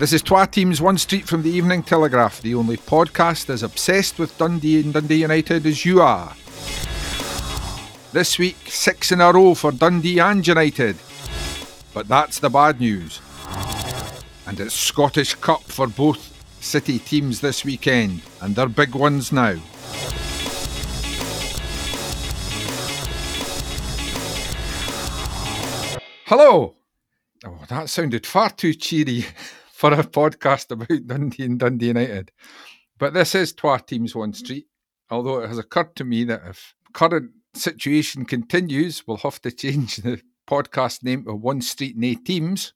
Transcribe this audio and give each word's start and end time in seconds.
This 0.00 0.14
is 0.14 0.22
Twa 0.22 0.46
Teams 0.46 0.80
One 0.80 0.96
Street 0.96 1.28
from 1.28 1.42
the 1.42 1.50
Evening 1.50 1.82
Telegraph, 1.82 2.40
the 2.40 2.54
only 2.54 2.78
podcast 2.78 3.50
as 3.50 3.62
obsessed 3.62 4.18
with 4.18 4.38
Dundee 4.38 4.80
and 4.80 4.94
Dundee 4.94 5.16
United 5.16 5.66
as 5.66 5.84
you 5.84 6.00
are. 6.00 6.34
This 8.10 8.38
week, 8.38 8.56
six 8.64 9.12
in 9.12 9.20
a 9.20 9.30
row 9.30 9.52
for 9.52 9.72
Dundee 9.72 10.18
and 10.18 10.46
United. 10.46 10.96
But 11.92 12.08
that's 12.08 12.38
the 12.38 12.48
bad 12.48 12.80
news. 12.80 13.20
And 14.46 14.58
it's 14.58 14.72
Scottish 14.72 15.34
Cup 15.34 15.64
for 15.64 15.86
both 15.86 16.32
City 16.62 16.98
teams 16.98 17.42
this 17.42 17.62
weekend, 17.62 18.22
and 18.40 18.56
they're 18.56 18.70
big 18.70 18.94
ones 18.94 19.32
now. 19.32 19.56
Hello! 26.24 26.76
Oh, 27.44 27.58
that 27.68 27.90
sounded 27.90 28.26
far 28.26 28.48
too 28.48 28.72
cheery. 28.72 29.26
for 29.80 29.94
a 29.94 30.04
podcast 30.04 30.70
about 30.70 30.88
Dundee 31.06 31.46
and 31.46 31.58
Dundee 31.58 31.86
United. 31.86 32.32
But 32.98 33.14
this 33.14 33.34
is 33.34 33.54
Twa 33.54 33.78
Teams 33.78 34.14
One 34.14 34.34
Street, 34.34 34.66
although 35.08 35.40
it 35.40 35.48
has 35.48 35.56
occurred 35.56 35.96
to 35.96 36.04
me 36.04 36.24
that 36.24 36.42
if 36.46 36.74
current 36.92 37.30
situation 37.54 38.26
continues, 38.26 39.06
we'll 39.06 39.16
have 39.16 39.40
to 39.40 39.50
change 39.62 39.96
the 39.96 40.20
podcast 40.46 41.02
name 41.02 41.24
to 41.24 41.34
One 41.34 41.62
Street 41.62 41.96
Nay 41.96 42.16
Teams. 42.16 42.74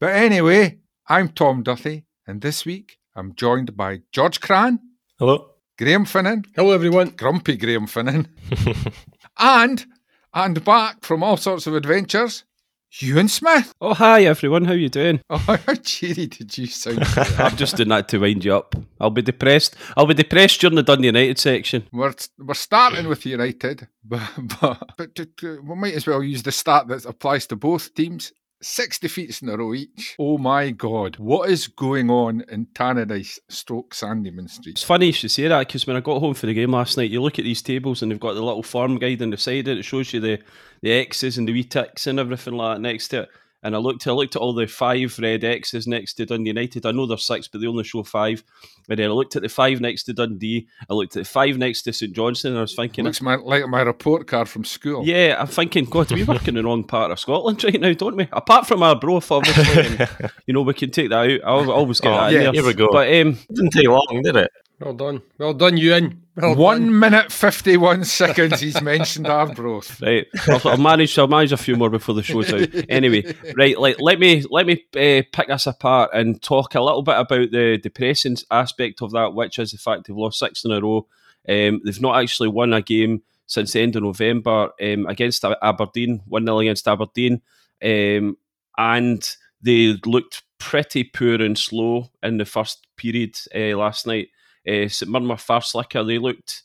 But 0.00 0.16
anyway, 0.16 0.80
I'm 1.08 1.28
Tom 1.28 1.62
Duthie, 1.62 2.02
and 2.26 2.40
this 2.40 2.66
week 2.66 2.98
I'm 3.14 3.36
joined 3.36 3.76
by 3.76 4.00
George 4.10 4.40
Cran. 4.40 4.80
Hello. 5.20 5.52
Graham 5.78 6.04
Finnan. 6.04 6.46
Hello, 6.56 6.72
everyone. 6.72 7.10
Grumpy 7.10 7.56
Graham 7.56 7.86
Finnan. 7.86 8.26
and, 9.38 9.86
and 10.34 10.64
back 10.64 11.04
from 11.04 11.22
all 11.22 11.36
sorts 11.36 11.68
of 11.68 11.76
adventures, 11.76 12.42
Ewan 12.90 13.28
Smith. 13.28 13.74
Oh, 13.80 13.92
hi 13.94 14.24
everyone. 14.24 14.64
How 14.64 14.72
you 14.72 14.88
doing? 14.88 15.20
Oh, 15.30 15.36
how 15.38 15.74
cheery 15.74 16.26
did 16.26 16.56
you 16.56 16.66
sound? 16.66 17.00
I'm 17.38 17.56
just 17.56 17.76
doing 17.76 17.90
that 17.90 18.08
to 18.08 18.18
wind 18.18 18.44
you 18.44 18.54
up. 18.54 18.74
I'll 19.00 19.10
be 19.10 19.22
depressed. 19.22 19.76
I'll 19.96 20.06
be 20.06 20.14
depressed 20.14 20.60
during 20.60 20.74
the 20.76 20.82
Dundee 20.82 21.06
United 21.08 21.38
section. 21.38 21.86
We're 21.92 22.14
we're 22.38 22.54
starting 22.54 23.06
with 23.06 23.26
United, 23.26 23.86
but 24.04 24.22
but, 24.60 24.78
but 24.96 25.30
we 25.42 25.74
might 25.76 25.94
as 25.94 26.06
well 26.06 26.22
use 26.22 26.42
the 26.42 26.52
start 26.52 26.88
that 26.88 27.04
applies 27.04 27.46
to 27.48 27.56
both 27.56 27.94
teams. 27.94 28.32
Six 28.60 28.98
defeats 28.98 29.40
in 29.40 29.48
a 29.48 29.56
row 29.56 29.72
each. 29.72 30.16
Oh 30.18 30.36
my 30.36 30.70
God. 30.70 31.16
What 31.18 31.48
is 31.48 31.68
going 31.68 32.10
on 32.10 32.42
in 32.48 32.66
Tannadice 32.66 33.38
stroke 33.48 33.94
Sandeman 33.94 34.50
Street? 34.50 34.72
It's 34.72 34.82
funny 34.82 35.06
you 35.06 35.12
should 35.12 35.30
say 35.30 35.46
that 35.46 35.66
because 35.66 35.86
when 35.86 35.96
I 35.96 36.00
got 36.00 36.18
home 36.18 36.34
for 36.34 36.46
the 36.46 36.54
game 36.54 36.72
last 36.72 36.96
night, 36.96 37.10
you 37.10 37.22
look 37.22 37.38
at 37.38 37.44
these 37.44 37.62
tables 37.62 38.02
and 38.02 38.10
they've 38.10 38.18
got 38.18 38.34
the 38.34 38.42
little 38.42 38.64
farm 38.64 38.98
guide 38.98 39.22
on 39.22 39.30
the 39.30 39.36
side 39.36 39.68
of 39.68 39.76
it. 39.76 39.78
It 39.78 39.84
shows 39.84 40.12
you 40.12 40.18
the, 40.18 40.40
the 40.82 40.90
X's 40.90 41.38
and 41.38 41.46
the 41.46 41.52
wee 41.52 41.62
ticks 41.62 42.08
and 42.08 42.18
everything 42.18 42.54
like 42.54 42.76
that 42.76 42.80
next 42.80 43.08
to 43.08 43.22
it. 43.22 43.28
And 43.62 43.74
I 43.74 43.78
looked, 43.78 44.06
I 44.06 44.12
looked 44.12 44.36
at 44.36 44.42
all 44.42 44.52
the 44.52 44.66
five 44.66 45.18
red 45.18 45.42
X's 45.42 45.86
next 45.86 46.14
to 46.14 46.26
Dundee 46.26 46.50
United. 46.50 46.86
I 46.86 46.92
know 46.92 47.06
there's 47.06 47.26
six, 47.26 47.48
but 47.48 47.60
they 47.60 47.66
only 47.66 47.84
show 47.84 48.04
five. 48.04 48.44
And 48.88 48.98
then 48.98 49.10
I 49.10 49.12
looked 49.12 49.34
at 49.34 49.42
the 49.42 49.48
five 49.48 49.80
next 49.80 50.04
to 50.04 50.12
Dundee. 50.12 50.68
I 50.88 50.94
looked 50.94 51.16
at 51.16 51.24
the 51.24 51.28
five 51.28 51.58
next 51.58 51.82
to 51.82 51.92
St 51.92 52.12
Johnstone, 52.12 52.52
and 52.52 52.58
I 52.58 52.62
was 52.62 52.74
thinking, 52.74 53.04
looks 53.04 53.20
my, 53.20 53.34
like 53.34 53.66
my 53.68 53.82
report 53.82 54.26
card 54.28 54.48
from 54.48 54.64
school. 54.64 55.04
Yeah, 55.04 55.36
I'm 55.38 55.48
thinking, 55.48 55.86
God, 55.86 56.10
we 56.12 56.22
work 56.24 56.46
in 56.46 56.54
the 56.54 56.62
wrong 56.62 56.84
part 56.84 57.10
of 57.10 57.18
Scotland 57.18 57.62
right 57.64 57.80
now, 57.80 57.92
don't 57.92 58.16
we? 58.16 58.28
Apart 58.32 58.66
from 58.66 58.82
Arbroath, 58.82 59.30
obviously, 59.32 59.86
and, 59.86 60.32
you 60.46 60.54
know, 60.54 60.62
we 60.62 60.74
can 60.74 60.90
take 60.90 61.10
that 61.10 61.18
out. 61.18 61.68
I 61.68 61.72
always 61.72 62.00
get 62.00 62.12
oh, 62.12 62.16
that. 62.16 62.32
Yeah, 62.32 62.52
here 62.52 62.64
we 62.64 62.74
go. 62.74 62.88
But 62.92 63.08
um, 63.08 63.38
it 63.48 63.54
didn't 63.54 63.70
take 63.70 63.88
long, 63.88 64.22
did 64.22 64.36
it? 64.36 64.52
Well 64.80 64.94
done. 64.94 65.22
Well 65.38 65.54
done, 65.54 65.76
Ewan. 65.76 66.22
Well 66.36 66.54
One 66.54 66.82
done. 66.82 66.98
minute 67.00 67.32
fifty 67.32 67.76
one 67.76 68.04
seconds. 68.04 68.60
He's 68.60 68.80
mentioned 68.80 69.26
Arbroath. 69.26 70.00
Right. 70.00 70.26
I'll, 70.46 70.60
I'll, 70.68 70.76
manage. 70.76 71.18
I'll 71.18 71.26
manage 71.26 71.50
a 71.50 71.56
few 71.56 71.74
more 71.74 71.90
before 71.90 72.14
the 72.14 72.22
show's 72.22 72.52
out. 72.52 72.68
Anyway, 72.88 73.34
right. 73.56 73.76
Like, 73.76 73.96
let 73.98 74.20
me 74.20 74.44
let 74.50 74.66
me 74.66 74.74
uh, 74.94 75.26
pick 75.32 75.48
this 75.48 75.66
apart 75.66 76.10
and 76.14 76.40
talk 76.40 76.76
a 76.76 76.80
little 76.80 77.02
bit 77.02 77.18
about 77.18 77.50
the 77.50 77.78
depressing 77.82 78.36
aspect 78.52 79.02
of 79.02 79.10
that, 79.12 79.34
which 79.34 79.58
is 79.58 79.72
the 79.72 79.78
fact 79.78 80.06
they've 80.06 80.16
lost 80.16 80.38
six 80.38 80.64
in 80.64 80.70
a 80.70 80.80
row. 80.80 81.08
Um, 81.48 81.80
they've 81.84 82.00
not 82.00 82.22
actually 82.22 82.48
won 82.48 82.72
a 82.72 82.80
game 82.80 83.22
since 83.46 83.72
the 83.72 83.80
end 83.80 83.96
of 83.96 84.04
November 84.04 84.70
um, 84.80 85.06
against 85.06 85.44
Aberdeen, 85.44 86.22
one 86.26 86.44
0 86.44 86.60
against 86.60 86.86
Aberdeen, 86.86 87.40
um, 87.82 88.36
and 88.76 89.36
they 89.62 89.96
looked 90.06 90.42
pretty 90.58 91.02
poor 91.02 91.40
and 91.42 91.58
slow 91.58 92.10
in 92.22 92.36
the 92.36 92.44
first 92.44 92.86
period 92.96 93.36
uh, 93.54 93.76
last 93.76 94.06
night. 94.06 94.28
Uh, 94.68 94.88
St 94.88 95.10
Mirren 95.10 95.28
were 95.28 95.36
far 95.36 95.62
slicker. 95.62 96.04
They 96.04 96.18
looked. 96.18 96.62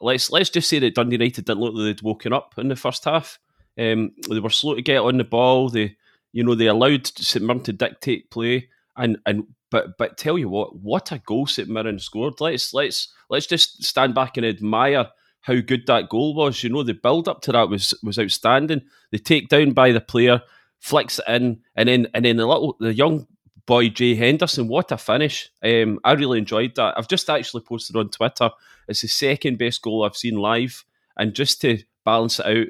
Let's 0.00 0.30
let's 0.30 0.50
just 0.50 0.68
say 0.68 0.78
that 0.80 0.94
Dundee 0.94 1.14
United 1.16 1.44
didn't 1.44 1.60
look 1.60 1.74
like 1.74 1.84
they'd 1.84 2.02
woken 2.02 2.32
up 2.32 2.54
in 2.58 2.68
the 2.68 2.76
first 2.76 3.04
half. 3.04 3.38
Um, 3.78 4.12
they 4.28 4.40
were 4.40 4.50
slow 4.50 4.74
to 4.74 4.82
get 4.82 4.98
on 4.98 5.16
the 5.16 5.24
ball. 5.24 5.68
They, 5.68 5.96
you 6.32 6.44
know, 6.44 6.54
they 6.54 6.66
allowed 6.66 7.06
St 7.06 7.44
Mirren 7.44 7.62
to 7.64 7.72
dictate 7.72 8.30
play. 8.30 8.68
And 8.96 9.18
and 9.26 9.46
but 9.70 9.96
but 9.98 10.18
tell 10.18 10.38
you 10.38 10.48
what, 10.48 10.76
what 10.76 11.12
a 11.12 11.18
goal 11.18 11.46
St 11.46 11.68
Mirren 11.68 11.98
scored. 11.98 12.40
Let's 12.40 12.74
let's 12.74 13.08
let's 13.30 13.46
just 13.46 13.82
stand 13.82 14.14
back 14.14 14.36
and 14.36 14.44
admire 14.46 15.08
how 15.40 15.60
good 15.60 15.86
that 15.86 16.08
goal 16.08 16.34
was. 16.34 16.62
You 16.62 16.70
know, 16.70 16.82
the 16.82 16.94
build 16.94 17.28
up 17.28 17.40
to 17.42 17.52
that 17.52 17.68
was 17.68 17.94
was 18.02 18.18
outstanding. 18.18 18.82
The 19.10 19.18
takedown 19.18 19.74
by 19.74 19.92
the 19.92 20.00
player, 20.00 20.42
flicks 20.78 21.18
it 21.18 21.24
in, 21.28 21.60
and 21.76 21.88
then 21.88 22.06
and 22.12 22.24
then 22.24 22.36
the 22.36 22.46
little 22.46 22.76
the 22.80 22.94
young 22.94 23.26
boy 23.66 23.88
Jay 23.88 24.14
Henderson. 24.14 24.68
What 24.68 24.92
a 24.92 24.98
finish! 24.98 25.50
Um, 25.62 26.00
I 26.04 26.12
really 26.12 26.38
enjoyed 26.38 26.74
that. 26.76 26.94
I've 26.96 27.08
just 27.08 27.28
actually 27.30 27.62
posted 27.62 27.96
on 27.96 28.10
Twitter. 28.10 28.50
It's 28.88 29.02
the 29.02 29.08
second 29.08 29.58
best 29.58 29.82
goal 29.82 30.04
I've 30.04 30.16
seen 30.16 30.36
live, 30.36 30.84
and 31.16 31.34
just 31.34 31.60
to 31.62 31.78
balance 32.04 32.40
it 32.40 32.46
out, 32.46 32.66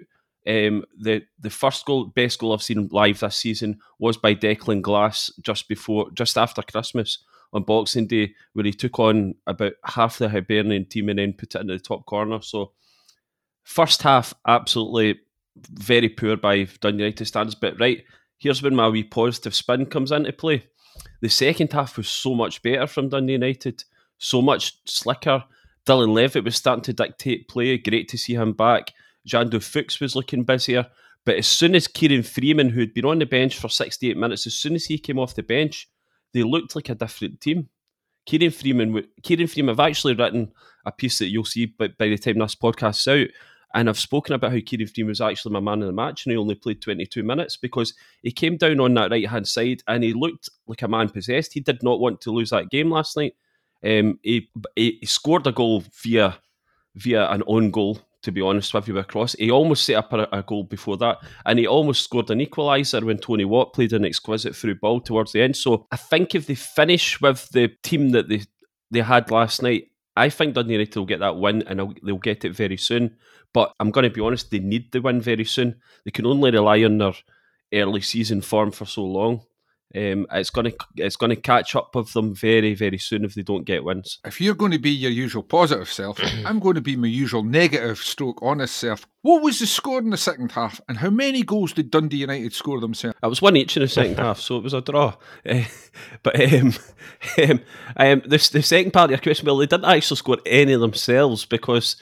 um, 0.46 0.84
the 0.98 1.22
the 1.40 1.50
first 1.50 1.84
goal, 1.86 2.06
best 2.06 2.38
goal 2.38 2.52
I've 2.52 2.62
seen 2.62 2.88
live 2.90 3.20
this 3.20 3.36
season 3.36 3.78
was 3.98 4.16
by 4.16 4.34
Declan 4.34 4.82
Glass 4.82 5.30
just 5.40 5.68
before, 5.68 6.10
just 6.12 6.36
after 6.36 6.62
Christmas 6.62 7.18
on 7.52 7.64
Boxing 7.64 8.06
Day, 8.06 8.34
where 8.54 8.64
he 8.64 8.72
took 8.72 8.98
on 8.98 9.34
about 9.46 9.72
half 9.84 10.18
the 10.18 10.28
Hibernian 10.28 10.86
team 10.86 11.08
and 11.08 11.18
then 11.18 11.34
put 11.34 11.54
it 11.54 11.60
in 11.60 11.66
the 11.66 11.78
top 11.78 12.06
corner. 12.06 12.40
So, 12.42 12.72
first 13.62 14.02
half 14.02 14.34
absolutely 14.46 15.20
very 15.56 16.08
poor 16.08 16.36
by 16.36 16.64
Dundee 16.80 17.04
United 17.04 17.26
standards. 17.26 17.54
But 17.54 17.78
right, 17.78 18.02
here's 18.38 18.62
when 18.62 18.74
my 18.74 18.88
wee 18.88 19.04
positive 19.04 19.54
spin 19.54 19.86
comes 19.86 20.12
into 20.12 20.32
play. 20.32 20.64
The 21.20 21.28
second 21.28 21.72
half 21.72 21.96
was 21.96 22.08
so 22.08 22.34
much 22.34 22.62
better 22.62 22.86
from 22.86 23.08
Dundee 23.08 23.34
United, 23.34 23.84
so 24.18 24.42
much 24.42 24.74
slicker. 24.84 25.44
Dylan 25.86 26.12
Levitt 26.14 26.44
was 26.44 26.56
starting 26.56 26.82
to 26.84 26.92
dictate 26.92 27.48
play. 27.48 27.78
Great 27.78 28.08
to 28.08 28.18
see 28.18 28.34
him 28.34 28.52
back. 28.52 28.92
Jeando 29.26 29.62
Fuchs 29.62 30.00
was 30.00 30.16
looking 30.16 30.44
busier. 30.44 30.86
But 31.24 31.36
as 31.36 31.46
soon 31.46 31.74
as 31.74 31.86
Kieran 31.86 32.22
Freeman, 32.22 32.70
who'd 32.70 32.94
been 32.94 33.04
on 33.04 33.20
the 33.20 33.26
bench 33.26 33.56
for 33.56 33.68
68 33.68 34.16
minutes, 34.16 34.46
as 34.46 34.54
soon 34.54 34.74
as 34.74 34.86
he 34.86 34.98
came 34.98 35.18
off 35.18 35.34
the 35.34 35.42
bench, 35.42 35.88
they 36.32 36.42
looked 36.42 36.74
like 36.74 36.88
a 36.88 36.94
different 36.94 37.40
team. 37.40 37.68
Kieran 38.26 38.50
Freeman, 38.50 39.04
Kieran 39.22 39.46
Freeman, 39.46 39.72
I've 39.72 39.88
actually 39.88 40.14
written 40.14 40.52
a 40.84 40.92
piece 40.92 41.18
that 41.18 41.30
you'll 41.30 41.44
see 41.44 41.66
by, 41.66 41.88
by 41.88 42.08
the 42.08 42.18
time 42.18 42.38
this 42.38 42.54
podcast's 42.54 43.06
out, 43.08 43.28
and 43.74 43.88
I've 43.88 43.98
spoken 43.98 44.34
about 44.34 44.52
how 44.52 44.58
Kieran 44.64 44.86
Freeman 44.86 45.08
was 45.08 45.20
actually 45.20 45.52
my 45.52 45.60
man 45.60 45.80
in 45.80 45.86
the 45.86 45.92
match, 45.92 46.26
and 46.26 46.32
he 46.32 46.36
only 46.36 46.54
played 46.54 46.82
22 46.82 47.22
minutes 47.22 47.56
because 47.56 47.94
he 48.22 48.30
came 48.30 48.56
down 48.56 48.80
on 48.80 48.94
that 48.94 49.10
right 49.10 49.26
hand 49.26 49.48
side 49.48 49.82
and 49.88 50.04
he 50.04 50.12
looked 50.12 50.50
like 50.66 50.82
a 50.82 50.88
man 50.88 51.08
possessed. 51.08 51.54
He 51.54 51.60
did 51.60 51.82
not 51.82 52.00
want 52.00 52.20
to 52.22 52.30
lose 52.32 52.50
that 52.50 52.70
game 52.70 52.90
last 52.90 53.16
night. 53.16 53.34
Um, 53.84 54.18
he, 54.22 54.48
he 54.76 55.00
scored 55.04 55.46
a 55.46 55.52
goal 55.52 55.84
via 56.02 56.36
via 56.94 57.30
an 57.30 57.42
own 57.46 57.70
goal. 57.70 57.98
To 58.22 58.30
be 58.30 58.40
honest 58.40 58.72
with 58.72 58.86
you, 58.86 58.96
across 58.98 59.32
he 59.32 59.50
almost 59.50 59.82
set 59.82 59.96
up 59.96 60.12
a, 60.12 60.28
a 60.30 60.44
goal 60.44 60.62
before 60.62 60.96
that, 60.98 61.18
and 61.44 61.58
he 61.58 61.66
almost 61.66 62.04
scored 62.04 62.30
an 62.30 62.38
equaliser 62.38 63.02
when 63.02 63.18
Tony 63.18 63.44
Watt 63.44 63.72
played 63.72 63.92
an 63.92 64.04
exquisite 64.04 64.54
through 64.54 64.76
ball 64.76 65.00
towards 65.00 65.32
the 65.32 65.42
end. 65.42 65.56
So 65.56 65.88
I 65.90 65.96
think 65.96 66.36
if 66.36 66.46
they 66.46 66.54
finish 66.54 67.20
with 67.20 67.48
the 67.48 67.66
team 67.82 68.10
that 68.10 68.28
they 68.28 68.42
they 68.92 69.00
had 69.00 69.32
last 69.32 69.60
night, 69.60 69.88
I 70.14 70.28
think 70.28 70.54
Dundee 70.54 70.74
United 70.74 70.96
will 70.96 71.06
get 71.06 71.20
that 71.20 71.38
win 71.38 71.62
and 71.62 71.96
they'll 72.02 72.18
get 72.18 72.44
it 72.44 72.54
very 72.54 72.76
soon. 72.76 73.16
But 73.52 73.74
I'm 73.78 73.90
going 73.90 74.04
to 74.04 74.10
be 74.10 74.20
honest, 74.20 74.50
they 74.50 74.58
need 74.58 74.92
the 74.92 75.00
win 75.00 75.20
very 75.20 75.44
soon. 75.44 75.76
They 76.04 76.10
can 76.10 76.26
only 76.26 76.50
rely 76.50 76.82
on 76.84 76.98
their 76.98 77.14
early 77.72 78.00
season 78.00 78.40
form 78.40 78.70
for 78.70 78.86
so 78.86 79.04
long. 79.04 79.42
Um, 79.94 80.26
it's 80.32 80.48
going 80.48 80.70
to 80.70 80.76
it's 80.96 81.16
going 81.16 81.30
to 81.30 81.36
catch 81.36 81.76
up 81.76 81.94
with 81.94 82.14
them 82.14 82.34
very 82.34 82.72
very 82.72 82.96
soon 82.96 83.26
if 83.26 83.34
they 83.34 83.42
don't 83.42 83.66
get 83.66 83.84
wins. 83.84 84.20
If 84.24 84.40
you're 84.40 84.54
going 84.54 84.72
to 84.72 84.78
be 84.78 84.90
your 84.90 85.10
usual 85.10 85.42
positive 85.42 85.90
self, 85.90 86.18
I'm 86.46 86.60
going 86.60 86.76
to 86.76 86.80
be 86.80 86.96
my 86.96 87.08
usual 87.08 87.42
negative 87.42 87.98
stroke 87.98 88.38
honest 88.40 88.74
self. 88.74 89.06
What 89.20 89.42
was 89.42 89.58
the 89.58 89.66
score 89.66 89.98
in 89.98 90.08
the 90.08 90.16
second 90.16 90.52
half, 90.52 90.80
and 90.88 90.96
how 90.96 91.10
many 91.10 91.42
goals 91.42 91.74
did 91.74 91.90
Dundee 91.90 92.16
United 92.18 92.54
score 92.54 92.80
themselves? 92.80 93.18
It 93.22 93.26
was 93.26 93.42
one 93.42 93.54
each 93.54 93.76
in 93.76 93.82
the 93.82 93.88
second 93.88 94.18
half, 94.18 94.40
so 94.40 94.56
it 94.56 94.62
was 94.62 94.72
a 94.72 94.80
draw. 94.80 95.14
Uh, 95.46 95.64
but 96.22 96.40
um, 96.40 96.72
um, 97.38 97.60
um, 97.98 98.22
the, 98.24 98.48
the 98.50 98.62
second 98.62 98.92
part 98.92 99.06
of 99.06 99.10
your 99.10 99.18
question, 99.18 99.44
well, 99.44 99.58
they 99.58 99.66
didn't 99.66 99.84
actually 99.84 100.16
score 100.16 100.38
any 100.46 100.74
themselves 100.74 101.44
because 101.44 101.96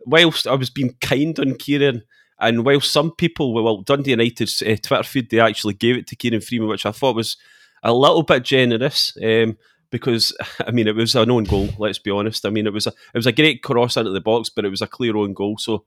whilst 0.00 0.46
I 0.46 0.54
was 0.54 0.70
being 0.70 0.96
kind 1.00 1.38
on 1.38 1.56
Kieran, 1.56 2.02
and 2.40 2.64
while 2.64 2.80
some 2.80 3.10
people, 3.12 3.52
well, 3.52 3.82
Dundee 3.82 4.10
United's 4.10 4.62
uh, 4.62 4.76
Twitter 4.82 5.02
feed, 5.02 5.30
they 5.30 5.40
actually 5.40 5.74
gave 5.74 5.96
it 5.96 6.06
to 6.08 6.16
Kieran 6.16 6.40
Freeman, 6.40 6.68
which 6.68 6.86
I 6.86 6.92
thought 6.92 7.16
was 7.16 7.36
a 7.82 7.92
little 7.92 8.22
bit 8.22 8.44
generous. 8.44 9.16
Um, 9.22 9.56
because 9.90 10.36
I 10.66 10.70
mean, 10.70 10.88
it 10.88 10.94
was 10.94 11.14
an 11.14 11.30
own 11.30 11.44
goal. 11.44 11.68
Let's 11.78 11.98
be 11.98 12.10
honest. 12.10 12.46
I 12.46 12.50
mean, 12.50 12.66
it 12.66 12.72
was 12.72 12.86
a 12.86 12.90
it 12.90 13.18
was 13.18 13.26
a 13.26 13.32
great 13.32 13.62
cross 13.62 13.96
into 13.96 14.10
the 14.10 14.20
box, 14.20 14.50
but 14.50 14.64
it 14.64 14.70
was 14.70 14.82
a 14.82 14.86
clear 14.86 15.16
own 15.16 15.34
goal. 15.34 15.58
So, 15.58 15.84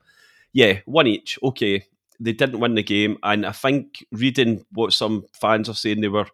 yeah, 0.54 0.80
one 0.86 1.08
each. 1.08 1.40
Okay, 1.44 1.86
they 2.20 2.34
didn't 2.34 2.60
win 2.60 2.76
the 2.76 2.84
game, 2.84 3.18
and 3.24 3.46
I 3.46 3.52
think 3.52 4.06
reading 4.12 4.66
what 4.72 4.94
some 4.94 5.26
fans 5.34 5.70
are 5.70 5.76
saying, 5.76 6.02
they 6.02 6.08
were 6.08 6.28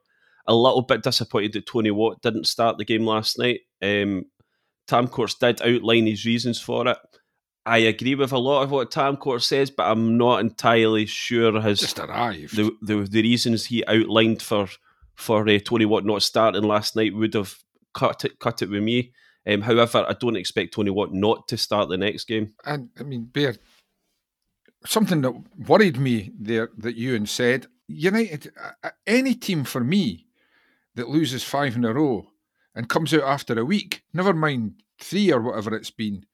a 0.48 0.56
little 0.56 0.82
bit 0.82 1.04
disappointed 1.04 1.54
that 1.54 1.66
Tony 1.66 1.92
Watt 1.92 2.22
didn't 2.22 2.48
start 2.48 2.78
the 2.78 2.86
game 2.86 3.06
last 3.06 3.38
night. 3.38 3.62
Um, 3.82 4.26
Tam 4.88 5.10
Courts 5.10 5.34
did 5.34 5.62
outline 5.62 6.08
his 6.08 6.26
reasons 6.26 6.60
for 6.60 6.88
it. 6.88 6.98
I 7.68 7.80
agree 7.80 8.16
with 8.16 8.32
a 8.32 8.38
lot 8.38 8.64
of 8.64 8.72
what 8.72 8.92
Tam 8.92 9.18
Court 9.18 9.42
says, 9.42 9.70
but 9.70 9.92
I'm 9.92 10.18
not 10.18 10.40
entirely 10.40 11.06
sure 11.06 11.60
his 11.60 11.82
Just 11.82 12.00
arrived. 12.00 12.56
the, 12.56 12.72
the 12.82 12.96
the 13.04 13.22
reasons 13.22 13.66
he 13.66 13.86
outlined 13.86 14.42
for 14.42 14.70
for 15.16 15.48
uh, 15.50 15.60
Tony 15.60 15.86
Watt 15.86 16.06
not 16.06 16.24
starting 16.24 16.64
last 16.64 16.96
night 16.96 17.14
would 17.14 17.34
have 17.34 17.56
cut 17.94 18.24
it 18.24 18.40
cut 18.40 18.62
it 18.62 18.70
with 18.70 18.84
me. 18.84 19.12
Um, 19.46 19.62
however, 19.62 20.06
I 20.08 20.14
don't 20.14 20.38
expect 20.38 20.74
Tony 20.74 20.92
Watt 20.92 21.14
not 21.14 21.48
to 21.50 21.58
start 21.58 21.90
the 21.90 21.98
next 21.98 22.26
game. 22.26 22.54
And 22.66 22.90
I 23.00 23.04
mean, 23.04 23.26
Bear, 23.26 23.56
something 24.86 25.22
that 25.22 25.34
worried 25.68 25.98
me 25.98 26.32
there 26.40 26.70
that 26.78 26.96
Ewan 26.96 27.26
said 27.26 27.68
United, 27.88 28.52
uh, 28.84 28.90
any 29.06 29.36
team 29.36 29.66
for 29.66 29.84
me 29.84 30.28
that 30.96 31.10
loses 31.10 31.44
five 31.44 31.76
in 31.76 31.86
a 31.86 31.94
row 31.94 32.30
and 32.74 32.88
comes 32.90 33.14
out 33.14 33.24
after 33.24 33.60
a 33.60 33.66
week, 33.66 34.04
never 34.14 34.34
mind 34.34 34.84
three 35.00 35.32
or 35.32 35.42
whatever 35.42 35.76
it's 35.76 35.92
been, 35.92 36.26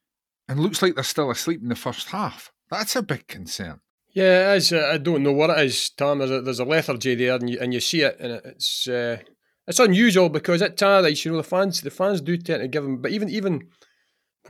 and 0.47 0.59
looks 0.59 0.81
like 0.81 0.95
they're 0.95 1.03
still 1.03 1.31
asleep 1.31 1.61
in 1.61 1.69
the 1.69 1.75
first 1.75 2.09
half, 2.09 2.51
that's 2.69 2.95
a 2.95 3.01
big 3.01 3.27
concern. 3.27 3.79
Yeah, 4.13 4.53
it 4.53 4.57
is. 4.57 4.73
I 4.73 4.97
don't 4.97 5.23
know 5.23 5.31
what 5.31 5.49
it 5.49 5.65
is, 5.65 5.89
Tom. 5.89 6.19
There's 6.19 6.31
a, 6.31 6.41
there's 6.41 6.59
a 6.59 6.65
lethargy 6.65 7.15
there, 7.15 7.35
and 7.35 7.49
you, 7.49 7.57
and 7.59 7.73
you 7.73 7.79
see 7.79 8.01
it, 8.01 8.17
and 8.19 8.33
it's 8.45 8.87
uh, 8.87 9.17
it's 9.67 9.79
unusual 9.79 10.29
because 10.29 10.61
at 10.61 10.77
Tannadice, 10.77 11.25
you 11.25 11.31
know, 11.31 11.37
the 11.37 11.43
fans 11.43 11.81
the 11.81 11.89
fans 11.89 12.21
do 12.21 12.37
tend 12.37 12.61
to 12.61 12.67
give 12.67 12.83
them. 12.83 13.01
But 13.01 13.11
even 13.11 13.29
even 13.29 13.69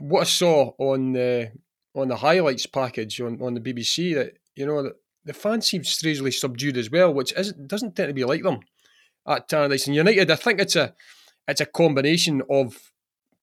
what 0.00 0.22
I 0.22 0.24
saw 0.24 0.72
on 0.78 1.12
the 1.12 1.52
on 1.94 2.08
the 2.08 2.16
highlights 2.16 2.66
package 2.66 3.20
on, 3.20 3.40
on 3.40 3.54
the 3.54 3.60
BBC, 3.60 4.14
that 4.14 4.34
you 4.54 4.66
know 4.66 4.82
the, 4.82 4.96
the 5.24 5.32
fans 5.32 5.66
seem 5.66 5.82
strangely 5.84 6.30
subdued 6.30 6.76
as 6.76 6.90
well, 6.90 7.14
which 7.14 7.32
is 7.32 7.52
doesn't 7.52 7.96
tend 7.96 8.08
to 8.08 8.14
be 8.14 8.24
like 8.24 8.42
them 8.42 8.60
at 9.26 9.48
Tannadice 9.48 9.86
and 9.86 9.96
United. 9.96 10.30
I 10.30 10.36
think 10.36 10.60
it's 10.60 10.76
a 10.76 10.94
it's 11.48 11.60
a 11.60 11.66
combination 11.66 12.42
of 12.50 12.92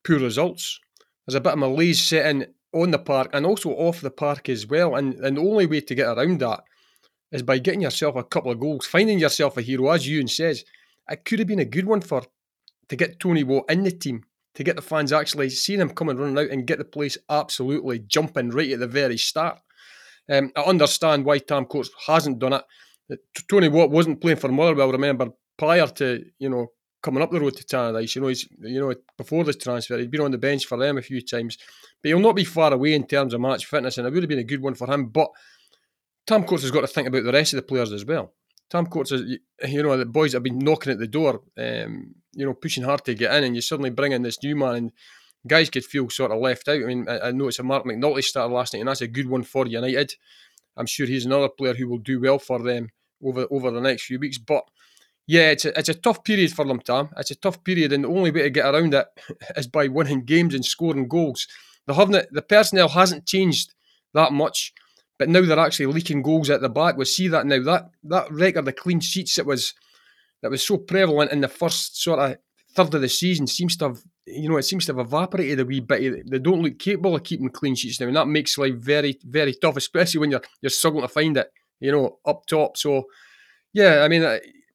poor 0.04 0.18
results. 0.18 0.78
There's 1.26 1.36
a 1.36 1.40
bit 1.40 1.52
of 1.52 1.58
malaise 1.58 2.02
setting 2.02 2.46
on 2.72 2.90
the 2.90 2.98
park 2.98 3.30
and 3.32 3.46
also 3.46 3.70
off 3.70 4.00
the 4.00 4.10
park 4.10 4.48
as 4.48 4.66
well. 4.66 4.96
And, 4.96 5.14
and 5.14 5.36
the 5.36 5.42
only 5.42 5.66
way 5.66 5.80
to 5.80 5.94
get 5.94 6.08
around 6.08 6.40
that 6.40 6.64
is 7.30 7.42
by 7.42 7.58
getting 7.58 7.82
yourself 7.82 8.16
a 8.16 8.24
couple 8.24 8.50
of 8.50 8.60
goals, 8.60 8.86
finding 8.86 9.18
yourself 9.18 9.56
a 9.56 9.62
hero, 9.62 9.90
as 9.90 10.06
Ewan 10.08 10.28
says. 10.28 10.64
It 11.08 11.24
could 11.24 11.38
have 11.38 11.48
been 11.48 11.58
a 11.58 11.64
good 11.64 11.86
one 11.86 12.00
for 12.00 12.22
to 12.88 12.96
get 12.96 13.20
Tony 13.20 13.42
Watt 13.42 13.70
in 13.70 13.84
the 13.84 13.90
team, 13.90 14.24
to 14.54 14.64
get 14.64 14.76
the 14.76 14.82
fans 14.82 15.12
actually 15.12 15.50
seeing 15.50 15.80
him 15.80 15.90
coming 15.90 16.16
running 16.16 16.38
out 16.38 16.50
and 16.50 16.66
get 16.66 16.78
the 16.78 16.84
place 16.84 17.16
absolutely 17.30 18.00
jumping 18.00 18.50
right 18.50 18.72
at 18.72 18.80
the 18.80 18.86
very 18.86 19.16
start. 19.16 19.58
Um, 20.30 20.52
I 20.56 20.62
understand 20.62 21.24
why 21.24 21.38
Tam 21.38 21.64
Courts 21.64 21.90
hasn't 22.06 22.38
done 22.38 22.52
it. 22.52 23.20
Tony 23.48 23.68
Watt 23.68 23.90
wasn't 23.90 24.20
playing 24.20 24.38
for 24.38 24.48
Motherwell, 24.48 24.92
remember, 24.92 25.28
prior 25.58 25.86
to, 25.86 26.24
you 26.38 26.48
know, 26.48 26.68
coming 27.02 27.22
up 27.22 27.30
the 27.30 27.40
road 27.40 27.56
to 27.56 27.64
Tannadice. 27.64 28.14
You 28.14 28.22
know, 28.22 28.28
he's 28.28 28.48
you 28.60 28.80
know 28.80 28.94
before 29.18 29.44
this 29.44 29.56
transfer, 29.56 29.98
he'd 29.98 30.10
been 30.10 30.20
on 30.20 30.30
the 30.30 30.38
bench 30.38 30.66
for 30.66 30.78
them 30.78 30.98
a 30.98 31.02
few 31.02 31.20
times, 31.20 31.58
but 32.02 32.08
he'll 32.08 32.20
not 32.20 32.36
be 32.36 32.44
far 32.44 32.72
away 32.72 32.94
in 32.94 33.06
terms 33.06 33.34
of 33.34 33.40
match 33.40 33.66
fitness, 33.66 33.98
and 33.98 34.06
it 34.06 34.12
would 34.12 34.22
have 34.22 34.30
been 34.30 34.38
a 34.38 34.44
good 34.44 34.62
one 34.62 34.74
for 34.74 34.92
him. 34.92 35.06
But 35.06 35.30
Tam 36.26 36.44
Courts 36.44 36.62
has 36.62 36.70
got 36.70 36.82
to 36.82 36.86
think 36.86 37.08
about 37.08 37.24
the 37.24 37.32
rest 37.32 37.52
of 37.52 37.56
the 37.56 37.62
players 37.62 37.92
as 37.92 38.04
well. 38.04 38.32
Tam 38.70 38.86
Courts 38.86 39.12
is, 39.12 39.38
you 39.68 39.82
know, 39.82 39.96
the 39.96 40.06
boys 40.06 40.32
have 40.32 40.42
been 40.42 40.58
knocking 40.58 40.92
at 40.92 40.98
the 40.98 41.06
door, 41.06 41.42
um, 41.58 42.14
you 42.32 42.46
know, 42.46 42.54
pushing 42.54 42.84
hard 42.84 43.04
to 43.04 43.14
get 43.14 43.34
in, 43.34 43.44
and 43.44 43.56
you 43.56 43.60
suddenly 43.60 43.90
bring 43.90 44.12
in 44.12 44.22
this 44.22 44.42
new 44.42 44.56
man, 44.56 44.74
and 44.76 44.92
guys 45.46 45.68
could 45.68 45.84
feel 45.84 46.08
sort 46.08 46.30
of 46.30 46.38
left 46.38 46.68
out. 46.68 46.82
I 46.82 46.86
mean, 46.86 47.06
I, 47.08 47.18
I 47.18 47.32
it's 47.32 47.58
a 47.58 47.62
Marc 47.62 47.84
McNulty 47.84 48.22
started 48.22 48.54
last 48.54 48.72
night, 48.72 48.80
and 48.80 48.88
that's 48.88 49.00
a 49.00 49.08
good 49.08 49.28
one 49.28 49.42
for 49.42 49.66
United. 49.66 50.14
I'm 50.76 50.86
sure 50.86 51.06
he's 51.06 51.26
another 51.26 51.48
player 51.48 51.74
who 51.74 51.88
will 51.88 51.98
do 51.98 52.20
well 52.20 52.38
for 52.38 52.62
them 52.62 52.90
over 53.22 53.46
over 53.50 53.70
the 53.70 53.80
next 53.80 54.04
few 54.04 54.18
weeks, 54.18 54.38
but 54.38 54.64
yeah, 55.26 55.50
it's 55.50 55.64
a, 55.64 55.78
it's 55.78 55.88
a 55.88 55.94
tough 55.94 56.24
period 56.24 56.52
for 56.52 56.64
them, 56.64 56.80
Tom. 56.80 57.10
It's 57.16 57.30
a 57.30 57.36
tough 57.36 57.62
period, 57.62 57.92
and 57.92 58.04
the 58.04 58.08
only 58.08 58.30
way 58.30 58.42
to 58.42 58.50
get 58.50 58.72
around 58.72 58.94
it 58.94 59.06
is 59.56 59.66
by 59.66 59.88
winning 59.88 60.24
games 60.24 60.54
and 60.54 60.64
scoring 60.64 61.08
goals. 61.08 61.46
The 61.86 61.94
haven't 61.94 62.32
the 62.32 62.42
personnel 62.42 62.88
hasn't 62.88 63.26
changed 63.26 63.74
that 64.14 64.32
much, 64.32 64.72
but 65.18 65.28
now 65.28 65.42
they're 65.42 65.58
actually 65.58 65.86
leaking 65.86 66.22
goals 66.22 66.50
at 66.50 66.60
the 66.60 66.68
back. 66.68 66.96
We 66.96 67.04
see 67.04 67.28
that 67.28 67.46
now. 67.46 67.62
That 67.62 67.90
that 68.04 68.30
record 68.30 68.66
of 68.66 68.76
clean 68.76 69.00
sheets 69.00 69.36
that 69.36 69.46
was 69.46 69.74
that 70.42 70.50
was 70.50 70.62
so 70.62 70.78
prevalent 70.78 71.32
in 71.32 71.40
the 71.40 71.48
first 71.48 72.02
sort 72.02 72.18
of 72.18 72.38
third 72.74 72.94
of 72.94 73.00
the 73.00 73.08
season 73.08 73.46
seems 73.46 73.76
to 73.76 73.88
have 73.88 73.98
you 74.26 74.48
know 74.48 74.56
it 74.56 74.62
seems 74.62 74.86
to 74.86 74.92
have 74.92 75.06
evaporated 75.06 75.60
a 75.60 75.64
wee 75.64 75.80
bit. 75.80 76.28
They 76.28 76.38
don't 76.38 76.62
look 76.62 76.78
capable 76.78 77.14
of 77.16 77.24
keeping 77.24 77.48
clean 77.48 77.74
sheets 77.74 78.00
now, 78.00 78.06
and 78.06 78.16
that 78.16 78.28
makes 78.28 78.58
life 78.58 78.74
very 78.74 79.18
very 79.24 79.54
tough, 79.62 79.76
especially 79.76 80.20
when 80.20 80.30
you're 80.32 80.42
you're 80.60 80.70
struggling 80.70 81.02
to 81.02 81.08
find 81.08 81.36
it. 81.36 81.50
You 81.80 81.92
know, 81.92 82.18
up 82.26 82.46
top. 82.46 82.76
So 82.76 83.04
yeah, 83.72 84.02
I 84.02 84.08
mean 84.08 84.22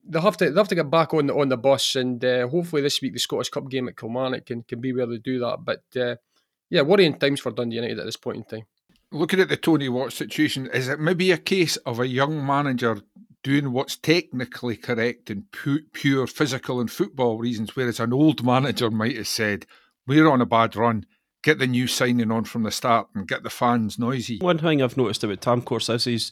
they'll 0.08 0.22
have 0.22 0.38
to 0.38 0.50
they 0.50 0.60
have 0.60 0.68
to 0.68 0.76
get 0.76 0.90
back 0.90 1.14
on 1.14 1.28
the 1.28 1.36
on 1.36 1.50
the 1.50 1.58
bus, 1.58 1.96
and 1.96 2.24
uh, 2.24 2.48
hopefully 2.48 2.82
this 2.82 3.02
week 3.02 3.14
the 3.14 3.20
Scottish 3.20 3.50
Cup 3.50 3.70
game 3.70 3.88
at 3.88 3.98
Kilmarnock 3.98 4.46
can 4.46 4.64
can 4.64 4.80
be 4.80 4.94
where 4.94 5.06
they 5.06 5.18
do 5.18 5.40
that. 5.40 5.60
But 5.64 5.84
uh, 6.00 6.16
yeah, 6.70 6.82
worrying 6.82 7.18
times 7.18 7.40
for 7.40 7.52
Dundee 7.52 7.76
United 7.76 8.00
at 8.00 8.06
this 8.06 8.18
point 8.18 8.38
in 8.38 8.44
time. 8.44 8.68
Looking 9.12 9.40
at 9.40 9.50
the 9.50 9.58
Tony 9.58 9.88
Watt 9.88 10.12
situation, 10.12 10.68
is 10.68 10.90
it 10.90 11.00
maybe 11.00 11.32
a 11.32 11.38
case 11.38 11.78
of 11.78 12.00
a 12.00 12.08
young 12.08 12.46
manager 12.46 13.00
doing 13.42 13.72
what's 13.72 13.96
technically 13.96 14.76
correct 14.76 15.30
and 15.30 15.50
pu- 15.52 15.84
pure 15.94 16.28
physical 16.28 16.82
and 16.82 16.92
football 16.92 17.38
reasons, 17.38 17.76
whereas 17.76 18.00
an 18.00 18.12
old 18.12 18.44
manager 18.44 18.92
might 18.92 19.16
have 19.16 19.28
said, 19.28 19.66
"We're 20.06 20.30
on 20.30 20.42
a 20.42 20.46
bad 20.46 20.76
run." 20.76 21.06
Get 21.44 21.60
the 21.60 21.68
new 21.68 21.88
signing 21.88 22.32
on 22.32 22.44
from 22.44 22.64
the 22.64 22.72
start 22.72 23.08
and 23.14 23.28
get 23.28 23.44
the 23.44 23.50
fans 23.50 23.98
noisy. 23.98 24.40
One 24.40 24.58
thing 24.58 24.82
I've 24.82 24.98
noticed 24.98 25.24
about 25.24 25.40
Tam 25.40 25.62
Courts 25.62 25.88
is 25.88 26.04
he's 26.04 26.32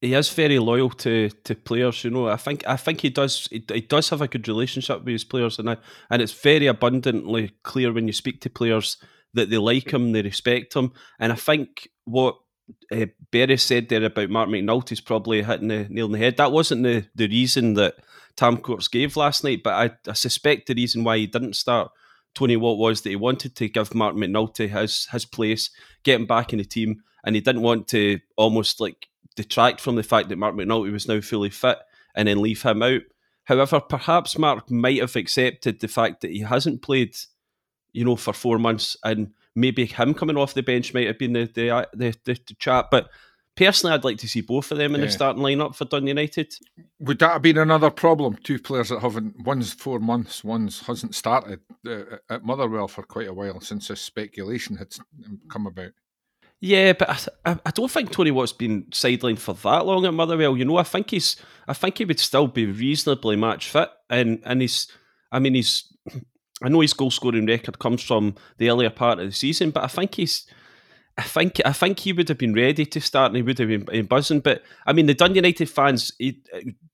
he 0.00 0.14
is 0.14 0.30
very 0.30 0.58
loyal 0.58 0.90
to 0.90 1.30
to 1.44 1.54
players. 1.54 2.04
You 2.04 2.10
know, 2.10 2.28
I 2.28 2.36
think 2.36 2.66
I 2.66 2.76
think 2.76 3.00
he 3.00 3.10
does 3.10 3.48
he, 3.50 3.64
he 3.72 3.80
does 3.80 4.08
have 4.10 4.22
a 4.22 4.28
good 4.28 4.46
relationship 4.48 4.98
with 5.00 5.12
his 5.12 5.24
players, 5.24 5.58
and 5.58 5.70
I, 5.70 5.76
and 6.10 6.22
it's 6.22 6.32
very 6.32 6.66
abundantly 6.66 7.52
clear 7.62 7.92
when 7.92 8.06
you 8.06 8.12
speak 8.12 8.40
to 8.42 8.50
players 8.50 8.96
that 9.34 9.50
they 9.50 9.58
like 9.58 9.92
him, 9.92 10.12
they 10.12 10.22
respect 10.22 10.74
him, 10.74 10.92
and 11.18 11.32
I 11.32 11.36
think 11.36 11.88
what. 12.04 12.36
Uh, 12.92 13.06
Berry 13.32 13.56
said 13.56 13.88
there 13.88 14.04
about 14.04 14.28
Marc 14.28 14.50
McNulty 14.50 14.92
is 14.92 15.00
probably 15.00 15.42
hitting 15.42 15.68
the 15.68 15.86
nail 15.88 16.04
on 16.04 16.12
the 16.12 16.18
head. 16.18 16.36
That 16.36 16.52
wasn't 16.52 16.82
the, 16.82 17.06
the 17.14 17.26
reason 17.26 17.72
that 17.74 17.94
Tam 18.36 18.58
Courts 18.58 18.88
gave 18.88 19.16
last 19.16 19.42
night, 19.42 19.62
but 19.64 19.72
I, 19.72 20.10
I 20.10 20.12
suspect 20.12 20.66
the 20.66 20.74
reason 20.74 21.02
why 21.02 21.16
he 21.16 21.26
didn't 21.26 21.56
start 21.56 21.90
Tony 22.34 22.56
Watt 22.56 22.78
was 22.78 23.00
that 23.00 23.08
he 23.08 23.16
wanted 23.16 23.56
to 23.56 23.68
give 23.68 23.94
Marc 23.94 24.14
McNulty 24.14 24.68
his 24.68 25.06
his 25.06 25.24
place, 25.24 25.70
get 26.04 26.20
him 26.20 26.26
back 26.26 26.52
in 26.52 26.58
the 26.58 26.64
team, 26.64 27.02
and 27.24 27.34
he 27.34 27.40
didn't 27.40 27.62
want 27.62 27.88
to 27.88 28.20
almost 28.36 28.80
like 28.80 29.08
detract 29.38 29.80
from 29.80 29.94
the 29.94 30.02
fact 30.02 30.28
that 30.28 30.36
Marc 30.36 30.56
McNulty 30.56 30.92
was 30.92 31.06
now 31.06 31.20
fully 31.20 31.48
fit 31.48 31.78
and 32.16 32.26
then 32.26 32.42
leave 32.42 32.62
him 32.62 32.82
out. 32.82 33.02
However, 33.44 33.80
perhaps 33.80 34.36
Marc 34.36 34.68
might 34.68 35.00
have 35.00 35.14
accepted 35.14 35.78
the 35.78 35.86
fact 35.86 36.20
that 36.20 36.32
he 36.32 36.40
hasn't 36.40 36.82
played, 36.82 37.16
you 37.92 38.04
know, 38.04 38.16
for 38.16 38.32
four 38.32 38.58
months, 38.58 38.96
and 39.04 39.32
maybe 39.54 39.86
him 39.86 40.12
coming 40.12 40.36
off 40.36 40.54
the 40.54 40.62
bench 40.62 40.92
might 40.92 41.06
have 41.06 41.18
been 41.18 41.32
the 41.34 41.44
the 41.44 41.88
the, 41.94 42.16
the, 42.24 42.40
the 42.48 42.54
chat. 42.58 42.88
But 42.90 43.08
personally, 43.54 43.94
I'd 43.94 44.04
like 44.04 44.18
to 44.18 44.28
see 44.28 44.40
both 44.40 44.72
of 44.72 44.78
them 44.78 44.94
in 44.96 45.00
yeah. 45.00 45.06
the 45.06 45.12
starting 45.12 45.42
lineup 45.42 45.76
for 45.76 45.84
Dun 45.84 46.08
United. 46.08 46.52
Would 46.98 47.20
that 47.20 47.34
have 47.34 47.42
been 47.42 47.58
another 47.58 47.90
problem? 47.90 48.36
Two 48.42 48.58
players 48.58 48.88
that 48.88 49.00
haven't 49.00 49.46
one's 49.46 49.72
four 49.72 50.00
months, 50.00 50.42
one's 50.42 50.80
hasn't 50.80 51.14
started 51.14 51.60
uh, 51.86 52.16
at 52.28 52.44
Motherwell 52.44 52.88
for 52.88 53.04
quite 53.04 53.28
a 53.28 53.34
while 53.34 53.60
since 53.60 53.86
this 53.86 54.00
speculation 54.00 54.76
had 54.76 54.92
come 55.48 55.68
about. 55.68 55.92
Yeah, 56.60 56.92
but 56.92 57.28
I, 57.44 57.58
I 57.64 57.70
don't 57.70 57.90
think 57.90 58.10
Tony 58.10 58.32
Watt's 58.32 58.52
been 58.52 58.84
sidelined 58.90 59.38
for 59.38 59.54
that 59.54 59.86
long 59.86 60.04
at 60.06 60.14
Motherwell. 60.14 60.56
You 60.56 60.64
know, 60.64 60.76
I 60.76 60.82
think 60.82 61.10
he's, 61.10 61.36
I 61.68 61.72
think 61.72 61.98
he 61.98 62.04
would 62.04 62.18
still 62.18 62.48
be 62.48 62.66
reasonably 62.66 63.36
match 63.36 63.70
fit, 63.70 63.90
and 64.10 64.40
and 64.44 64.60
he's, 64.60 64.88
I 65.30 65.38
mean, 65.38 65.54
he's, 65.54 65.84
I 66.62 66.68
know 66.68 66.80
his 66.80 66.94
goal 66.94 67.12
scoring 67.12 67.46
record 67.46 67.78
comes 67.78 68.02
from 68.02 68.34
the 68.56 68.70
earlier 68.70 68.90
part 68.90 69.20
of 69.20 69.26
the 69.26 69.32
season, 69.32 69.70
but 69.70 69.84
I 69.84 69.86
think 69.86 70.16
he's, 70.16 70.48
I 71.16 71.22
think 71.22 71.60
I 71.64 71.72
think 71.72 72.00
he 72.00 72.12
would 72.12 72.28
have 72.28 72.38
been 72.38 72.54
ready 72.54 72.84
to 72.86 73.00
start 73.00 73.28
and 73.28 73.36
he 73.36 73.42
would 73.42 73.58
have 73.60 73.68
been, 73.68 73.84
been 73.84 74.06
buzzing. 74.06 74.40
But 74.40 74.64
I 74.84 74.92
mean, 74.92 75.06
the 75.06 75.14
Dun 75.14 75.36
United 75.36 75.70
fans, 75.70 76.10
he, 76.18 76.42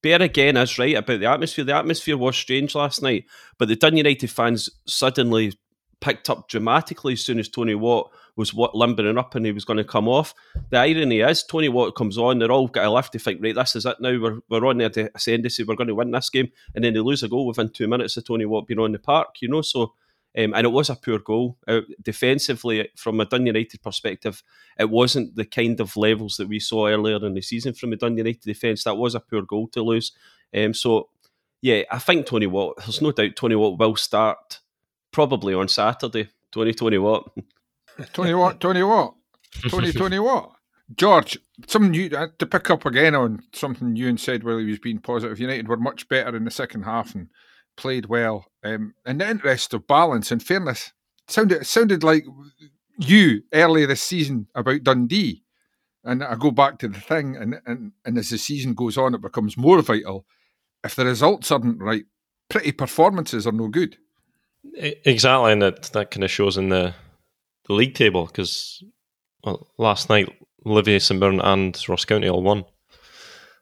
Bear 0.02 0.21
again 0.21 0.59
is 0.59 0.78
right 0.78 0.97
about 0.97 1.21
the 1.21 1.26
atmosphere. 1.26 1.64
The 1.64 1.75
atmosphere 1.75 2.18
was 2.18 2.37
strange 2.37 2.75
last 2.75 3.00
night, 3.00 3.25
but 3.59 3.68
the 3.68 3.76
Dun 3.76 3.97
United 3.97 4.30
fans 4.30 4.68
suddenly 4.87 5.54
picked 6.01 6.31
up 6.31 6.49
dramatically 6.49 7.15
as 7.15 7.25
soon 7.25 7.39
as 7.39 7.49
Tony 7.49 7.75
Watt 7.75 8.11
was 8.37 8.53
what 8.53 8.75
limbering 8.75 9.19
up 9.19 9.35
and 9.35 9.47
he 9.47 9.53
was 9.53 9.65
going 9.65 9.77
to 9.77 9.85
come 9.85 10.09
off. 10.09 10.35
The 10.71 10.79
irony 10.79 11.21
is, 11.21 11.45
Tony 11.45 11.69
Watt 11.69 11.95
comes 11.95 12.19
on, 12.19 12.39
they're 12.39 12.51
all 12.51 12.69
got 12.69 12.87
a 12.87 12.91
lift 12.91 13.13
to 13.13 13.19
think, 13.19 13.43
right, 13.43 13.55
this 13.55 13.77
is 13.77 13.87
it 13.87 14.01
now. 14.01 14.19
We're, 14.21 14.41
we're 14.49 14.67
on 14.67 14.79
to 14.79 15.11
ascendancy, 15.15 15.65
we're 15.65 15.77
going 15.77 15.89
to 15.89 15.95
win 15.95 16.11
this 16.11 16.31
game. 16.31 16.51
And 16.75 16.85
then 16.85 16.95
they 16.95 17.01
lose 17.01 17.23
a 17.23 17.29
goal 17.29 17.47
within 17.47 17.69
two 17.71 17.89
minutes 17.89 18.17
of 18.17 18.25
Tony 18.25 18.45
Watt 18.45 18.67
being 18.67 18.81
on 18.81 18.93
the 18.93 18.99
park, 18.99 19.37
you 19.41 19.49
know. 19.49 19.63
So, 19.63 19.95
um, 20.37 20.53
and 20.53 20.65
it 20.67 20.71
was 20.71 20.91
a 20.91 20.97
poor 20.97 21.21
goal. 21.21 21.59
Uh, 21.69 21.83
defensively, 22.03 22.89
from 22.97 23.21
a 23.21 23.25
Dun 23.25 23.47
United 23.47 23.81
perspective, 23.83 24.43
it 24.79 24.91
wasn't 24.91 25.37
the 25.37 25.45
kind 25.45 25.79
of 25.79 25.97
levels 25.97 26.37
that 26.39 26.49
we 26.49 26.59
saw 26.59 26.89
earlier 26.89 27.25
in 27.25 27.35
the 27.35 27.41
season 27.41 27.73
from 27.73 27.93
a 27.93 27.97
Dun 27.97 28.19
United 28.19 28.43
defence. 28.43 28.83
That 28.83 28.97
was 28.97 29.15
a 29.15 29.21
poor 29.21 29.43
goal 29.43 29.69
to 29.69 29.83
lose. 29.83 30.13
Um, 30.53 30.75
so, 30.75 31.09
yeah, 31.63 31.83
I 31.91 31.99
think 31.99 32.27
Tony 32.27 32.49
Watt, 32.49 32.79
there's 32.79 33.01
no 33.01 33.13
doubt 33.13 33.37
Tony 33.37 33.55
Watt 33.55 33.79
will 33.79 33.97
start 33.97 34.61
probably 35.14 35.54
on 35.54 35.68
Saturday. 35.68 36.25
2020 36.52 36.99
what? 36.99 37.25
20 38.12 38.35
what? 38.35 38.61
20 38.61 38.83
what? 38.83 39.14
2020 39.62 40.18
what? 40.18 40.50
George, 40.94 41.38
something 41.66 41.94
you 41.94 42.11
to 42.11 42.47
pick 42.47 42.68
up 42.68 42.85
again 42.85 43.14
on 43.14 43.42
something 43.54 43.97
you 43.97 44.14
said 44.18 44.44
while 44.44 44.59
he 44.59 44.66
was 44.66 44.78
being 44.78 44.99
positive. 44.99 45.40
United 45.40 45.68
were 45.68 45.78
much 45.78 46.09
better 46.09 46.37
in 46.37 46.44
the 46.44 46.50
second 46.50 46.83
half, 46.83 47.14
and 47.14 47.28
played 47.76 48.06
well. 48.06 48.47
Um, 48.62 48.94
in 49.06 49.18
the 49.18 49.30
interest 49.30 49.73
of 49.73 49.87
balance 49.87 50.30
and 50.30 50.42
fairness, 50.42 50.92
sounded 51.28 51.66
sounded 51.66 52.04
like 52.04 52.25
you 52.99 53.42
earlier 53.52 53.87
this 53.87 54.02
season 54.02 54.49
about 54.54 54.85
Dundee. 54.85 55.42
And 56.02 56.23
I 56.23 56.35
go 56.35 56.50
back 56.50 56.78
to 56.80 56.88
the 56.88 57.00
thing, 57.00 57.35
and, 57.35 57.54
and, 57.64 57.92
and 58.04 58.18
as 58.18 58.28
the 58.28 58.37
season 58.37 58.75
goes 58.75 58.99
on, 58.99 59.14
it 59.14 59.23
becomes 59.23 59.56
more 59.56 59.80
vital. 59.80 60.26
If 60.85 60.97
the 60.97 61.06
results 61.06 61.50
aren't 61.50 61.80
right, 61.80 62.04
pretty 62.50 62.73
performances 62.73 63.47
are 63.47 63.52
no 63.52 63.68
good. 63.68 63.97
Exactly, 64.76 65.52
and 65.52 65.62
that, 65.62 65.83
that 65.92 66.11
kind 66.11 66.25
of 66.25 66.30
shows 66.30 66.56
in 66.56 66.68
the, 66.68 66.94
the 67.66 67.73
league 67.73 67.94
table 67.94 68.26
because 68.26 68.83
well, 69.44 69.68
last 69.78 70.09
night 70.09 70.28
Olivier 70.66 70.99
St 70.99 71.18
Mirren 71.21 71.40
and 71.40 71.80
Ross 71.88 72.04
County 72.04 72.28
all 72.28 72.42
won 72.42 72.64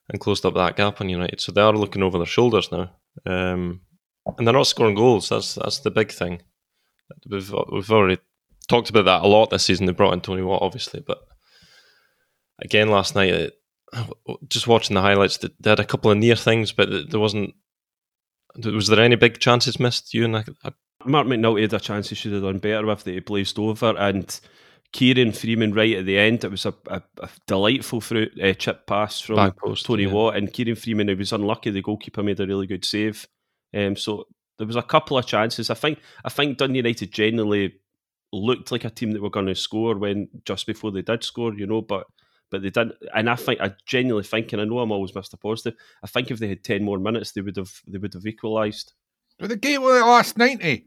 and 0.09 0.21
closed 0.21 0.47
up 0.47 0.55
that 0.55 0.77
gap 0.77 1.01
on 1.01 1.09
United. 1.09 1.41
So 1.41 1.53
they 1.53 1.61
are 1.61 1.73
looking 1.73 2.03
over 2.03 2.19
their 2.19 2.27
shoulders 2.27 2.71
now, 2.71 2.91
um, 3.27 3.81
and 4.39 4.47
they're 4.47 4.55
not 4.55 4.67
scoring 4.67 4.95
goals. 4.95 5.29
That's 5.29 5.55
that's 5.55 5.81
the 5.81 5.91
big 5.91 6.13
thing. 6.13 6.43
We've 7.29 7.53
we've 7.71 7.91
already 7.91 8.19
talked 8.69 8.91
about 8.91 9.05
that 9.05 9.23
a 9.23 9.27
lot 9.27 9.51
this 9.51 9.65
season. 9.65 9.87
They 9.87 9.93
brought 9.93 10.15
in 10.15 10.21
Tony 10.21 10.43
Watt, 10.43 10.63
obviously, 10.63 11.03
but 11.07 11.19
again 12.61 12.89
last 12.89 13.15
night, 13.15 13.33
it, 13.35 13.55
just 14.49 14.67
watching 14.67 14.95
the 14.95 15.03
highlights, 15.03 15.39
they 15.39 15.71
had 15.71 15.81
a 15.81 15.85
couple 15.85 16.11
of 16.11 16.19
near 16.19 16.37
things, 16.37 16.73
but 16.73 17.11
there 17.11 17.21
wasn't. 17.21 17.55
Was 18.65 18.89
there 18.89 19.01
any 19.01 19.17
big 19.17 19.39
chances 19.39 19.81
missed? 19.81 20.13
You 20.13 20.27
and 20.27 20.37
I, 20.37 20.45
I 20.63 20.73
Marc 21.07 21.27
McNulty 21.27 21.63
had 21.63 21.75
a 21.75 21.81
chance 21.81 22.09
he 22.09 22.15
should 22.15 22.33
have 22.33 22.43
done 22.43 22.59
better 22.59 22.87
with 22.87 23.05
that 23.05 23.13
he 23.13 23.21
blazed 23.21 23.59
over, 23.59 23.95
and 23.97 24.41
Kieran 24.93 25.33
Freeman 25.33 25.73
right 25.73 25.97
at 25.97 26.07
the 26.07 26.19
end. 26.19 26.45
It 26.45 26.51
was 26.51 26.67
a, 26.67 26.75
a, 26.89 27.03
a 27.19 27.31
delightful 27.47 28.01
fruit, 28.01 28.33
uh, 28.41 28.53
chip 28.53 28.87
pass 28.87 29.21
from 29.21 29.53
post, 29.53 29.87
Tony 29.87 30.05
yeah. 30.05 30.13
Watt, 30.13 30.37
and 30.37 30.53
Kieran 30.53 30.77
Freeman. 30.77 31.09
He 31.09 31.15
was 31.15 31.33
unlucky. 31.33 31.71
The 31.71 31.83
goalkeeper 31.83 32.23
made 32.23 32.41
a 32.41 32.47
really 32.47 32.67
good 32.67 32.85
save. 32.85 33.27
Um, 33.75 33.97
so 33.97 34.27
there 34.59 34.67
was 34.67 34.77
a 34.77 34.83
couple 34.83 35.17
of 35.17 35.27
chances. 35.27 35.71
I 35.71 35.75
think 35.75 35.99
I 36.25 36.29
think 36.29 36.59
Dundee 36.59 36.79
United 36.79 37.11
generally 37.13 37.75
looked 38.33 38.71
like 38.71 38.85
a 38.85 38.91
team 38.91 39.13
that 39.13 39.23
were 39.23 39.31
going 39.31 39.47
to 39.47 39.55
score 39.55 39.97
when 39.97 40.29
just 40.45 40.67
before 40.67 40.91
they 40.91 41.03
did 41.03 41.25
score, 41.25 41.55
you 41.55 41.67
know, 41.67 41.81
but 41.81 42.07
but 42.51 42.63
they 42.63 42.71
didn't. 42.71 42.95
And 43.15 43.31
I 43.31 43.37
think 43.37 43.61
I 43.61 43.73
genuinely 43.87 44.25
think, 44.25 44.53
and 44.53 44.61
I 44.61 44.67
know 44.67 44.81
I'm 44.81 44.93
always 44.93 45.13
Mr. 45.13 45.41
Positive. 45.41 45.75
I 46.03 46.07
think 46.07 46.31
if 46.31 46.39
they 46.39 46.49
had 46.49 46.63
ten 46.63 46.85
more 46.85 46.99
minutes, 46.99 47.33
they 47.33 47.41
would 47.41 47.57
have 47.57 47.73
they 47.87 47.99
would 47.99 48.13
have 48.13 48.27
equalised. 48.27 48.93
But 49.39 49.49
the 49.49 49.57
game 49.57 49.83
was 49.83 49.99
the 49.99 50.07
last 50.07 50.37
ninety. 50.37 50.87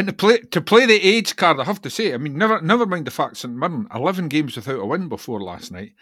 And 0.00 0.08
to 0.08 0.14
play 0.14 0.38
to 0.38 0.62
play 0.62 0.86
the 0.86 0.94
age 0.94 1.36
card, 1.36 1.60
I 1.60 1.64
have 1.64 1.82
to 1.82 1.90
say, 1.90 2.14
I 2.14 2.16
mean, 2.16 2.38
never 2.38 2.58
never 2.62 2.86
mind 2.86 3.06
the 3.06 3.10
fact 3.10 3.36
St 3.36 3.54
Mirren, 3.54 3.86
eleven 3.94 4.28
games 4.28 4.56
without 4.56 4.80
a 4.80 4.86
win 4.86 5.10
before 5.10 5.42
last 5.42 5.70
night. 5.70 5.92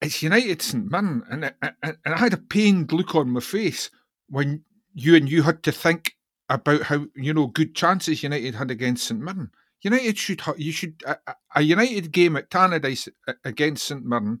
It's 0.00 0.22
United 0.22 0.62
St 0.62 0.88
Mirren, 0.88 1.24
and 1.28 1.52
I, 1.60 1.72
and 1.82 1.96
I 2.06 2.16
had 2.16 2.34
a 2.34 2.36
pained 2.36 2.92
look 2.92 3.16
on 3.16 3.30
my 3.30 3.40
face 3.40 3.90
when 4.28 4.62
you 4.92 5.16
and 5.16 5.28
you 5.28 5.42
had 5.42 5.64
to 5.64 5.72
think 5.72 6.12
about 6.48 6.82
how 6.82 7.06
you 7.16 7.34
know 7.34 7.48
good 7.48 7.74
chances 7.74 8.22
United 8.22 8.54
had 8.54 8.70
against 8.70 9.08
St 9.08 9.20
Mirren. 9.20 9.50
United 9.82 10.16
should 10.16 10.40
you 10.56 10.70
should 10.70 11.02
a, 11.04 11.18
a 11.56 11.62
United 11.62 12.12
game 12.12 12.36
at 12.36 12.48
Tannadice 12.48 13.08
against 13.44 13.88
St 13.88 14.04
Mirren. 14.04 14.38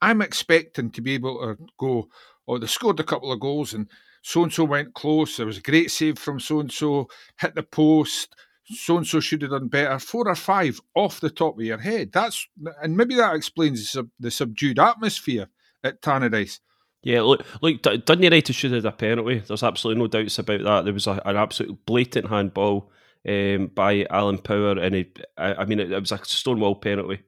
I'm 0.00 0.22
expecting 0.22 0.92
to 0.92 1.00
be 1.00 1.14
able 1.14 1.40
to 1.40 1.66
go. 1.76 2.10
Oh, 2.46 2.58
they 2.58 2.68
scored 2.68 3.00
a 3.00 3.02
couple 3.02 3.32
of 3.32 3.40
goals 3.40 3.74
and 3.74 3.88
so 4.22 4.42
and 4.42 4.52
so 4.52 4.64
went 4.64 4.94
close. 4.94 5.36
There 5.36 5.46
was 5.46 5.58
a 5.58 5.62
great 5.62 5.90
save 5.90 6.18
from 6.18 6.40
so 6.40 6.60
and 6.60 6.72
so, 6.72 7.08
hit 7.40 7.54
the 7.54 7.62
post. 7.62 8.34
So 8.64 8.98
and 8.98 9.06
so 9.06 9.20
should 9.20 9.42
have 9.42 9.52
done 9.52 9.68
better. 9.68 9.98
Four 9.98 10.28
or 10.28 10.34
five 10.34 10.78
off 10.94 11.20
the 11.20 11.30
top 11.30 11.58
of 11.58 11.64
your 11.64 11.78
head. 11.78 12.12
That's 12.12 12.46
and 12.82 12.96
maybe 12.96 13.14
that 13.14 13.34
explains 13.34 13.80
the, 13.80 13.86
sub, 13.86 14.08
the 14.20 14.30
subdued 14.30 14.78
atmosphere 14.78 15.48
at 15.82 16.02
Tannadice. 16.02 16.60
Yeah, 17.02 17.22
look, 17.22 17.44
look, 17.62 17.80
Dundee 17.82 18.24
United 18.24 18.52
should 18.52 18.72
have 18.72 18.84
had 18.84 18.92
a 18.92 18.96
penalty. 18.96 19.38
There's 19.38 19.62
absolutely 19.62 20.02
no 20.02 20.08
doubts 20.08 20.38
about 20.38 20.62
that. 20.64 20.84
There 20.84 20.92
was 20.92 21.06
a, 21.06 21.22
an 21.24 21.36
absolute 21.36 21.86
blatant 21.86 22.28
handball 22.28 22.90
um, 23.26 23.70
by 23.74 24.04
Alan 24.10 24.38
Power, 24.38 24.78
and 24.78 24.94
he, 24.94 25.12
I, 25.36 25.54
I 25.54 25.64
mean, 25.64 25.80
it, 25.80 25.92
it, 25.92 26.00
was 26.00 26.12
a 26.12 26.20
stonewall 26.24 26.74
penalty. 26.74 27.20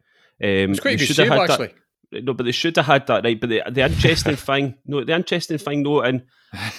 Um, 0.42 0.72
it's 0.72 0.80
quite 0.80 1.00
a 1.00 1.06
good 1.06 1.14
save, 1.14 1.30
actually. 1.30 1.68
That, 1.68 1.74
no, 2.12 2.34
but 2.34 2.44
they 2.44 2.52
should 2.52 2.76
have 2.76 2.86
had 2.86 3.06
that 3.06 3.24
right. 3.24 3.40
But 3.40 3.50
the, 3.50 3.62
the 3.70 3.84
interesting 3.84 4.36
thing, 4.48 4.76
no, 4.86 5.04
the 5.04 5.14
interesting 5.14 5.58
thing, 5.58 5.82
though, 5.82 6.00
and 6.00 6.22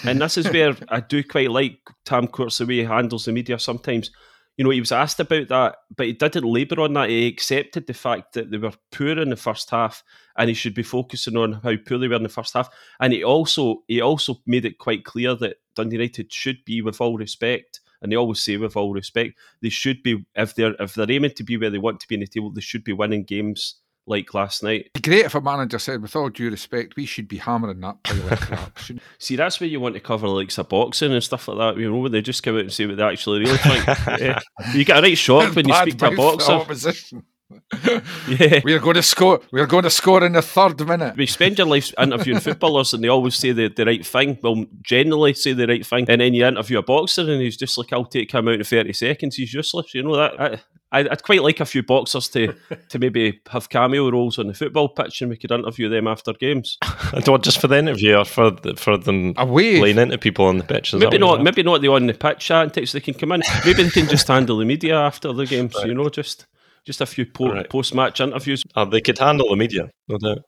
and 0.03 0.21
this 0.21 0.37
is 0.37 0.51
where 0.51 0.75
I 0.89 0.99
do 0.99 1.23
quite 1.23 1.51
like 1.51 1.79
Tam 2.05 2.27
Courts 2.27 2.57
the 2.57 2.65
way 2.65 2.77
he 2.77 2.83
handles 2.83 3.25
the 3.25 3.31
media 3.31 3.57
sometimes. 3.57 4.11
You 4.57 4.65
know, 4.65 4.71
he 4.71 4.81
was 4.81 4.91
asked 4.91 5.19
about 5.21 5.47
that, 5.47 5.75
but 5.95 6.07
he 6.07 6.13
didn't 6.13 6.43
labour 6.43 6.81
on 6.81 6.93
that. 6.93 7.09
He 7.09 7.27
accepted 7.27 7.87
the 7.87 7.93
fact 7.93 8.33
that 8.33 8.51
they 8.51 8.57
were 8.57 8.73
poor 8.91 9.17
in 9.17 9.29
the 9.29 9.37
first 9.37 9.69
half, 9.69 10.03
and 10.37 10.49
he 10.49 10.53
should 10.53 10.75
be 10.75 10.83
focusing 10.83 11.37
on 11.37 11.53
how 11.53 11.75
poor 11.77 11.97
they 11.97 12.09
were 12.09 12.15
in 12.15 12.23
the 12.23 12.29
first 12.29 12.53
half. 12.53 12.69
And 12.99 13.13
he 13.13 13.23
also 13.23 13.83
he 13.87 14.01
also 14.01 14.35
made 14.45 14.65
it 14.65 14.77
quite 14.77 15.05
clear 15.05 15.35
that 15.35 15.57
Dundee 15.75 15.95
United 15.95 16.33
should 16.33 16.65
be, 16.65 16.81
with 16.81 16.99
all 16.99 17.17
respect, 17.17 17.79
and 18.01 18.11
they 18.11 18.17
always 18.17 18.41
say 18.41 18.57
with 18.57 18.75
all 18.75 18.93
respect, 18.93 19.39
they 19.61 19.69
should 19.69 20.03
be 20.03 20.25
if 20.35 20.55
they're 20.55 20.75
if 20.79 20.95
they're 20.95 21.09
aiming 21.09 21.31
to 21.35 21.43
be 21.43 21.55
where 21.55 21.69
they 21.69 21.77
want 21.77 22.01
to 22.01 22.07
be 22.09 22.15
in 22.15 22.21
the 22.21 22.27
table, 22.27 22.51
they 22.51 22.61
should 22.61 22.83
be 22.83 22.93
winning 22.93 23.23
games 23.23 23.75
like 24.11 24.33
last 24.33 24.61
night. 24.61 24.81
It'd 24.81 24.93
be 24.93 25.01
great 25.01 25.25
if 25.25 25.35
a 25.35 25.41
manager 25.41 25.79
said, 25.79 26.01
with 26.01 26.15
all 26.15 26.29
due 26.29 26.51
respect, 26.51 26.95
we 26.95 27.05
should 27.05 27.27
be 27.27 27.37
hammering 27.37 27.79
that 27.79 28.03
pile 28.03 28.31
of 28.31 28.39
crap. 28.41 28.79
See, 29.17 29.35
that's 29.35 29.59
where 29.59 29.69
you 29.69 29.79
want 29.79 29.95
to 29.95 30.01
cover 30.01 30.27
likes 30.27 30.59
of 30.59 30.69
boxing 30.69 31.13
and 31.13 31.23
stuff 31.23 31.47
like 31.47 31.57
that. 31.57 31.81
You 31.81 31.89
know, 31.89 31.97
where 31.97 32.09
they 32.09 32.21
just 32.21 32.43
come 32.43 32.55
out 32.55 32.61
and 32.61 32.73
say 32.73 32.85
what 32.85 32.97
they 32.97 33.03
actually 33.03 33.39
really 33.39 33.57
think. 33.57 33.85
yeah. 34.19 34.39
You 34.73 34.85
get 34.85 34.99
a 34.99 35.01
right 35.01 35.17
shock 35.17 35.55
when 35.55 35.67
you 35.67 35.73
speak 35.73 35.97
to 35.97 36.07
a 36.09 36.15
boxer. 36.15 36.51
Opposition. 36.51 37.25
yeah, 38.27 38.61
we 38.63 38.73
are 38.73 38.79
going 38.79 38.95
to 38.95 39.03
score. 39.03 39.41
We 39.51 39.59
are 39.59 39.67
going 39.67 39.83
to 39.83 39.89
score 39.89 40.23
in 40.23 40.33
the 40.33 40.41
third 40.41 40.85
minute. 40.87 41.17
We 41.17 41.25
spend 41.25 41.57
your 41.57 41.67
life 41.67 41.93
interviewing 41.97 42.39
footballers, 42.39 42.93
and 42.93 43.03
they 43.03 43.07
always 43.07 43.35
say 43.35 43.51
the, 43.51 43.67
the 43.67 43.85
right 43.85 44.05
thing. 44.05 44.37
Well, 44.41 44.65
generally 44.81 45.33
say 45.33 45.53
the 45.53 45.67
right 45.67 45.85
thing, 45.85 46.05
and 46.09 46.21
then 46.21 46.33
you 46.33 46.45
interview 46.45 46.79
a 46.79 46.83
boxer, 46.83 47.21
and 47.21 47.41
he's 47.41 47.57
just 47.57 47.77
like, 47.77 47.91
"I'll 47.91 48.05
take 48.05 48.31
him 48.31 48.47
out 48.47 48.55
in 48.55 48.63
thirty 48.63 48.93
seconds." 48.93 49.35
He's 49.35 49.53
useless. 49.53 49.93
You 49.93 50.03
know 50.03 50.15
that. 50.15 50.61
I, 50.91 51.03
would 51.03 51.23
quite 51.23 51.41
like 51.41 51.59
a 51.59 51.65
few 51.65 51.83
boxers 51.83 52.27
to 52.29 52.53
to 52.89 52.99
maybe 52.99 53.41
have 53.49 53.69
cameo 53.69 54.09
roles 54.11 54.37
on 54.37 54.47
the 54.47 54.53
football 54.53 54.89
pitch, 54.89 55.21
and 55.21 55.29
we 55.29 55.37
could 55.37 55.51
interview 55.51 55.89
them 55.89 56.07
after 56.07 56.33
games. 56.33 56.77
I 56.81 57.21
don't 57.23 57.43
just 57.43 57.59
for 57.59 57.67
the 57.67 57.77
interview 57.77 58.15
or 58.15 58.25
for 58.25 58.51
the, 58.51 58.75
for 58.75 58.97
them 58.97 59.33
Away. 59.37 59.79
laying 59.79 59.97
into 59.97 60.17
people 60.17 60.45
on 60.45 60.57
the 60.57 60.63
pitch. 60.63 60.93
Is 60.93 60.99
maybe 60.99 61.17
not. 61.17 61.41
Maybe 61.41 61.63
not 61.63 61.81
the 61.81 61.89
on 61.89 62.07
the 62.07 62.13
pitch 62.13 62.51
antics. 62.51 62.91
They 62.91 62.99
can 62.99 63.13
come 63.13 63.31
in. 63.31 63.41
Maybe 63.65 63.83
they 63.83 63.89
can 63.89 64.07
just 64.07 64.27
handle 64.27 64.57
the 64.57 64.65
media 64.65 64.97
after 64.97 65.31
the 65.31 65.45
games. 65.45 65.75
Right. 65.75 65.87
You 65.87 65.93
know, 65.93 66.09
just 66.09 66.45
just 66.85 67.01
a 67.01 67.05
few 67.05 67.25
po- 67.25 67.53
right. 67.53 67.69
post 67.69 67.95
match 67.95 68.19
interviews. 68.19 68.63
Uh, 68.75 68.85
they 68.85 69.01
could 69.01 69.17
handle 69.17 69.49
the 69.49 69.55
media, 69.55 69.89
no 70.07 70.17
doubt. 70.17 70.39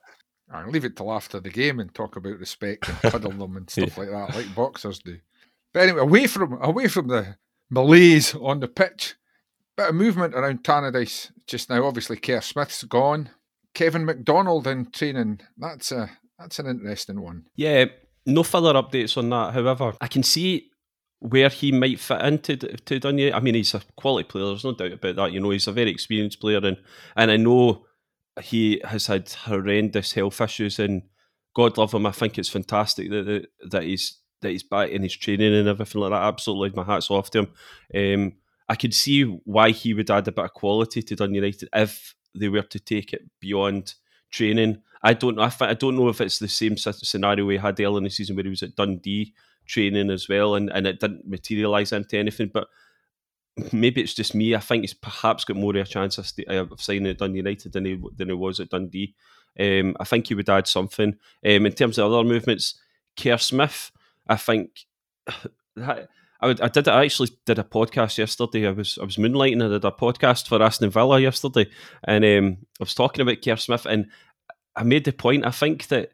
I'll 0.52 0.70
leave 0.70 0.86
it 0.86 0.96
till 0.96 1.12
after 1.12 1.40
the 1.40 1.50
game 1.50 1.80
and 1.80 1.94
talk 1.94 2.16
about 2.16 2.38
respect 2.38 2.88
and 2.88 2.98
cuddle 3.12 3.32
them 3.32 3.58
and 3.58 3.70
stuff 3.70 3.98
yeah. 3.98 4.04
like 4.04 4.10
that, 4.10 4.36
like 4.36 4.56
boxers 4.56 5.00
do. 5.00 5.18
But 5.74 5.84
anyway, 5.84 6.02
away 6.02 6.28
from 6.28 6.62
away 6.62 6.88
from 6.88 7.08
the 7.08 7.38
malaise 7.72 8.36
on 8.36 8.60
the 8.60 8.68
pitch 8.68 9.16
bit 9.78 9.90
of 9.90 9.96
movement 9.96 10.36
around 10.36 10.64
Tannadice 10.64 11.32
just 11.48 11.70
now. 11.70 11.86
Obviously, 11.86 12.18
Kerr 12.18 12.42
Smith's 12.42 12.84
gone. 12.84 13.30
Kevin 13.74 14.06
McDonald 14.06 14.68
in 14.68 14.92
training. 14.92 15.42
That's 15.58 15.92
a 15.92 16.12
that's 16.38 16.60
an 16.60 16.68
interesting 16.68 17.22
one. 17.22 17.46
Yeah, 17.56 17.86
no 18.26 18.44
further 18.44 18.74
updates 18.74 19.18
on 19.18 19.30
that. 19.30 19.54
However, 19.54 19.94
I 20.00 20.08
can 20.08 20.24
see 20.24 20.70
where 21.20 21.50
he 21.50 21.72
might 21.72 22.00
fit 22.00 22.22
into 22.22 22.58
to 22.58 23.00
Dunya. 23.00 23.34
I 23.34 23.40
mean, 23.40 23.56
he's 23.56 23.74
a 23.74 23.82
quality 23.96 24.28
player. 24.28 24.46
There's 24.46 24.66
no 24.66 24.76
doubt 24.76 24.94
about 24.94 25.16
that. 25.16 25.32
You 25.32 25.40
know, 25.40 25.52
he's 25.52 25.68
a 25.68 25.72
very 25.72 25.90
experienced 25.90 26.40
player, 26.40 26.60
and 26.64 26.78
and 27.16 27.32
I 27.32 27.38
know 27.38 27.86
he 28.42 28.82
has 28.84 29.08
had 29.08 29.30
horrendous 29.30 30.14
health 30.14 30.42
issues. 30.42 30.80
And 30.80 31.04
God 31.56 31.78
love 31.78 31.94
him. 31.94 32.06
I 32.06 32.12
think 32.12 32.38
it's 32.38 32.50
fantastic 32.50 33.10
that 33.10 33.26
that, 33.26 33.48
that 33.72 33.84
he's 33.84 34.20
that 34.42 34.52
he's 34.52 34.64
back 34.64 34.90
in 34.90 35.04
his 35.04 35.16
training 35.16 35.54
and 35.54 35.68
everything 35.68 36.02
like 36.02 36.12
that. 36.12 36.24
Absolutely, 36.24 36.76
my 36.76 36.84
hats 36.84 37.10
off 37.10 37.32
to 37.32 37.40
him. 37.40 37.48
Um, 37.96 38.34
I 38.70 38.76
could 38.76 38.94
see 38.94 39.24
why 39.24 39.72
he 39.72 39.94
would 39.94 40.10
add 40.10 40.28
a 40.28 40.32
bit 40.32 40.46
of 40.46 40.54
quality 40.54 41.02
to 41.02 41.16
Dun 41.16 41.34
United 41.34 41.70
if 41.74 42.16
they 42.36 42.50
were 42.50 42.62
to 42.64 42.80
take 42.80 43.14
it 43.14 43.24
beyond 43.40 43.96
training. 44.32 44.82
I 45.04 45.14
don't 45.14 45.36
know. 45.36 45.50
I 45.60 45.74
don't 45.74 45.96
know 45.96 46.10
if 46.10 46.22
it's 46.22 46.40
the 46.40 46.48
same 46.48 46.78
scenario 46.78 47.46
we 47.46 47.58
had 47.58 47.80
earlier 47.80 47.98
in 47.98 48.04
the 48.06 48.10
season 48.10 48.36
where 48.36 48.44
he 48.44 48.50
was 48.50 48.64
at 48.64 48.76
Dundee 48.76 49.34
training 49.66 50.10
as 50.10 50.30
well, 50.30 50.56
and, 50.56 50.72
and 50.72 50.88
it 50.88 51.00
didn't 51.00 51.28
materialise 51.28 51.92
into 51.92 52.18
anything. 52.18 52.50
But 52.54 52.68
maybe 53.72 54.02
it's 54.02 54.14
just 54.14 54.34
me. 54.34 54.56
I 54.56 54.60
think 54.60 54.84
he's 54.84 54.94
perhaps 54.94 55.44
got 55.44 55.58
more 55.58 55.76
of 55.76 55.86
a 55.86 55.90
chance 55.90 56.18
of, 56.18 56.28
st- 56.28 56.48
of 56.48 56.82
signing 56.82 57.08
at 57.08 57.18
Dundee 57.18 57.38
United 57.38 57.74
than 57.74 57.86
he 57.86 58.02
than 58.16 58.30
he 58.30 58.34
was 58.34 58.60
at 58.60 58.70
Dundee. 58.70 59.14
Um, 59.60 59.96
I 60.00 60.06
think 60.06 60.28
he 60.28 60.36
would 60.36 60.50
add 60.50 60.68
something. 60.68 61.18
Um, 61.46 61.66
in 61.66 61.74
terms 61.74 61.98
of 61.98 62.12
other 62.12 62.24
movements, 62.28 62.80
Kerr 63.18 63.38
Smith, 63.38 63.92
I 64.28 64.38
think 64.38 64.86
I, 66.44 66.56
I 66.62 66.68
did 66.68 66.88
I 66.88 67.06
actually 67.06 67.30
did 67.46 67.60
a 67.60 67.64
podcast 67.64 68.18
yesterday. 68.18 68.68
I 68.68 68.72
was 68.72 68.98
I 69.02 69.06
was 69.06 69.18
moonlighting. 69.18 69.64
I 69.64 69.70
did 69.70 69.86
a 69.86 69.92
podcast 69.92 70.48
for 70.48 70.62
Aston 70.62 70.90
Villa 70.90 71.20
yesterday, 71.20 71.70
and 72.04 72.26
um, 72.26 72.58
I 72.80 72.84
was 72.84 72.94
talking 72.94 73.22
about 73.22 73.42
Kerr 73.42 73.56
Smith, 73.56 73.86
and 73.86 74.08
I 74.76 74.84
made 74.84 75.06
the 75.06 75.14
point. 75.14 75.46
I 75.46 75.52
think 75.52 75.88
that 75.88 76.12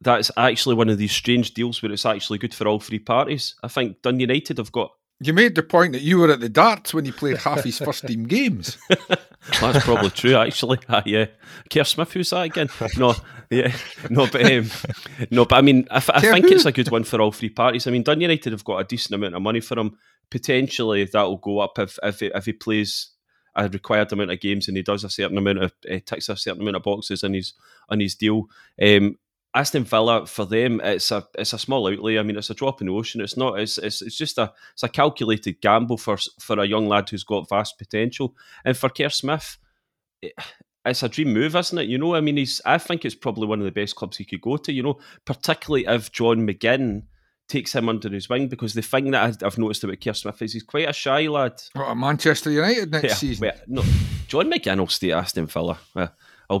that's 0.00 0.30
actually 0.36 0.74
one 0.74 0.88
of 0.88 0.98
these 0.98 1.12
strange 1.12 1.54
deals 1.54 1.82
where 1.82 1.92
it's 1.92 2.06
actually 2.06 2.38
good 2.38 2.54
for 2.54 2.66
all 2.66 2.80
three 2.80 2.98
parties. 2.98 3.54
I 3.62 3.68
think 3.68 4.02
Dun 4.02 4.20
United 4.20 4.58
have 4.58 4.72
got 4.72 4.92
You 5.22 5.32
made 5.32 5.54
the 5.54 5.62
point 5.62 5.92
that 5.92 6.02
you 6.02 6.18
were 6.18 6.30
at 6.30 6.40
the 6.40 6.48
darts 6.48 6.92
when 6.92 7.04
he 7.04 7.12
played 7.12 7.38
half 7.38 7.64
his 7.64 7.78
first 7.78 8.06
team 8.06 8.24
games. 8.24 8.78
That's 9.60 9.84
probably 9.84 10.10
true, 10.10 10.36
actually. 10.36 10.78
Uh, 10.88 11.02
yeah, 11.06 11.26
Kerr 11.70 11.84
Smith, 11.84 12.12
who's 12.12 12.30
that 12.30 12.42
again? 12.42 12.68
No, 12.96 13.14
yeah, 13.50 13.72
no, 14.10 14.26
but 14.26 14.44
um, 14.50 14.70
no, 15.30 15.44
but 15.44 15.56
I 15.56 15.62
mean, 15.62 15.86
I, 15.90 15.96
I 15.96 16.20
think 16.20 16.50
it's 16.50 16.64
a 16.64 16.72
good 16.72 16.90
one 16.90 17.04
for 17.04 17.20
all 17.20 17.32
three 17.32 17.50
parties. 17.50 17.86
I 17.86 17.90
mean, 17.90 18.02
Dun 18.02 18.20
United 18.20 18.52
have 18.52 18.64
got 18.64 18.78
a 18.78 18.84
decent 18.84 19.14
amount 19.14 19.34
of 19.34 19.42
money 19.42 19.60
for 19.60 19.78
him. 19.78 19.96
Potentially, 20.30 21.04
that 21.04 21.22
will 21.22 21.38
go 21.38 21.58
up 21.58 21.78
if 21.78 21.98
if, 22.02 22.22
if 22.22 22.44
he 22.46 22.52
plays 22.52 23.10
a 23.54 23.68
required 23.68 24.12
amount 24.12 24.30
of 24.30 24.40
games 24.40 24.66
and 24.68 24.76
he 24.76 24.82
does 24.82 25.04
a 25.04 25.10
certain 25.10 25.36
amount 25.36 25.62
of 25.62 25.72
uh, 25.90 25.98
ticks 26.06 26.28
a 26.28 26.36
certain 26.36 26.62
amount 26.62 26.76
of 26.76 26.82
boxes 26.82 27.22
in 27.22 27.34
his 27.34 27.52
on 27.88 28.00
his 28.00 28.14
deal. 28.14 28.46
Um, 28.80 29.18
Aston 29.54 29.84
Villa 29.84 30.26
for 30.26 30.46
them, 30.46 30.80
it's 30.82 31.10
a 31.10 31.26
it's 31.38 31.52
a 31.52 31.58
small 31.58 31.86
outlay. 31.86 32.18
I 32.18 32.22
mean, 32.22 32.36
it's 32.36 32.50
a 32.50 32.54
drop 32.54 32.80
in 32.80 32.86
the 32.86 32.92
ocean. 32.94 33.20
It's 33.20 33.36
not. 33.36 33.58
It's 33.58 33.76
it's, 33.78 34.00
it's 34.00 34.16
just 34.16 34.38
a 34.38 34.52
it's 34.72 34.82
a 34.82 34.88
calculated 34.88 35.60
gamble 35.60 35.98
for 35.98 36.16
for 36.40 36.58
a 36.58 36.66
young 36.66 36.88
lad 36.88 37.08
who's 37.10 37.24
got 37.24 37.48
vast 37.48 37.78
potential. 37.78 38.34
And 38.64 38.76
for 38.76 38.88
Kerr 38.88 39.10
Smith, 39.10 39.58
it, 40.22 40.32
it's 40.86 41.02
a 41.02 41.08
dream 41.08 41.34
move, 41.34 41.54
isn't 41.54 41.78
it? 41.78 41.88
You 41.88 41.98
know, 41.98 42.14
I 42.14 42.22
mean, 42.22 42.38
he's. 42.38 42.62
I 42.64 42.78
think 42.78 43.04
it's 43.04 43.14
probably 43.14 43.46
one 43.46 43.58
of 43.58 43.66
the 43.66 43.72
best 43.72 43.94
clubs 43.94 44.16
he 44.16 44.24
could 44.24 44.40
go 44.40 44.56
to. 44.56 44.72
You 44.72 44.82
know, 44.82 44.98
particularly 45.26 45.84
if 45.86 46.10
John 46.12 46.46
McGinn 46.46 47.02
takes 47.46 47.74
him 47.74 47.90
under 47.90 48.08
his 48.08 48.30
wing 48.30 48.48
because 48.48 48.72
the 48.72 48.80
thing 48.80 49.10
that 49.10 49.42
I've 49.42 49.58
noticed 49.58 49.84
about 49.84 50.00
Kerr 50.00 50.14
Smith 50.14 50.40
is 50.40 50.54
he's 50.54 50.62
quite 50.62 50.88
a 50.88 50.92
shy 50.94 51.28
lad. 51.28 51.60
What, 51.74 51.94
Manchester 51.94 52.50
United 52.50 52.90
next 52.90 53.04
yeah, 53.04 53.14
season? 53.14 53.42
Wait, 53.42 53.54
no, 53.66 53.82
John 54.28 54.50
McGinn 54.50 54.78
will 54.78 54.88
stay 54.88 55.12
at 55.12 55.18
Aston 55.18 55.46
Villa. 55.46 55.78
I'll 55.94 56.10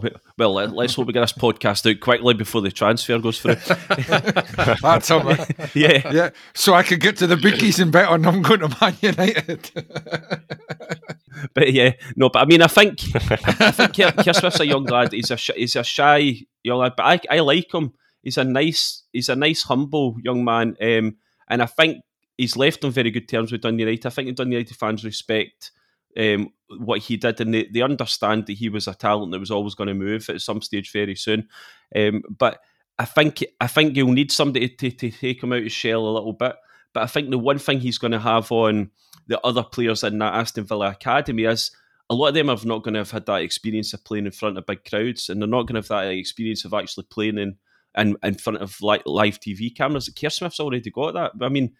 be, 0.00 0.10
well, 0.38 0.52
let's 0.52 0.94
hope 0.94 1.06
we 1.06 1.12
get 1.12 1.20
this 1.20 1.32
podcast 1.32 1.90
out 1.90 2.00
quickly 2.00 2.34
before 2.34 2.60
the 2.60 2.70
transfer 2.70 3.18
goes 3.18 3.40
through. 3.40 3.54
That's 4.82 5.06
something. 5.06 5.46
yeah. 5.74 6.10
Yeah. 6.12 6.30
So 6.54 6.74
I 6.74 6.82
could 6.82 7.00
get 7.00 7.16
to 7.18 7.26
the 7.26 7.36
bookies 7.36 7.80
and 7.80 7.92
bet 7.92 8.08
on 8.08 8.22
them 8.22 8.42
going 8.42 8.60
to 8.60 8.76
Man 8.80 8.96
United. 9.00 9.70
but 11.54 11.72
yeah, 11.72 11.92
no, 12.16 12.28
but 12.28 12.40
I 12.40 12.44
mean, 12.44 12.62
I 12.62 12.66
think 12.66 13.00
I 13.14 13.70
think 13.70 14.36
Smith's 14.36 14.60
a 14.60 14.66
young 14.66 14.84
lad. 14.84 15.12
He's 15.12 15.30
a 15.30 15.36
he's 15.36 15.76
a 15.76 15.84
shy 15.84 16.42
young 16.62 16.78
lad, 16.78 16.94
but 16.96 17.04
I, 17.04 17.36
I 17.36 17.40
like 17.40 17.72
him. 17.72 17.92
He's 18.22 18.38
a 18.38 18.44
nice 18.44 19.04
he's 19.12 19.28
a 19.28 19.36
nice, 19.36 19.62
humble 19.62 20.16
young 20.22 20.44
man, 20.44 20.76
um, 20.80 21.16
and 21.48 21.62
I 21.62 21.66
think 21.66 22.02
he's 22.36 22.56
left 22.56 22.84
on 22.84 22.92
very 22.92 23.10
good 23.10 23.28
terms 23.28 23.52
with 23.52 23.62
Dun 23.62 23.78
United. 23.78 24.06
I 24.06 24.10
think 24.10 24.28
the 24.28 24.34
Dun 24.34 24.52
United 24.52 24.76
fans 24.76 25.04
respect 25.04 25.72
um, 26.18 26.52
what 26.78 27.00
he 27.00 27.16
did, 27.16 27.40
and 27.40 27.54
they, 27.54 27.68
they 27.72 27.82
understand 27.82 28.46
that 28.46 28.54
he 28.54 28.68
was 28.68 28.86
a 28.88 28.94
talent 28.94 29.32
that 29.32 29.40
was 29.40 29.50
always 29.50 29.74
going 29.74 29.88
to 29.88 29.94
move 29.94 30.28
at 30.28 30.40
some 30.40 30.62
stage 30.62 30.92
very 30.92 31.14
soon. 31.14 31.48
Um, 31.94 32.22
but 32.28 32.60
I 32.98 33.04
think 33.04 33.44
I 33.60 33.66
think 33.66 33.96
you'll 33.96 34.12
need 34.12 34.30
somebody 34.30 34.68
to, 34.68 34.90
to 34.90 35.10
take 35.10 35.42
him 35.42 35.52
out 35.52 35.62
of 35.62 35.72
shell 35.72 36.06
a 36.06 36.10
little 36.10 36.32
bit. 36.32 36.54
But 36.92 37.04
I 37.04 37.06
think 37.06 37.30
the 37.30 37.38
one 37.38 37.58
thing 37.58 37.80
he's 37.80 37.98
going 37.98 38.12
to 38.12 38.18
have 38.18 38.52
on 38.52 38.90
the 39.26 39.40
other 39.40 39.62
players 39.62 40.04
in 40.04 40.18
that 40.18 40.34
Aston 40.34 40.64
Villa 40.64 40.90
academy 40.90 41.44
is 41.44 41.70
a 42.10 42.14
lot 42.14 42.28
of 42.28 42.34
them 42.34 42.50
are 42.50 42.58
not 42.64 42.82
going 42.82 42.94
to 42.94 43.00
have 43.00 43.10
had 43.10 43.26
that 43.26 43.42
experience 43.42 43.94
of 43.94 44.04
playing 44.04 44.26
in 44.26 44.32
front 44.32 44.58
of 44.58 44.66
big 44.66 44.84
crowds, 44.84 45.28
and 45.28 45.40
they're 45.40 45.48
not 45.48 45.62
going 45.62 45.80
to 45.80 45.80
have 45.80 45.88
that 45.88 46.12
experience 46.12 46.64
of 46.64 46.74
actually 46.74 47.04
playing 47.04 47.38
in 47.38 47.56
in, 47.96 48.16
in 48.22 48.34
front 48.34 48.60
of 48.60 48.80
like 48.80 49.02
live 49.06 49.38
TV 49.40 49.74
cameras. 49.74 50.08
Kerr 50.18 50.30
Smith's 50.30 50.60
already 50.60 50.90
got 50.90 51.14
that. 51.14 51.32
I 51.40 51.48
mean, 51.48 51.72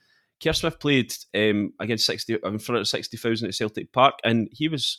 Smith 0.51 0.81
played 0.81 1.15
um, 1.37 1.73
against 1.79 2.05
sixty 2.05 2.37
in 2.43 2.59
front 2.59 2.81
of 2.81 2.89
sixty 2.89 3.17
thousand 3.17 3.49
at 3.49 3.55
Celtic 3.55 3.93
Park, 3.93 4.15
and 4.25 4.49
he 4.51 4.67
was, 4.67 4.99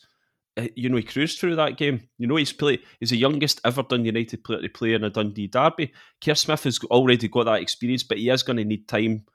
uh, 0.56 0.68
you 0.78 0.88
know, 0.88 0.96
he 0.96 1.04
cruised 1.04 1.38
through 1.40 1.58
that 1.58 1.76
game. 1.76 2.08
You 2.18 2.28
know, 2.28 2.38
he's 2.38 2.54
played. 2.54 2.80
He's 3.02 3.10
the 3.10 3.18
youngest 3.18 3.60
ever 3.66 3.84
Dun 3.84 4.06
United 4.06 4.46
player 4.46 4.62
to 4.62 4.70
play 4.70 4.94
in 4.94 5.04
a 5.04 5.10
Dundee 5.10 5.48
derby. 5.48 5.92
Kerr 6.24 6.36
Smith 6.36 6.64
has 6.64 6.80
already 6.86 7.28
got 7.28 7.44
that 7.44 7.62
experience, 7.62 8.04
but 8.04 8.20
he 8.20 8.30
is 8.30 8.44
going 8.44 8.58
to 8.58 8.64
need 8.64 8.88
time 8.88 9.26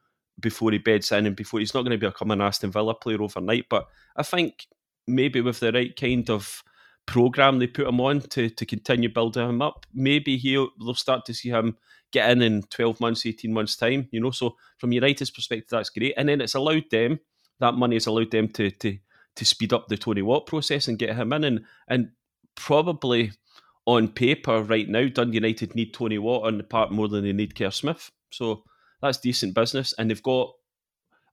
before 0.41 0.71
he 0.71 0.79
beds 0.79 1.13
in 1.13 1.27
and 1.27 1.37
before 1.37 1.61
he's 1.61 1.75
not 1.75 1.83
going 1.83 1.99
to 1.99 2.07
become 2.07 2.31
an 2.31 2.41
Aston 2.41 2.71
Villa 2.71 2.95
player 2.95 3.21
overnight. 3.21 3.67
But 3.69 3.89
I 4.17 4.23
think 4.23 4.67
maybe 5.07 5.41
with 5.43 5.61
the 5.61 5.73
right 5.73 5.95
kind 5.95 6.31
of 6.31 6.63
program 7.07 7.59
they 7.59 7.67
put 7.67 7.89
him 7.89 8.01
on 8.01 8.21
to 8.21 8.49
to 8.51 8.67
continue 8.67 9.09
building 9.09 9.49
him 9.49 9.63
up, 9.63 9.85
maybe 9.93 10.37
he'll 10.37 10.71
they'll 10.79 10.95
start 10.95 11.25
to 11.27 11.35
see 11.35 11.49
him 11.49 11.77
get 12.13 12.31
in 12.31 12.43
in 12.43 12.63
12 12.63 13.01
months, 13.01 13.27
18 13.27 13.53
months' 13.53 13.77
time, 13.77 14.09
you 14.11 14.21
know. 14.21 14.31
So 14.31 14.57
from 14.79 14.93
United's 14.93 15.31
perspective, 15.31 15.69
that's 15.71 15.91
great. 15.91 16.15
And 16.17 16.29
then 16.29 16.41
it's 16.41 16.55
allowed 16.55 16.91
them, 16.91 17.21
that 17.61 17.75
money 17.75 17.97
has 17.97 18.07
allowed 18.07 18.31
them 18.31 18.49
to 18.49 18.71
to 18.71 18.99
to 19.37 19.45
speed 19.45 19.73
up 19.73 19.87
the 19.89 19.97
Tony 19.97 20.23
Watt 20.23 20.47
process 20.47 20.89
and 20.89 20.99
get 20.99 21.17
him 21.17 21.33
in. 21.33 21.45
And 21.45 21.65
and 21.89 22.11
probably 22.55 23.33
on 23.87 24.09
paper 24.09 24.63
right 24.63 24.89
now, 24.89 25.09
Dundee 25.09 25.37
United 25.37 25.75
need 25.75 25.95
Tony 25.95 26.19
Watt 26.19 26.47
on 26.47 26.59
the 26.59 26.65
part 26.65 26.93
more 26.93 27.09
than 27.09 27.25
they 27.25 27.33
need 27.33 27.55
Kerr 27.55 27.71
Smith. 27.71 28.11
So 28.31 28.65
that's 29.01 29.19
decent 29.19 29.55
business. 29.55 29.95
And 29.97 30.11
they've 30.11 30.23
got 30.23 30.53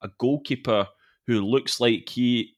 a 0.02 0.10
goalkeeper 0.20 0.88
who 1.28 1.42
looks 1.42 1.80
like 1.80 2.08
he 2.08 2.54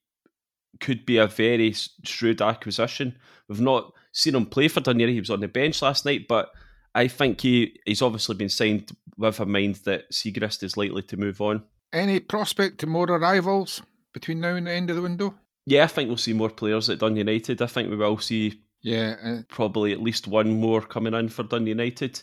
could 0.79 1.05
be 1.05 1.17
a 1.17 1.27
very 1.27 1.73
shrewd 2.03 2.41
acquisition. 2.41 3.17
We've 3.47 3.61
not 3.61 3.91
seen 4.11 4.35
him 4.35 4.45
play 4.45 4.67
for 4.67 4.81
Dundee. 4.81 5.13
He 5.13 5.19
was 5.19 5.29
on 5.29 5.39
the 5.39 5.47
bench 5.47 5.81
last 5.81 6.05
night, 6.05 6.27
but 6.27 6.49
I 6.97 7.07
think 7.07 7.41
he 7.41 7.79
he's 7.85 8.01
obviously 8.01 8.35
been 8.35 8.49
signed 8.49 8.91
with 9.17 9.39
a 9.39 9.45
mind 9.45 9.75
that 9.85 10.11
Siegrist 10.11 10.63
is 10.63 10.77
likely 10.77 11.03
to 11.03 11.17
move 11.17 11.39
on. 11.41 11.63
Any 11.93 12.19
prospect 12.19 12.79
to 12.79 12.87
more 12.87 13.05
arrivals 13.05 13.83
between 14.13 14.41
now 14.41 14.55
and 14.55 14.65
the 14.65 14.71
end 14.71 14.89
of 14.89 14.95
the 14.95 15.03
window? 15.03 15.35
Yeah, 15.67 15.83
I 15.83 15.87
think 15.87 16.07
we'll 16.07 16.17
see 16.17 16.33
more 16.33 16.49
players 16.49 16.89
at 16.89 16.97
Dun 16.97 17.15
United. 17.15 17.61
I 17.61 17.67
think 17.67 17.89
we 17.89 17.97
will 17.97 18.17
see 18.17 18.61
yeah 18.81 19.15
uh, 19.23 19.41
probably 19.47 19.91
at 19.93 20.01
least 20.01 20.27
one 20.27 20.59
more 20.59 20.81
coming 20.81 21.13
in 21.13 21.29
for 21.29 21.43
Dun 21.43 21.67
United. 21.67 22.19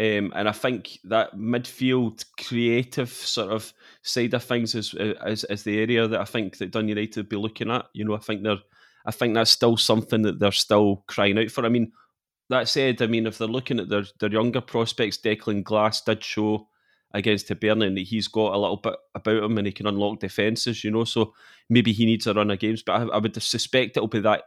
Um, 0.00 0.32
and 0.34 0.48
I 0.48 0.52
think 0.52 0.98
that 1.04 1.36
midfield 1.36 2.24
creative 2.38 3.10
sort 3.10 3.52
of 3.52 3.72
side 4.02 4.34
of 4.34 4.42
things 4.42 4.74
is, 4.74 4.94
is 4.98 5.44
is 5.44 5.64
the 5.64 5.78
area 5.78 6.08
that 6.08 6.20
I 6.20 6.24
think 6.24 6.56
that 6.58 6.70
Dun 6.70 6.88
United 6.88 7.16
will 7.16 7.28
be 7.28 7.36
looking 7.36 7.70
at. 7.70 7.86
You 7.92 8.06
know, 8.06 8.14
I 8.14 8.20
think 8.20 8.42
they're 8.42 8.62
I 9.06 9.10
think 9.10 9.34
that's 9.34 9.50
still 9.50 9.76
something 9.76 10.22
that 10.22 10.38
they're 10.38 10.52
still 10.52 11.04
crying 11.08 11.38
out 11.38 11.50
for. 11.50 11.66
I 11.66 11.68
mean, 11.68 11.92
that 12.50 12.68
said, 12.68 13.00
I 13.00 13.06
mean, 13.06 13.26
if 13.26 13.38
they're 13.38 13.48
looking 13.48 13.80
at 13.80 13.88
their, 13.88 14.04
their 14.20 14.32
younger 14.32 14.60
prospects, 14.60 15.18
Declan 15.18 15.64
Glass 15.64 16.02
did 16.02 16.22
show 16.22 16.68
against 17.12 17.48
Hibernian 17.48 17.94
that 17.94 18.02
he's 18.02 18.28
got 18.28 18.54
a 18.54 18.58
little 18.58 18.76
bit 18.76 18.96
about 19.14 19.42
him 19.42 19.56
and 19.56 19.66
he 19.66 19.72
can 19.72 19.86
unlock 19.86 20.20
defences, 20.20 20.84
you 20.84 20.90
know. 20.90 21.04
So 21.04 21.32
maybe 21.70 21.92
he 21.92 22.04
needs 22.04 22.26
a 22.26 22.34
run 22.34 22.50
of 22.50 22.58
games, 22.58 22.82
but 22.82 22.92
I, 22.92 23.04
I 23.04 23.18
would 23.18 23.40
suspect 23.42 23.96
it'll 23.96 24.08
be 24.08 24.20
that 24.20 24.42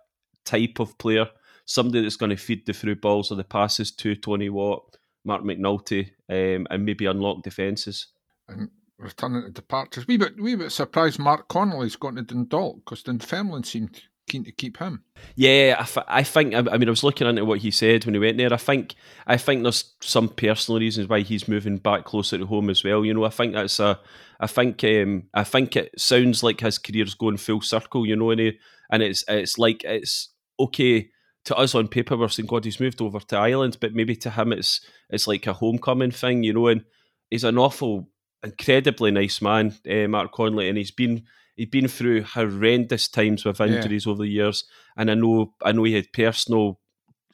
type 0.45 0.79
of 0.79 0.97
player, 0.97 1.27
somebody 1.65 2.01
that's 2.01 2.17
going 2.17 2.29
to 2.29 2.35
feed 2.35 2.65
the 2.65 2.73
through 2.73 2.97
balls 2.97 3.31
or 3.31 3.35
the 3.35 3.43
passes 3.43 3.91
to 3.91 4.15
Tony 4.15 4.49
Watt, 4.49 4.97
Marc 5.23 5.43
McNulty, 5.43 6.11
um, 6.29 6.67
and 6.69 6.85
maybe 6.85 7.05
unlock 7.05 7.41
defences. 7.41 8.07
And 8.47 8.69
returning 8.97 9.43
to 9.43 9.49
departures, 9.49 10.05
we 10.05 10.17
bit 10.17 10.39
we 10.39 10.55
bit 10.55 10.71
surprised 10.71 11.19
Mark 11.19 11.47
Connolly's 11.47 11.95
gone 11.95 12.15
to 12.15 12.21
Dundalk 12.21 12.83
because 12.83 13.03
Dunfermline 13.03 13.63
seemed 13.63 14.01
keen 14.27 14.43
to 14.43 14.51
keep 14.51 14.77
him. 14.77 15.03
Yeah, 15.35 15.75
I, 15.77 15.81
f- 15.81 16.05
I 16.07 16.23
think. 16.23 16.53
I, 16.53 16.61
mean, 16.61 16.87
I 16.87 16.91
was 16.91 17.03
looking 17.03 17.27
into 17.27 17.45
what 17.45 17.59
he 17.59 17.71
said 17.71 18.05
when 18.05 18.13
he 18.13 18.19
went 18.19 18.37
there. 18.37 18.53
I 18.53 18.57
think. 18.57 18.95
I 19.25 19.37
think 19.37 19.63
there's 19.63 19.93
some 20.01 20.29
personal 20.29 20.79
reasons 20.79 21.07
why 21.07 21.21
he's 21.21 21.47
moving 21.47 21.77
back 21.77 22.05
closer 22.05 22.37
to 22.37 22.45
home 22.45 22.69
as 22.69 22.83
well. 22.83 23.03
You 23.03 23.13
know, 23.13 23.23
I 23.23 23.29
think 23.29 23.53
that's 23.53 23.79
a. 23.79 23.99
I 24.39 24.47
think. 24.47 24.83
Um, 24.83 25.23
I 25.33 25.43
think 25.43 25.75
it 25.75 25.99
sounds 25.99 26.43
like 26.43 26.59
his 26.59 26.77
career's 26.77 27.15
going 27.15 27.37
full 27.37 27.61
circle. 27.61 28.05
You 28.05 28.15
know, 28.15 28.31
and 28.31 28.39
he, 28.39 28.59
and 28.91 29.01
it's 29.01 29.23
it's 29.27 29.57
like 29.57 29.83
it's 29.83 30.29
okay 30.59 31.09
to 31.45 31.55
us 31.55 31.73
on 31.73 31.87
paper. 31.87 32.17
We're 32.17 32.27
saying 32.27 32.47
God, 32.47 32.65
he's 32.65 32.79
moved 32.79 33.01
over 33.01 33.19
to 33.19 33.37
Ireland, 33.37 33.77
but 33.79 33.93
maybe 33.93 34.15
to 34.17 34.29
him 34.29 34.51
it's 34.51 34.81
it's 35.09 35.27
like 35.27 35.47
a 35.47 35.53
homecoming 35.53 36.11
thing. 36.11 36.43
You 36.43 36.53
know, 36.53 36.67
and 36.67 36.83
he's 37.29 37.43
an 37.43 37.57
awful, 37.57 38.09
incredibly 38.43 39.11
nice 39.11 39.41
man, 39.41 39.75
uh, 39.89 40.07
Mark 40.07 40.31
Connolly, 40.31 40.69
and 40.69 40.77
he's 40.77 40.91
been 40.91 41.23
he'd 41.57 41.71
been 41.71 41.87
through 41.87 42.23
horrendous 42.23 43.09
times 43.09 43.43
with 43.43 43.59
injuries 43.59 44.05
yeah. 44.05 44.11
over 44.11 44.23
the 44.23 44.29
years, 44.29 44.63
and 44.95 45.11
I 45.11 45.15
know 45.15 45.53
I 45.63 45.73
know 45.73 45.83
he 45.83 45.93
had 45.93 46.13
personal 46.13 46.79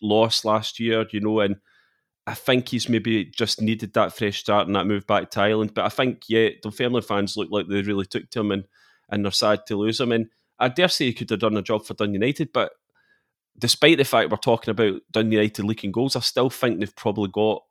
loss 0.02 0.44
last 0.44 0.80
year, 0.80 1.06
you 1.12 1.20
know, 1.20 1.42
and 1.42 1.58
I 2.26 2.34
think 2.34 2.70
he's 2.70 2.90
maybe 2.90 3.26
just 3.26 3.62
needed 3.62 3.94
that 3.94 4.16
fresh 4.16 4.40
start 4.40 4.66
and 4.66 4.76
that 4.76 4.88
move 4.88 5.06
back 5.06 5.30
to 5.32 5.42
Ireland. 5.42 5.74
But 5.76 5.86
I 5.86 5.90
think 5.90 6.24
yeah, 6.28 6.50
the 6.64 6.72
family 6.72 7.02
fans 7.02 7.38
look 7.38 7.50
like 7.52 7.68
they 7.68 7.82
really 7.82 8.06
took 8.06 8.30
to 8.32 8.40
him 8.40 8.52
and 8.52 8.64
and 9.10 9.24
they're 9.24 9.32
sad 9.32 9.66
to 9.68 9.76
lose 9.76 10.00
him. 10.00 10.12
And 10.12 10.28
I 10.58 10.70
dare 10.70 10.88
say 10.88 11.06
he 11.06 11.14
could 11.14 11.30
have 11.30 11.40
done 11.40 11.58
a 11.58 11.62
job 11.62 11.86
for 11.86 11.94
Dun 11.94 12.14
United, 12.14 12.52
but 12.54 12.72
despite 13.60 13.98
the 13.98 14.06
fact 14.06 14.32
we're 14.32 14.38
talking 14.38 14.72
about 14.72 15.02
Dun 15.12 15.32
United 15.32 15.66
leaking 15.66 15.92
goals, 15.92 16.16
I 16.16 16.22
still 16.22 16.50
think 16.50 16.80
they've 16.80 16.96
probably 16.96 17.30
got 17.30 17.64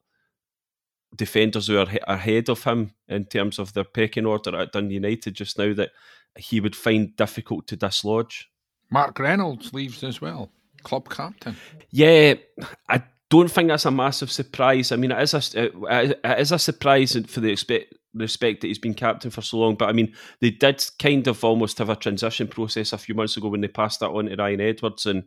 defenders 1.15 1.67
who 1.67 1.79
are 1.79 1.88
ahead 2.07 2.49
of 2.49 2.65
him 2.65 2.93
in 3.09 3.25
terms 3.25 3.59
of 3.59 3.73
their 3.73 3.85
pecking 3.85 4.27
order 4.27 4.57
at 4.57 4.73
Dundee 4.73 4.95
United 4.95 5.35
just 5.35 5.59
now 5.59 5.75
that 5.75 5.91
he 6.37 6.61
would 6.61 6.77
find 6.77 7.16
difficult 7.16 7.66
to 7.68 7.77
dislodge. 7.77 8.51
Mark 8.90 9.18
Reynolds 9.18 9.73
leaves 9.73 10.05
as 10.05 10.21
well, 10.21 10.51
club 10.83 11.09
captain. 11.09 11.57
Yeah, 11.90 12.35
I 12.88 13.03
don't 13.31 13.51
think 13.51 13.68
that's 13.68 13.87
a 13.87 13.90
massive 13.90 14.31
surprise. 14.31 14.92
I 14.92 14.97
mean, 14.97 15.11
it 15.11 15.23
is 15.23 15.55
a 15.55 15.64
it 15.64 16.38
is 16.38 16.53
a 16.53 16.59
surprise 16.59 17.16
for 17.29 17.40
the 17.40 17.51
expect, 17.51 17.95
respect 18.14 18.61
that 18.61 18.66
he's 18.66 18.79
been 18.79 18.95
captain 18.95 19.31
for 19.31 19.40
so 19.40 19.59
long. 19.59 19.75
But 19.75 19.88
I 19.88 19.92
mean, 19.92 20.14
they 20.40 20.51
did 20.51 20.85
kind 20.99 21.27
of 21.27 21.42
almost 21.42 21.79
have 21.79 21.88
a 21.88 21.97
transition 21.97 22.49
process 22.49 22.92
a 22.92 22.99
few 22.99 23.14
months 23.14 23.37
ago 23.37 23.49
when 23.49 23.62
they 23.62 23.68
passed 23.68 24.01
that 24.01 24.11
on 24.11 24.27
to 24.27 24.37
Ryan 24.37 24.61
Edwards, 24.61 25.07
and 25.07 25.25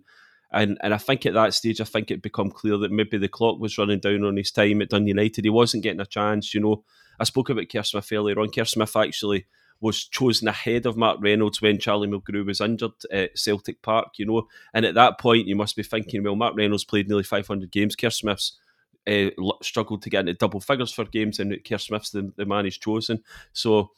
and 0.52 0.78
and 0.82 0.94
I 0.94 0.98
think 0.98 1.26
at 1.26 1.34
that 1.34 1.56
stage, 1.56 1.82
I 1.82 1.86
think 1.86 2.12
it 2.12 2.22
become 2.22 2.52
clear 2.52 2.78
that 2.78 2.91
maybe 2.91 3.18
the 3.18 3.28
clock 3.28 3.60
was 3.60 3.78
running 3.78 4.00
down 4.00 4.24
on 4.24 4.38
his 4.38 4.52
time 4.52 4.82
at 4.84 4.89
Dun 4.89 5.08
United. 5.08 5.44
He 5.44 5.50
wasn't 5.50 5.84
getting 5.84 6.02
a 6.02 6.06
chance. 6.06 6.54
You 6.54 6.62
know, 6.62 6.84
I 7.20 7.24
spoke 7.24 7.50
about 7.50 7.70
Kerr 7.72 7.82
Smith 7.82 8.12
earlier 8.12 8.39
on. 8.39 8.50
Kerr 8.50 8.65
Smith 8.65 8.96
actually 8.96 9.48
was 9.82 10.06
chosen 10.06 10.48
ahead 10.48 10.86
of 10.86 10.98
Mark 10.98 11.20
Reynolds 11.22 11.62
when 11.62 11.80
Charlie 11.80 12.08
Mulgrew 12.08 12.46
was 12.46 12.62
injured 12.62 12.92
at 13.12 13.38
Celtic 13.38 13.82
Park, 13.82 14.14
you 14.18 14.26
know. 14.26 14.48
And 14.74 14.86
at 14.86 14.96
that 14.96 15.20
point, 15.20 15.48
you 15.48 15.56
must 15.56 15.76
be 15.76 15.84
thinking, 15.84 16.24
well, 16.24 16.36
Mark 16.36 16.56
Reynolds 16.56 16.86
played 16.86 17.08
nearly 17.08 17.24
500 17.24 17.72
games. 17.72 17.96
Kerr 17.96 18.10
Smith's 18.10 18.58
uh, 19.08 19.30
struggled 19.62 20.02
to 20.02 20.10
get 20.10 20.22
into 20.22 20.34
double 20.34 20.60
figures 20.60 20.92
for 20.92 21.06
games, 21.06 21.40
and 21.40 21.58
Kerr 21.68 21.78
Smith's 21.78 22.12
the, 22.12 22.32
the 22.36 22.46
man 22.46 22.66
he's 22.66 22.78
chosen. 22.78 23.24
So 23.54 23.92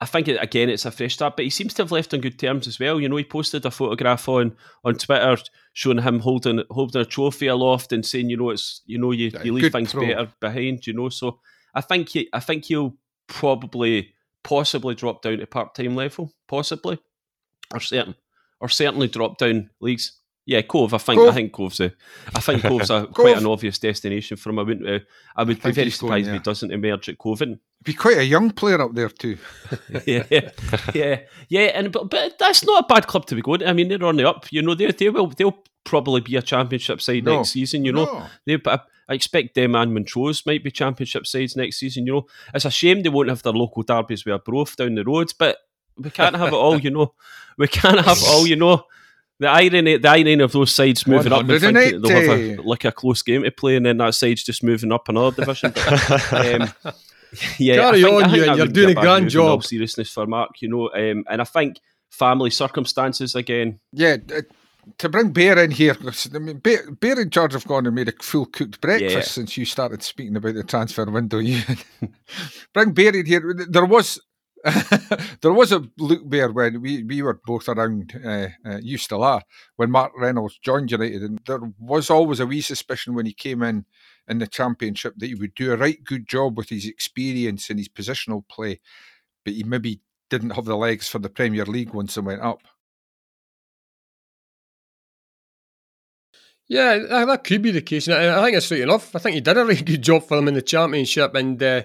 I 0.00 0.06
think 0.06 0.28
it, 0.28 0.42
again 0.42 0.68
it's 0.68 0.84
a 0.84 0.90
fresh 0.90 1.14
start, 1.14 1.36
but 1.36 1.44
he 1.44 1.50
seems 1.50 1.72
to 1.74 1.82
have 1.82 1.92
left 1.92 2.12
on 2.12 2.20
good 2.20 2.38
terms 2.38 2.66
as 2.66 2.78
well. 2.78 3.00
You 3.00 3.08
know, 3.08 3.16
he 3.16 3.24
posted 3.24 3.64
a 3.64 3.70
photograph 3.70 4.28
on 4.28 4.56
on 4.84 4.96
Twitter 4.96 5.36
showing 5.72 6.02
him 6.02 6.20
holding 6.20 6.62
holding 6.70 7.00
a 7.00 7.06
trophy 7.06 7.46
aloft 7.46 7.92
and 7.92 8.04
saying, 8.04 8.28
you 8.28 8.36
know, 8.36 8.50
it's 8.50 8.82
you 8.84 8.98
know 8.98 9.12
you, 9.12 9.32
you 9.42 9.52
leave 9.52 9.72
things 9.72 9.92
pro. 9.92 10.06
better 10.06 10.32
behind. 10.40 10.86
You 10.86 10.92
know, 10.92 11.08
so 11.08 11.40
I 11.74 11.80
think 11.80 12.10
he 12.10 12.28
I 12.32 12.40
think 12.40 12.66
he'll 12.66 12.94
probably 13.26 14.14
possibly 14.46 14.94
drop 14.94 15.22
down 15.22 15.38
to 15.38 15.46
part 15.46 15.74
time 15.74 15.96
level, 15.96 16.32
possibly, 16.46 16.98
or 17.74 17.80
certain 17.80 18.14
or 18.60 18.68
certainly 18.68 19.08
drop 19.08 19.38
down 19.38 19.70
leagues. 19.80 20.20
Yeah, 20.46 20.62
Cove. 20.62 20.94
I 20.94 20.98
think 20.98 21.18
Cove. 21.18 21.28
I 21.28 21.32
think 21.34 21.52
Cove's 21.52 21.80
a 21.80 21.92
I 22.32 22.40
think 22.40 22.62
Cove's 22.70 22.90
a 22.90 23.06
Cove. 23.06 23.14
quite 23.14 23.36
an 23.36 23.46
obvious 23.46 23.80
destination 23.80 24.36
for 24.36 24.50
him. 24.50 24.60
I 24.60 24.62
wouldn't. 24.62 24.88
Uh, 24.88 25.00
I 25.34 25.42
would 25.42 25.58
I 25.64 25.70
be 25.70 25.72
very 25.72 25.90
surprised 25.90 26.28
if 26.28 26.34
he 26.34 26.38
doesn't 26.38 26.70
emerge 26.70 27.08
at 27.08 27.18
Cove. 27.18 27.42
And, 27.42 27.58
be 27.82 27.92
quite 27.92 28.18
a 28.18 28.24
young 28.24 28.52
player 28.52 28.80
up 28.80 28.94
there 28.94 29.08
too. 29.08 29.38
yeah, 30.06 30.24
yeah, 30.94 31.20
yeah, 31.48 31.62
and 31.74 31.90
but, 31.90 32.08
but 32.10 32.38
that's 32.38 32.64
not 32.64 32.84
a 32.84 32.86
bad 32.86 33.08
club 33.08 33.26
to 33.26 33.34
be 33.34 33.42
going. 33.42 33.66
I 33.66 33.72
mean, 33.72 33.88
they're 33.88 34.04
on 34.04 34.16
the 34.16 34.28
up. 34.28 34.46
You 34.52 34.62
know, 34.62 34.76
they 34.76 34.92
they 34.92 35.10
will 35.10 35.26
they'll 35.26 35.58
probably 35.84 36.20
be 36.20 36.36
a 36.36 36.42
championship 36.42 37.00
side 37.00 37.24
no. 37.24 37.38
next 37.38 37.50
season. 37.50 37.84
You 37.84 37.92
know, 37.92 38.04
no. 38.04 38.26
they 38.46 38.58
I, 39.08 39.12
I 39.12 39.14
expect 39.14 39.54
them 39.54 39.74
and 39.74 39.92
Montrose 39.92 40.44
might 40.46 40.64
be 40.64 40.70
championship 40.70 41.26
sides 41.26 41.56
next 41.56 41.78
season. 41.78 42.06
You 42.06 42.12
know, 42.12 42.26
it's 42.54 42.64
a 42.64 42.70
shame 42.70 43.02
they 43.02 43.08
won't 43.08 43.28
have 43.28 43.42
their 43.42 43.52
local 43.52 43.82
derbies 43.82 44.24
with 44.24 44.34
Arbroath 44.34 44.76
down 44.76 44.94
the 44.94 45.04
road, 45.04 45.32
but 45.38 45.58
we 45.96 46.10
can't 46.10 46.36
have 46.36 46.48
it 46.48 46.54
all. 46.54 46.78
You 46.78 46.90
know, 46.90 47.14
we 47.58 47.68
can't 47.68 48.04
have 48.04 48.18
it 48.18 48.28
all. 48.28 48.46
You 48.46 48.56
know 48.56 48.84
the 49.38 49.48
irony, 49.48 49.98
the 49.98 50.08
irony 50.08 50.40
of 50.40 50.52
those 50.52 50.74
sides 50.74 51.06
moving 51.06 51.32
up 51.32 51.40
and 51.40 51.60
thinking 51.60 52.00
they'll 52.00 52.10
have 52.10 52.38
a, 52.38 52.56
like 52.62 52.84
a 52.84 52.92
close 52.92 53.22
game 53.22 53.42
to 53.42 53.50
play, 53.50 53.76
and 53.76 53.84
then 53.84 53.98
that 53.98 54.14
side's 54.14 54.42
just 54.42 54.62
moving 54.62 54.92
up 54.92 55.08
another 55.08 55.36
division. 55.36 55.72
But, 55.74 56.32
um, 56.32 56.72
yeah, 57.58 57.76
carry 57.76 58.02
think, 58.02 58.24
on, 58.24 58.34
you. 58.34 58.44
You're 58.54 58.66
doing 58.66 58.96
a 58.96 59.00
grand 59.00 59.28
job. 59.28 59.48
all 59.48 59.60
seriousness 59.60 60.10
for 60.10 60.26
Mark, 60.26 60.62
you 60.62 60.68
know, 60.68 60.90
um, 60.94 61.24
and 61.28 61.40
I 61.40 61.44
think 61.44 61.80
family 62.08 62.50
circumstances 62.50 63.34
again. 63.34 63.78
Yeah, 63.92 64.16
to 64.98 65.08
bring 65.08 65.32
Bear 65.32 65.62
in 65.62 65.70
here, 65.70 65.96
I 66.34 66.38
mean, 66.38 66.58
Bear, 66.58 66.90
Bear 66.92 67.20
and 67.20 67.30
George 67.30 67.52
have 67.52 67.66
gone 67.66 67.86
and 67.86 67.94
made 67.94 68.08
a 68.08 68.12
full 68.22 68.46
cooked 68.46 68.80
breakfast 68.80 69.12
yeah. 69.12 69.20
since 69.22 69.56
you 69.56 69.64
started 69.64 70.02
speaking 70.02 70.36
about 70.36 70.54
the 70.54 70.64
transfer 70.64 71.04
window. 71.04 71.38
You 71.38 71.62
bring 72.72 72.92
Bear 72.92 73.14
in 73.14 73.26
here. 73.26 73.54
There 73.68 73.84
was 73.84 74.20
there 75.42 75.52
was 75.52 75.70
a 75.70 75.84
look 75.98 76.28
there 76.28 76.50
when 76.50 76.80
we, 76.80 77.02
we 77.04 77.22
were 77.22 77.40
both 77.44 77.68
around, 77.68 78.20
uh, 78.24 78.48
uh, 78.64 78.78
you 78.82 78.98
still 78.98 79.22
are, 79.22 79.42
when 79.76 79.90
Mark 79.90 80.12
Reynolds 80.16 80.58
joined 80.58 80.90
United, 80.90 81.22
and 81.22 81.40
there 81.46 81.60
was 81.78 82.10
always 82.10 82.40
a 82.40 82.46
wee 82.46 82.60
suspicion 82.60 83.14
when 83.14 83.26
he 83.26 83.32
came 83.32 83.62
in 83.62 83.84
in 84.26 84.38
the 84.38 84.46
Championship 84.46 85.14
that 85.18 85.26
he 85.26 85.34
would 85.34 85.54
do 85.54 85.72
a 85.72 85.76
right 85.76 86.02
good 86.02 86.26
job 86.26 86.56
with 86.56 86.70
his 86.70 86.86
experience 86.86 87.70
and 87.70 87.78
his 87.78 87.88
positional 87.88 88.46
play, 88.48 88.80
but 89.44 89.54
he 89.54 89.62
maybe 89.62 90.00
didn't 90.30 90.50
have 90.50 90.64
the 90.64 90.76
legs 90.76 91.08
for 91.08 91.20
the 91.20 91.30
Premier 91.30 91.64
League 91.64 91.94
once 91.94 92.16
it 92.16 92.22
went 92.22 92.42
up. 92.42 92.62
Yeah, 96.68 96.98
that 96.98 97.44
could 97.44 97.62
be 97.62 97.70
the 97.70 97.80
case. 97.80 98.08
And 98.08 98.16
I 98.16 98.42
think 98.44 98.56
it's 98.56 98.66
straight 98.66 98.82
enough. 98.82 99.14
I 99.14 99.20
think 99.20 99.34
he 99.34 99.40
did 99.40 99.56
a 99.56 99.64
really 99.66 99.82
good 99.82 100.02
job 100.02 100.24
for 100.24 100.36
them 100.36 100.48
in 100.48 100.54
the 100.54 100.62
Championship, 100.62 101.34
and 101.34 101.62
uh, 101.62 101.82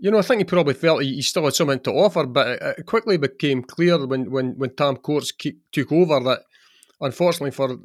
you 0.00 0.10
know, 0.10 0.18
I 0.18 0.22
think 0.22 0.40
he 0.40 0.44
probably 0.44 0.74
felt 0.74 1.02
he, 1.02 1.14
he 1.14 1.22
still 1.22 1.44
had 1.44 1.54
something 1.54 1.80
to 1.80 1.92
offer, 1.92 2.26
but 2.26 2.60
it, 2.60 2.86
quickly 2.86 3.16
became 3.16 3.62
clear 3.62 4.04
when, 4.06 4.30
when, 4.30 4.58
when 4.58 4.74
Tam 4.74 4.96
Courts 4.96 5.32
took 5.72 5.92
over 5.92 6.20
that, 6.20 6.40
unfortunately 7.00 7.52
for 7.52 7.78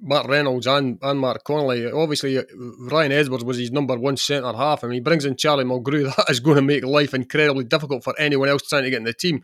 Mark 0.00 0.28
Reynolds 0.28 0.66
and, 0.66 0.98
and 1.02 1.20
Mark 1.20 1.44
Connolly, 1.44 1.90
obviously 1.90 2.38
uh, 2.38 2.42
Ryan 2.90 3.12
Edwards 3.12 3.44
was 3.44 3.58
his 3.58 3.70
number 3.70 3.96
one 3.96 4.16
centre 4.16 4.52
half. 4.52 4.82
I 4.82 4.88
mean, 4.88 4.94
he 4.94 5.00
brings 5.00 5.24
in 5.24 5.36
Charlie 5.36 5.64
Mulgrew. 5.64 6.12
That 6.16 6.30
is 6.30 6.40
going 6.40 6.56
to 6.56 6.62
make 6.62 6.84
life 6.84 7.14
incredibly 7.14 7.64
difficult 7.64 8.04
for 8.04 8.18
anyone 8.18 8.48
else 8.48 8.68
trying 8.68 8.84
to 8.84 8.90
get 8.90 8.98
in 8.98 9.04
the 9.04 9.12
team. 9.12 9.42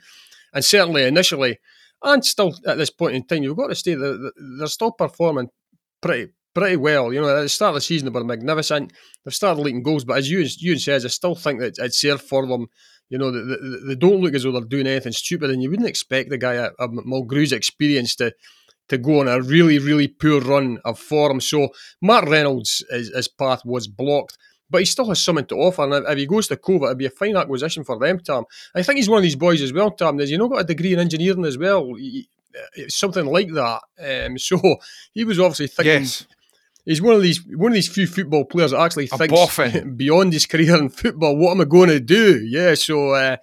And 0.52 0.64
certainly 0.64 1.04
initially, 1.04 1.58
and 2.02 2.24
still 2.24 2.54
at 2.66 2.78
this 2.78 2.90
point 2.90 3.16
in 3.16 3.24
time, 3.24 3.42
you've 3.42 3.56
got 3.56 3.68
to 3.68 3.74
say 3.74 3.94
that 3.94 4.32
they're 4.58 4.66
still 4.66 4.92
performing 4.92 5.48
pretty 6.00 6.32
pretty 6.54 6.76
well. 6.76 7.12
You 7.12 7.20
know, 7.20 7.36
at 7.36 7.42
the 7.42 7.48
start 7.48 7.70
of 7.70 7.74
the 7.76 7.80
season, 7.80 8.12
they 8.12 8.18
were 8.18 8.24
magnificent. 8.24 8.92
They've 9.24 9.34
started 9.34 9.62
leaking 9.62 9.82
goals, 9.82 10.04
but 10.04 10.18
as 10.18 10.30
you 10.30 10.46
you 10.58 10.78
says, 10.78 11.04
I 11.04 11.08
still 11.08 11.34
think 11.34 11.60
that 11.60 11.78
it's 11.78 12.00
there 12.00 12.18
for 12.18 12.46
them. 12.46 12.66
You 13.08 13.18
know, 13.18 13.30
they, 13.30 13.40
they, 13.40 13.88
they, 13.88 13.94
don't 13.96 14.20
look 14.20 14.34
as 14.34 14.44
though 14.44 14.52
they're 14.52 14.60
doing 14.60 14.86
anything 14.86 15.12
stupid, 15.12 15.50
and 15.50 15.62
you 15.62 15.70
wouldn't 15.70 15.88
expect 15.88 16.30
the 16.30 16.38
guy 16.38 16.56
of 16.56 16.90
Mulgrew's 16.92 17.52
experience 17.52 18.14
to 18.16 18.32
to 18.88 18.98
go 18.98 19.20
on 19.20 19.28
a 19.28 19.40
really, 19.40 19.78
really 19.78 20.08
poor 20.08 20.40
run 20.40 20.78
of 20.84 20.98
form. 20.98 21.40
So 21.40 21.68
Mark 22.02 22.26
Reynolds' 22.28 22.84
his, 22.90 23.08
his 23.14 23.28
path 23.28 23.62
was 23.64 23.86
blocked. 23.86 24.36
But 24.70 24.82
he 24.82 24.84
still 24.84 25.08
has 25.08 25.20
something 25.20 25.46
to 25.46 25.56
offer, 25.56 25.82
and 25.82 26.06
if 26.06 26.18
he 26.18 26.26
goes 26.26 26.48
to 26.48 26.56
Cove, 26.56 26.82
it'd 26.84 26.98
be 26.98 27.06
a 27.06 27.10
fine 27.10 27.36
acquisition 27.36 27.84
for 27.84 27.98
them, 27.98 28.20
Tom. 28.20 28.44
I 28.74 28.82
think 28.82 28.98
he's 28.98 29.08
one 29.08 29.18
of 29.18 29.22
these 29.24 29.36
boys 29.36 29.62
as 29.62 29.72
well, 29.72 29.90
Tom. 29.90 30.18
Has 30.18 30.30
you 30.30 30.38
know 30.38 30.48
got 30.48 30.60
a 30.60 30.64
degree 30.64 30.92
in 30.92 31.00
engineering 31.00 31.44
as 31.44 31.58
well? 31.58 31.94
He, 31.94 32.28
something 32.88 33.26
like 33.26 33.52
that. 33.52 33.82
Um, 33.98 34.38
so 34.38 34.76
he 35.12 35.24
was 35.24 35.40
obviously 35.40 35.66
thinking 35.66 36.02
yes 36.02 36.26
he's 36.84 37.02
one 37.02 37.14
of 37.14 37.22
these 37.22 37.44
one 37.46 37.72
of 37.72 37.74
these 37.74 37.88
few 37.88 38.06
football 38.06 38.44
players 38.44 38.72
that 38.72 38.80
actually 38.80 39.06
thinks 39.06 39.58
beyond 39.96 40.32
his 40.32 40.46
career 40.46 40.76
in 40.76 40.88
football. 40.88 41.36
What 41.36 41.52
am 41.52 41.60
I 41.60 41.64
going 41.64 41.90
to 41.90 42.00
do? 42.00 42.44
Yeah, 42.44 42.74
so 42.74 43.10
uh, 43.10 43.36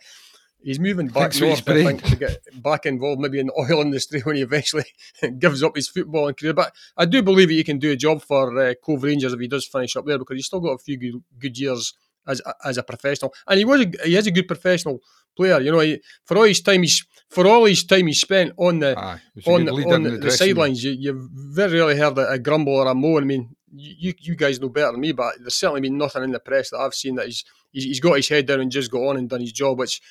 he's 0.62 0.80
moving 0.80 1.08
back 1.08 1.34
Thanks 1.34 1.42
north. 1.42 1.70
I 1.70 1.84
think 1.84 2.04
to 2.04 2.16
get 2.16 2.62
back 2.62 2.86
involved, 2.86 3.22
maybe 3.22 3.40
in 3.40 3.48
the 3.48 3.54
oil 3.60 3.82
industry 3.82 4.22
when 4.24 4.36
he 4.36 4.42
eventually 4.42 4.86
gives 5.40 5.64
up 5.64 5.76
his 5.76 5.90
footballing 5.90 6.38
career. 6.38 6.54
But 6.54 6.74
I 6.96 7.06
do 7.06 7.22
believe 7.22 7.50
that 7.50 7.56
he 7.56 7.64
can 7.64 7.80
do 7.80 7.92
a 7.92 7.96
job 7.96 8.22
for 8.22 8.58
uh, 8.60 8.74
Cove 8.84 9.04
Rangers 9.04 9.34
if 9.34 9.40
he 9.40 9.48
does 9.48 9.66
finish 9.66 9.96
up 9.96 10.06
there 10.06 10.18
because 10.18 10.36
he's 10.36 10.46
still 10.46 10.62
got 10.62 10.74
a 10.74 10.78
few 10.78 10.98
good, 10.98 11.24
good 11.40 11.58
years 11.58 11.94
as 12.28 12.42
as 12.64 12.78
a 12.78 12.84
professional, 12.84 13.34
and 13.48 13.58
he 13.58 13.66
was 13.66 13.82
a, 13.82 13.92
he 14.04 14.16
is 14.16 14.28
a 14.28 14.32
good 14.32 14.48
professional 14.48 15.02
player. 15.36 15.62
You 15.62 15.72
know, 15.72 15.80
he, 15.80 16.02
for 16.26 16.38
all 16.38 16.44
his 16.44 16.62
time 16.62 16.84
he's 16.84 17.06
for 17.30 17.48
all 17.48 17.66
his 17.66 17.86
time 17.86 18.08
he 18.08 18.14
spent 18.14 18.54
on 18.58 18.80
the 18.80 18.98
Aye, 18.98 19.20
on, 19.46 19.70
on 19.70 20.04
the, 20.04 20.18
the 20.18 20.32
sidelines, 20.32 20.84
you, 20.84 20.92
you've 20.92 21.30
very 21.32 21.80
rarely 21.80 21.98
heard 21.98 22.18
a, 22.18 22.32
a, 22.32 22.40
grumble 22.40 22.76
or 22.76 22.88
a 22.88 22.96
moan. 22.96 23.24
I 23.24 23.26
mean, 23.26 23.56
you 23.74 24.14
you 24.20 24.36
guys 24.36 24.60
know 24.60 24.70
better 24.70 24.92
than 24.92 25.02
me, 25.02 25.14
but 25.14 25.36
there's 25.40 25.56
certainly 25.56 25.82
been 25.82 25.98
nothing 25.98 26.24
in 26.24 26.32
the 26.32 26.40
press 26.40 26.72
that 26.72 26.80
I've 26.80 26.94
seen 26.94 27.16
that 27.16 27.28
he's 27.28 27.44
he's, 27.72 27.86
he's 27.86 28.00
got 28.00 28.18
his 28.18 28.30
head 28.30 28.46
down 28.46 28.62
and 28.62 28.72
just 28.72 28.92
got 28.92 29.08
on 29.08 29.18
and 29.18 29.30
done 29.30 29.42
his 29.42 29.54
job, 29.54 29.80
which 29.80 30.02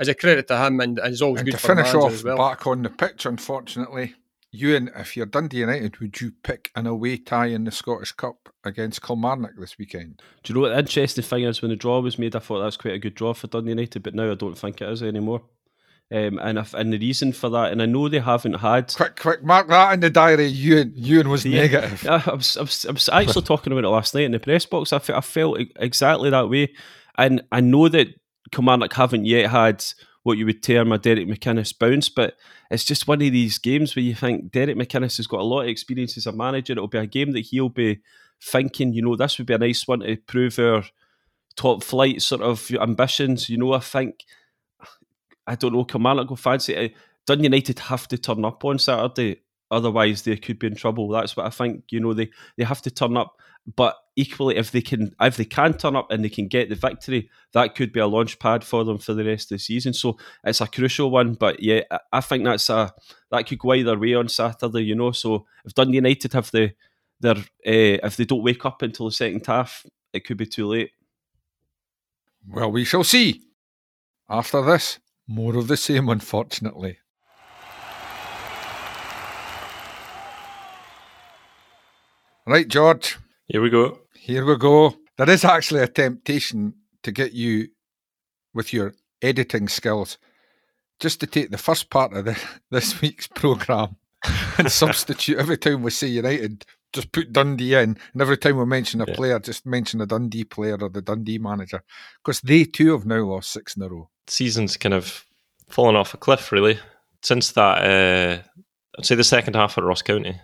is 0.00 0.08
a 0.08 0.14
credit 0.14 0.48
to 0.48 0.58
him 0.58 0.80
and, 0.80 0.98
and 0.98 1.12
is 1.12 1.22
always 1.22 1.40
and 1.40 1.46
good 1.46 1.52
to 1.52 1.58
for 1.58 1.74
finish 1.74 1.94
off 1.94 2.12
as 2.12 2.24
well. 2.24 2.36
back 2.36 2.66
on 2.66 2.82
the 2.82 2.90
pitch. 2.90 3.26
Unfortunately, 3.26 4.14
Ewan, 4.50 4.90
if 4.96 5.16
you're 5.16 5.26
Dundee 5.26 5.58
United, 5.58 5.98
would 5.98 6.20
you 6.20 6.32
pick 6.42 6.70
an 6.74 6.86
away 6.86 7.18
tie 7.18 7.46
in 7.46 7.64
the 7.64 7.70
Scottish 7.70 8.12
Cup 8.12 8.48
against 8.64 9.02
Kilmarnock 9.02 9.52
this 9.58 9.78
weekend? 9.78 10.22
Do 10.42 10.52
you 10.52 10.54
know 10.54 10.62
what 10.62 10.70
the 10.70 10.78
interesting 10.78 11.24
thing 11.24 11.44
is? 11.44 11.62
When 11.62 11.70
the 11.70 11.76
draw 11.76 12.00
was 12.00 12.18
made, 12.18 12.36
I 12.36 12.40
thought 12.40 12.58
that 12.58 12.66
was 12.66 12.76
quite 12.76 12.94
a 12.94 12.98
good 12.98 13.14
draw 13.14 13.34
for 13.34 13.46
Dundee 13.46 13.70
United, 13.70 14.02
but 14.02 14.14
now 14.14 14.30
I 14.30 14.34
don't 14.34 14.56
think 14.56 14.80
it 14.80 14.88
is 14.88 15.02
anymore. 15.02 15.42
Um, 16.12 16.38
and 16.40 16.58
if, 16.58 16.72
and 16.72 16.92
the 16.92 16.98
reason 16.98 17.32
for 17.32 17.50
that, 17.50 17.72
and 17.72 17.82
I 17.82 17.86
know 17.86 18.08
they 18.08 18.20
haven't 18.20 18.54
had 18.54 18.94
quick, 18.94 19.16
quick, 19.18 19.42
mark 19.42 19.66
that 19.68 19.94
in 19.94 20.00
the 20.00 20.08
diary. 20.08 20.46
Ewan, 20.46 20.92
Ewan 20.94 21.28
was 21.28 21.44
yeah, 21.44 21.62
negative. 21.62 22.04
Yeah, 22.04 22.22
I 22.26 22.34
was, 22.34 22.56
I 22.56 22.60
was, 22.60 22.86
I 22.86 22.92
was 22.92 23.08
actually 23.08 23.42
talking 23.42 23.72
about 23.72 23.84
it 23.84 23.88
last 23.88 24.14
night 24.14 24.24
in 24.24 24.30
the 24.32 24.38
press 24.38 24.66
box. 24.66 24.92
I, 24.92 25.00
I 25.08 25.20
felt 25.20 25.58
exactly 25.74 26.30
that 26.30 26.48
way, 26.48 26.72
and 27.18 27.42
I 27.50 27.60
know 27.60 27.88
that 27.88 28.06
Kilmarnock 28.52 28.92
haven't 28.94 29.26
yet 29.26 29.50
had 29.50 29.84
what 30.22 30.38
you 30.38 30.46
would 30.46 30.62
term 30.62 30.92
a 30.92 30.98
Derek 30.98 31.28
McInnes 31.28 31.76
bounce. 31.78 32.08
But 32.08 32.34
it's 32.70 32.84
just 32.84 33.06
one 33.06 33.22
of 33.22 33.32
these 33.32 33.58
games 33.58 33.94
where 33.94 34.02
you 34.02 34.14
think 34.14 34.50
Derek 34.50 34.76
McInnes 34.76 35.16
has 35.18 35.26
got 35.26 35.40
a 35.40 35.44
lot 35.44 35.62
of 35.62 35.68
experience 35.68 36.16
as 36.16 36.26
a 36.26 36.32
manager. 36.32 36.72
It'll 36.72 36.88
be 36.88 36.98
a 36.98 37.06
game 37.06 37.32
that 37.32 37.46
he'll 37.46 37.68
be 37.68 38.00
thinking, 38.42 38.92
you 38.92 39.02
know, 39.02 39.16
this 39.16 39.38
would 39.38 39.46
be 39.46 39.54
a 39.54 39.58
nice 39.58 39.86
one 39.86 40.00
to 40.00 40.16
prove 40.16 40.58
our 40.58 40.84
top 41.56 41.82
flight 41.82 42.22
sort 42.22 42.42
of 42.42 42.70
ambitions. 42.80 43.48
You 43.48 43.58
know, 43.58 43.72
I 43.72 43.80
think, 43.80 44.24
I 45.46 45.54
don't 45.54 45.72
know, 45.72 45.84
Kilmarnock 45.84 46.28
will 46.28 46.36
fancy 46.36 46.74
it. 46.74 46.94
Dun 47.26 47.42
United 47.42 47.78
have 47.78 48.06
to 48.08 48.18
turn 48.18 48.44
up 48.44 48.64
on 48.64 48.78
Saturday 48.78 49.40
Otherwise, 49.70 50.22
they 50.22 50.36
could 50.36 50.58
be 50.58 50.68
in 50.68 50.76
trouble. 50.76 51.08
That's 51.08 51.36
what 51.36 51.46
I 51.46 51.50
think. 51.50 51.84
You 51.90 52.00
know, 52.00 52.14
they, 52.14 52.30
they 52.56 52.64
have 52.64 52.82
to 52.82 52.90
turn 52.90 53.16
up. 53.16 53.40
But 53.74 53.96
equally, 54.14 54.56
if 54.56 54.70
they 54.70 54.80
can 54.80 55.14
if 55.20 55.36
they 55.36 55.44
can 55.44 55.76
turn 55.76 55.96
up 55.96 56.10
and 56.10 56.24
they 56.24 56.28
can 56.28 56.46
get 56.46 56.68
the 56.68 56.76
victory, 56.76 57.30
that 57.52 57.74
could 57.74 57.92
be 57.92 58.00
a 58.00 58.06
launch 58.06 58.38
pad 58.38 58.62
for 58.62 58.84
them 58.84 58.98
for 58.98 59.12
the 59.12 59.24
rest 59.24 59.50
of 59.50 59.56
the 59.56 59.58
season. 59.58 59.92
So 59.92 60.18
it's 60.44 60.60
a 60.60 60.68
crucial 60.68 61.10
one. 61.10 61.34
But 61.34 61.60
yeah, 61.60 61.82
I 62.12 62.20
think 62.20 62.44
that's 62.44 62.70
a 62.70 62.94
that 63.30 63.46
could 63.46 63.58
go 63.58 63.74
either 63.74 63.98
way 63.98 64.14
on 64.14 64.28
Saturday. 64.28 64.84
You 64.84 64.94
know, 64.94 65.10
so 65.10 65.46
if 65.64 65.74
Dundee 65.74 65.96
United 65.96 66.32
have 66.34 66.50
the 66.52 66.72
their 67.18 67.36
uh, 67.36 67.42
if 68.06 68.16
they 68.16 68.24
don't 68.24 68.44
wake 68.44 68.64
up 68.64 68.82
until 68.82 69.06
the 69.06 69.12
second 69.12 69.44
half, 69.44 69.84
it 70.12 70.24
could 70.24 70.36
be 70.36 70.46
too 70.46 70.66
late. 70.66 70.92
Well, 72.48 72.70
we 72.70 72.84
shall 72.84 73.04
see. 73.04 73.42
After 74.28 74.62
this, 74.62 75.00
more 75.26 75.56
of 75.56 75.66
the 75.66 75.76
same, 75.76 76.08
unfortunately. 76.08 76.98
Right, 82.46 82.68
George. 82.68 83.18
Here 83.46 83.62
we 83.62 83.70
go. 83.70 83.98
Here 84.14 84.44
we 84.44 84.56
go. 84.56 84.96
There 85.18 85.30
is 85.30 85.44
actually 85.44 85.80
a 85.82 85.88
temptation 85.88 86.74
to 87.02 87.12
get 87.12 87.32
you 87.32 87.68
with 88.54 88.72
your 88.72 88.94
editing 89.22 89.68
skills 89.68 90.18
just 90.98 91.20
to 91.20 91.26
take 91.26 91.50
the 91.50 91.58
first 91.58 91.90
part 91.90 92.12
of 92.14 92.24
the, 92.24 92.40
this 92.70 93.00
week's 93.00 93.26
programme 93.28 93.96
and 94.58 94.70
substitute 94.70 95.38
every 95.38 95.58
time 95.58 95.82
we 95.82 95.90
say 95.90 96.06
United, 96.08 96.64
just 96.92 97.12
put 97.12 97.32
Dundee 97.32 97.74
in, 97.74 97.96
and 98.12 98.22
every 98.22 98.38
time 98.38 98.56
we 98.56 98.64
mention 98.64 99.00
a 99.00 99.04
Yeah. 99.06 99.14
player, 99.14 99.38
just 99.38 99.66
mention 99.66 100.00
a 100.00 100.06
Dundee 100.06 100.44
player 100.44 100.78
or 100.80 100.88
the 100.88 101.02
Dundee 101.02 101.38
manager, 101.38 101.82
because 102.24 102.40
they 102.40 102.64
too 102.64 102.92
have 102.92 103.04
now 103.06 103.24
lost 103.24 103.52
six 103.52 103.76
in 103.76 103.82
a 103.82 103.88
row. 103.88 104.08
season's 104.26 104.76
kind 104.76 104.94
of 104.94 105.24
fallen 105.68 105.94
off 105.96 106.14
a 106.14 106.16
cliff, 106.16 106.50
really. 106.50 106.78
Since 107.22 107.52
that, 107.52 107.84
uh, 107.84 108.42
I'd 108.98 109.06
say 109.06 109.14
the 109.14 109.24
second 109.24 109.54
half 109.54 109.76
at 109.78 109.84
Ross 109.84 110.02
County, 110.02 110.40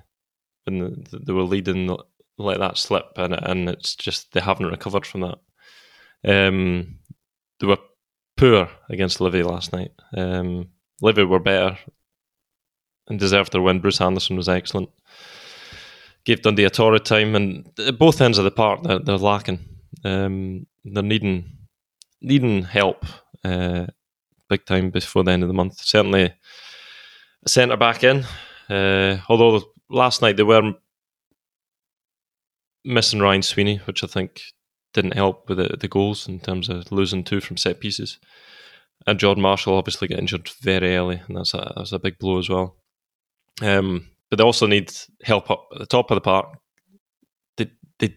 when 0.64 0.78
the, 1.10 1.18
they 1.18 1.32
were 1.32 1.42
leading, 1.42 1.96
let 2.38 2.58
that 2.58 2.78
slip, 2.78 3.06
and 3.16 3.34
and 3.34 3.68
it's 3.68 3.94
just 3.94 4.32
they 4.32 4.40
haven't 4.40 4.66
recovered 4.66 5.06
from 5.06 5.20
that. 5.22 5.38
Um, 6.24 6.98
they 7.60 7.66
were 7.66 7.78
poor 8.36 8.68
against 8.88 9.20
Livy 9.20 9.42
last 9.42 9.72
night. 9.72 9.92
Um, 10.16 10.68
Livy 11.00 11.24
were 11.24 11.40
better 11.40 11.78
and 13.08 13.18
deserved 13.18 13.52
their 13.52 13.62
win. 13.62 13.80
Bruce 13.80 14.00
Anderson 14.00 14.36
was 14.36 14.48
excellent. 14.48 14.90
Gave 16.24 16.42
Dundee 16.42 16.64
a 16.64 16.70
torrid 16.70 17.04
time, 17.04 17.34
and 17.34 17.68
at 17.78 17.98
both 17.98 18.20
ends 18.20 18.38
of 18.38 18.44
the 18.44 18.50
park, 18.50 18.82
they're, 18.84 19.00
they're 19.00 19.16
lacking. 19.16 19.58
Um, 20.04 20.66
they're 20.84 21.02
needing 21.02 21.58
needing 22.20 22.62
help 22.62 23.04
uh, 23.44 23.86
big 24.48 24.64
time 24.64 24.90
before 24.90 25.24
the 25.24 25.32
end 25.32 25.42
of 25.42 25.48
the 25.48 25.54
month. 25.54 25.80
Certainly, 25.80 26.32
a 27.44 27.48
centre 27.48 27.76
back 27.76 28.04
in. 28.04 28.24
Uh, 28.70 29.18
although 29.28 29.62
last 29.90 30.22
night 30.22 30.36
they 30.36 30.42
were 30.42 30.72
missing 32.84 33.20
Ryan 33.20 33.42
Sweeney, 33.42 33.76
which 33.84 34.02
I 34.02 34.06
think 34.06 34.40
didn't 34.92 35.14
help 35.14 35.48
with 35.48 35.58
the, 35.58 35.76
the 35.78 35.88
goals 35.88 36.28
in 36.28 36.40
terms 36.40 36.68
of 36.68 36.90
losing 36.92 37.24
two 37.24 37.40
from 37.40 37.56
set 37.56 37.80
pieces. 37.80 38.18
And 39.06 39.18
Jordan 39.18 39.42
Marshall 39.42 39.74
obviously 39.74 40.08
got 40.08 40.18
injured 40.18 40.50
very 40.60 40.96
early, 40.96 41.22
and 41.26 41.36
that's 41.36 41.54
a, 41.54 41.72
that's 41.76 41.92
a 41.92 41.98
big 41.98 42.18
blow 42.18 42.38
as 42.38 42.48
well. 42.48 42.76
Um, 43.60 44.08
but 44.30 44.36
they 44.36 44.44
also 44.44 44.66
need 44.66 44.92
help 45.24 45.50
up 45.50 45.66
at 45.72 45.78
the 45.78 45.86
top 45.86 46.10
of 46.10 46.14
the 46.14 46.20
park. 46.20 46.56
They, 47.56 47.70
they 47.98 48.16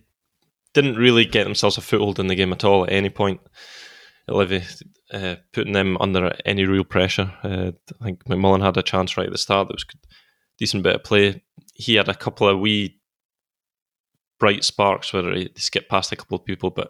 didn't 0.74 0.96
really 0.96 1.26
get 1.26 1.44
themselves 1.44 1.78
a 1.78 1.82
foothold 1.82 2.20
in 2.20 2.28
the 2.28 2.36
game 2.36 2.54
at 2.54 2.64
all 2.64 2.86
at 2.86 2.92
any 2.92 3.10
point. 3.10 3.42
Livy, 4.28 4.64
uh, 5.14 5.36
putting 5.54 5.74
them 5.74 5.98
under 6.00 6.36
any 6.46 6.66
real 6.66 6.84
pressure. 6.84 7.32
Uh, 7.44 7.72
I 8.02 8.04
think 8.04 8.24
McMullan 8.26 8.64
had 8.64 8.78
a 8.78 8.84
chance 8.84 9.18
right 9.18 9.28
at 9.28 9.32
the 9.32 9.38
start. 9.38 9.68
That 9.68 9.76
was 9.76 9.86
decent 10.58 10.84
bit 10.84 10.96
of 10.96 11.04
play. 11.04 11.44
He 11.74 11.96
had 11.96 12.10
a 12.10 12.16
couple 12.16 12.48
of 12.48 12.60
wee 12.60 13.00
bright 14.46 14.64
sparks 14.64 15.12
where 15.14 15.34
he 15.34 15.50
skipped 15.56 15.90
past 15.90 16.12
a 16.12 16.16
couple 16.16 16.38
of 16.38 16.46
people, 16.46 16.70
but 16.70 16.90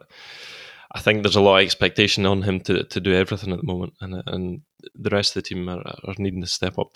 I 0.92 1.00
think 1.00 1.24
there's 1.24 1.36
a 1.38 1.42
lot 1.42 1.58
of 1.60 1.64
expectation 1.66 2.26
on 2.26 2.42
him 2.44 2.60
to, 2.62 2.84
to 2.84 3.00
do 3.00 3.14
everything 3.14 3.54
at 3.54 3.60
the 3.62 3.66
moment, 3.74 3.94
and 4.02 4.22
and 4.28 4.62
the 5.06 5.10
rest 5.10 5.36
of 5.36 5.44
the 5.44 5.50
team 5.50 5.70
are, 5.70 5.82
are 6.08 6.16
needing 6.18 6.42
to 6.42 6.48
step 6.48 6.78
up. 6.78 6.92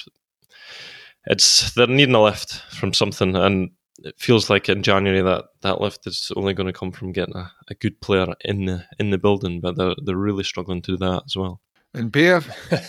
It's 1.26 1.74
they're 1.74 1.88
needing 1.88 2.16
a 2.16 2.24
lift 2.24 2.62
from 2.80 2.94
something, 2.94 3.36
and 3.36 3.72
it 4.04 4.16
feels 4.18 4.50
like 4.50 4.70
in 4.70 4.84
January 4.84 5.22
that 5.22 5.46
that 5.62 5.82
lift 5.82 6.08
is 6.08 6.32
only 6.36 6.54
going 6.54 6.68
to 6.68 6.80
come 6.80 6.92
from 6.92 7.12
getting 7.12 7.36
a, 7.36 7.52
a 7.70 7.74
good 7.76 8.00
player 8.02 8.28
in 8.46 8.66
the 8.66 8.86
in 9.00 9.10
the 9.12 9.18
building, 9.18 9.62
but 9.62 9.76
they're 9.78 9.96
they're 10.06 10.16
really 10.28 10.44
struggling 10.44 10.82
to 10.84 10.92
do 10.92 10.98
that 10.98 11.24
as 11.26 11.36
well. 11.36 11.62
And 11.94 12.12
Bear, 12.12 12.42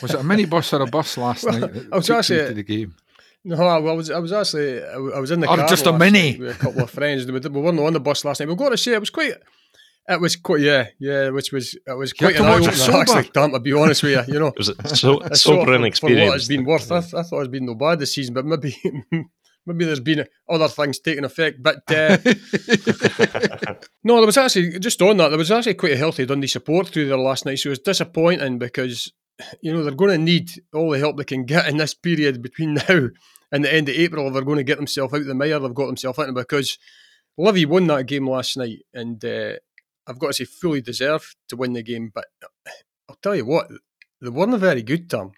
was 0.02 0.12
it 0.14 0.20
a 0.20 0.22
minibus 0.22 0.72
or 0.78 0.82
a 0.82 0.86
bus 0.86 1.16
last 1.16 1.44
Well, 1.46 1.58
night? 1.60 1.72
that 1.74 1.88
I 1.92 1.96
was 1.96 2.10
actually- 2.10 2.48
to 2.48 2.54
the 2.54 2.62
game. 2.62 2.94
No, 3.44 3.56
I 3.56 3.78
was 3.78 4.10
I 4.10 4.18
was 4.18 4.32
actually 4.32 4.82
I 4.84 5.18
was 5.18 5.30
in 5.30 5.40
the 5.40 5.48
Or 5.48 5.56
car 5.56 5.66
just 5.68 5.86
a 5.86 5.92
mini. 5.92 6.36
with 6.38 6.56
a 6.56 6.58
couple 6.58 6.82
of 6.82 6.90
friends. 6.90 7.24
We, 7.26 7.32
we 7.38 7.60
weren't 7.60 7.80
on 7.80 7.92
the 7.94 8.00
bus 8.00 8.24
last 8.24 8.40
night. 8.40 8.48
We've 8.48 8.56
got 8.58 8.70
to 8.70 8.76
say 8.76 8.92
it 8.92 9.00
was 9.00 9.10
quite. 9.10 9.32
It 10.08 10.20
was 10.20 10.34
quite 10.36 10.60
yeah 10.60 10.88
yeah, 10.98 11.30
which 11.30 11.52
was 11.52 11.74
it 11.86 11.96
was 11.96 12.12
quite 12.12 12.36
an 12.36 12.42
to 12.42 12.48
watch 12.50 12.62
eye 12.64 12.82
opener 12.82 13.00
actually. 13.00 13.30
Damn, 13.32 13.52
to 13.52 13.60
be 13.60 13.72
honest 13.72 14.02
with 14.02 14.28
you, 14.28 14.34
you 14.34 14.40
know. 14.40 14.48
It 14.56 14.58
was 14.58 14.68
a 14.70 14.96
so 14.96 15.22
I 15.22 15.28
saw 15.34 15.34
sobering 15.60 15.64
for, 15.66 15.70
for 15.70 15.76
what 15.76 15.86
experience. 15.86 16.34
it's 16.36 16.48
been 16.48 16.64
worth. 16.64 16.90
I, 16.92 17.00
th- 17.00 17.14
I 17.14 17.22
thought 17.22 17.40
it's 17.40 17.48
been 17.48 17.66
no 17.66 17.74
bad 17.76 17.98
this 18.00 18.14
season, 18.14 18.34
but 18.34 18.44
maybe 18.44 18.76
maybe 19.66 19.84
there's 19.84 20.00
been 20.00 20.26
other 20.48 20.68
things 20.68 20.98
taking 20.98 21.24
effect. 21.24 21.62
But 21.62 21.76
uh, 21.90 22.18
no, 24.04 24.16
there 24.16 24.26
was 24.26 24.36
actually 24.36 24.78
just 24.80 25.00
on 25.02 25.16
that. 25.18 25.28
There 25.28 25.38
was 25.38 25.50
actually 25.50 25.74
quite 25.74 25.92
a 25.92 25.96
healthy 25.96 26.26
Dundee 26.26 26.46
support 26.46 26.88
through 26.88 27.06
there 27.08 27.16
last 27.18 27.46
night. 27.46 27.58
So 27.58 27.68
it 27.68 27.70
was 27.70 27.78
disappointing 27.78 28.58
because 28.58 29.12
you 29.60 29.72
know 29.72 29.82
they're 29.82 29.94
going 29.94 30.10
to 30.10 30.18
need 30.18 30.50
all 30.72 30.90
the 30.90 30.98
help 30.98 31.16
they 31.16 31.24
can 31.24 31.44
get 31.44 31.68
in 31.68 31.76
this 31.76 31.94
period 31.94 32.42
between 32.42 32.74
now 32.88 33.08
and 33.52 33.64
the 33.64 33.72
end 33.72 33.88
of 33.88 33.94
April. 33.94 34.26
If 34.26 34.34
they're 34.34 34.42
going 34.42 34.58
to 34.58 34.64
get 34.64 34.78
themselves 34.78 35.12
out 35.14 35.20
of 35.20 35.26
the 35.26 35.34
mire, 35.34 35.58
they've 35.58 35.74
got 35.74 35.86
themselves 35.86 36.18
into 36.18 36.32
because 36.32 36.78
Livy 37.38 37.64
won 37.64 37.86
that 37.86 38.06
game 38.06 38.28
last 38.28 38.56
night, 38.56 38.80
and 38.92 39.24
uh, 39.24 39.54
I've 40.06 40.18
got 40.18 40.28
to 40.28 40.32
say 40.34 40.44
fully 40.44 40.80
deserved 40.80 41.36
to 41.48 41.56
win 41.56 41.72
the 41.72 41.82
game. 41.82 42.10
But 42.14 42.26
I'll 43.08 43.18
tell 43.22 43.34
you 43.34 43.46
what, 43.46 43.70
they 44.20 44.28
weren't 44.28 44.54
a 44.54 44.58
very 44.58 44.82
good 44.82 45.08
Tom. 45.08 45.32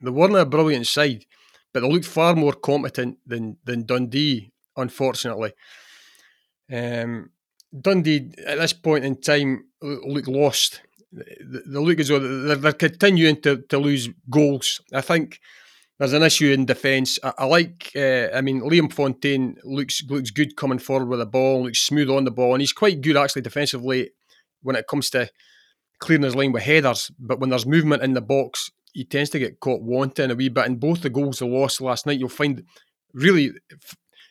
They 0.00 0.10
weren't 0.10 0.36
a 0.36 0.44
brilliant 0.44 0.86
side, 0.86 1.24
but 1.72 1.80
they 1.80 1.88
looked 1.88 2.06
far 2.06 2.34
more 2.34 2.52
competent 2.52 3.18
than 3.26 3.58
than 3.64 3.86
Dundee, 3.86 4.52
unfortunately. 4.76 5.52
Um, 6.72 7.30
Dundee 7.78 8.32
at 8.46 8.58
this 8.58 8.72
point 8.72 9.04
in 9.04 9.20
time 9.20 9.66
look 9.82 10.26
lost. 10.26 10.80
They 11.14 11.78
look 11.78 12.00
as 12.00 12.08
though 12.08 12.18
they're, 12.18 12.56
they're 12.56 12.72
continuing 12.72 13.40
to, 13.42 13.58
to 13.68 13.78
lose 13.78 14.08
goals. 14.28 14.80
I 14.92 15.00
think 15.00 15.40
there's 15.98 16.12
an 16.12 16.22
issue 16.22 16.50
in 16.50 16.66
defence. 16.66 17.18
I, 17.22 17.32
I 17.38 17.44
like. 17.44 17.92
Uh, 17.94 18.28
I 18.34 18.40
mean, 18.40 18.60
Liam 18.62 18.92
Fontaine 18.92 19.56
looks 19.62 20.02
looks 20.08 20.30
good 20.30 20.56
coming 20.56 20.78
forward 20.78 21.08
with 21.08 21.20
the 21.20 21.26
ball. 21.26 21.64
Looks 21.64 21.80
smooth 21.80 22.10
on 22.10 22.24
the 22.24 22.30
ball, 22.30 22.54
and 22.54 22.60
he's 22.60 22.72
quite 22.72 23.00
good 23.00 23.16
actually 23.16 23.42
defensively 23.42 24.10
when 24.62 24.76
it 24.76 24.88
comes 24.88 25.10
to 25.10 25.30
clearing 26.00 26.24
his 26.24 26.34
line 26.34 26.52
with 26.52 26.64
headers. 26.64 27.10
But 27.18 27.38
when 27.38 27.50
there's 27.50 27.66
movement 27.66 28.02
in 28.02 28.14
the 28.14 28.20
box, 28.20 28.70
he 28.92 29.04
tends 29.04 29.30
to 29.30 29.38
get 29.38 29.60
caught 29.60 29.82
wanting 29.82 30.30
a 30.30 30.34
wee 30.34 30.48
bit. 30.48 30.66
And 30.66 30.80
both 30.80 31.02
the 31.02 31.10
goals 31.10 31.38
they 31.38 31.48
lost 31.48 31.80
last 31.80 32.06
night, 32.06 32.18
you'll 32.18 32.28
find 32.28 32.64
really. 33.12 33.52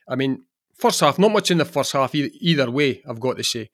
I 0.08 0.16
mean, 0.16 0.44
first 0.76 1.00
half, 1.00 1.18
not 1.18 1.32
much 1.32 1.50
in 1.50 1.60
the 1.60 1.66
first 1.66 1.94
half 1.94 2.14
either, 2.14 2.30
either 2.42 2.70
way. 2.70 3.02
I've 3.08 3.22
got 3.22 3.38
to 3.38 3.44
say. 3.44 3.70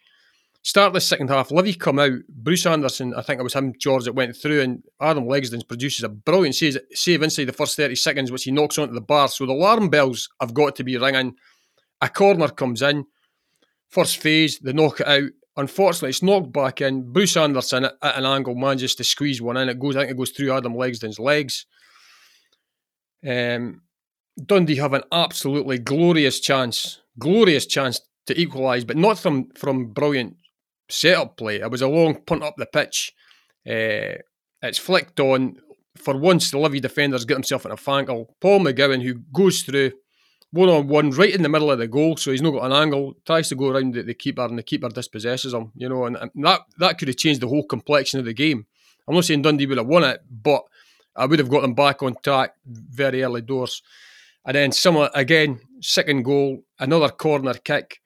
Start 0.62 0.92
the 0.92 1.00
second 1.00 1.30
half, 1.30 1.52
Livy 1.52 1.74
come 1.74 2.00
out. 2.00 2.20
Bruce 2.28 2.66
Anderson, 2.66 3.14
I 3.16 3.22
think 3.22 3.40
it 3.40 3.44
was 3.44 3.54
him, 3.54 3.74
George, 3.80 4.04
that 4.04 4.14
went 4.14 4.36
through, 4.36 4.62
and 4.62 4.84
Adam 5.00 5.24
Legzdins 5.24 5.68
produces 5.68 6.04
a 6.04 6.10
brilliant 6.10 6.56
save, 6.56 6.78
save 6.92 7.24
inside 7.24 7.46
the 7.46 7.54
first 7.54 7.78
30 7.78 7.96
seconds, 7.96 8.32
which 8.32 8.44
he 8.44 8.52
knocks 8.52 8.78
onto 8.78 8.94
the 8.94 9.02
bar. 9.02 9.30
So 9.30 9.46
the 9.46 9.54
alarm 9.54 9.90
bells 9.90 10.28
have 10.42 10.54
got 10.54 10.76
to 10.76 10.84
be 10.84 10.98
ringing. 10.98 11.36
A 12.02 12.10
corner 12.10 12.50
comes 12.50 12.82
in, 12.82 13.06
first 13.88 14.18
phase, 14.18 14.60
they 14.60 14.74
knock 14.74 15.00
it 15.00 15.08
out. 15.08 15.30
Unfortunately, 15.56 16.10
it's 16.10 16.24
knocked 16.24 16.52
back 16.52 16.82
in. 16.82 17.12
Bruce 17.12 17.36
Anderson 17.36 17.86
at, 17.86 17.96
an 18.02 18.26
angle 18.26 18.56
manages 18.56 18.96
to 18.96 19.04
squeeze 19.04 19.42
one 19.42 19.58
in. 19.58 19.70
It 19.70 19.80
goes, 19.80 19.96
I 19.96 20.02
think 20.02 20.12
it 20.12 20.18
goes 20.18 20.32
through 20.32 20.54
Adam 20.54 20.74
Legzdins' 20.74 21.20
legs. 21.20 21.66
Um, 23.28 23.82
Dundee 24.46 24.76
have 24.76 24.94
an 24.94 25.04
absolutely 25.12 25.80
glorious 25.80 26.40
chance, 26.40 27.02
glorious 27.18 27.66
chance 27.66 28.00
to 28.28 28.40
equalise, 28.40 28.86
but 28.86 28.96
not 28.96 29.20
from 29.20 29.50
from 29.56 29.88
brilliant 29.88 30.38
setup 30.90 31.38
play. 31.38 31.58
It 31.58 31.72
was 31.72 31.82
a 31.82 31.88
long 31.88 32.22
punt 32.22 32.44
up 32.44 32.56
the 32.58 32.66
pitch. 32.66 33.14
Uh, 33.68 34.22
it's 34.62 34.78
flicked 34.78 35.20
on. 35.20 35.58
For 35.98 36.18
once, 36.18 36.52
the 36.52 36.60
Livy 36.60 36.80
defenders 36.80 37.26
get 37.26 37.36
himself 37.36 37.66
in 37.66 37.72
a 37.72 37.76
fangle. 37.76 38.28
Paul 38.40 38.62
McGowan, 38.62 39.02
who 39.04 39.16
goes 39.34 39.62
through 39.62 39.92
one 40.52 40.70
on 40.70 40.88
one 40.88 41.12
right 41.12 41.34
in 41.34 41.44
the 41.44 41.50
middle 41.50 41.72
of 41.72 41.80
the 41.80 41.88
goal, 41.88 42.18
so 42.18 42.32
he's 42.32 42.42
not 42.42 42.52
got 42.52 42.66
an 42.66 42.72
angle, 42.72 43.16
tries 43.26 43.50
to 43.50 43.56
go 43.56 43.70
around 43.70 43.94
the, 43.94 44.04
the 44.04 44.14
keeper, 44.14 44.46
and 44.46 44.58
the 44.58 44.64
keeper 44.64 44.90
dispossesses 44.90 45.54
him. 45.54 45.72
You 45.76 45.90
know, 45.90 46.06
and, 46.06 46.16
and 46.16 46.32
that 46.36 46.62
that 46.78 46.98
could 46.98 47.08
have 47.08 47.18
changed 47.18 47.42
the 47.42 47.48
whole 47.48 47.66
complexion 47.66 48.20
of 48.20 48.26
the 48.26 48.34
game. 48.34 48.66
I'm 49.08 49.16
not 49.16 49.26
saying 49.26 49.42
Dundee 49.42 49.66
would 49.66 49.78
have 49.78 49.88
won 49.88 50.04
it, 50.04 50.22
but 50.30 50.64
I 51.16 51.26
would 51.26 51.40
have 51.40 51.50
got 51.50 51.62
them 51.62 51.74
back 51.74 52.02
on 52.02 52.16
track 52.24 52.54
very 52.66 53.24
early 53.24 53.42
doors. 53.42 53.82
And 54.46 54.56
then 54.56 54.72
similar 54.72 55.10
again, 55.14 55.60
second 55.82 56.24
goal, 56.24 56.64
another 56.80 57.10
corner 57.10 57.54
kick. 57.54 58.02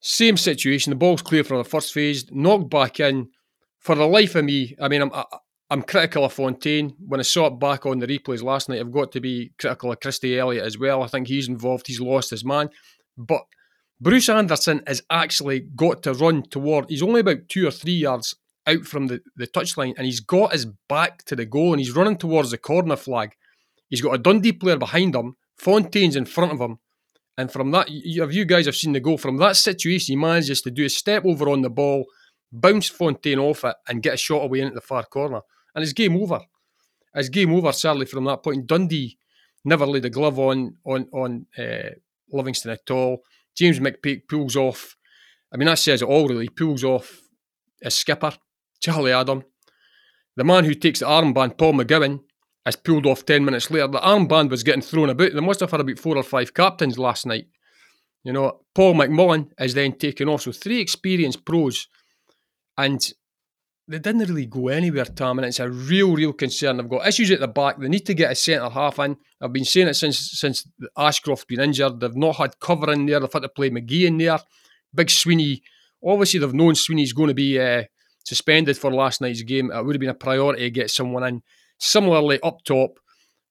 Same 0.00 0.36
situation. 0.36 0.90
The 0.90 0.96
ball's 0.96 1.22
clear 1.22 1.44
from 1.44 1.58
the 1.58 1.64
first 1.64 1.92
phase, 1.92 2.30
knocked 2.30 2.70
back 2.70 3.00
in. 3.00 3.28
For 3.80 3.94
the 3.94 4.06
life 4.06 4.34
of 4.34 4.44
me, 4.44 4.76
I 4.80 4.88
mean, 4.88 5.02
I'm 5.02 5.12
I, 5.12 5.24
I'm 5.70 5.82
critical 5.82 6.24
of 6.24 6.32
Fontaine. 6.32 6.94
When 6.98 7.20
I 7.20 7.24
saw 7.24 7.46
it 7.46 7.58
back 7.58 7.84
on 7.84 7.98
the 7.98 8.06
replays 8.06 8.42
last 8.42 8.68
night, 8.68 8.80
I've 8.80 8.92
got 8.92 9.12
to 9.12 9.20
be 9.20 9.52
critical 9.58 9.92
of 9.92 10.00
Christie 10.00 10.38
Elliott 10.38 10.64
as 10.64 10.78
well. 10.78 11.02
I 11.02 11.08
think 11.08 11.28
he's 11.28 11.48
involved. 11.48 11.86
He's 11.86 12.00
lost 12.00 12.30
his 12.30 12.44
man, 12.44 12.70
but 13.16 13.42
Bruce 14.00 14.28
Anderson 14.28 14.82
has 14.86 15.02
actually 15.10 15.60
got 15.60 16.02
to 16.04 16.14
run 16.14 16.42
toward. 16.44 16.86
He's 16.88 17.02
only 17.02 17.20
about 17.20 17.48
two 17.48 17.66
or 17.66 17.70
three 17.70 17.92
yards 17.92 18.34
out 18.66 18.84
from 18.84 19.08
the, 19.08 19.20
the 19.36 19.46
touchline, 19.46 19.94
and 19.96 20.06
he's 20.06 20.20
got 20.20 20.52
his 20.52 20.66
back 20.88 21.24
to 21.24 21.36
the 21.36 21.46
goal, 21.46 21.72
and 21.72 21.80
he's 21.80 21.96
running 21.96 22.16
towards 22.16 22.50
the 22.50 22.58
corner 22.58 22.96
flag. 22.96 23.32
He's 23.88 24.02
got 24.02 24.14
a 24.14 24.18
Dundee 24.18 24.52
player 24.52 24.76
behind 24.76 25.14
him. 25.14 25.36
Fontaine's 25.56 26.16
in 26.16 26.26
front 26.26 26.52
of 26.52 26.60
him. 26.60 26.78
And 27.38 27.50
from 27.52 27.70
that, 27.70 27.88
you, 27.88 28.28
you 28.28 28.44
guys 28.44 28.66
have 28.66 28.74
seen 28.74 28.92
the 28.92 29.00
goal, 29.00 29.16
from 29.16 29.36
that 29.36 29.56
situation, 29.56 30.12
he 30.12 30.16
manages 30.16 30.60
to 30.62 30.72
do 30.72 30.84
a 30.84 30.90
step 30.90 31.24
over 31.24 31.48
on 31.48 31.62
the 31.62 31.70
ball, 31.70 32.04
bounce 32.50 32.88
Fontaine 32.88 33.38
off 33.38 33.64
it, 33.64 33.76
and 33.88 34.02
get 34.02 34.14
a 34.14 34.16
shot 34.18 34.42
away 34.42 34.60
into 34.60 34.74
the 34.74 34.80
far 34.80 35.04
corner. 35.04 35.40
And 35.72 35.84
it's 35.84 35.92
game 35.92 36.16
over. 36.20 36.40
It's 37.14 37.28
game 37.28 37.54
over, 37.54 37.70
sadly, 37.70 38.06
from 38.06 38.24
that 38.24 38.42
point. 38.42 38.66
Dundee 38.66 39.18
never 39.64 39.86
laid 39.86 40.04
a 40.04 40.10
glove 40.10 40.38
on 40.38 40.76
on 40.84 41.08
on 41.12 41.46
uh, 41.56 41.90
Livingston 42.32 42.72
at 42.72 42.90
all. 42.90 43.22
James 43.56 43.78
McPake 43.78 44.22
pulls 44.28 44.56
off. 44.56 44.96
I 45.52 45.56
mean, 45.56 45.66
that 45.66 45.78
says 45.78 46.02
it 46.02 46.08
all, 46.08 46.28
really. 46.28 46.44
He 46.44 46.50
pulls 46.50 46.82
off 46.82 47.20
his 47.80 47.94
skipper, 47.94 48.32
Charlie 48.80 49.12
Adam. 49.12 49.44
the 50.36 50.44
man 50.44 50.64
who 50.64 50.74
takes 50.74 51.00
the 51.00 51.06
armband, 51.06 51.58
Paul 51.58 51.74
McGowan, 51.74 52.20
is 52.68 52.76
pulled 52.76 53.06
off 53.06 53.24
10 53.24 53.44
minutes 53.44 53.70
later. 53.70 53.88
The 53.88 53.98
armband 53.98 54.50
was 54.50 54.62
getting 54.62 54.82
thrown 54.82 55.10
about. 55.10 55.32
They 55.32 55.40
must 55.40 55.60
have 55.60 55.70
had 55.70 55.80
about 55.80 55.98
four 55.98 56.16
or 56.16 56.22
five 56.22 56.54
captains 56.54 56.98
last 56.98 57.26
night. 57.26 57.46
You 58.24 58.32
know, 58.32 58.60
Paul 58.74 58.94
McMullan 58.94 59.50
is 59.58 59.74
then 59.74 59.92
taken 59.92 60.28
off. 60.28 60.42
So 60.42 60.52
three 60.52 60.80
experienced 60.80 61.44
pros. 61.44 61.88
And 62.76 63.00
they 63.88 63.98
didn't 63.98 64.28
really 64.28 64.46
go 64.46 64.68
anywhere, 64.68 65.06
Tom, 65.06 65.38
and 65.38 65.46
it's 65.46 65.60
a 65.60 65.70
real, 65.70 66.14
real 66.14 66.34
concern. 66.34 66.76
They've 66.76 66.88
got 66.88 67.06
issues 67.06 67.30
at 67.30 67.40
the 67.40 67.48
back. 67.48 67.78
They 67.78 67.88
need 67.88 68.04
to 68.06 68.14
get 68.14 68.30
a 68.30 68.34
centre 68.34 68.68
half 68.68 68.98
in. 68.98 69.16
I've 69.40 69.52
been 69.52 69.64
saying 69.64 69.88
it 69.88 69.94
since 69.94 70.18
since 70.18 70.68
Ashcroft's 70.96 71.46
been 71.46 71.60
injured. 71.60 72.00
They've 72.00 72.14
not 72.14 72.36
had 72.36 72.60
cover 72.60 72.92
in 72.92 73.06
there. 73.06 73.18
They've 73.18 73.32
had 73.32 73.42
to 73.42 73.48
play 73.48 73.70
McGhee 73.70 74.06
in 74.06 74.18
there. 74.18 74.38
Big 74.94 75.08
Sweeney. 75.08 75.62
Obviously, 76.04 76.38
they've 76.38 76.52
known 76.52 76.74
Sweeney's 76.74 77.14
going 77.14 77.28
to 77.28 77.34
be 77.34 77.58
uh, 77.58 77.84
suspended 78.24 78.76
for 78.76 78.92
last 78.92 79.22
night's 79.22 79.42
game. 79.42 79.72
It 79.72 79.84
would 79.84 79.96
have 79.96 80.00
been 80.00 80.10
a 80.10 80.14
priority 80.14 80.64
to 80.64 80.70
get 80.70 80.90
someone 80.90 81.24
in. 81.24 81.42
Similarly, 81.78 82.40
up 82.42 82.64
top, 82.64 82.98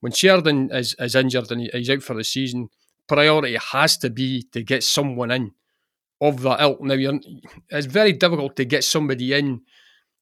when 0.01 0.11
Sheridan 0.11 0.69
is, 0.71 0.95
is 0.99 1.15
injured 1.15 1.51
and 1.51 1.69
he's 1.73 1.89
out 1.89 2.03
for 2.03 2.13
the 2.13 2.23
season, 2.23 2.69
priority 3.07 3.57
has 3.71 3.97
to 3.97 4.09
be 4.09 4.43
to 4.51 4.61
get 4.63 4.83
someone 4.83 5.31
in 5.31 5.51
of 6.19 6.41
that 6.41 6.61
ilk. 6.61 6.81
Now, 6.81 7.19
it's 7.69 7.87
very 7.87 8.13
difficult 8.13 8.55
to 8.57 8.65
get 8.65 8.83
somebody 8.83 9.33
in 9.33 9.61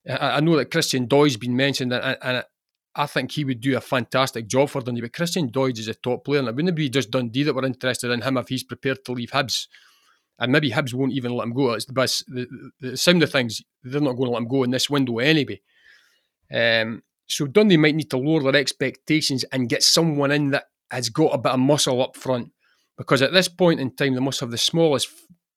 I, 0.09 0.37
I 0.37 0.39
know 0.39 0.55
that 0.57 0.71
Christian 0.71 1.07
Doidge's 1.07 1.37
been 1.37 1.55
mentioned, 1.55 1.93
and, 1.93 2.17
and 2.21 2.43
I 2.95 3.05
think 3.07 3.31
he 3.31 3.43
would 3.43 3.61
do 3.61 3.77
a 3.77 3.81
fantastic 3.81 4.47
job 4.47 4.69
for 4.69 4.81
Dundee. 4.81 5.01
But 5.01 5.13
Christian 5.13 5.49
Doidge 5.49 5.79
is 5.79 5.87
a 5.87 5.95
top 5.95 6.25
player, 6.25 6.39
and 6.39 6.47
it 6.47 6.55
wouldn't 6.55 6.75
be 6.75 6.89
just 6.89 7.11
Dundee 7.11 7.43
that 7.43 7.53
were 7.53 7.65
interested 7.65 8.11
in 8.11 8.21
him 8.21 8.37
if 8.37 8.47
he's 8.47 8.63
prepared 8.63 9.03
to 9.05 9.11
leave 9.11 9.31
Hibs. 9.31 9.67
And 10.37 10.51
maybe 10.51 10.71
Hibs 10.71 10.93
won't 10.93 11.13
even 11.13 11.33
let 11.33 11.45
him 11.45 11.53
go. 11.53 11.73
It's 11.73 11.85
the 11.85 11.93
best. 11.93 12.25
The, 12.27 12.47
the 12.79 12.97
sound 12.97 13.23
of 13.23 13.31
things, 13.31 13.61
they're 13.83 14.01
not 14.01 14.13
going 14.13 14.25
to 14.25 14.31
let 14.31 14.41
him 14.41 14.47
go 14.47 14.63
in 14.63 14.71
this 14.71 14.89
window 14.89 15.19
anyway. 15.19 15.61
Um, 16.53 17.03
so 17.27 17.47
Dundee 17.47 17.77
might 17.77 17.95
need 17.95 18.09
to 18.11 18.17
lower 18.17 18.43
their 18.51 18.61
expectations 18.61 19.43
and 19.51 19.69
get 19.69 19.83
someone 19.83 20.31
in 20.31 20.51
that 20.51 20.65
has 20.91 21.09
got 21.09 21.33
a 21.33 21.37
bit 21.37 21.53
of 21.53 21.59
muscle 21.59 22.01
up 22.01 22.15
front. 22.15 22.51
Because 22.97 23.21
at 23.21 23.33
this 23.33 23.47
point 23.47 23.79
in 23.79 23.95
time, 23.95 24.13
they 24.13 24.21
must 24.21 24.39
have 24.39 24.51
the 24.51 24.57
smallest 24.57 25.09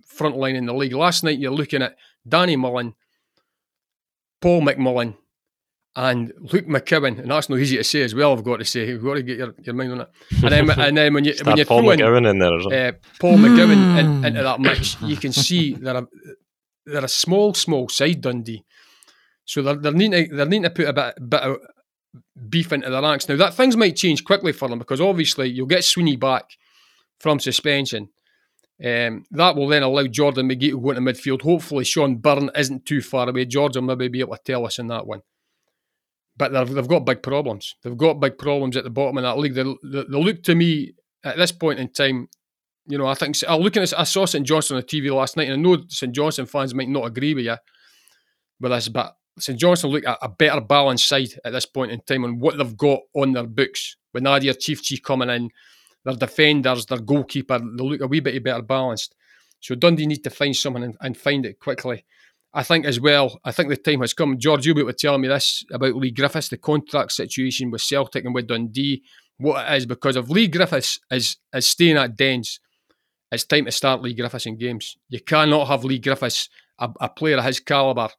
front 0.06 0.36
line 0.36 0.56
in 0.56 0.66
the 0.66 0.74
league. 0.74 0.92
Last 0.94 1.22
night, 1.22 1.38
you're 1.38 1.52
looking 1.52 1.82
at 1.82 1.96
Danny 2.26 2.56
Mullen, 2.56 2.94
Paul 4.40 4.62
McMullan, 4.62 5.16
and 5.94 6.32
Luke 6.52 6.66
McCowan, 6.66 7.18
and 7.18 7.30
that's 7.30 7.48
not 7.48 7.58
easy 7.58 7.76
to 7.76 7.84
say 7.84 8.02
as 8.02 8.14
well. 8.14 8.32
I've 8.32 8.44
got 8.44 8.58
to 8.58 8.64
say, 8.64 8.86
you've 8.86 9.02
got 9.02 9.14
to 9.14 9.22
get 9.22 9.38
your, 9.38 9.54
your 9.62 9.74
mind 9.74 9.92
on 9.92 10.00
it. 10.02 10.08
And 10.42 10.52
then, 10.52 10.70
and 10.70 10.96
then 10.96 11.14
when 11.14 11.24
you 11.24 11.34
when 11.42 11.56
you 11.56 11.64
Paul 11.64 11.82
throw 11.82 11.96
McGowan 11.96 12.18
in, 12.18 12.26
in 12.26 12.38
there, 12.38 12.56
as 12.56 12.66
well. 12.66 12.88
uh, 12.88 12.92
Paul 13.20 13.36
McGowan 13.36 13.98
in, 13.98 14.24
into 14.24 14.42
that 14.42 14.60
mix, 14.60 15.00
you 15.02 15.16
can 15.16 15.32
see 15.32 15.74
they're 15.74 15.96
a, 15.96 16.06
they're 16.86 17.04
a 17.04 17.08
small, 17.08 17.52
small 17.54 17.88
side 17.88 18.20
Dundee. 18.20 18.64
So 19.48 19.62
they're, 19.62 19.76
they're 19.76 19.92
needing 19.92 20.28
to, 20.28 20.36
they're 20.36 20.46
needing 20.46 20.64
to 20.64 20.70
put 20.70 20.88
a 20.88 20.92
bit, 20.92 21.30
bit 21.30 21.40
of 21.40 21.56
beef 22.48 22.70
into 22.70 22.90
the 22.90 23.00
ranks. 23.00 23.28
Now 23.28 23.36
that 23.36 23.54
things 23.54 23.76
might 23.76 23.96
change 23.96 24.22
quickly 24.24 24.52
for 24.52 24.68
them 24.68 24.78
because 24.78 25.00
obviously 25.00 25.48
you'll 25.48 25.66
get 25.66 25.84
Sweeney 25.84 26.16
back 26.16 26.44
from 27.18 27.40
suspension. 27.40 28.10
Um, 28.84 29.24
that 29.30 29.56
will 29.56 29.66
then 29.66 29.82
allow 29.82 30.06
Jordan 30.06 30.48
McGhee 30.48 30.70
to 30.70 30.80
go 30.80 30.90
into 30.90 31.00
midfield. 31.00 31.42
Hopefully, 31.42 31.84
Shaun 31.84 32.16
Byrne 32.16 32.50
isn't 32.54 32.84
too 32.84 33.00
far 33.00 33.28
away. 33.28 33.46
George 33.46 33.74
will 33.74 33.82
maybe 33.82 34.08
be 34.08 34.20
able 34.20 34.36
to 34.36 34.42
tell 34.44 34.66
us 34.66 34.78
in 34.78 34.86
that 34.88 35.06
one. 35.06 35.22
But 36.36 36.52
they've, 36.52 36.68
they've 36.68 36.86
got 36.86 37.06
big 37.06 37.22
problems. 37.22 37.74
They've 37.82 37.96
got 37.96 38.20
big 38.20 38.38
problems 38.38 38.76
at 38.76 38.84
the 38.84 38.90
bottom 38.90 39.16
of 39.16 39.24
that 39.24 39.38
league. 39.38 39.54
They, 39.54 39.64
they, 39.64 40.04
they 40.08 40.22
look 40.22 40.44
to 40.44 40.54
me 40.54 40.92
at 41.24 41.38
this 41.38 41.50
point 41.50 41.80
in 41.80 41.88
time, 41.88 42.28
you 42.86 42.98
know, 42.98 43.06
I 43.06 43.14
think 43.14 43.34
I'm 43.48 43.62
looking 43.62 43.82
at 43.82 43.98
I 43.98 44.04
saw 44.04 44.26
St 44.26 44.46
Johnstone 44.46 44.76
on 44.76 44.84
the 44.86 45.00
TV 45.00 45.12
last 45.12 45.36
night, 45.36 45.48
and 45.48 45.54
I 45.54 45.56
know 45.56 45.82
St 45.88 46.14
Johnstone 46.14 46.46
fans 46.46 46.74
might 46.74 46.88
not 46.88 47.06
agree 47.06 47.34
with 47.34 47.46
you 47.46 47.56
with 48.60 48.70
this, 48.70 48.88
but 48.88 49.14
St 49.40 49.58
Johnstone 49.58 49.90
look 49.90 50.06
at 50.06 50.18
a 50.22 50.28
better 50.28 50.60
balanced 50.60 51.08
side 51.08 51.30
at 51.44 51.52
this 51.52 51.66
point 51.66 51.92
in 51.92 52.00
time 52.00 52.24
on 52.24 52.38
what 52.38 52.56
they've 52.56 52.76
got 52.76 53.00
on 53.14 53.32
their 53.32 53.46
books. 53.46 53.96
With 54.12 54.22
Nadir 54.22 54.54
Çiftçi 54.54 55.02
coming 55.02 55.28
in, 55.30 55.50
their 56.04 56.14
defenders, 56.14 56.86
their 56.86 56.98
goalkeeper, 56.98 57.58
they 57.58 57.84
look 57.84 58.00
a 58.00 58.06
wee 58.06 58.20
bit 58.20 58.42
better 58.42 58.62
balanced. 58.62 59.14
So 59.60 59.74
Dundee 59.74 60.06
need 60.06 60.24
to 60.24 60.30
find 60.30 60.54
someone 60.56 60.82
and, 60.82 60.96
and 61.00 61.16
find 61.16 61.44
it 61.44 61.58
quickly. 61.58 62.04
I 62.54 62.62
think 62.62 62.86
as 62.86 62.98
well, 62.98 63.38
I 63.44 63.52
think 63.52 63.68
the 63.68 63.76
time 63.76 64.00
has 64.00 64.14
come. 64.14 64.38
George 64.38 64.64
Hubert 64.64 64.86
was 64.86 64.96
telling 64.96 65.20
me 65.20 65.28
this 65.28 65.64
about 65.70 65.96
Leigh 65.96 66.10
Griffiths, 66.10 66.48
the 66.48 66.56
contract 66.56 67.12
situation 67.12 67.70
with 67.70 67.82
Celtic 67.82 68.24
and 68.24 68.34
with 68.34 68.46
Dundee, 68.46 69.02
what 69.36 69.70
it 69.70 69.76
is, 69.76 69.86
because 69.86 70.16
if 70.16 70.30
Leigh 70.30 70.48
Griffiths 70.48 70.98
is, 71.10 71.36
is 71.52 71.68
staying 71.68 71.98
at 71.98 72.16
Dens, 72.16 72.60
it's 73.30 73.44
time 73.44 73.66
to 73.66 73.72
start 73.72 74.02
Leigh 74.02 74.14
Griffiths 74.14 74.46
in 74.46 74.56
games. 74.56 74.96
You 75.10 75.20
cannot 75.20 75.68
have 75.68 75.84
Leigh 75.84 75.98
Griffiths, 75.98 76.48
a, 76.78 76.88
a 77.00 77.08
player 77.08 77.36
of 77.36 77.44
his 77.44 77.60
calibre, 77.60 78.10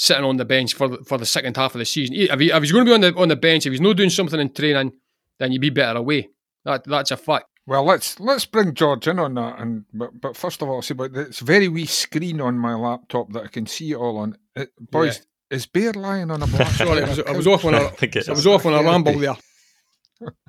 sitting 0.00 0.24
on 0.24 0.38
the 0.38 0.46
bench 0.46 0.72
for 0.72 0.88
the, 0.88 0.96
for 1.04 1.18
the 1.18 1.26
second 1.26 1.54
half 1.58 1.74
of 1.74 1.78
the 1.78 1.84
season. 1.84 2.14
If, 2.16 2.40
he, 2.40 2.50
if 2.50 2.62
he's 2.62 2.72
going 2.72 2.86
to 2.86 2.90
be 2.90 2.94
on 2.94 3.00
the 3.02 3.14
on 3.20 3.28
the 3.28 3.36
bench, 3.36 3.66
if 3.66 3.72
he's 3.72 3.82
not 3.82 3.96
doing 3.98 4.08
something 4.08 4.40
in 4.40 4.50
training, 4.50 4.92
then 5.38 5.52
you'd 5.52 5.60
be 5.60 5.68
better 5.70 5.98
away. 5.98 6.30
That 6.64 6.84
that's 6.84 7.10
a 7.10 7.16
fact. 7.18 7.44
Well, 7.66 7.84
let's 7.84 8.18
let's 8.18 8.46
bring 8.46 8.72
George 8.74 9.06
in 9.06 9.18
on 9.18 9.34
that, 9.34 9.58
and 9.60 9.84
but 9.92 10.18
but 10.18 10.36
first 10.38 10.62
of 10.62 10.68
all, 10.70 10.80
see, 10.80 10.94
but 10.94 11.14
it's 11.14 11.40
very 11.40 11.68
wee 11.68 11.84
screen 11.84 12.40
on 12.40 12.58
my 12.58 12.74
laptop 12.74 13.30
that 13.34 13.44
I 13.44 13.48
can 13.48 13.66
see 13.66 13.90
it 13.92 13.96
all 13.96 14.16
on. 14.18 14.36
It, 14.56 14.70
boys, 14.80 15.20
is 15.50 15.66
Bear 15.66 15.92
lying 15.92 16.30
on 16.30 16.42
a 16.42 16.46
black? 16.46 16.68
Sorry, 16.68 17.02
I 17.02 17.08
was, 17.08 17.18
I 17.20 17.32
was 17.32 17.46
off 17.46 17.64
on 17.66 17.74
a 17.74 17.78
I 17.82 17.82
I 18.02 18.30
was 18.30 18.38
is. 18.40 18.46
off 18.46 18.64
on 18.66 18.72
a 18.72 18.82
ramble 18.82 19.18
there. 19.18 19.36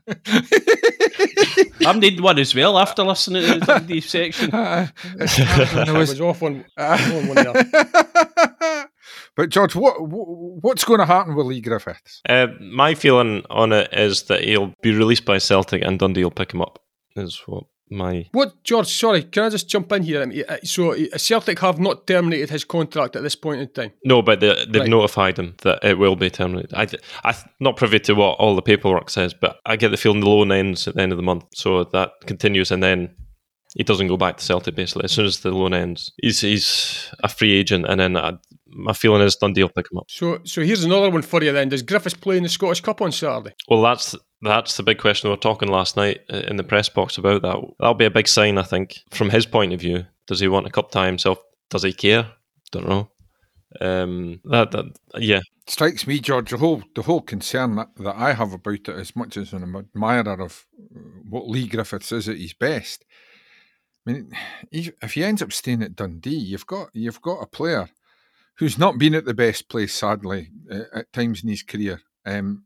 I'm 1.85 1.99
need 1.99 2.19
one 2.19 2.39
as 2.39 2.55
well 2.55 2.77
after 2.77 3.03
listening 3.03 3.43
to 3.61 3.79
the 3.85 4.01
section. 4.15 4.53
Uh, 4.53 4.87
it's 5.19 5.35
happening. 5.35 5.89
I 5.89 5.97
I 5.97 5.99
was- 5.99 6.09
was 6.11 6.21
off 6.21 6.41
on, 6.43 6.65
on 6.77 7.27
one 7.27 7.35
there. 7.35 7.53
But 9.35 9.49
George, 9.49 9.75
what 9.75 9.95
what's 9.99 10.83
going 10.83 10.99
to 10.99 11.05
happen 11.05 11.35
with 11.35 11.45
Leigh 11.47 11.61
Griffiths? 11.61 12.21
Uh, 12.27 12.47
my 12.59 12.95
feeling 12.95 13.43
on 13.49 13.71
it 13.71 13.89
is 13.93 14.23
that 14.23 14.43
he'll 14.43 14.73
be 14.81 14.93
released 14.93 15.25
by 15.25 15.37
Celtic 15.37 15.81
and 15.83 15.97
Dundee 15.99 16.23
will 16.23 16.31
pick 16.31 16.53
him 16.53 16.61
up. 16.61 16.79
Is 17.15 17.41
what 17.45 17.63
my 17.89 18.25
What, 18.31 18.63
George? 18.63 18.87
Sorry, 18.87 19.23
can 19.23 19.43
I 19.43 19.49
just 19.49 19.67
jump 19.69 19.91
in 19.91 20.03
here? 20.03 20.21
I 20.21 20.25
mean, 20.25 20.43
uh, 20.47 20.57
so 20.63 20.93
uh, 20.93 21.17
Celtic 21.17 21.59
have 21.59 21.79
not 21.79 22.07
terminated 22.07 22.49
his 22.49 22.63
contract 22.63 23.15
at 23.17 23.23
this 23.23 23.35
point 23.35 23.61
in 23.61 23.67
time. 23.69 23.91
no, 24.05 24.21
but 24.21 24.39
they, 24.39 24.53
they've 24.69 24.81
Right. 24.81 24.89
notified 24.89 25.37
him 25.37 25.55
that 25.63 25.83
it 25.83 25.97
will 25.97 26.15
be 26.15 26.29
terminated. 26.29 26.73
I, 26.73 26.87
I'm 27.25 27.35
not 27.59 27.75
privy 27.77 27.99
to 27.99 28.13
what 28.13 28.37
all 28.39 28.55
the 28.55 28.61
paperwork 28.61 29.09
says, 29.09 29.33
but 29.33 29.57
I 29.65 29.75
get 29.75 29.89
the 29.89 29.97
feeling 29.97 30.21
the 30.21 30.29
loan 30.29 30.51
ends 30.51 30.87
at 30.87 30.95
the 30.95 31.01
end 31.01 31.11
of 31.11 31.17
the 31.17 31.23
month, 31.23 31.45
so 31.53 31.83
that 31.83 32.11
continues, 32.27 32.71
and 32.71 32.81
then 32.81 33.13
he 33.75 33.83
doesn't 33.83 34.07
go 34.07 34.17
back 34.17 34.37
to 34.37 34.43
Celtic. 34.45 34.75
Basically, 34.75 35.03
as 35.05 35.11
soon 35.11 35.25
as 35.25 35.39
the 35.41 35.51
loan 35.51 35.73
ends, 35.73 36.13
he's 36.21 36.39
he's 36.41 37.09
a 37.23 37.27
free 37.27 37.53
agent, 37.53 37.85
and 37.89 37.99
then 37.99 38.15
I, 38.15 38.33
my 38.73 38.93
feeling 38.93 39.21
is 39.21 39.35
Dundee 39.35 39.63
will 39.63 39.69
pick 39.69 39.91
him 39.91 39.97
up. 39.97 40.05
So, 40.09 40.39
so 40.43 40.61
here's 40.61 40.83
another 40.83 41.09
one 41.09 41.21
for 41.21 41.43
you 41.43 41.51
then. 41.51 41.69
Does 41.69 41.81
Griffiths 41.81 42.15
play 42.15 42.37
in 42.37 42.43
the 42.43 42.49
Scottish 42.49 42.81
Cup 42.81 43.01
on 43.01 43.11
Saturday? 43.11 43.55
Well, 43.67 43.81
that's 43.81 44.15
that's 44.41 44.77
the 44.77 44.83
big 44.83 44.99
question. 44.99 45.29
We 45.29 45.35
were 45.35 45.41
talking 45.41 45.69
last 45.69 45.95
night 45.95 46.21
uh, 46.31 46.37
in 46.47 46.55
the 46.55 46.63
press 46.63 46.89
box 46.89 47.17
about 47.17 47.41
that. 47.43 47.57
That'll 47.79 47.93
be 47.93 48.05
a 48.05 48.11
big 48.11 48.27
sign, 48.27 48.57
I 48.57 48.63
think, 48.63 48.99
from 49.11 49.29
his 49.29 49.45
point 49.45 49.73
of 49.73 49.79
view. 49.79 50.05
Does 50.27 50.39
he 50.39 50.47
want 50.47 50.67
a 50.67 50.71
cup 50.71 50.91
tie 50.91 51.05
himself? 51.05 51.39
Does 51.69 51.83
he 51.83 51.93
care? 51.93 52.31
Don't 52.71 52.87
know. 52.87 53.09
Um, 53.79 54.41
that, 54.45 54.71
that 54.71 54.85
yeah, 55.15 55.39
Strikes 55.71 56.07
me, 56.07 56.19
George. 56.19 56.49
The 56.49 56.57
whole 56.57 56.83
the 56.95 57.03
whole 57.03 57.21
concern 57.21 57.75
that, 57.75 57.95
that 57.97 58.15
I 58.17 58.33
have 58.33 58.51
about 58.51 58.73
it, 58.73 58.89
as 58.89 59.15
much 59.15 59.37
as 59.37 59.53
an 59.53 59.63
admirer 59.75 60.41
of 60.41 60.65
what 61.29 61.47
Leigh 61.47 61.67
Griffiths 61.67 62.11
is 62.11 62.27
at 62.27 62.37
his 62.37 62.53
best. 62.53 63.05
I 64.05 64.11
mean, 64.11 64.31
if 64.71 64.91
if 65.01 65.13
he 65.13 65.23
ends 65.23 65.41
up 65.41 65.53
staying 65.53 65.83
at 65.83 65.95
Dundee, 65.95 66.31
you've 66.31 66.67
got 66.67 66.89
you've 66.93 67.21
got 67.21 67.41
a 67.41 67.45
player 67.45 67.89
who's 68.57 68.77
not 68.77 68.97
been 68.97 69.15
at 69.15 69.25
the 69.25 69.33
best 69.33 69.69
place, 69.69 69.93
sadly, 69.93 70.49
uh, 70.71 70.83
at 70.93 71.13
times 71.13 71.43
in 71.43 71.49
his 71.49 71.63
career, 71.63 72.01
um, 72.25 72.65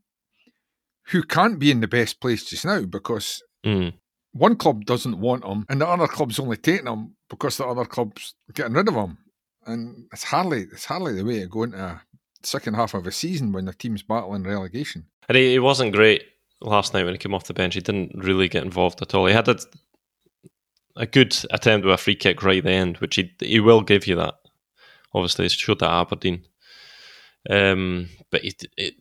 who 1.08 1.22
can't 1.22 1.58
be 1.58 1.70
in 1.70 1.80
the 1.80 1.88
best 1.88 2.20
place 2.20 2.44
just 2.44 2.64
now 2.64 2.82
because 2.82 3.42
mm. 3.64 3.92
one 4.32 4.56
club 4.56 4.84
doesn't 4.84 5.20
want 5.20 5.44
him 5.44 5.64
and 5.68 5.80
the 5.80 5.86
other 5.86 6.06
club's 6.06 6.38
only 6.38 6.56
taking 6.56 6.86
him 6.86 7.16
because 7.30 7.56
the 7.56 7.66
other 7.66 7.84
club's 7.84 8.34
getting 8.52 8.74
rid 8.74 8.88
of 8.88 8.94
him. 8.94 9.18
And 9.66 10.06
it's 10.12 10.24
hardly 10.24 10.62
it's 10.62 10.84
hardly 10.84 11.14
the 11.14 11.24
way 11.24 11.40
to 11.40 11.46
go 11.46 11.64
into 11.64 11.78
a 11.78 12.02
second 12.42 12.74
half 12.74 12.94
of 12.94 13.06
a 13.06 13.12
season 13.12 13.52
when 13.52 13.64
the 13.64 13.72
team's 13.72 14.02
battling 14.02 14.44
relegation. 14.44 15.06
and 15.28 15.36
he, 15.36 15.52
he 15.52 15.58
wasn't 15.58 15.92
great 15.94 16.22
last 16.60 16.94
night 16.94 17.04
when 17.04 17.14
he 17.14 17.18
came 17.18 17.34
off 17.34 17.44
the 17.44 17.54
bench. 17.54 17.74
He 17.74 17.80
didn't 17.80 18.12
really 18.14 18.48
get 18.48 18.64
involved 18.64 19.02
at 19.02 19.14
all. 19.14 19.26
He 19.26 19.32
had 19.32 19.48
a, 19.48 19.58
a 20.96 21.06
good 21.06 21.36
attempt 21.50 21.84
with 21.84 21.94
a 21.94 21.98
free 21.98 22.14
kick 22.14 22.42
right 22.42 22.58
at 22.58 22.64
the 22.64 22.70
end, 22.70 22.98
which 22.98 23.16
he 23.16 23.32
he 23.40 23.60
will 23.60 23.80
give 23.80 24.06
you 24.06 24.16
that. 24.16 24.34
Obviously, 25.16 25.46
he 25.46 25.48
showed 25.48 25.80
that 25.80 25.90
at 25.90 26.00
Aberdeen, 26.02 26.44
um, 27.50 28.08
but 28.30 28.44
it, 28.44 28.66
it 28.76 28.94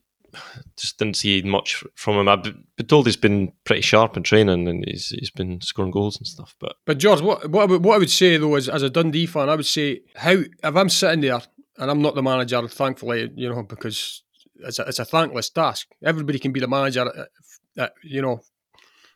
just 0.78 0.98
didn't 0.98 1.18
see 1.18 1.42
much 1.42 1.84
from 1.96 2.16
him. 2.18 2.28
I've 2.28 2.44
been 2.44 2.88
told 2.88 3.06
he's 3.06 3.16
been 3.18 3.52
pretty 3.64 3.82
sharp 3.82 4.18
in 4.18 4.24
training 4.24 4.68
and 4.68 4.84
he's 4.88 5.10
he's 5.10 5.32
been 5.32 5.62
scoring 5.62 5.92
goals 5.92 6.18
and 6.18 6.28
stuff. 6.28 6.56
But 6.60 6.76
But 6.86 6.98
George, 6.98 7.22
what 7.22 7.50
what 7.50 7.64
I 7.64 7.66
would, 7.66 7.84
what 7.84 7.96
I 7.96 8.00
would 8.00 8.10
say 8.10 8.38
though 8.38 8.56
is, 8.56 8.70
as 8.70 8.82
a 8.82 8.90
Dundee 8.90 9.28
fan, 9.28 9.50
I 9.50 9.56
would 9.56 9.66
say 9.66 10.02
how 10.16 10.32
if 10.32 10.76
I'm 10.76 10.90
sitting 10.90 11.22
there 11.22 11.42
and 11.78 11.92
I'm 11.92 12.02
not 12.02 12.16
the 12.16 12.24
manager, 12.24 12.68
thankfully, 12.68 13.32
you 13.36 13.50
know, 13.50 13.64
because 13.64 14.24
it's 14.56 14.80
a, 14.80 14.84
it's 14.84 15.00
a 15.00 15.06
thankless 15.06 15.50
task. 15.50 15.88
Everybody 16.04 16.40
can 16.40 16.54
be 16.54 16.62
the 16.62 16.68
manager, 16.68 17.02
at, 17.08 17.84
at, 17.84 17.94
you 18.04 18.22
know, 18.22 18.42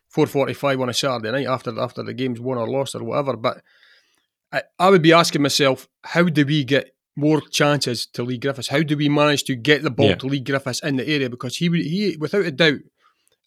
four 0.08 0.26
forty 0.26 0.54
five 0.54 0.80
on 0.80 0.90
a 0.90 0.94
Saturday 0.94 1.32
night 1.32 1.46
after 1.46 1.78
after 1.80 2.02
the 2.02 2.14
game's 2.14 2.40
won 2.40 2.58
or 2.58 2.68
lost 2.68 2.94
or 2.94 3.04
whatever. 3.04 3.36
But 3.36 3.62
I, 4.52 4.62
I 4.78 4.90
would 4.90 5.02
be 5.02 5.12
asking 5.12 5.42
myself, 5.42 5.88
how 6.04 6.24
do 6.24 6.44
we 6.44 6.64
get 6.64 6.90
more 7.16 7.40
chances 7.40 8.06
to 8.06 8.22
Leigh 8.22 8.38
Griffiths? 8.38 8.68
How 8.68 8.82
do 8.82 8.96
we 8.96 9.08
manage 9.08 9.44
to 9.44 9.54
get 9.56 9.82
the 9.82 9.90
ball 9.90 10.08
Yeah. 10.10 10.14
to 10.16 10.26
Leigh 10.26 10.40
Griffiths 10.40 10.82
in 10.82 10.96
the 10.96 11.06
area? 11.08 11.30
Because 11.30 11.56
he, 11.56 11.68
he, 11.68 12.16
without 12.18 12.44
a 12.46 12.50
doubt, 12.50 12.78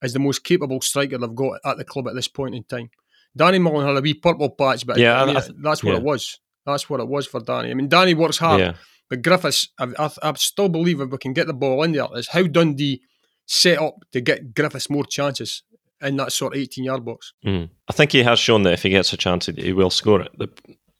is 0.01 0.13
the 0.13 0.19
most 0.19 0.43
capable 0.43 0.81
striker 0.81 1.17
they've 1.17 1.35
got 1.35 1.59
at 1.65 1.77
the 1.77 1.85
club 1.85 2.07
at 2.07 2.15
this 2.15 2.27
point 2.27 2.55
in 2.55 2.63
time. 2.63 2.89
Danny 3.35 3.57
Mullen 3.59 3.85
had 3.87 3.97
a 3.97 4.01
wee 4.01 4.13
purple 4.13 4.49
patch, 4.49 4.85
but 4.85 4.97
Yeah, 4.97 5.21
I 5.21 5.25
mean, 5.25 5.37
I 5.37 5.41
th- 5.41 5.53
that's 5.61 5.83
what 5.83 5.91
yeah. 5.93 5.97
it 5.97 6.03
was. 6.03 6.39
That's 6.65 6.89
what 6.89 6.99
it 6.99 7.07
was 7.07 7.25
for 7.25 7.41
Danny. 7.41 7.71
I 7.71 7.73
mean, 7.73 7.89
Danny 7.89 8.13
works 8.13 8.37
hard, 8.37 8.59
yeah, 8.61 8.73
but 9.09 9.21
Griffiths, 9.21 9.69
I, 9.79 9.87
I, 9.99 10.09
I 10.21 10.33
still 10.35 10.69
believe 10.69 11.01
if 11.01 11.09
we 11.09 11.17
can 11.17 11.33
get 11.33 11.47
the 11.47 11.53
ball 11.53 11.83
in 11.83 11.91
there, 11.93 12.07
is 12.15 12.27
how 12.29 12.43
Dundee 12.43 13.01
set 13.45 13.79
up 13.81 13.95
to 14.11 14.21
get 14.21 14.53
Griffiths 14.53 14.89
more 14.89 15.03
chances 15.05 15.63
in 16.01 16.15
that 16.17 16.31
sort 16.31 16.53
of 16.55 16.59
18 16.61 16.83
yard 16.83 17.03
box. 17.05 17.33
Mm. 17.45 17.69
I 17.89 17.93
think 17.93 18.11
he 18.11 18.23
has 18.23 18.39
shown 18.39 18.63
that 18.63 18.73
if 18.73 18.83
he 18.83 18.89
gets 18.89 19.11
a 19.13 19.17
chance, 19.17 19.47
he, 19.47 19.73
will 19.73 19.89
score 19.89 20.21
it. 20.21 20.31
The 20.37 20.47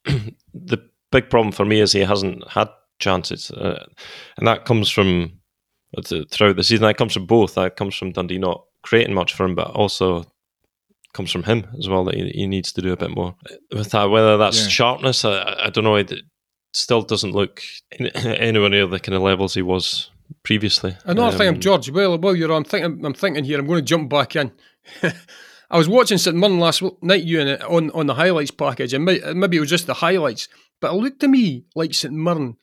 the 0.54 0.78
big 1.12 1.30
problem 1.30 1.52
for 1.52 1.66
me 1.66 1.80
is 1.80 1.92
he 1.92 2.02
hasn't 2.02 2.48
had 2.50 2.70
chances, 3.00 3.52
uh, 3.52 3.86
and 4.38 4.48
that 4.48 4.66
comes 4.66 4.90
from 4.90 5.40
uh, 5.98 6.02
throughout 6.30 6.56
the 6.56 6.64
season. 6.64 6.84
That 6.84 6.98
comes 6.98 7.14
from 7.14 7.26
both. 7.26 7.56
That 7.56 7.76
comes 7.76 7.96
from 7.96 8.12
Dundee 8.12 8.38
not 8.40 8.64
creating 8.82 9.14
much 9.14 9.34
for 9.34 9.46
him, 9.46 9.56
but 9.56 9.68
also 9.72 10.26
comes 11.14 11.32
from 11.32 11.44
him 11.44 11.66
as 11.78 11.88
well. 11.88 12.04
That 12.06 12.16
he, 12.16 12.30
he 12.30 12.48
needs 12.48 12.72
to 12.74 12.82
do 12.82 12.92
a 12.94 12.98
bit 12.98 13.12
more 13.12 13.36
with 13.72 13.92
that. 13.92 14.06
Whether 14.10 14.38
that's 14.38 14.62
Yeah. 14.64 14.68
sharpness, 14.70 15.24
I, 15.26 15.66
I- 15.66 15.70
don't 15.70 15.84
know. 15.84 15.96
It 15.96 16.12
still 16.74 17.02
doesn't 17.04 17.34
look 17.34 17.62
anywhere 18.00 18.70
near 18.70 18.88
the 18.88 19.00
kind 19.00 19.16
of 19.16 19.22
levels 19.22 19.54
he 19.54 19.62
was 19.62 20.10
previously. 20.42 20.98
Another 21.06 21.38
thing, 21.38 21.50
Um, 21.50 21.60
George. 21.60 21.90
Well, 21.92 22.18
while 22.18 22.36
you're 22.36 22.52
on, 22.52 22.64
thinking, 22.64 23.06
I'm 23.06 23.14
thinking 23.14 23.44
here. 23.44 23.60
I'm 23.60 23.68
going 23.68 23.78
to 23.80 23.86
jump 23.86 24.10
back 24.10 24.36
in. 24.36 24.52
I 25.74 25.78
was 25.78 25.90
watching 25.90 26.18
St 26.20 26.38
Mirren 26.38 26.60
last 26.60 26.84
night, 27.02 27.24
you 27.24 27.40
and 27.42 27.50
it 27.50 27.62
on 27.64 27.90
on 27.92 28.06
the 28.06 28.14
highlights 28.14 28.52
package, 28.52 28.94
and 28.94 29.04
may- 29.06 29.22
uh, 29.22 29.34
maybe 29.34 29.58
it 29.58 29.62
was 29.62 29.70
just 29.70 29.88
the 29.88 29.96
highlights, 29.96 30.48
but 30.80 30.92
it 30.94 30.98
looked 30.98 31.20
to 31.22 31.28
me 31.28 31.66
like 31.76 31.94
St 31.94 32.14
Mirren 32.14 32.56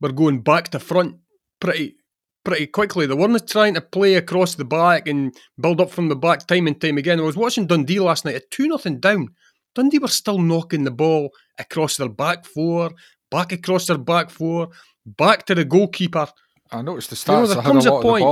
were 0.00 0.12
going 0.12 0.42
back 0.42 0.68
to 0.68 0.78
front 0.78 1.16
pretty 1.60 1.96
pretty 2.44 2.66
quickly. 2.66 3.06
They 3.06 3.14
weren't 3.14 3.48
trying 3.48 3.74
to 3.74 3.80
play 3.80 4.14
across 4.14 4.54
the 4.54 4.64
back 4.64 5.08
and 5.08 5.34
build 5.60 5.80
up 5.80 5.90
from 5.90 6.08
the 6.08 6.16
back 6.16 6.46
time 6.46 6.66
and 6.66 6.80
time 6.80 6.98
again. 6.98 7.18
I 7.20 7.24
was 7.24 7.36
watching 7.36 7.66
Dundee 7.66 8.00
last 8.00 8.24
night 8.24 8.36
at 8.36 8.50
two 8.50 8.68
nothing 8.68 9.00
down. 9.00 9.28
Dundee 9.74 9.98
were 9.98 10.08
still 10.08 10.38
knocking 10.38 10.84
the 10.84 10.90
ball 10.90 11.30
across 11.58 11.96
their 11.96 12.08
back 12.08 12.44
four, 12.46 12.90
back 13.30 13.52
across 13.52 13.86
their 13.86 13.98
back 13.98 14.30
four, 14.30 14.68
back 15.06 15.46
to 15.46 15.54
the 15.54 15.64
goalkeeper. 15.64 16.28
I 16.70 16.82
noticed 16.82 17.10
the 17.10 17.32
You 17.32 17.38
know, 17.38 17.44
stats. 17.44 17.48
there 17.48 17.58
I 17.58 17.60
a 17.60 17.64
comes 17.64 17.86
a 17.86 17.90
the 17.90 18.00
point- 18.02 18.24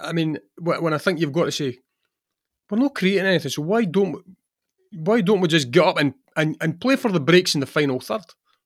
I 0.00 0.12
mean, 0.12 0.38
when 0.58 0.94
I 0.94 0.98
think 0.98 1.18
you've 1.20 1.32
got 1.32 1.44
to 1.46 1.52
say, 1.52 1.78
we're 2.70 2.78
not 2.78 2.94
creating 2.94 3.26
anything, 3.26 3.50
so 3.50 3.62
why 3.62 3.84
don't 3.84 4.24
why 4.92 5.20
don't 5.20 5.40
we 5.40 5.48
just 5.48 5.70
get 5.70 5.84
up 5.84 5.98
and, 5.98 6.14
and, 6.36 6.56
and 6.60 6.80
play 6.80 6.96
for 6.96 7.10
the 7.10 7.20
breaks 7.20 7.54
in 7.54 7.60
the 7.60 7.66
final 7.66 8.00
third? 8.00 8.22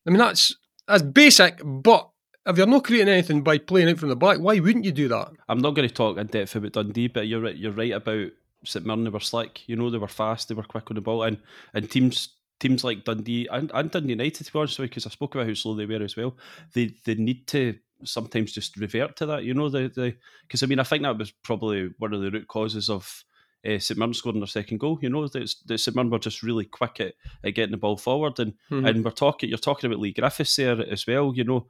I 0.06 0.10
mean, 0.10 0.18
that's 0.18 0.56
that's 0.86 1.02
basic, 1.02 1.60
but 1.64 2.10
if 2.46 2.56
you're 2.56 2.66
not 2.66 2.84
creating 2.84 3.08
anything 3.08 3.42
by 3.42 3.58
playing 3.58 3.90
out 3.90 3.98
from 3.98 4.08
the 4.08 4.16
back, 4.16 4.38
why 4.38 4.58
wouldn't 4.58 4.84
you 4.84 4.92
do 4.92 5.08
that? 5.08 5.30
I'm 5.48 5.58
not 5.58 5.74
going 5.74 5.88
to 5.88 5.94
talk 5.94 6.16
in 6.16 6.26
depth 6.28 6.56
about 6.56 6.72
Dundee, 6.72 7.08
but 7.08 7.28
you're 7.28 7.42
right, 7.42 7.56
you're 7.56 7.72
right 7.72 7.92
about 7.92 8.30
St 8.64 8.86
Mirren. 8.86 9.04
They 9.04 9.10
were 9.10 9.20
slick. 9.20 9.68
You 9.68 9.76
know, 9.76 9.90
they 9.90 9.98
were 9.98 10.08
fast. 10.08 10.48
They 10.48 10.54
were 10.54 10.62
quick 10.62 10.90
on 10.90 10.94
the 10.94 11.00
ball, 11.00 11.24
and 11.24 11.38
and 11.74 11.90
teams 11.90 12.36
teams 12.58 12.82
like 12.84 13.04
Dundee 13.04 13.48
and, 13.50 13.70
and 13.74 13.90
Dundee 13.90 14.10
United, 14.10 14.44
to 14.44 14.52
be 14.52 14.58
honest 14.58 14.78
because 14.78 15.06
I 15.06 15.10
spoke 15.10 15.34
about 15.34 15.46
how 15.46 15.54
slow 15.54 15.74
they 15.74 15.86
were 15.86 16.02
as 16.02 16.16
well. 16.16 16.36
They 16.72 16.94
they 17.04 17.14
need 17.14 17.46
to 17.48 17.76
sometimes 18.04 18.52
just 18.52 18.76
revert 18.76 19.16
to 19.16 19.26
that. 19.26 19.44
You 19.44 19.54
know, 19.54 19.68
the 19.68 19.88
the 19.94 20.16
because 20.42 20.62
I 20.62 20.66
mean 20.66 20.80
I 20.80 20.84
think 20.84 21.02
that 21.02 21.18
was 21.18 21.30
probably 21.30 21.90
one 21.98 22.14
of 22.14 22.22
the 22.22 22.30
root 22.30 22.48
causes 22.48 22.88
of. 22.88 23.24
Uh, 23.68 23.78
St 23.78 23.98
Mirren 23.98 24.14
scoring 24.14 24.40
their 24.40 24.46
second 24.46 24.78
goal. 24.78 24.98
You 25.02 25.10
know 25.10 25.26
that 25.28 25.54
that 25.66 25.78
St 25.78 25.94
Mirren 25.94 26.10
were 26.10 26.18
just 26.18 26.42
really 26.42 26.64
quick 26.64 27.00
at, 27.00 27.14
at 27.44 27.54
getting 27.54 27.72
the 27.72 27.76
ball 27.76 27.96
forward, 27.96 28.38
and 28.38 28.54
and 28.70 29.04
we're 29.04 29.10
talking. 29.10 29.48
You're 29.48 29.58
talking 29.58 29.90
about 29.90 30.00
Leigh 30.00 30.12
Griffiths 30.12 30.56
there 30.56 30.80
as 30.90 31.06
well. 31.06 31.32
You 31.34 31.44
know, 31.44 31.66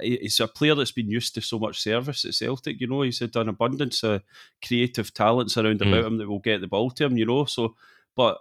he's 0.00 0.40
a 0.40 0.48
player 0.48 0.74
that's 0.74 0.92
been 0.92 1.10
used 1.10 1.34
to 1.34 1.40
so 1.40 1.58
much 1.58 1.80
service 1.80 2.24
at 2.24 2.34
Celtic. 2.34 2.80
You 2.80 2.86
know, 2.86 3.02
he's 3.02 3.18
had 3.20 3.36
an 3.36 3.48
abundance 3.48 4.02
of 4.02 4.22
creative 4.66 5.12
talents 5.14 5.56
around 5.56 5.80
Mm. 5.80 5.88
about 5.88 6.04
him 6.06 6.18
that 6.18 6.28
will 6.28 6.38
get 6.40 6.60
the 6.60 6.66
ball 6.68 6.90
to 6.92 7.04
him. 7.04 7.16
You 7.16 7.26
know, 7.26 7.44
so 7.44 7.76
but 8.16 8.38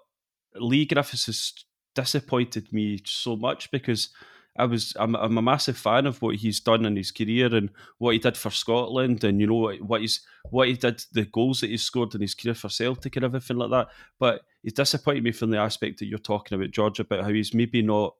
Leigh 0.56 0.86
Griffiths 0.86 1.26
has 1.28 1.54
disappointed 1.96 2.72
me 2.72 3.02
so 3.06 3.36
much 3.36 3.72
because 3.72 4.10
I 4.58 4.66
was 4.66 4.94
I'm, 5.00 5.16
I'm 5.16 5.38
a 5.38 5.42
massive 5.42 5.78
fan 5.78 6.06
of 6.06 6.22
what 6.22 6.36
he's 6.36 6.60
done 6.60 6.86
in 6.86 6.96
his 6.96 7.12
career 7.12 7.54
and 7.54 7.70
what 7.98 8.14
he 8.14 8.20
did 8.20 8.36
for 8.36 8.50
Scotland 8.50 9.24
and 9.24 9.40
you 9.40 9.48
know 9.48 9.74
what 9.80 10.02
he's 10.02 10.22
what 10.50 10.68
he 10.68 10.74
did 10.74 11.04
the 11.14 11.26
goals 11.26 11.62
that 11.62 11.70
he's 11.70 11.84
scored 11.84 12.16
in 12.16 12.22
his 12.22 12.36
career 12.36 12.56
for 12.56 12.70
Celtic 12.70 13.16
and 13.16 13.26
everything 13.26 13.58
like 13.58 13.72
that. 13.72 13.88
But 14.20 14.42
he's 14.64 14.74
disappointed 14.74 15.24
me 15.24 15.32
from 15.32 15.52
the 15.52 15.58
aspect 15.58 16.00
that 16.00 16.08
you're 16.08 16.20
talking 16.20 16.56
about, 16.56 16.72
George, 16.72 17.00
about 17.00 17.24
how 17.24 17.30
he's 17.30 17.54
maybe 17.54 17.82
not 17.82 18.16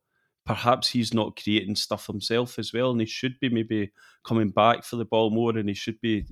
perhaps 0.46 0.90
he's 0.90 1.14
not 1.14 1.40
creating 1.42 1.76
stuff 1.76 2.08
himself 2.08 2.58
as 2.58 2.74
well, 2.74 2.92
and 2.92 3.00
he 3.00 3.06
should 3.06 3.40
be 3.40 3.50
maybe 3.50 3.92
coming 4.26 4.50
back 4.50 4.84
for 4.84 4.96
the 4.96 5.06
ball 5.06 5.30
more, 5.30 5.56
and 5.58 5.70
he 5.70 5.76
should 5.76 6.00
be 6.02 6.26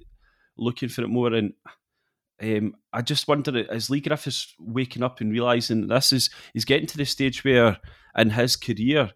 looking 0.57 0.89
for 0.89 1.03
it 1.03 1.09
more. 1.09 1.33
And 1.33 1.53
um, 2.41 2.75
I 2.93 3.01
just 3.01 3.27
wonder, 3.27 3.55
is 3.55 3.89
Leigh 3.89 4.01
Griffiths 4.01 4.55
waking 4.59 5.03
up 5.03 5.21
and 5.21 5.31
realizing 5.31 5.87
this 5.87 6.13
is 6.13 6.29
he's 6.53 6.65
getting 6.65 6.87
to 6.87 6.97
the 6.97 7.05
stage 7.05 7.43
where 7.43 7.77
in 8.17 8.31
his 8.31 8.55
career, 8.55 9.11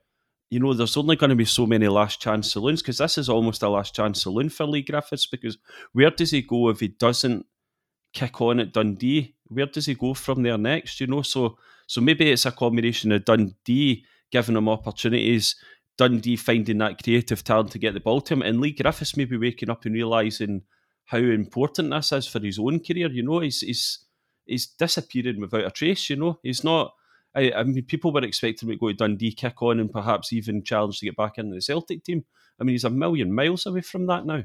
you 0.52 0.60
know, 0.60 0.74
there's 0.74 0.97
only 0.97 1.16
going 1.16 1.30
to 1.30 1.36
be 1.36 1.45
so 1.45 1.66
many 1.66 1.88
last 1.88 2.22
chance 2.22 2.52
saloons 2.52 2.82
because 2.82 2.97
this 2.97 3.18
is 3.18 3.30
almost 3.30 3.64
a 3.64 3.70
last 3.70 3.95
chance 3.95 4.22
saloon 4.22 4.49
for 4.49 4.66
Leigh 4.66 4.82
Griffiths. 4.82 5.26
Because 5.26 5.58
where 5.93 6.12
does 6.12 6.32
he 6.32 6.41
go 6.41 6.68
if 6.70 6.82
he 6.82 6.89
doesn't 6.89 7.45
kick 8.14 8.41
on 8.41 8.60
at 8.60 8.74
Dundee? 8.74 9.34
Where 9.47 9.66
does 9.66 9.86
he 9.86 9.95
go 9.95 10.14
from 10.14 10.43
there 10.43 10.58
next? 10.58 10.99
You 10.99 11.08
know, 11.08 11.22
so 11.22 11.58
so 11.88 12.02
maybe 12.02 12.30
it's 12.30 12.45
a 12.45 12.52
combination 12.52 13.14
of 13.14 13.24
Dundee 13.24 14.06
giving 14.30 14.58
him 14.58 14.68
opportunities, 14.68 15.56
Dundee 15.97 16.36
finding 16.36 16.80
that 16.80 17.02
creative 17.02 17.45
talent 17.45 17.72
to 17.72 17.80
get 17.80 17.93
the 17.93 18.02
ball 18.02 18.20
to 18.22 18.34
him, 18.34 18.41
and 18.41 18.60
Leigh 18.60 18.74
Griffiths 18.74 19.16
maybe 19.16 19.38
waking 19.38 19.70
up 19.70 19.86
and 19.86 19.95
realizing 19.95 20.64
how 21.06 21.18
important 21.18 21.91
this 21.91 22.12
is 22.12 22.28
for 22.28 22.39
his 22.39 22.60
own 22.60 22.82
career. 22.82 23.10
You 23.10 23.24
know, 23.24 23.39
he's 23.39 23.62
he's 23.62 24.06
he's 24.45 24.68
disappearing 24.68 25.39
without 25.39 25.66
a 25.66 25.72
trace. 25.72 26.10
You 26.10 26.18
know, 26.18 26.39
he's 26.43 26.66
not. 26.66 26.93
I, 27.34 27.51
I 27.51 27.63
mean, 27.63 27.84
people 27.84 28.11
were 28.11 28.23
expecting 28.23 28.67
him 28.69 28.75
to 28.75 28.79
go 28.79 28.88
to 28.89 28.93
Dundee, 28.93 29.32
kick 29.32 29.61
on, 29.61 29.79
and 29.79 29.91
perhaps 29.91 30.34
even 30.34 30.63
challenge 30.63 30.99
to 30.99 31.05
get 31.05 31.15
back 31.15 31.38
into 31.38 31.55
the 31.55 31.61
Celtic 31.61 32.03
team. 32.03 32.25
I 32.59 32.63
mean, 32.63 32.73
he's 32.73 32.84
a 32.84 32.89
million 32.89 33.34
miles 33.34 33.65
away 33.65 33.82
from 33.82 34.05
that 34.07 34.25
now. 34.25 34.43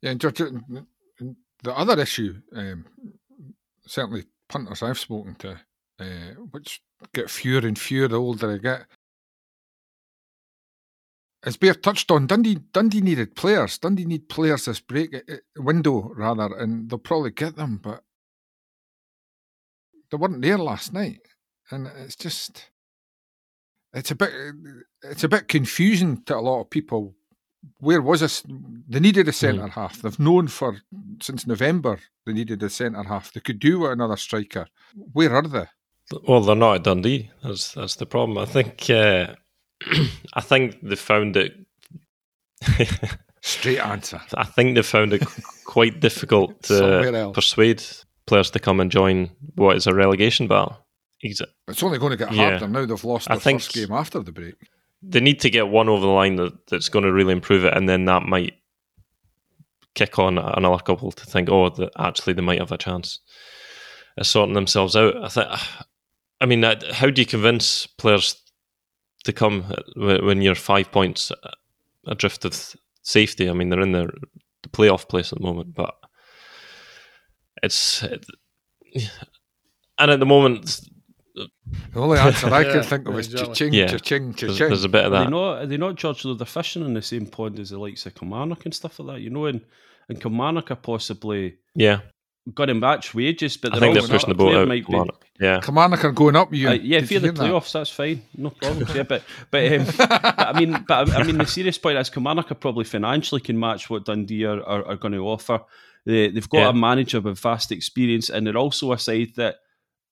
Yeah, 0.00 0.10
and 0.10 0.20
the 0.20 1.76
other 1.76 2.00
issue, 2.00 2.40
um, 2.54 2.84
certainly 3.86 4.24
punters 4.48 4.82
I've 4.82 4.98
spoken 4.98 5.34
to, 5.36 5.60
uh, 6.00 6.34
which 6.50 6.80
get 7.12 7.30
fewer 7.30 7.66
and 7.66 7.78
fewer 7.78 8.08
the 8.08 8.16
older 8.16 8.52
I 8.52 8.58
get, 8.58 8.86
as 11.44 11.56
Bear 11.56 11.74
touched 11.74 12.10
on, 12.10 12.26
Dundee 12.26 12.58
Dundee 12.72 13.00
needed 13.00 13.34
players. 13.34 13.78
Dundee 13.78 14.04
need 14.04 14.28
players 14.28 14.66
this 14.66 14.80
break 14.80 15.14
uh, 15.14 15.36
window 15.56 16.12
rather, 16.14 16.56
and 16.56 16.88
they'll 16.88 16.98
probably 16.98 17.32
get 17.32 17.56
them, 17.56 17.80
but 17.82 18.04
they 20.10 20.16
weren't 20.16 20.42
there 20.42 20.58
last 20.58 20.92
night, 20.92 21.20
and 21.72 21.90
it's 22.04 22.16
just 22.16 22.70
it's 23.92 24.10
a 24.10 24.14
bit 24.14 24.30
it's 25.02 25.24
a 25.24 25.28
bit 25.28 25.48
confusing 25.48 26.22
to 26.24 26.36
a 26.36 26.40
lot 26.40 26.60
of 26.60 26.70
people. 26.70 27.14
Where 27.78 28.02
was 28.02 28.20
this? 28.20 28.42
They 28.88 28.98
needed 28.98 29.28
a 29.28 29.32
centre 29.32 29.68
half. 29.68 30.02
They've 30.02 30.18
known 30.18 30.48
for 30.48 30.78
since 31.20 31.46
November 31.46 32.00
they 32.26 32.32
needed 32.32 32.62
a 32.62 32.70
centre 32.70 33.02
half. 33.04 33.32
They 33.32 33.40
could 33.40 33.60
do 33.60 33.80
with 33.80 33.92
another 33.92 34.16
striker. 34.16 34.66
Where 35.12 35.34
are 35.34 35.42
they? 35.42 35.66
Well, 36.26 36.40
they're 36.40 36.56
not 36.56 36.76
at 36.76 36.84
Dundee. 36.84 37.30
That's 37.42 37.72
that's 37.72 37.96
the 37.96 38.06
problem. 38.06 38.38
I 38.38 38.46
think 38.46 38.90
uh, 38.90 39.34
I 40.34 40.40
think 40.40 40.78
they 40.82 40.96
found 40.96 41.36
it. 41.36 41.54
Straight 43.42 43.80
answer. 43.80 44.20
I 44.34 44.44
think 44.44 44.76
they 44.76 44.82
found 44.82 45.12
it 45.12 45.24
quite 45.64 46.00
difficult 46.00 46.62
to 46.64 47.30
persuade 47.34 47.82
players 48.26 48.50
to 48.50 48.60
come 48.60 48.78
and 48.78 48.90
join 48.90 49.30
what 49.56 49.76
is 49.76 49.86
a 49.86 49.94
relegation 49.94 50.46
battle. 50.46 50.81
Exa- 51.24 51.46
It's 51.68 51.82
only 51.82 51.98
going 51.98 52.10
to 52.10 52.16
get 52.16 52.32
Yeah. 52.32 52.50
harder 52.50 52.68
now. 52.68 52.84
They've 52.86 53.04
lost 53.04 53.30
I 53.30 53.36
think- 53.38 53.60
first 53.62 53.74
game 53.74 53.92
after 53.92 54.20
the 54.20 54.32
break. 54.32 54.54
They 55.04 55.20
need 55.20 55.40
to 55.40 55.50
get 55.50 55.68
one 55.68 55.88
over 55.88 56.00
the 56.06 56.12
line 56.12 56.36
that, 56.36 56.66
that's 56.68 56.88
going 56.88 57.04
to 57.04 57.12
really 57.12 57.32
improve 57.32 57.64
it, 57.64 57.76
and 57.76 57.88
then 57.88 58.04
that 58.04 58.22
might 58.22 58.54
kick 59.94 60.18
on 60.18 60.38
another 60.38 60.78
couple 60.82 61.10
to 61.12 61.26
think, 61.26 61.48
oh, 61.50 61.68
that 61.70 61.90
actually 61.98 62.32
they 62.34 62.42
might 62.42 62.60
have 62.60 62.70
a 62.72 62.78
chance 62.78 63.18
of 64.16 64.26
sorting 64.26 64.54
themselves 64.54 64.94
out. 64.94 65.16
I 65.22 65.28
think. 65.28 65.48
I 66.40 66.46
mean, 66.46 66.62
uh, 66.64 66.80
how 66.92 67.10
do 67.10 67.20
you 67.20 67.26
convince 67.26 67.86
players 67.86 68.36
to 69.24 69.32
come 69.32 69.64
when 69.96 70.24
when 70.24 70.42
you're 70.42 70.54
five 70.54 70.90
points 70.92 71.32
adrift 72.06 72.44
of 72.44 72.76
safety? 73.02 73.48
I 73.50 73.52
mean, 73.54 73.70
they're 73.70 73.80
in 73.80 73.92
the, 73.92 74.08
the 74.62 74.68
playoff 74.68 75.08
place 75.08 75.32
at 75.32 75.38
the 75.40 75.44
moment, 75.44 75.74
but 75.74 75.94
it's 77.62 78.02
and 79.98 80.10
at 80.10 80.20
the 80.20 80.26
moment 80.26 80.80
The 81.34 81.48
only 82.00 82.18
answer 82.18 82.48
I 82.48 82.60
Yeah, 82.66 82.72
can 82.72 82.82
think 82.82 83.08
of 83.08 83.18
is 83.18 83.26
exactly. 83.26 83.54
cha-ching, 83.54 83.72
Yeah. 83.72 83.86
cha-ching, 83.86 84.32
there's, 84.32 84.36
cha-ching. 84.58 84.68
there's 84.68 84.84
a 84.84 84.88
bit 84.88 85.04
of 85.06 85.12
Are 85.12 85.18
they 85.18 85.24
that. 85.24 85.30
not? 85.30 85.58
Are 85.62 85.66
they 85.66 85.76
not, 85.76 85.94
George? 85.96 86.22
Though 86.22 86.34
they're 86.34 86.46
fishing 86.46 86.84
in 86.84 86.94
the 86.94 87.02
same 87.02 87.26
pond 87.26 87.58
as 87.58 87.70
the 87.70 87.78
likes 87.78 88.04
of 88.06 88.14
Kilmarnock 88.14 88.64
and 88.64 88.74
stuff 88.74 88.98
like 88.98 89.16
that. 89.16 89.22
You 89.22 89.30
know, 89.30 89.46
and 89.46 89.62
and 90.08 90.20
Kilmarnock 90.20 90.70
are 90.70 90.76
possibly 90.76 91.56
Yeah, 91.74 92.00
going 92.54 92.68
to 92.68 92.74
match 92.74 93.14
wages, 93.14 93.56
but 93.56 93.72
I 93.72 93.78
they're 93.78 93.80
think 93.80 93.94
they're 93.94 94.02
also- 94.02 94.12
pushing 94.12 94.28
the 94.30 94.34
boat 94.34 94.54
out. 94.54 94.68
might 94.68 94.86
be- 94.86 95.10
Yeah. 95.40 95.60
Kilmarnock 95.60 96.04
are 96.04 96.12
going 96.12 96.36
up. 96.36 96.52
You, 96.52 96.68
Uh, 96.68 96.72
yeah, 96.72 97.00
Did 97.00 97.08
for 97.08 97.14
you 97.14 97.20
the 97.20 97.26
hear 97.28 97.32
that? 97.32 97.42
playoffs, 97.44 97.72
that's 97.72 97.90
fine, 97.90 98.22
no 98.36 98.50
problems. 98.60 98.94
yeah, 98.94 99.04
but 99.04 99.22
but, 99.50 99.72
um, 99.72 99.86
but 99.96 100.38
I 100.38 100.52
mean, 100.58 100.84
but 100.86 101.08
I, 101.10 101.20
I 101.20 101.22
mean, 101.22 101.38
the 101.38 101.46
serious 101.46 101.78
point 101.78 101.98
is 101.98 102.10
Kilmarnock 102.10 102.50
are 102.50 102.56
probably 102.56 102.84
financially 102.84 103.40
can 103.40 103.58
match 103.58 103.88
what 103.88 104.04
Dundee 104.04 104.44
are, 104.44 104.62
are, 104.64 104.84
are 104.86 104.96
going 104.96 105.12
to 105.14 105.26
offer. 105.26 105.60
They, 106.04 106.28
they've 106.30 106.48
got 106.48 106.58
Yeah. 106.58 106.68
a 106.70 106.72
manager 106.74 107.20
with 107.20 107.38
vast 107.38 107.70
experience, 107.72 108.28
and 108.28 108.46
they're 108.46 108.56
also 108.58 108.92
a 108.92 108.98
side 108.98 109.28
that 109.36 109.56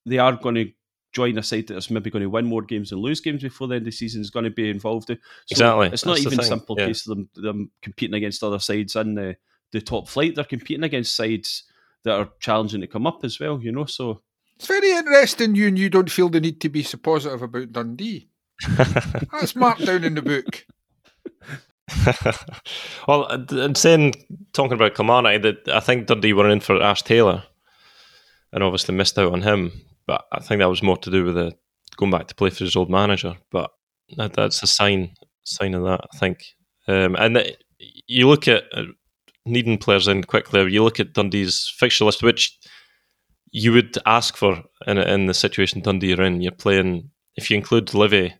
they 0.06 0.18
are 0.18 0.32
going 0.36 0.54
to 0.54 0.70
join 1.12 1.38
a 1.38 1.42
side 1.42 1.66
that's 1.66 1.90
maybe 1.90 2.10
going 2.10 2.22
to 2.22 2.30
win 2.30 2.46
more 2.46 2.62
games 2.62 2.92
and 2.92 3.00
lose 3.00 3.20
games 3.20 3.42
before 3.42 3.68
the 3.68 3.74
end 3.74 3.82
of 3.82 3.86
the 3.86 3.90
season 3.92 4.20
is 4.20 4.30
going 4.30 4.44
to 4.44 4.50
be 4.50 4.70
involved 4.70 5.10
in. 5.10 5.16
So 5.46 5.52
Exactly, 5.52 5.86
It's 5.88 6.06
not 6.06 6.16
that's 6.16 6.26
even 6.26 6.40
a 6.40 6.44
simple 6.44 6.76
yeah. 6.78 6.86
case 6.86 7.06
of 7.06 7.16
them, 7.16 7.28
them 7.34 7.70
competing 7.82 8.14
against 8.14 8.42
other 8.42 8.58
sides 8.58 8.96
in 8.96 9.14
the, 9.14 9.36
the 9.72 9.80
top 9.80 10.08
flight. 10.08 10.34
They're 10.34 10.44
competing 10.44 10.84
against 10.84 11.16
sides 11.16 11.64
that 12.04 12.14
are 12.14 12.30
challenging 12.38 12.80
to 12.80 12.86
come 12.86 13.06
up 13.06 13.24
as 13.24 13.40
well, 13.40 13.60
you 13.62 13.72
know. 13.72 13.86
So 13.86 14.22
It's 14.56 14.66
very 14.66 14.90
interesting 14.90 15.54
you 15.54 15.68
and 15.68 15.78
you 15.78 15.90
don't 15.90 16.10
feel 16.10 16.28
the 16.28 16.40
need 16.40 16.60
to 16.60 16.68
be 16.68 16.82
so 16.82 16.98
positive 16.98 17.42
about 17.42 17.72
Dundee. 17.72 18.28
That's 18.76 19.56
marked 19.56 19.84
down 19.84 20.04
in 20.04 20.14
the 20.14 20.22
book. 20.22 20.66
well, 23.08 23.26
uh, 23.30 23.44
and 23.50 23.76
saying 23.76 24.14
talking 24.52 24.74
about 24.74 24.94
Kilmarnock, 24.94 25.42
that 25.42 25.68
I 25.68 25.80
think 25.80 26.06
Dundee 26.06 26.32
were 26.32 26.48
in 26.48 26.60
for 26.60 26.80
Ash 26.80 27.02
Taylor, 27.02 27.42
and 28.52 28.62
obviously 28.62 28.94
missed 28.94 29.18
out 29.18 29.32
on 29.32 29.42
him. 29.42 29.72
But 30.10 30.24
I 30.32 30.40
think 30.40 30.58
that 30.58 30.68
was 30.68 30.82
more 30.82 30.96
to 30.96 31.10
do 31.10 31.24
with 31.24 31.36
the 31.36 31.54
going 31.96 32.10
back 32.10 32.26
to 32.26 32.34
play 32.34 32.50
for 32.50 32.64
his 32.64 32.74
old 32.74 32.90
manager. 32.90 33.36
But 33.52 33.70
that, 34.16 34.32
that's 34.32 34.60
a 34.60 34.66
sign 34.66 35.14
sign 35.44 35.72
of 35.72 35.84
that, 35.84 36.00
I 36.12 36.18
think. 36.18 36.42
Um, 36.88 37.14
and 37.14 37.54
you 38.08 38.26
look 38.26 38.48
at 38.48 38.64
uh, 38.74 38.86
needing 39.46 39.78
players 39.78 40.08
in 40.08 40.24
quickly. 40.24 40.68
You 40.72 40.82
look 40.82 40.98
at 40.98 41.12
Dundee's 41.12 41.72
fixture 41.78 42.06
list, 42.06 42.24
which 42.24 42.58
you 43.52 43.72
would 43.72 43.98
ask 44.04 44.36
for 44.36 44.60
in 44.84 44.98
in 44.98 45.26
the 45.26 45.34
situation 45.34 45.80
Dundee 45.80 46.14
are 46.14 46.22
in. 46.24 46.40
You're 46.40 46.50
playing 46.50 47.08
if 47.36 47.48
you 47.48 47.56
include 47.56 47.94
Livy 47.94 48.34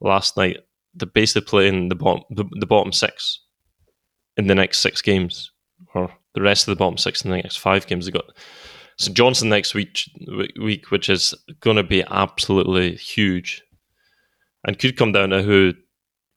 last 0.00 0.38
night. 0.38 0.60
They're 0.94 1.06
basically 1.06 1.46
playing 1.46 1.90
the 1.90 1.94
bottom 1.94 2.22
the, 2.30 2.46
the 2.58 2.66
bottom 2.66 2.90
six 2.90 3.38
in 4.38 4.46
the 4.46 4.54
next 4.54 4.78
six 4.78 5.02
games, 5.02 5.52
or 5.94 6.10
the 6.34 6.40
rest 6.40 6.66
of 6.66 6.72
the 6.72 6.78
bottom 6.82 6.96
six 6.96 7.22
in 7.22 7.30
the 7.30 7.36
next 7.36 7.58
five 7.58 7.86
games. 7.86 8.06
They 8.06 8.12
got 8.12 8.34
St 8.98 9.16
Johnstone 9.16 9.48
next 9.48 9.74
week, 9.74 9.98
week 10.60 10.90
which 10.90 11.08
is 11.08 11.34
going 11.60 11.76
to 11.76 11.82
be 11.82 12.04
absolutely 12.10 12.94
huge, 12.96 13.62
and 14.66 14.78
could 14.78 14.96
come 14.96 15.12
down 15.12 15.30
to 15.30 15.42
who 15.42 15.72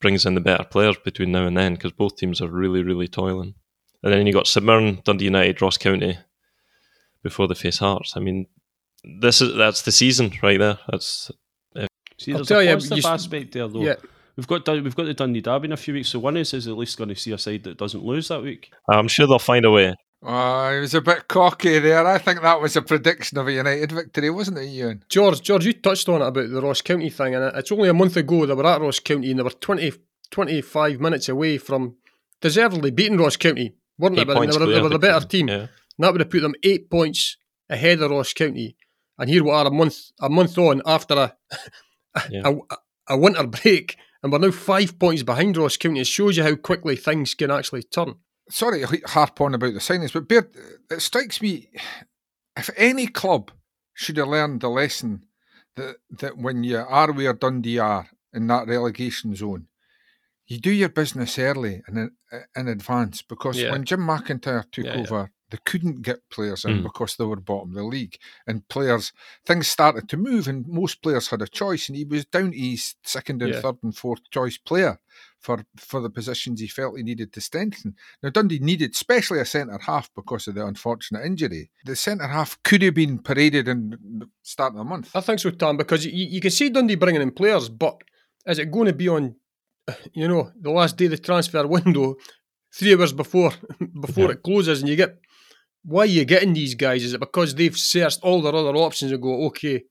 brings 0.01 0.25
in 0.25 0.35
the 0.35 0.41
better 0.41 0.63
players 0.63 0.97
between 1.03 1.31
now 1.31 1.45
and 1.45 1.57
then, 1.57 1.75
because 1.75 1.91
both 1.91 2.17
teams 2.17 2.41
are 2.41 2.49
really, 2.49 2.83
really 2.83 3.07
toiling. 3.07 3.55
And 4.03 4.13
then 4.13 4.27
you 4.27 4.33
got 4.33 4.47
St 4.47 4.65
Mirren, 4.65 5.01
Dundee 5.03 5.25
United, 5.25 5.61
Ross 5.61 5.77
County 5.77 6.17
before 7.23 7.47
they 7.47 7.55
face 7.55 7.79
Hearts. 7.79 8.13
I 8.15 8.19
mean, 8.19 8.45
this 9.19 9.41
is 9.41 9.55
that's 9.55 9.81
the 9.81 9.91
season 9.91 10.31
right 10.43 10.59
there. 10.59 10.77
That's 10.89 11.31
see, 12.19 12.31
I'll 12.31 12.37
there's 12.37 12.47
tell 12.47 12.59
a 12.59 12.73
positive 12.73 12.97
you 12.97 13.03
s- 13.03 13.05
aspect 13.05 13.51
there 13.53 13.67
though. 13.67 13.81
Yeah, 13.81 13.95
We've 14.35 14.47
got 14.47 14.67
we've 14.67 14.95
got 14.95 15.05
the 15.05 15.13
Dundee 15.13 15.41
Derby 15.41 15.65
in 15.67 15.71
a 15.71 15.77
few 15.77 15.93
weeks, 15.93 16.09
so 16.09 16.19
one 16.19 16.35
is 16.35 16.53
is 16.53 16.67
at 16.67 16.77
least 16.77 16.97
going 16.97 17.09
to 17.09 17.15
see 17.15 17.31
a 17.31 17.37
side 17.37 17.63
that 17.63 17.77
doesn't 17.77 18.03
lose 18.03 18.27
that 18.27 18.43
week. 18.43 18.71
I'm 18.89 19.07
sure 19.07 19.27
they'll 19.27 19.39
find 19.39 19.63
a 19.63 19.71
way. 19.71 19.95
Uh, 20.25 20.73
he 20.73 20.79
was 20.79 20.93
a 20.95 21.01
bit 21.01 21.27
cocky 21.27 21.77
there. 21.79 22.05
I 22.05 22.17
think 22.17 22.41
that 22.41 22.59
was 22.59 22.75
a 22.75 22.81
prediction 22.81 23.37
of 23.37 23.47
a 23.47 23.51
United 23.53 23.91
victory, 23.91 24.29
wasn't 24.29 24.57
it, 24.57 24.65
Ewan? 24.69 25.03
George, 25.07 25.41
George, 25.41 25.65
you 25.65 25.73
touched 25.73 26.09
on 26.09 26.21
it 26.21 26.27
about 26.27 26.49
the 26.49 26.61
Ross 26.61 26.81
County 26.81 27.09
thing, 27.09 27.35
and 27.35 27.55
it's 27.55 27.71
only 27.71 27.89
a 27.89 27.93
month 27.93 28.17
ago 28.17 28.45
they 28.45 28.53
were 28.53 28.65
at 28.65 28.81
Ross 28.81 28.99
County 28.99 29.29
and 29.29 29.39
they 29.39 29.43
were 29.43 29.51
20, 29.51 29.93
25 30.31 30.99
minutes 30.99 31.29
away 31.29 31.57
from 31.57 31.95
deservedly 32.41 32.91
beating 32.91 33.17
Ross 33.17 33.37
County, 33.37 33.75
weren't 33.99 34.15
they? 34.15 34.21
Eight 34.23 34.27
But 34.27 34.39
they 34.39 34.57
were, 34.59 34.65
they 34.65 34.81
were 34.81 34.89
the 34.89 34.99
better 34.99 35.25
team. 35.25 35.47
Yeah. 35.47 35.55
And 35.55 35.69
that 35.99 36.11
would 36.11 36.21
have 36.21 36.29
put 36.29 36.41
them 36.41 36.55
eight 36.63 36.89
points 36.89 37.37
ahead 37.69 38.01
of 38.01 38.11
Ross 38.11 38.33
County. 38.33 38.75
And 39.17 39.29
here 39.29 39.43
we 39.43 39.51
are 39.51 39.65
a 39.67 39.71
month 39.71 40.11
a 40.19 40.29
month 40.29 40.57
on 40.57 40.81
after 40.85 41.13
a 41.15 41.35
Yeah. 42.29 42.41
a, 42.69 43.13
a 43.13 43.17
winter 43.17 43.45
break, 43.47 43.97
and 44.23 44.31
we're 44.31 44.39
now 44.39 44.51
five 44.51 44.97
points 44.97 45.23
behind 45.23 45.55
Ross 45.55 45.77
County. 45.77 45.99
It 46.01 46.07
shows 46.07 46.35
you 46.37 46.43
how 46.43 46.55
quickly 46.55 46.95
things 46.95 47.33
can 47.35 47.51
actually 47.51 47.83
turn. 47.83 48.15
Sorry 48.49 48.81
to 48.85 49.01
harp 49.07 49.41
on 49.41 49.55
about 49.55 49.73
the 49.73 49.79
signings, 49.79 50.13
but 50.13 50.47
it 50.91 51.01
strikes 51.01 51.41
me 51.41 51.69
if 52.57 52.69
any 52.77 53.07
club 53.07 53.51
should 53.93 54.17
have 54.17 54.27
learned 54.27 54.61
the 54.61 54.69
lesson 54.69 55.23
that, 55.75 55.95
that 56.19 56.37
when 56.37 56.63
you 56.63 56.77
are 56.77 57.11
where 57.11 57.33
Dundee 57.33 57.79
are 57.79 58.07
in 58.33 58.47
that 58.47 58.67
relegation 58.67 59.35
zone, 59.35 59.67
you 60.47 60.59
do 60.59 60.69
your 60.71 60.89
business 60.89 61.39
early 61.39 61.81
and 61.87 61.97
in, 61.97 62.11
in 62.55 62.67
advance 62.67 63.21
because 63.23 63.57
Yeah. 63.59 63.71
when 63.71 63.83
Jim 63.83 64.01
McIntyre 64.01 64.69
took 64.71 64.85
Yeah, 64.85 64.95
yeah. 64.95 65.01
over, 65.01 65.31
they 65.49 65.57
couldn't 65.65 66.01
get 66.03 66.29
players 66.29 66.65
in 66.65 66.79
Mm. 66.79 66.83
because 66.83 67.15
they 67.15 67.23
were 67.25 67.35
bottom 67.37 67.69
of 67.69 67.75
the 67.75 67.83
league. 67.83 68.17
And 68.45 68.67
players, 68.67 69.11
things 69.45 69.67
started 69.67 70.07
to 70.09 70.17
move, 70.17 70.47
and 70.47 70.67
most 70.67 71.01
players 71.01 71.29
had 71.29 71.41
a 71.41 71.47
choice. 71.47 71.87
And 71.89 71.95
he 71.97 72.03
was 72.05 72.25
down 72.25 72.51
to 72.51 72.57
his 72.57 72.95
second 73.03 73.41
and 73.41 73.53
Yeah. 73.53 73.61
third 73.61 73.77
and 73.83 73.95
fourth 73.95 74.29
choice 74.29 74.57
player 74.57 74.99
for, 75.39 75.63
for 75.77 76.01
the 76.01 76.09
positions 76.09 76.59
he 76.59 76.67
felt 76.67 76.97
he 76.97 77.03
needed 77.03 77.31
to 77.33 77.41
strengthen. 77.41 77.95
Now, 78.23 78.29
Dundee 78.29 78.59
needed, 78.59 78.91
especially 78.93 79.39
a 79.39 79.45
centre 79.45 79.77
half, 79.77 80.09
because 80.15 80.47
of 80.47 80.55
the 80.55 80.65
unfortunate 80.65 81.25
injury. 81.25 81.69
The 81.85 81.95
centre 81.95 82.27
half 82.27 82.61
could 82.63 82.81
have 82.81 82.95
been 82.95 83.19
paraded 83.19 83.67
in 83.67 83.91
the 84.19 84.29
start 84.41 84.73
of 84.73 84.77
the 84.79 84.83
month. 84.83 85.11
I 85.15 85.21
think 85.21 85.39
so, 85.39 85.51
Tom, 85.51 85.77
because 85.77 86.05
you, 86.05 86.11
you 86.13 86.41
can 86.41 86.51
see 86.51 86.69
Dundee 86.69 86.95
bringing 86.95 87.21
in 87.21 87.31
players, 87.31 87.69
but 87.69 88.01
is 88.47 88.57
it 88.59 88.71
going 88.71 88.87
to 88.87 88.93
be 88.93 89.07
on, 89.07 89.35
you 90.13 90.27
know, 90.27 90.51
the 90.59 90.71
last 90.71 90.97
day 90.97 91.05
of 91.05 91.11
the 91.11 91.17
transfer 91.17 91.65
window, 91.67 92.15
three 92.73 92.95
hours 92.95 93.13
before 93.13 93.51
before 94.01 94.25
Yeah. 94.25 94.31
it 94.31 94.43
closes, 94.43 94.81
and 94.81 94.89
you 94.89 94.95
get 94.95 95.17
why 95.83 96.01
are 96.01 96.05
you 96.07 96.25
getting 96.25 96.53
these 96.53 96.73
guys? 96.73 97.03
Is 97.03 97.13
it 97.13 97.19
because 97.19 97.53
they've 97.53 97.77
searched 97.77 98.19
all 98.23 98.41
their 98.41 98.55
other 98.55 98.75
options 98.75 99.11
and 99.11 99.21
go, 99.21 99.45
okay, 99.45 99.83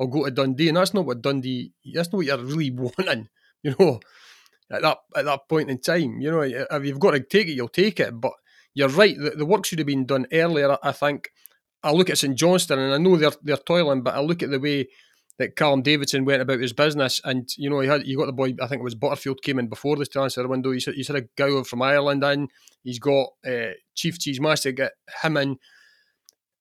I'll 0.00 0.06
go 0.06 0.24
to 0.24 0.30
Dundee, 0.30 0.68
and 0.68 0.78
that's 0.78 0.94
not 0.94 1.04
what 1.04 1.20
Dundee. 1.20 1.72
That's 1.92 2.08
not 2.10 2.16
what 2.18 2.26
you're 2.26 2.38
really 2.38 2.70
wanting, 2.96 3.28
you 3.62 3.74
know. 3.78 4.00
At 4.70 4.82
that 4.82 4.98
at 5.14 5.24
that 5.24 5.48
point 5.48 5.70
in 5.70 5.80
time, 5.80 6.20
you 6.20 6.30
know, 6.30 6.40
if 6.40 6.84
you've 6.84 7.00
got 7.00 7.12
to 7.12 7.20
take 7.20 7.48
it, 7.48 7.52
you'll 7.52 7.68
take 7.68 8.00
it. 8.00 8.20
But 8.20 8.32
you're 8.74 8.88
right. 8.88 9.16
The, 9.16 9.30
the 9.30 9.46
work 9.46 9.64
should 9.64 9.78
have 9.78 9.86
been 9.86 10.06
done 10.06 10.26
earlier. 10.32 10.76
I- 10.82 10.92
think. 10.92 11.30
I 11.82 11.92
look 11.92 12.10
at 12.10 12.18
St 12.18 12.36
Johnstone 12.36 12.80
and 12.80 12.94
I 12.94 12.98
know 12.98 13.16
they're 13.16 13.30
they're 13.42 13.56
toiling, 13.58 14.02
but 14.02 14.14
I 14.14 14.20
look 14.20 14.42
at 14.42 14.50
the 14.50 14.58
way 14.58 14.88
that 15.38 15.54
Callum 15.54 15.82
Davidson 15.82 16.24
went 16.24 16.42
about 16.42 16.60
his 16.60 16.72
business, 16.72 17.20
and 17.24 17.48
you 17.56 17.70
know 17.70 17.80
he 17.80 17.88
had 17.88 18.06
you 18.06 18.16
got 18.16 18.26
the 18.26 18.32
boy. 18.32 18.54
I 18.60 18.66
think 18.66 18.80
it 18.80 18.84
was 18.84 18.94
Butterfield 18.94 19.42
came 19.42 19.58
in 19.58 19.68
before 19.68 19.96
the 19.96 20.06
transfer 20.06 20.46
window. 20.48 20.72
He's, 20.72 20.86
he's 20.86 21.08
had 21.08 21.16
a 21.16 21.28
guy 21.36 21.62
from 21.62 21.82
Ireland 21.82 22.24
in. 22.24 22.48
He's 22.82 22.98
got 22.98 23.28
uh, 23.46 23.72
Chief 23.94 24.18
Cheese 24.18 24.40
Master 24.40 24.72
get 24.72 24.92
him 25.22 25.36
in, 25.36 25.58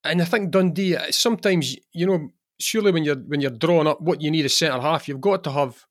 and 0.03 0.21
I 0.21 0.25
think 0.25 0.51
Dundee. 0.51 0.97
Sometimes 1.11 1.75
you 1.93 2.05
know, 2.05 2.29
surely 2.59 2.91
when 2.91 3.03
you're 3.03 3.15
when 3.15 3.41
you're 3.41 3.51
drawing 3.51 3.87
up 3.87 4.01
what 4.01 4.21
you 4.21 4.29
need 4.29 4.45
as 4.45 4.57
centre 4.57 4.81
half, 4.81 5.07
you've 5.07 5.21
got 5.21 5.43
to 5.45 5.51
have 5.51 5.85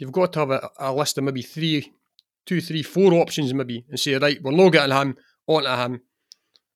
you've 0.00 0.12
got 0.12 0.32
to 0.32 0.38
have 0.40 0.50
a, 0.50 0.70
a 0.78 0.92
list 0.92 1.18
of 1.18 1.24
maybe 1.24 1.42
three, 1.42 1.92
two, 2.46 2.60
three, 2.60 2.82
four 2.82 3.12
options 3.14 3.52
maybe, 3.54 3.84
and 3.88 3.98
say 4.00 4.14
right, 4.14 4.42
we're 4.42 4.50
not 4.52 4.70
getting 4.70 4.94
him 4.96 5.16
onto 5.46 5.68
him, 5.68 6.00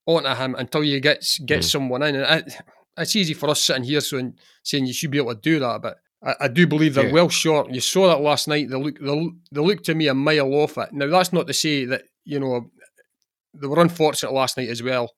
onto 0.06 0.28
him 0.28 0.54
until 0.56 0.84
you 0.84 1.00
get 1.00 1.26
get 1.46 1.60
Mm. 1.60 1.64
someone 1.64 2.02
in. 2.02 2.16
And 2.16 2.46
it, 2.46 2.54
it's 2.96 3.16
easy 3.16 3.34
for 3.34 3.48
us 3.50 3.60
sitting 3.60 3.84
here 3.84 4.00
so 4.00 4.18
and 4.18 4.38
saying 4.62 4.86
you 4.86 4.92
should 4.92 5.10
be 5.10 5.18
able 5.18 5.34
to 5.34 5.40
do 5.40 5.58
that, 5.60 5.82
but 5.82 5.96
I, 6.22 6.34
I 6.42 6.48
do 6.48 6.66
believe 6.66 6.94
they're 6.94 7.06
Yeah. 7.08 7.12
well 7.12 7.28
short. 7.28 7.72
You 7.72 7.80
saw 7.80 8.08
that 8.08 8.20
last 8.22 8.46
night. 8.48 8.68
They 8.70 8.76
look 8.76 8.98
they, 9.00 9.28
they 9.52 9.60
look 9.60 9.82
to 9.84 9.94
me 9.94 10.06
a 10.08 10.14
mile 10.14 10.52
off 10.54 10.78
it. 10.78 10.92
Now 10.92 11.06
that's 11.08 11.32
not 11.32 11.46
to 11.46 11.52
say 11.54 11.84
that 11.86 12.02
you 12.24 12.38
know 12.38 12.70
they 13.54 13.66
were 13.66 13.80
unfortunate 13.80 14.32
last 14.32 14.56
night 14.56 14.68
as 14.68 14.82
well. 14.82 15.10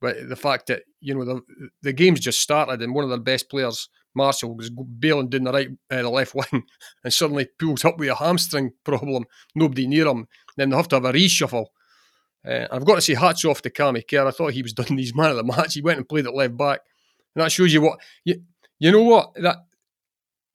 But 0.00 0.28
the 0.28 0.36
fact 0.36 0.66
that 0.66 0.82
you 1.00 1.14
know 1.14 1.24
the 1.24 1.40
the 1.82 1.92
game's 1.92 2.20
just 2.20 2.40
started 2.40 2.82
and 2.82 2.94
one 2.94 3.04
of 3.04 3.10
their 3.10 3.18
best 3.20 3.48
players, 3.48 3.88
Marshall, 4.14 4.56
was 4.56 4.70
bailing 4.70 5.28
down 5.28 5.44
the 5.44 5.52
right, 5.52 5.68
uh, 5.90 6.02
the 6.02 6.10
left 6.10 6.34
wing, 6.52 6.64
and 7.04 7.12
suddenly 7.12 7.48
pulls 7.58 7.84
up 7.84 7.98
with 7.98 8.08
a 8.08 8.14
hamstring 8.14 8.72
problem. 8.84 9.24
Nobody 9.54 9.86
near 9.86 10.06
him. 10.06 10.26
Then 10.56 10.70
they 10.70 10.76
have 10.76 10.88
to 10.88 10.96
have 10.96 11.04
a 11.04 11.12
reshuffle. 11.12 11.66
Uh, 12.46 12.66
I've 12.70 12.84
got 12.84 12.96
to 12.96 13.00
say 13.00 13.14
hats 13.14 13.44
off 13.44 13.62
to 13.62 13.70
Cammy 13.70 14.02
Kerr. 14.08 14.26
I 14.26 14.30
thought 14.30 14.52
he 14.52 14.62
was 14.62 14.72
done 14.74 14.98
his 14.98 15.14
man 15.14 15.30
of 15.30 15.36
the 15.36 15.44
match. 15.44 15.74
He 15.74 15.82
went 15.82 15.98
and 15.98 16.08
played 16.08 16.26
at 16.26 16.34
left 16.34 16.56
back, 16.56 16.80
and 17.34 17.44
that 17.44 17.52
shows 17.52 17.72
you 17.72 17.82
what 17.82 18.00
you 18.24 18.42
you 18.78 18.92
know 18.92 19.02
what 19.02 19.34
that. 19.34 19.64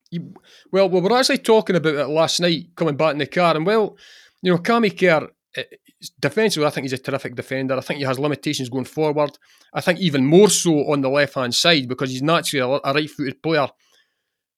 You, 0.10 0.34
well, 0.72 0.89
we 0.89 1.01
were 1.01 1.18
actually 1.18 1.39
talking 1.39 1.76
about 1.76 1.95
it 1.95 2.08
last 2.08 2.39
night 2.39 2.68
coming 2.78 2.95
back 2.95 3.12
in 3.12 3.18
the 3.18 3.28
car, 3.28 3.58
and 3.58 3.66
well, 3.66 3.97
you 4.41 4.51
know, 4.51 4.58
Cammy 4.58 4.97
Kerr, 4.97 5.30
defensively, 6.20 6.68
I 6.68 6.70
think 6.70 6.86
he's 6.86 6.93
a 6.93 6.97
terrific 6.97 7.36
defender. 7.36 7.76
I 7.76 7.82
think 7.82 7.99
he 7.99 8.05
has 8.05 8.20
limitations 8.20 8.70
going 8.70 8.86
forward. 8.86 9.38
I 9.74 9.82
think 9.82 9.99
even 9.99 10.26
more 10.26 10.49
so 10.49 10.91
on 10.91 11.01
the 11.01 11.10
left 11.10 11.36
hand 11.36 11.55
side 11.55 11.88
because 11.88 12.12
he's 12.12 12.22
naturally 12.22 12.62
a, 12.62 12.80
a 12.84 12.93
right 12.93 13.10
footed 13.10 13.41
player. 13.41 13.68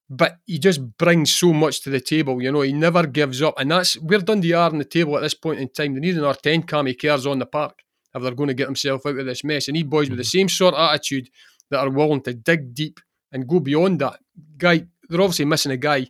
But 0.09 0.37
he 0.45 0.57
just 0.57 0.97
brings 0.97 1.31
so 1.31 1.53
much 1.53 1.81
to 1.83 1.91
the 1.91 2.01
table, 2.01 2.41
you 2.41 2.51
know, 2.51 2.61
he 2.61 2.73
never 2.73 3.05
gives 3.05 3.43
up. 3.43 3.59
And 3.59 3.69
that's 3.69 3.93
where 3.93 4.19
Dundee 4.19 4.53
are 4.53 4.71
on 4.71 4.79
the 4.79 4.85
table 4.85 5.15
at 5.15 5.21
this 5.21 5.35
point 5.35 5.59
in 5.59 5.69
time. 5.69 5.93
They 5.93 5.99
need 5.99 6.17
another 6.17 6.39
10 6.41 6.63
Cammy 6.63 6.99
Kerrs 6.99 7.27
on 7.27 7.37
the 7.37 7.45
park 7.45 7.83
if 8.15 8.23
they're 8.23 8.33
going 8.33 8.47
to 8.47 8.55
get 8.55 8.65
themselves 8.65 9.05
out 9.05 9.19
of 9.19 9.25
this 9.25 9.43
mess. 9.43 9.67
They 9.67 9.73
need 9.73 9.89
boys 9.89 10.09
with 10.09 10.17
the 10.17 10.23
mm-hmm. 10.23 10.39
same 10.39 10.49
sort 10.49 10.73
of 10.73 10.89
attitude 10.89 11.29
that 11.69 11.79
are 11.79 11.91
willing 11.91 12.21
to 12.23 12.33
dig 12.33 12.73
deep 12.73 12.99
and 13.31 13.47
go 13.47 13.59
beyond 13.59 13.99
that. 13.99 14.19
Guy, 14.57 14.87
they're 15.07 15.21
obviously 15.21 15.45
missing 15.45 15.71
a 15.71 15.77
guy, 15.77 16.07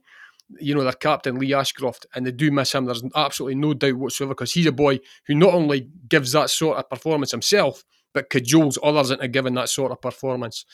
you 0.60 0.74
know, 0.74 0.84
their 0.84 0.93
captain, 0.93 1.38
Lee 1.38 1.54
Ashcroft, 1.54 2.06
and 2.16 2.26
they 2.26 2.32
do 2.32 2.52
miss 2.52 2.74
him. 2.74 2.86
There's 2.86 3.04
absolutely 3.16 3.56
no 3.56 3.74
doubt 3.74 3.95
whatsoever 3.95 4.34
because 4.34 4.54
he's 4.54 4.66
a 4.66 4.72
boy 4.72 5.00
who 5.28 5.36
not 5.36 5.54
only 5.54 5.88
gives 6.08 6.32
that 6.32 6.50
sort 6.50 6.78
of 6.78 6.89
performance 6.89 7.32
himself, 7.32 7.84
but 8.14 8.30
cajoles 8.30 8.78
others 8.82 9.12
into 9.12 9.28
giving 9.28 9.54
that 9.56 9.70
sort 9.70 9.91
of 9.91 10.02
performance. 10.02 10.66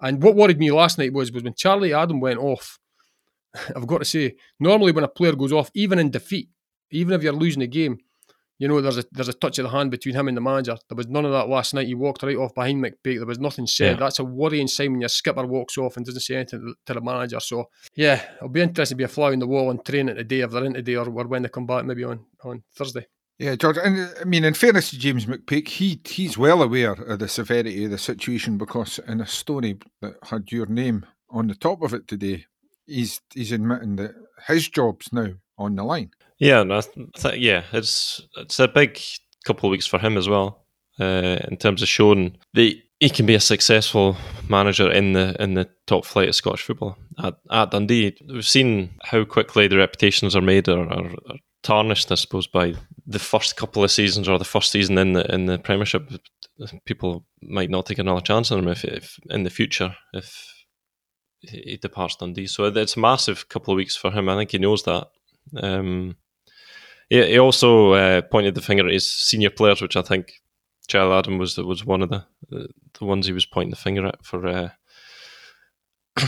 And 0.00 0.22
what 0.22 0.36
worried 0.36 0.58
me 0.58 0.70
last 0.70 0.98
night 0.98 1.12
was 1.12 1.30
was 1.30 1.42
when 1.42 1.54
Charlie 1.54 1.92
Adam 1.92 2.20
went 2.20 2.38
off. 2.38 2.78
I've 3.76 3.86
got 3.86 3.98
to 3.98 4.04
say, 4.04 4.36
normally 4.58 4.92
when 4.92 5.04
a 5.04 5.08
player 5.08 5.34
goes 5.34 5.52
off, 5.52 5.70
even 5.74 5.98
in 5.98 6.10
defeat, 6.10 6.48
even 6.90 7.14
if 7.14 7.22
you're 7.22 7.32
losing 7.32 7.62
a 7.62 7.66
game, 7.66 7.98
you 8.60 8.68
know, 8.68 8.82
there's 8.82 8.98
a 8.98 9.04
there's 9.10 9.28
a 9.28 9.32
touch 9.32 9.58
of 9.58 9.64
the 9.64 9.70
hand 9.70 9.90
between 9.90 10.14
him 10.14 10.28
and 10.28 10.36
the 10.36 10.40
manager. 10.42 10.76
There 10.88 10.96
was 10.96 11.08
none 11.08 11.24
of 11.24 11.32
that 11.32 11.48
last 11.48 11.72
night. 11.72 11.86
He 11.86 11.94
walked 11.94 12.22
right 12.22 12.36
off 12.36 12.54
behind 12.54 12.84
McPake. 12.84 13.16
There 13.16 13.24
was 13.24 13.38
nothing 13.38 13.66
said. 13.66 13.92
Yeah. 13.92 14.00
That's 14.00 14.18
a 14.18 14.24
worrying 14.24 14.68
sign 14.68 14.92
when 14.92 15.00
your 15.00 15.08
skipper 15.08 15.46
walks 15.46 15.78
off 15.78 15.96
and 15.96 16.04
doesn't 16.04 16.20
say 16.20 16.36
anything 16.36 16.74
to 16.84 16.94
the 16.94 17.00
manager. 17.00 17.40
So 17.40 17.70
yeah, 17.96 18.22
it'll 18.36 18.50
be 18.50 18.60
interesting 18.60 18.96
to 18.96 18.98
be 18.98 19.04
a 19.04 19.08
fly 19.08 19.32
on 19.32 19.38
the 19.38 19.46
wall 19.46 19.70
and 19.70 19.82
training 19.82 20.14
today 20.14 20.40
if 20.40 20.50
they're 20.50 20.64
in 20.64 20.74
today 20.74 20.96
or, 20.96 21.08
or 21.08 21.26
when 21.26 21.40
they 21.40 21.48
come 21.48 21.64
back 21.64 21.86
maybe 21.86 22.04
on, 22.04 22.26
on 22.44 22.62
Thursday. 22.76 23.06
Yeah, 23.38 23.56
George, 23.56 23.78
and 23.78 24.14
I 24.20 24.24
mean, 24.24 24.44
in 24.44 24.52
fairness 24.52 24.90
to 24.90 24.98
James 24.98 25.24
McPake, 25.24 25.68
he 25.68 25.98
he's 26.04 26.36
well 26.36 26.62
aware 26.62 26.92
of 26.92 27.18
the 27.18 27.28
severity 27.28 27.86
of 27.86 27.92
the 27.92 27.96
situation 27.96 28.58
because 28.58 29.00
in 29.08 29.22
a 29.22 29.26
story 29.26 29.78
that 30.02 30.16
had 30.24 30.52
your 30.52 30.66
name 30.66 31.06
on 31.30 31.46
the 31.46 31.54
top 31.54 31.80
of 31.80 31.94
it 31.94 32.06
today, 32.06 32.44
he's 32.86 33.22
he's 33.32 33.52
admitting 33.52 33.96
that 33.96 34.12
his 34.46 34.68
job's 34.68 35.10
now 35.14 35.28
on 35.56 35.76
the 35.76 35.84
line. 35.84 36.10
Yeah, 36.40 36.64
th- 36.64 37.38
yeah, 37.38 37.64
it's 37.72 38.22
it's 38.36 38.58
a 38.58 38.66
big 38.66 38.98
couple 39.44 39.68
of 39.68 39.70
weeks 39.70 39.86
for 39.86 39.98
him 39.98 40.16
as 40.16 40.26
well, 40.26 40.64
uh, 40.98 41.38
in 41.48 41.58
terms 41.58 41.82
of 41.82 41.88
showing 41.88 42.38
that 42.54 42.74
he 42.98 43.10
can 43.10 43.26
be 43.26 43.34
a 43.34 43.40
successful 43.40 44.16
manager 44.48 44.90
in 44.90 45.12
the 45.12 45.36
in 45.38 45.52
the 45.52 45.68
top 45.86 46.06
flight 46.06 46.30
of 46.30 46.34
Scottish 46.34 46.62
football 46.62 46.96
at, 47.22 47.34
at 47.50 47.70
Dundee. 47.70 48.16
We've 48.26 48.46
seen 48.46 48.90
how 49.02 49.24
quickly 49.24 49.68
the 49.68 49.76
reputations 49.76 50.34
are 50.34 50.40
made 50.40 50.68
or, 50.68 50.80
or, 50.80 51.10
or, 51.10 51.36
tarnished, 51.62 52.10
I 52.10 52.14
suppose, 52.14 52.46
by 52.46 52.74
the 53.06 53.18
first 53.18 53.56
couple 53.56 53.84
of 53.84 53.90
seasons 53.90 54.26
or 54.26 54.38
the 54.38 54.44
first 54.46 54.70
season 54.70 54.96
in 54.96 55.12
the 55.12 55.30
in 55.32 55.44
the 55.44 55.58
Premiership. 55.58 56.10
People 56.86 57.26
might 57.42 57.70
not 57.70 57.84
take 57.84 57.98
another 57.98 58.20
chance 58.22 58.50
on 58.50 58.60
him 58.60 58.68
if, 58.68 58.84
if 58.84 59.18
in 59.28 59.42
the 59.42 59.50
future 59.50 59.94
if 60.14 60.64
he 61.42 61.78
departs 61.80 62.16
Dundee. 62.16 62.46
So 62.46 62.64
it's 62.64 62.96
a 62.96 63.00
massive 63.00 63.48
couple 63.50 63.72
of 63.72 63.76
weeks 63.76 63.96
for 63.96 64.10
him. 64.10 64.28
I 64.30 64.36
think 64.36 64.52
he 64.52 64.58
knows 64.58 64.82
that. 64.84 65.08
Um, 65.56 66.16
he, 67.10 67.38
also 67.38 67.92
uh, 67.92 68.22
pointed 68.22 68.54
the 68.54 68.62
finger 68.62 68.86
at 68.86 68.92
his 68.92 69.10
senior 69.10 69.50
players, 69.50 69.82
which 69.82 69.96
I 69.96 70.02
think 70.02 70.32
Charlie 70.88 71.18
Adam 71.18 71.38
was 71.38 71.56
was 71.58 71.84
one 71.84 72.02
of 72.02 72.10
the 72.10 72.24
the 72.50 73.04
ones 73.04 73.26
he 73.26 73.32
was 73.32 73.46
pointing 73.46 73.70
the 73.70 73.76
finger 73.76 74.06
at 74.06 74.24
for 74.24 74.46
uh, 74.46 74.70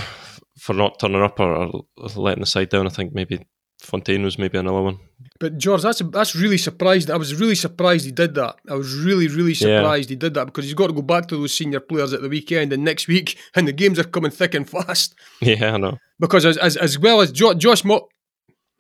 for 0.59 0.75
not 0.75 0.99
turning 0.99 1.23
up 1.23 1.41
or, 1.41 1.55
or, 1.55 1.85
letting 2.17 2.43
the 2.43 2.47
side 2.47 2.69
down. 2.69 2.87
I 2.87 2.91
think 2.91 3.15
maybe 3.15 3.47
Fontaine 3.81 4.23
was 4.23 4.39
maybe 4.39 4.59
another 4.59 4.81
one. 4.81 4.99
But 5.41 5.59
George, 5.59 5.83
that's 5.83 6.01
that's 6.11 6.37
really 6.37 6.59
surprised. 6.59 7.11
I 7.11 7.17
was 7.17 7.35
really 7.35 7.57
surprised 7.57 8.05
he 8.05 8.13
did 8.13 8.35
that. 8.35 8.57
I 8.69 8.75
was 8.75 8.95
really 8.95 9.29
really 9.29 9.55
surprised 9.55 10.09
yeah. 10.09 10.15
he 10.15 10.17
did 10.17 10.35
that 10.35 10.47
because 10.47 10.65
he's 10.65 10.75
got 10.75 10.87
to 10.89 10.93
go 10.93 11.03
back 11.03 11.27
to 11.29 11.37
those 11.37 11.55
senior 11.55 11.81
players 11.81 12.13
at 12.13 12.23
the 12.23 12.29
weekend 12.29 12.73
and 12.73 12.85
next 12.85 13.09
week, 13.09 13.39
and 13.55 13.67
the 13.67 13.73
games 13.73 13.99
are 13.99 14.05
coming 14.05 14.31
thick 14.31 14.55
and 14.55 14.69
fast. 14.69 15.15
Yeah, 15.41 15.75
I 15.75 15.77
know. 15.79 15.99
Because 16.21 16.45
as 16.45 16.57
as, 16.59 16.77
as 16.77 16.99
well 16.99 17.21
as 17.21 17.33
jo- 17.33 17.55
Josh 17.55 17.85
Mo- 17.85 18.09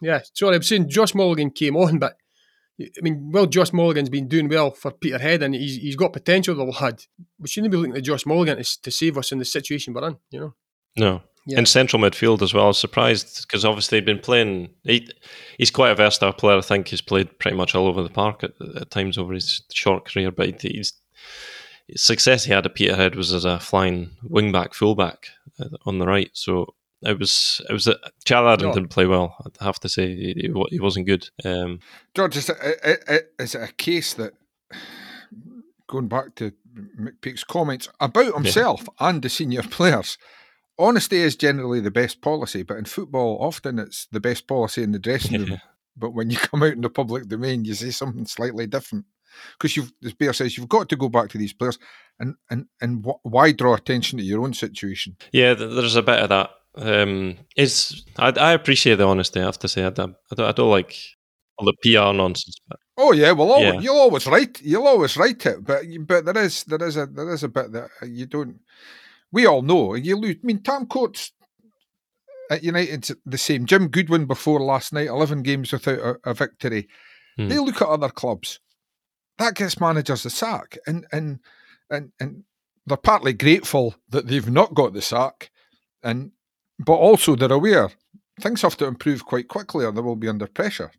yeah, 0.02 0.20
sorry, 0.34 0.56
I'm 0.56 0.62
saying 0.62 0.88
Josh 0.88 1.14
Mulligan 1.14 1.50
came 1.50 1.76
on, 1.76 1.98
but 1.98 2.16
I 2.80 3.00
mean, 3.00 3.30
well, 3.32 3.46
Josh 3.46 3.72
Mulligan's 3.72 4.10
been 4.10 4.28
doing 4.28 4.48
well 4.48 4.72
for 4.72 4.90
Peterhead, 4.90 5.42
and 5.42 5.54
he's 5.54 5.76
he's 5.76 5.96
got 5.96 6.12
potential. 6.12 6.54
The 6.54 6.64
lad, 6.64 7.04
we 7.38 7.48
shouldn't 7.48 7.70
be 7.70 7.76
looking 7.76 7.96
at 7.96 8.02
Josh 8.02 8.26
Mulligan 8.26 8.56
to, 8.56 8.82
to 8.82 8.90
save 8.90 9.16
us 9.16 9.32
in 9.32 9.38
the 9.38 9.44
situation 9.44 9.94
we're 9.94 10.08
in. 10.08 10.16
You 10.30 10.40
know. 10.40 10.54
No. 10.96 11.22
Yeah. 11.44 11.58
In 11.58 11.66
central 11.66 12.00
midfield 12.00 12.40
as 12.40 12.54
well, 12.54 12.64
I 12.64 12.68
was 12.68 12.78
surprised 12.78 13.42
because 13.42 13.64
obviously 13.64 13.98
he'd 13.98 14.04
been 14.04 14.20
playing. 14.20 14.70
He, 14.84 15.08
he's 15.58 15.72
quite 15.72 15.90
a 15.90 15.96
versatile 15.96 16.32
player. 16.32 16.58
I 16.58 16.60
think 16.60 16.88
he's 16.88 17.00
played 17.00 17.36
pretty 17.40 17.56
much 17.56 17.74
all 17.74 17.88
over 17.88 18.02
the 18.02 18.10
park 18.10 18.44
at, 18.44 18.52
at 18.76 18.90
times 18.90 19.18
over 19.18 19.32
his 19.32 19.62
short 19.72 20.04
career. 20.04 20.30
But 20.30 20.62
he's 20.62 20.92
success 21.96 22.44
he 22.44 22.52
had 22.52 22.66
at 22.66 22.74
Peterhead 22.74 23.16
was 23.16 23.32
as 23.32 23.44
a 23.44 23.58
flying 23.58 24.10
wing 24.22 24.52
back, 24.52 24.74
fullback 24.74 25.28
uh, 25.58 25.68
on 25.84 25.98
the 25.98 26.06
right. 26.06 26.30
So 26.32 26.74
it 27.02 27.18
was 27.18 27.60
it 27.68 27.72
was 27.72 27.86
a, 27.86 27.96
Chad 28.24 28.44
Adam 28.44 28.68
no. 28.68 28.74
didn't 28.74 28.90
play 28.90 29.06
well. 29.06 29.36
I 29.60 29.64
have 29.64 29.80
to 29.80 29.88
say 29.88 30.14
he, 30.14 30.52
he 30.70 30.80
wasn't 30.80 31.06
good. 31.06 31.28
Um, 31.44 31.80
George, 32.14 32.36
is 32.36 32.48
it, 32.48 33.32
is 33.38 33.54
it 33.54 33.70
a 33.70 33.72
case 33.72 34.14
that 34.14 34.34
going 35.86 36.08
back 36.08 36.34
to 36.36 36.52
McPake's 36.98 37.44
comments 37.44 37.88
about 38.00 38.34
himself 38.34 38.82
yeah. 38.82 39.08
and 39.08 39.22
the 39.22 39.28
senior 39.28 39.62
players? 39.70 40.18
Honesty 40.78 41.18
is 41.18 41.36
generally 41.36 41.80
the 41.80 41.90
best 41.90 42.22
policy, 42.22 42.62
but 42.62 42.78
in 42.78 42.86
football, 42.86 43.38
often 43.40 43.78
it's 43.78 44.06
the 44.06 44.20
best 44.20 44.46
policy 44.46 44.82
in 44.82 44.92
the 44.92 44.98
dressing 44.98 45.40
room. 45.40 45.60
but 45.96 46.14
when 46.14 46.30
you 46.30 46.36
come 46.36 46.62
out 46.62 46.72
in 46.72 46.80
the 46.80 46.88
public 46.88 47.28
domain, 47.28 47.64
you 47.64 47.74
say 47.74 47.90
something 47.90 48.24
slightly 48.26 48.66
different. 48.66 49.04
Because 49.56 49.76
you've, 49.76 49.92
as 50.04 50.12
Bear 50.12 50.32
says, 50.32 50.56
you've 50.56 50.68
got 50.68 50.88
to 50.88 50.96
go 50.96 51.08
back 51.08 51.30
to 51.30 51.38
these 51.38 51.52
players 51.54 51.78
and 52.18 52.36
and 52.50 52.66
and 52.80 53.04
wh- 53.04 53.24
why 53.24 53.52
draw 53.52 53.74
attention 53.74 54.18
to 54.18 54.24
your 54.24 54.42
own 54.42 54.54
situation? 54.54 55.16
Yeah, 55.32 55.54
there's 55.54 55.96
a 55.96 56.02
bit 56.02 56.20
of 56.20 56.28
that 56.28 56.50
um, 56.76 57.36
is 57.56 58.04
I, 58.18 58.28
I 58.28 58.52
appreciate 58.52 58.96
the 58.96 59.06
honesty. 59.06 59.40
I 59.40 59.44
have 59.44 59.58
to 59.60 59.68
say, 59.68 59.84
I, 59.84 59.90
don't, 59.90 60.16
I 60.38 60.52
don't 60.52 60.70
like 60.70 60.96
all 61.58 61.66
the 61.66 61.74
PR 61.82 62.16
nonsense. 62.16 62.56
But 62.68 62.78
oh 62.96 63.12
yeah, 63.12 63.32
well, 63.32 63.52
always, 63.52 63.74
yeah. 63.74 63.80
you'll 63.80 63.98
always 63.98 64.26
write, 64.26 64.60
you'll 64.62 64.86
always 64.86 65.16
write 65.16 65.44
it, 65.46 65.64
but 65.64 65.84
but 66.06 66.24
there 66.24 66.44
is 66.44 66.64
there 66.64 66.82
is 66.82 66.96
a 66.96 67.06
there 67.06 67.32
is 67.32 67.44
a 67.44 67.48
bit 67.48 67.72
that 67.72 67.90
you 68.06 68.26
don't. 68.26 68.60
We 69.30 69.46
all 69.46 69.62
know 69.62 69.94
you 69.94 70.16
lose. 70.16 70.36
I 70.42 70.46
mean, 70.46 70.62
Tam 70.62 70.86
Courts 70.86 71.32
at 72.50 72.62
United 72.62 73.10
the 73.24 73.38
same. 73.38 73.66
Jim 73.66 73.88
Goodwin 73.88 74.26
before 74.26 74.60
last 74.60 74.92
night, 74.92 75.08
eleven 75.08 75.42
games 75.42 75.72
without 75.72 75.98
a, 75.98 76.30
a 76.30 76.34
victory. 76.34 76.88
Hmm. 77.36 77.48
They 77.48 77.58
look 77.58 77.80
at 77.80 77.88
other 77.88 78.10
clubs. 78.10 78.60
That 79.38 79.54
gets 79.54 79.80
managers 79.80 80.22
the 80.22 80.30
sack, 80.30 80.78
and 80.86 81.06
and 81.12 81.40
and 81.90 82.12
and 82.20 82.44
they're 82.86 82.96
partly 82.96 83.32
grateful 83.32 83.94
that 84.10 84.26
they've 84.26 84.50
not 84.50 84.74
got 84.74 84.92
the 84.92 85.02
sack, 85.02 85.50
and 86.02 86.32
but 86.78 86.94
also 86.94 87.36
they're 87.36 87.52
aware 87.52 87.90
things 88.40 88.62
have 88.62 88.76
to 88.78 88.86
improve 88.86 89.24
quite 89.26 89.48
quickly 89.48 89.84
or 89.84 89.92
they 89.92 90.00
will 90.00 90.16
be 90.16 90.28
under 90.28 90.46
pressure. 90.46 90.90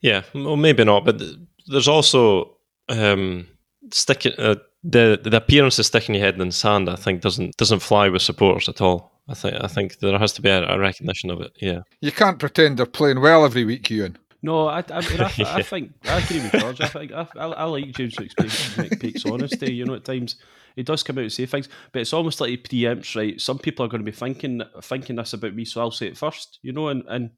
Yeah, 0.00 0.22
well, 0.34 0.56
maybe 0.56 0.84
not, 0.84 1.04
but 1.04 1.20
there's 1.66 1.88
also 1.88 2.56
um, 2.88 3.46
sticking 3.92 4.32
uh, 4.38 4.56
the 4.84 5.18
the 5.22 5.36
appearance 5.36 5.78
of 5.78 5.86
sticking 5.86 6.14
your 6.14 6.24
head 6.24 6.40
in 6.40 6.46
the 6.48 6.52
sand. 6.52 6.88
I 6.88 6.96
think 6.96 7.20
doesn't 7.20 7.56
doesn't 7.56 7.80
fly 7.80 8.08
with 8.08 8.22
supporters 8.22 8.68
at 8.68 8.80
all. 8.80 9.20
I 9.28 9.34
think 9.34 9.56
I 9.60 9.68
think 9.68 9.98
there 9.98 10.18
has 10.18 10.32
to 10.34 10.42
be 10.42 10.50
a, 10.50 10.68
a 10.68 10.78
recognition 10.78 11.30
of 11.30 11.40
it. 11.40 11.52
Yeah, 11.60 11.80
you 12.00 12.12
can't 12.12 12.38
pretend 12.38 12.78
they're 12.78 12.86
playing 12.86 13.20
well 13.20 13.44
every 13.44 13.64
week, 13.64 13.90
Ewan. 13.90 14.18
No, 14.42 14.66
I, 14.66 14.84
I, 14.90 15.00
mean, 15.08 15.20
I, 15.20 15.32
I, 15.46 15.62
think 15.62 15.92
I 16.04 16.18
agree 16.18 16.40
with 16.40 16.52
George. 16.52 16.80
I 16.80 16.88
think 16.88 17.12
I, 17.12 17.26
I, 17.36 17.64
like 17.64 17.92
James 17.92 18.16
McPake's 18.16 19.24
honesty. 19.24 19.72
You 19.72 19.84
know, 19.84 19.94
at 19.94 20.04
times 20.04 20.36
he 20.74 20.82
does 20.82 21.04
come 21.04 21.18
out 21.18 21.22
and 21.22 21.32
say 21.32 21.46
things, 21.46 21.68
but 21.92 22.02
it's 22.02 22.12
almost 22.12 22.40
like 22.40 22.50
he 22.50 22.56
preempts. 22.56 23.14
Right, 23.14 23.40
some 23.40 23.58
people 23.58 23.84
are 23.84 23.88
going 23.88 24.04
to 24.04 24.10
be 24.10 24.16
thinking 24.16 24.62
thinking 24.82 25.16
this 25.16 25.32
about 25.32 25.54
me, 25.54 25.64
so 25.64 25.80
I'll 25.80 25.92
say 25.92 26.08
it 26.08 26.18
first. 26.18 26.58
You 26.62 26.72
know, 26.72 26.88
and 26.88 27.04
and 27.08 27.30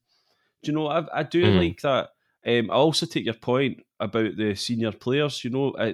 do 0.62 0.72
you 0.72 0.72
know 0.72 0.88
I, 0.88 1.04
I 1.12 1.22
do 1.24 1.44
mm. 1.44 1.58
like 1.58 1.80
that. 1.82 2.08
Um, 2.46 2.70
I 2.70 2.74
also 2.74 3.04
take 3.04 3.26
your 3.26 3.34
point 3.34 3.82
about 4.00 4.36
the 4.36 4.54
senior 4.54 4.92
players. 4.92 5.44
You 5.44 5.50
know, 5.50 5.72
uh, 5.72 5.92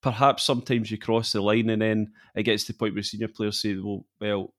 perhaps 0.00 0.44
sometimes 0.44 0.88
you 0.88 0.98
cross 0.98 1.32
the 1.32 1.40
line 1.40 1.68
and 1.70 1.82
then 1.82 2.12
it 2.36 2.44
gets 2.44 2.64
to 2.64 2.72
the 2.72 2.78
point 2.78 2.94
where 2.94 3.02
senior 3.02 3.28
players 3.28 3.60
say, 3.60 3.74
"Well, 3.74 4.06
well, 4.20 4.54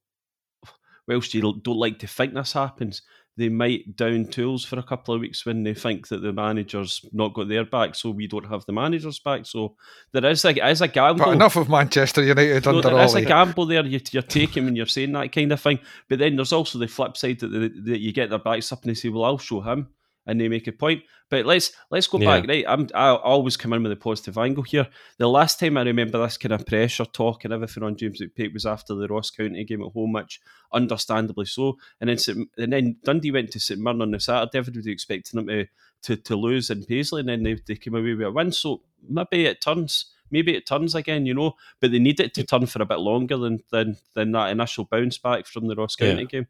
whilst 1.08 1.34
you 1.34 1.42
don't 1.42 1.78
like 1.78 2.00
to 2.00 2.08
think 2.08 2.34
this 2.34 2.54
happens, 2.54 3.02
they 3.38 3.50
might 3.50 3.96
down 3.96 4.26
tools 4.26 4.64
for 4.64 4.80
a 4.80 4.84
couple 4.84 5.14
of 5.14 5.22
weeks 5.22 5.46
when 5.46 5.64
they 5.64 5.74
think 5.74 6.08
that 6.08 6.22
the 6.22 6.32
manager's 6.32 7.06
not 7.12 7.34
got 7.34 7.50
their 7.50 7.66
back, 7.66 7.96
so 7.96 8.10
we 8.10 8.28
don't 8.28 8.50
have 8.50 8.66
the 8.66 8.74
manager's 8.74 9.20
back. 9.20 9.46
So 9.46 9.76
there 10.14 10.26
is 10.26 10.46
a, 10.46 10.70
is 10.70 10.82
a 10.82 10.88
gamble. 10.88 11.26
But 11.26 11.34
enough 11.34 11.58
of 11.58 11.70
Manchester 11.70 12.24
United 12.24 12.66
no, 12.66 12.78
under 12.78 12.90
There 12.90 13.04
is 13.04 13.16
a 13.16 13.22
gamble 13.22 13.66
there 13.66 13.86
you, 13.86 14.00
are 14.18 14.22
taking 14.22 14.66
when 14.66 14.76
you're 14.76 14.86
saying 14.86 15.12
that 15.14 15.32
kind 15.32 15.52
of 15.52 15.60
thing. 15.60 15.80
But 16.08 16.20
then 16.20 16.36
there's 16.36 16.54
also 16.54 16.80
the 16.80 16.88
flip 16.88 17.18
side 17.18 17.40
that, 17.40 17.50
that 17.50 18.00
you 18.00 18.14
get 18.14 18.30
their 18.30 18.40
backs 18.40 18.72
up 18.72 18.84
and 18.84 18.92
they 18.92 18.96
say, 18.96 19.10
well, 19.10 19.26
I'll 19.26 19.38
show 19.38 19.62
him 19.62 19.90
and 20.26 20.40
they 20.40 20.48
make 20.48 20.68
a 20.68 20.72
point. 20.72 21.04
But 21.30 21.46
let's 21.46 21.72
let's 21.90 22.08
go 22.08 22.20
yeah. 22.20 22.40
back. 22.40 22.48
Right, 22.48 22.66
I'm 22.68 22.88
I 22.94 23.10
always 23.10 23.58
come 23.58 23.74
in 23.74 23.84
with 23.84 23.92
a 23.92 23.96
positive 23.96 24.38
angle 24.38 24.64
here. 24.64 24.88
The 25.18 25.28
last 25.28 25.60
time 25.60 25.78
I 25.78 25.82
remember 25.82 26.22
this 26.22 26.38
kind 26.38 26.54
of 26.54 26.66
pressure 26.66 27.06
talk 27.06 27.44
and 27.44 27.54
everything 27.54 27.84
on 27.84 27.98
James 27.98 28.22
McPake 28.22 28.54
was 28.54 28.66
after 28.66 28.94
the 28.94 29.08
Ross 29.08 29.32
County 29.32 29.64
game 29.64 29.82
at 29.82 29.92
home, 29.92 30.14
which 30.14 30.40
understandably 30.72 31.46
so. 31.46 31.78
And 32.00 32.10
then 32.10 32.48
and 32.58 32.74
then 32.74 32.98
Dundee 33.04 33.32
went 33.32 33.52
to 33.52 33.60
St 33.60 33.80
Mirren 33.80 34.02
on 34.02 34.12
the 34.12 34.20
Saturday. 34.20 34.58
Everybody 34.58 34.92
expecting 34.92 35.44
them 35.44 35.48
to, 35.48 35.68
to 36.04 36.16
to 36.16 36.36
lose 36.36 36.70
in 36.70 36.86
Paisley, 36.86 37.22
and 37.22 37.30
then 37.30 37.44
they, 37.44 37.56
they 37.66 37.76
came 37.76 37.96
away 37.96 38.14
with 38.14 38.28
a 38.28 38.32
win. 38.32 38.52
So 38.52 38.82
maybe 39.08 39.46
it 39.46 39.62
turns. 39.62 40.12
Maybe 40.32 40.56
it 40.56 40.66
turns 40.66 40.96
again, 40.96 41.28
you 41.28 41.36
know, 41.36 41.54
but 41.80 41.92
they 41.92 42.00
need 42.00 42.20
it 42.20 42.34
to 42.34 42.44
turn 42.44 42.66
for 42.66 42.82
a 42.82 42.86
bit 42.86 43.00
longer 43.00 43.38
than 43.38 43.60
than, 43.72 43.98
than 44.16 44.32
that 44.32 44.50
initial 44.50 44.86
bounce 44.86 45.20
back 45.20 45.46
from 45.46 45.68
the 45.68 45.76
Ross 45.76 45.96
County 45.96 46.22
yeah. 46.22 46.28
game. 46.28 46.48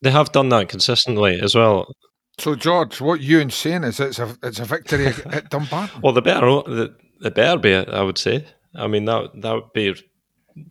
They 0.00 0.12
have 0.12 0.30
done 0.30 0.48
that 0.50 0.68
consistently 0.68 1.40
as 1.40 1.54
well. 1.54 1.92
So, 2.38 2.54
George, 2.54 3.00
what 3.00 3.20
you 3.20 3.40
and 3.40 3.52
saying 3.52 3.84
is 3.84 3.98
it's 3.98 4.18
a 4.18 4.36
it's 4.42 4.58
a 4.58 4.64
victory 4.64 5.06
at 5.06 5.50
Dumbarton. 5.50 6.00
Well, 6.02 6.12
the 6.12 6.22
better 6.22 6.46
the, 6.46 6.94
the 7.20 7.30
better 7.30 7.58
be, 7.58 7.74
I 7.74 8.02
would 8.02 8.18
say. 8.18 8.46
I 8.74 8.86
mean 8.88 9.06
that 9.06 9.30
that 9.40 9.52
would 9.54 9.72
be 9.72 9.94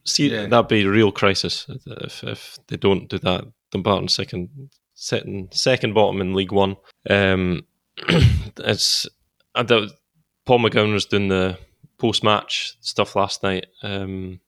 see 0.03 0.31
yeah. 0.31 0.45
that'd 0.45 0.67
be 0.67 0.83
a 0.83 0.89
real 0.89 1.11
crisis 1.11 1.65
if 1.87 2.23
if 2.23 2.57
they 2.67 2.77
don't 2.77 3.09
do 3.09 3.17
that. 3.19 3.45
Dumbarton 3.71 4.07
second 4.07 4.69
sitting 4.93 5.49
second 5.51 5.93
bottom 5.93 6.21
in 6.21 6.33
League 6.33 6.51
One. 6.51 6.77
Um, 7.09 7.65
it's 8.07 9.07
I 9.55 9.63
Paul 9.63 10.59
McGowan 10.59 10.93
was 10.93 11.05
doing 11.05 11.29
the 11.29 11.57
post 11.97 12.23
match 12.23 12.77
stuff 12.81 13.15
last 13.15 13.41
night. 13.43 13.65
Um, 13.81 14.39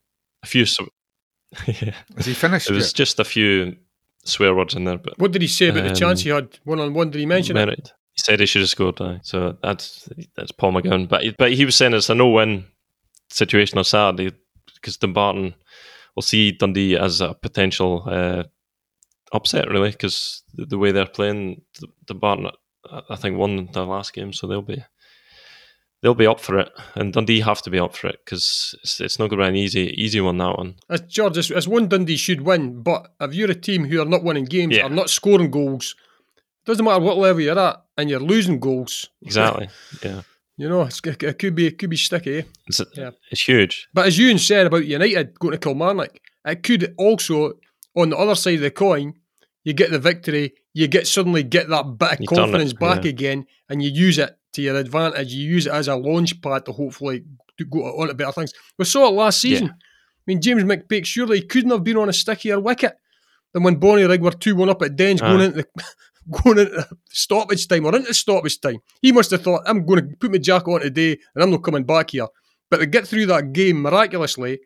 a 0.44 0.48
few. 0.48 0.66
yeah, 1.66 1.94
Has 2.16 2.26
he 2.26 2.34
finished 2.34 2.70
it 2.70 2.74
was 2.74 2.94
just 2.94 3.20
a 3.20 3.26
few 3.26 3.76
swear 4.28 4.54
words 4.56 4.76
in 4.76 4.84
there, 4.86 4.98
but 4.98 5.18
What 5.20 5.32
did 5.32 5.42
he 5.42 5.48
say 5.48 5.68
about 5.70 5.84
the 5.84 5.96
chance 5.96 6.22
Um, 6.22 6.24
he 6.24 6.30
had 6.30 6.60
one 6.64 6.80
on 6.80 6.94
one? 6.94 7.10
Did 7.12 7.20
he 7.20 7.26
mention 7.26 7.56
it? 7.58 7.92
He 8.14 8.22
said 8.24 8.40
he 8.40 8.46
should 8.46 8.62
have 8.62 8.70
scored. 8.70 9.00
Aye. 9.02 9.20
So 9.24 9.58
that's 9.62 10.10
that's 10.36 10.52
Paul 10.52 10.74
McGowan. 10.74 11.08
But 11.08 11.24
he- 11.24 11.36
but 11.38 11.54
he 11.54 11.66
was 11.66 11.76
saying 11.76 11.94
it's 11.94 12.10
a 12.10 12.16
no-win 12.16 12.66
situation 13.30 13.78
on 13.78 13.84
Saturday 13.84 14.36
because 14.76 14.98
Dumbarton 14.98 15.54
will 16.16 16.24
see 16.24 16.52
Dundee 16.52 16.98
as 16.98 17.22
a 17.22 17.34
potential 17.36 18.04
uh, 18.08 18.44
upset, 19.34 19.70
really, 19.70 19.92
because 19.92 20.44
the, 20.54 20.66
the 20.66 20.78
way 20.78 20.92
they're 20.92 21.06
playing, 21.06 21.62
Dumbarton, 22.08 22.50
I 23.10 23.16
think 23.18 23.38
won 23.38 23.70
their 23.74 23.84
last 23.84 24.14
game, 24.14 24.34
so 24.34 24.48
they'll 24.48 24.62
be 24.62 24.84
they'll 26.08 26.16
be 26.16 26.26
up 26.26 26.40
for 26.40 26.58
it, 26.58 26.70
and 26.96 27.12
Dundee 27.12 27.42
have 27.42 27.62
to 27.64 27.70
be 27.70 27.78
up 27.80 27.94
for 27.94 28.08
it 28.08 28.22
because 28.24 28.74
it's, 28.82 29.02
it's 29.02 29.20
not 29.20 29.30
going 29.30 29.40
to 29.42 29.44
be 29.46 29.50
an 29.50 29.56
easy 29.58 29.94
easy 30.02 30.22
one 30.22 30.38
that 30.38 30.58
one. 30.58 30.76
As 30.90 31.02
George, 31.02 31.38
as, 31.38 31.68
one 31.68 31.90
Dundee 31.90 32.16
should 32.16 32.42
win, 32.42 32.82
but 32.82 33.14
if 33.20 33.34
you're 33.34 33.52
a 33.52 33.56
team 33.56 33.84
who 33.84 34.02
are 34.02 34.06
not 34.06 34.24
winning 34.24 34.46
games, 34.46 34.78
Yeah. 34.78 34.86
are 34.86 34.90
not 34.90 35.10
scoring 35.10 35.52
goals, 35.52 35.96
doesn't 36.66 36.86
matter 36.86 37.04
what 37.04 37.18
level 37.18 37.42
you're 37.42 37.60
at, 37.60 37.84
and 37.98 38.10
you're 38.10 38.22
losing 38.22 38.58
goals. 38.62 39.10
Exactly. 39.22 39.68
yeah, 40.02 40.22
You 40.56 40.70
know, 40.70 40.84
it's, 40.84 41.02
it 41.04 41.40
could 41.40 41.56
be 41.56 41.68
it 41.68 41.78
could 41.78 41.90
be 41.90 41.98
sticky. 41.98 42.38
Eh? 42.38 42.44
it's 42.68 42.80
Yeah. 42.96 43.12
it's 43.30 43.44
huge. 43.46 43.90
But 43.94 44.08
as 44.08 44.18
Ewan 44.18 44.38
said 44.38 44.68
about 44.68 44.86
United 44.86 45.38
going 45.38 45.52
to 45.52 45.58
Kilmarnock, 45.58 46.20
it 46.46 46.64
could 46.64 46.94
also, 46.98 47.54
on 47.98 48.12
the 48.12 48.18
other 48.18 48.36
side 48.36 48.56
of 48.56 48.62
the 48.62 48.72
coin, 48.72 49.16
you 49.66 49.74
get 49.74 49.92
the 49.92 50.00
victory, 50.00 50.54
you 50.74 50.88
get 50.88 51.06
suddenly 51.06 51.44
get 51.44 51.68
that 51.68 51.98
bit 51.98 52.14
of 52.14 52.20
You 52.22 52.28
confidence 52.28 52.72
back 52.72 53.04
yeah. 53.04 53.10
again, 53.10 53.46
and 53.68 53.84
you 53.84 53.90
use 53.90 54.18
it 54.18 54.38
to 54.58 54.62
your 54.62 54.76
advantage. 54.76 55.34
You 55.34 55.50
use 55.50 55.66
it 55.68 55.74
as 55.74 55.88
a 55.88 55.96
launch 55.96 56.42
pad 56.42 56.66
to 56.66 56.74
hopefully 56.74 57.24
to 57.58 57.66
go 57.66 57.80
on 57.80 58.10
to 58.10 58.14
better 58.14 58.34
things. 58.34 58.54
We 58.78 58.86
saw 58.86 59.08
it 59.08 59.14
last 59.14 59.40
season. 59.42 59.70
I 59.70 59.74
mean, 60.28 60.42
James 60.42 60.64
McPake 60.64 61.06
surely 61.06 61.42
couldn't 61.42 61.72
have 61.72 61.84
been 61.84 61.98
on 61.98 62.10
a 62.10 62.14
stickier 62.14 62.60
wicket 62.60 62.98
than 63.54 63.64
when 63.64 63.80
Bonnyrigg 63.80 64.20
were 64.20 64.32
2 64.32 64.56
1 64.56 64.70
up 64.70 64.82
at 64.82 64.96
Dens 64.96 65.22
going 65.22 65.42
into 65.42 65.58
the. 65.58 65.68
Going 66.44 66.60
into 66.60 66.86
stoppage 67.10 67.70
time 67.70 67.86
or 67.86 67.96
into 67.96 68.14
stoppage 68.14 68.60
time, 68.60 68.80
he 69.02 69.14
must 69.14 69.32
have 69.32 69.42
thought, 69.42 69.62
I'm 69.66 69.86
going 69.86 70.10
to 70.10 70.16
put 70.18 70.30
my 70.30 70.40
jacket 70.40 70.70
on 70.70 70.82
today 70.82 71.18
and 71.34 71.42
I'm 71.42 71.52
not 71.52 71.64
coming 71.64 71.86
back 71.86 72.10
here. 72.10 72.28
But 72.70 72.82
they 72.82 72.86
get 72.86 73.08
through 73.08 73.28
that 73.28 73.54
game 73.54 73.82
miraculously, 73.82 74.60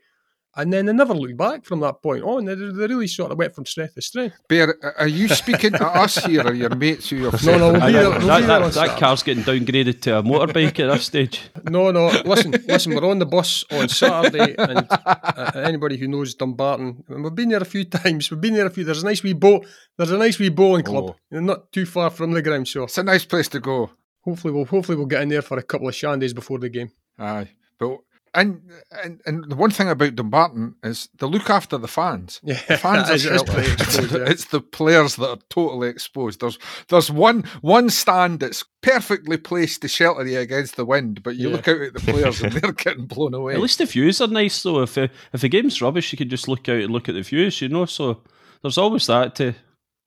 and 0.56 0.72
then 0.74 0.86
they 0.86 0.94
never 0.94 1.14
looked 1.14 1.38
back 1.38 1.64
from 1.66 1.80
that 1.80 2.02
point 2.02 2.24
on. 2.24 2.46
They, 2.46 2.56
they 2.56 2.64
really 2.88 3.08
sort 3.08 3.32
of 3.32 3.38
went 3.38 3.56
from 3.56 3.66
strength 3.66 3.96
to 3.96 4.02
strength. 4.02 4.36
Bear, 4.50 4.76
are 4.98 5.08
you 5.08 5.28
speaking 5.30 5.72
to 5.74 5.86
us 5.88 6.24
here 6.26 6.46
or 6.46 6.54
your 6.54 6.76
mates 6.76 7.10
who 7.10 7.24
have 7.30 7.44
No, 7.46 7.58
no, 7.58 7.72
we'll 7.72 7.80
that? 7.82 7.88
be 7.88 7.94
there- 7.94 8.10
we'll 8.10 8.20
that, 8.28 8.40
be 8.42 8.46
there 8.48 8.64
on 8.64 8.72
that, 8.72 9.00
car's 9.00 9.24
getting 9.24 9.44
downgraded 9.44 10.02
to 10.02 10.18
a 10.20 10.24
motorbike 10.24 10.80
at 10.80 10.92
this 10.94 11.06
stage. 11.06 11.42
No, 11.70 11.92
no, 11.92 12.08
listen, 12.26 12.52
listen, 12.68 12.94
we're 12.96 13.10
on 13.10 13.20
the 13.20 13.26
bus 13.26 13.64
on 13.72 13.88
Saturday, 13.88 14.56
and 14.60 14.86
uh, 14.90 15.52
anybody 15.56 15.96
who 15.98 16.08
knows 16.08 16.34
Dumbarton, 16.36 17.04
we've 17.08 17.36
been 17.36 17.50
there 17.50 17.62
a 17.62 17.66
few 17.66 17.86
times. 17.86 18.30
We've 18.30 18.42
been 18.42 18.56
there 18.56 18.66
a 18.66 18.70
few. 18.70 18.84
There's 18.84 19.04
a 19.04 19.06
nice 19.06 19.24
wee 19.24 19.34
boat. 19.34 19.66
There's 19.98 20.12
a 20.12 20.18
nice 20.18 20.38
wee 20.40 20.50
bowling 20.50 20.84
club, 20.84 21.16
Oh. 21.34 21.40
Not 21.40 21.72
too 21.72 21.86
far 21.86 22.10
from 22.10 22.32
the 22.32 22.42
ground. 22.42 22.68
So 22.68 22.84
It's 22.84 22.98
a 22.98 23.04
nice 23.04 23.24
place 23.26 23.48
to 23.50 23.60
go. 23.60 23.92
hopefully, 24.22 24.54
we'll 24.54 24.66
hopefully 24.66 24.98
we'll 24.98 25.06
get 25.08 25.22
in 25.22 25.30
there 25.30 25.42
for 25.42 25.58
a 25.58 25.64
couple 25.64 25.88
of 25.88 25.94
shandies 25.94 26.34
before 26.36 26.60
the 26.60 26.70
game. 26.70 26.92
Aye. 27.18 27.50
But 27.80 28.00
and, 28.34 28.62
and 29.04 29.22
and 29.26 29.44
the 29.52 29.56
one 29.56 29.72
thing 29.72 29.90
about 29.90 30.16
Dumbarton 30.16 30.76
is 30.84 31.10
they 31.20 31.28
look 31.28 31.50
after 31.50 31.78
the 31.78 31.88
fans. 31.88 32.40
Yeah, 32.44 32.60
The 32.68 32.78
fans 32.80 33.10
are 33.10 33.14
it's, 33.16 33.26
it's 33.26 33.34
sheltered. 33.36 33.66
It's, 33.66 33.82
exposed. 33.82 34.12
yeah. 34.14 34.26
it's 34.30 34.46
the 34.46 34.62
players 34.62 35.16
that 35.18 35.30
are 35.30 35.40
totally 35.50 35.90
exposed. 35.90 36.40
There's 36.42 36.58
there's 36.90 37.12
one 37.12 37.44
one 37.62 37.90
stand 37.90 38.40
that's 38.40 38.64
perfectly 38.82 39.38
placed 39.38 39.82
to 39.82 39.88
shelter 39.88 40.26
you 40.26 40.40
against 40.40 40.76
the 40.76 40.86
wind, 40.86 41.24
but 41.24 41.36
you 41.36 41.50
Yeah. 41.50 41.56
look 41.56 41.68
out 41.68 41.82
at 41.82 41.94
the 41.94 42.00
players 42.00 42.42
and 42.42 42.54
they're 42.54 42.72
getting 42.74 43.06
blown 43.06 43.34
away. 43.34 43.54
At 43.54 43.60
least 43.62 43.78
the 43.80 43.86
views 43.86 44.22
are 44.22 44.28
nice 44.28 44.64
though. 44.64 44.82
If 44.82 44.94
the, 44.96 45.10
if 45.34 45.42
the 45.42 45.50
game's 45.50 45.82
rubbish, 45.82 46.12
you 46.12 46.18
can 46.18 46.30
just 46.30 46.48
look 46.48 46.68
out 46.70 46.82
and 46.82 46.92
look 46.94 47.10
at 47.10 47.16
the 47.16 47.22
views, 47.24 47.62
you 47.62 47.70
know. 47.70 47.86
So 47.86 48.22
there's 48.62 48.78
always 48.78 49.08
that 49.08 49.36
to. 49.36 49.54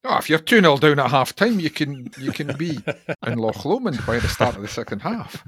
Oh, 0.07 0.19
if 0.19 0.29
you're 0.29 0.39
2 0.39 0.61
0 0.61 0.77
down 0.77 0.99
at 0.99 1.11
half 1.11 1.35
time, 1.35 1.59
you 1.61 1.71
can 1.71 2.11
you 2.19 2.31
can 2.31 2.55
be 2.59 2.79
in 3.27 3.39
Loch 3.39 3.65
Lomond 3.65 4.05
by 4.07 4.19
the 4.19 4.29
start 4.29 4.55
of 4.55 4.61
the 4.61 4.69
second 4.69 5.01
half. 5.01 5.43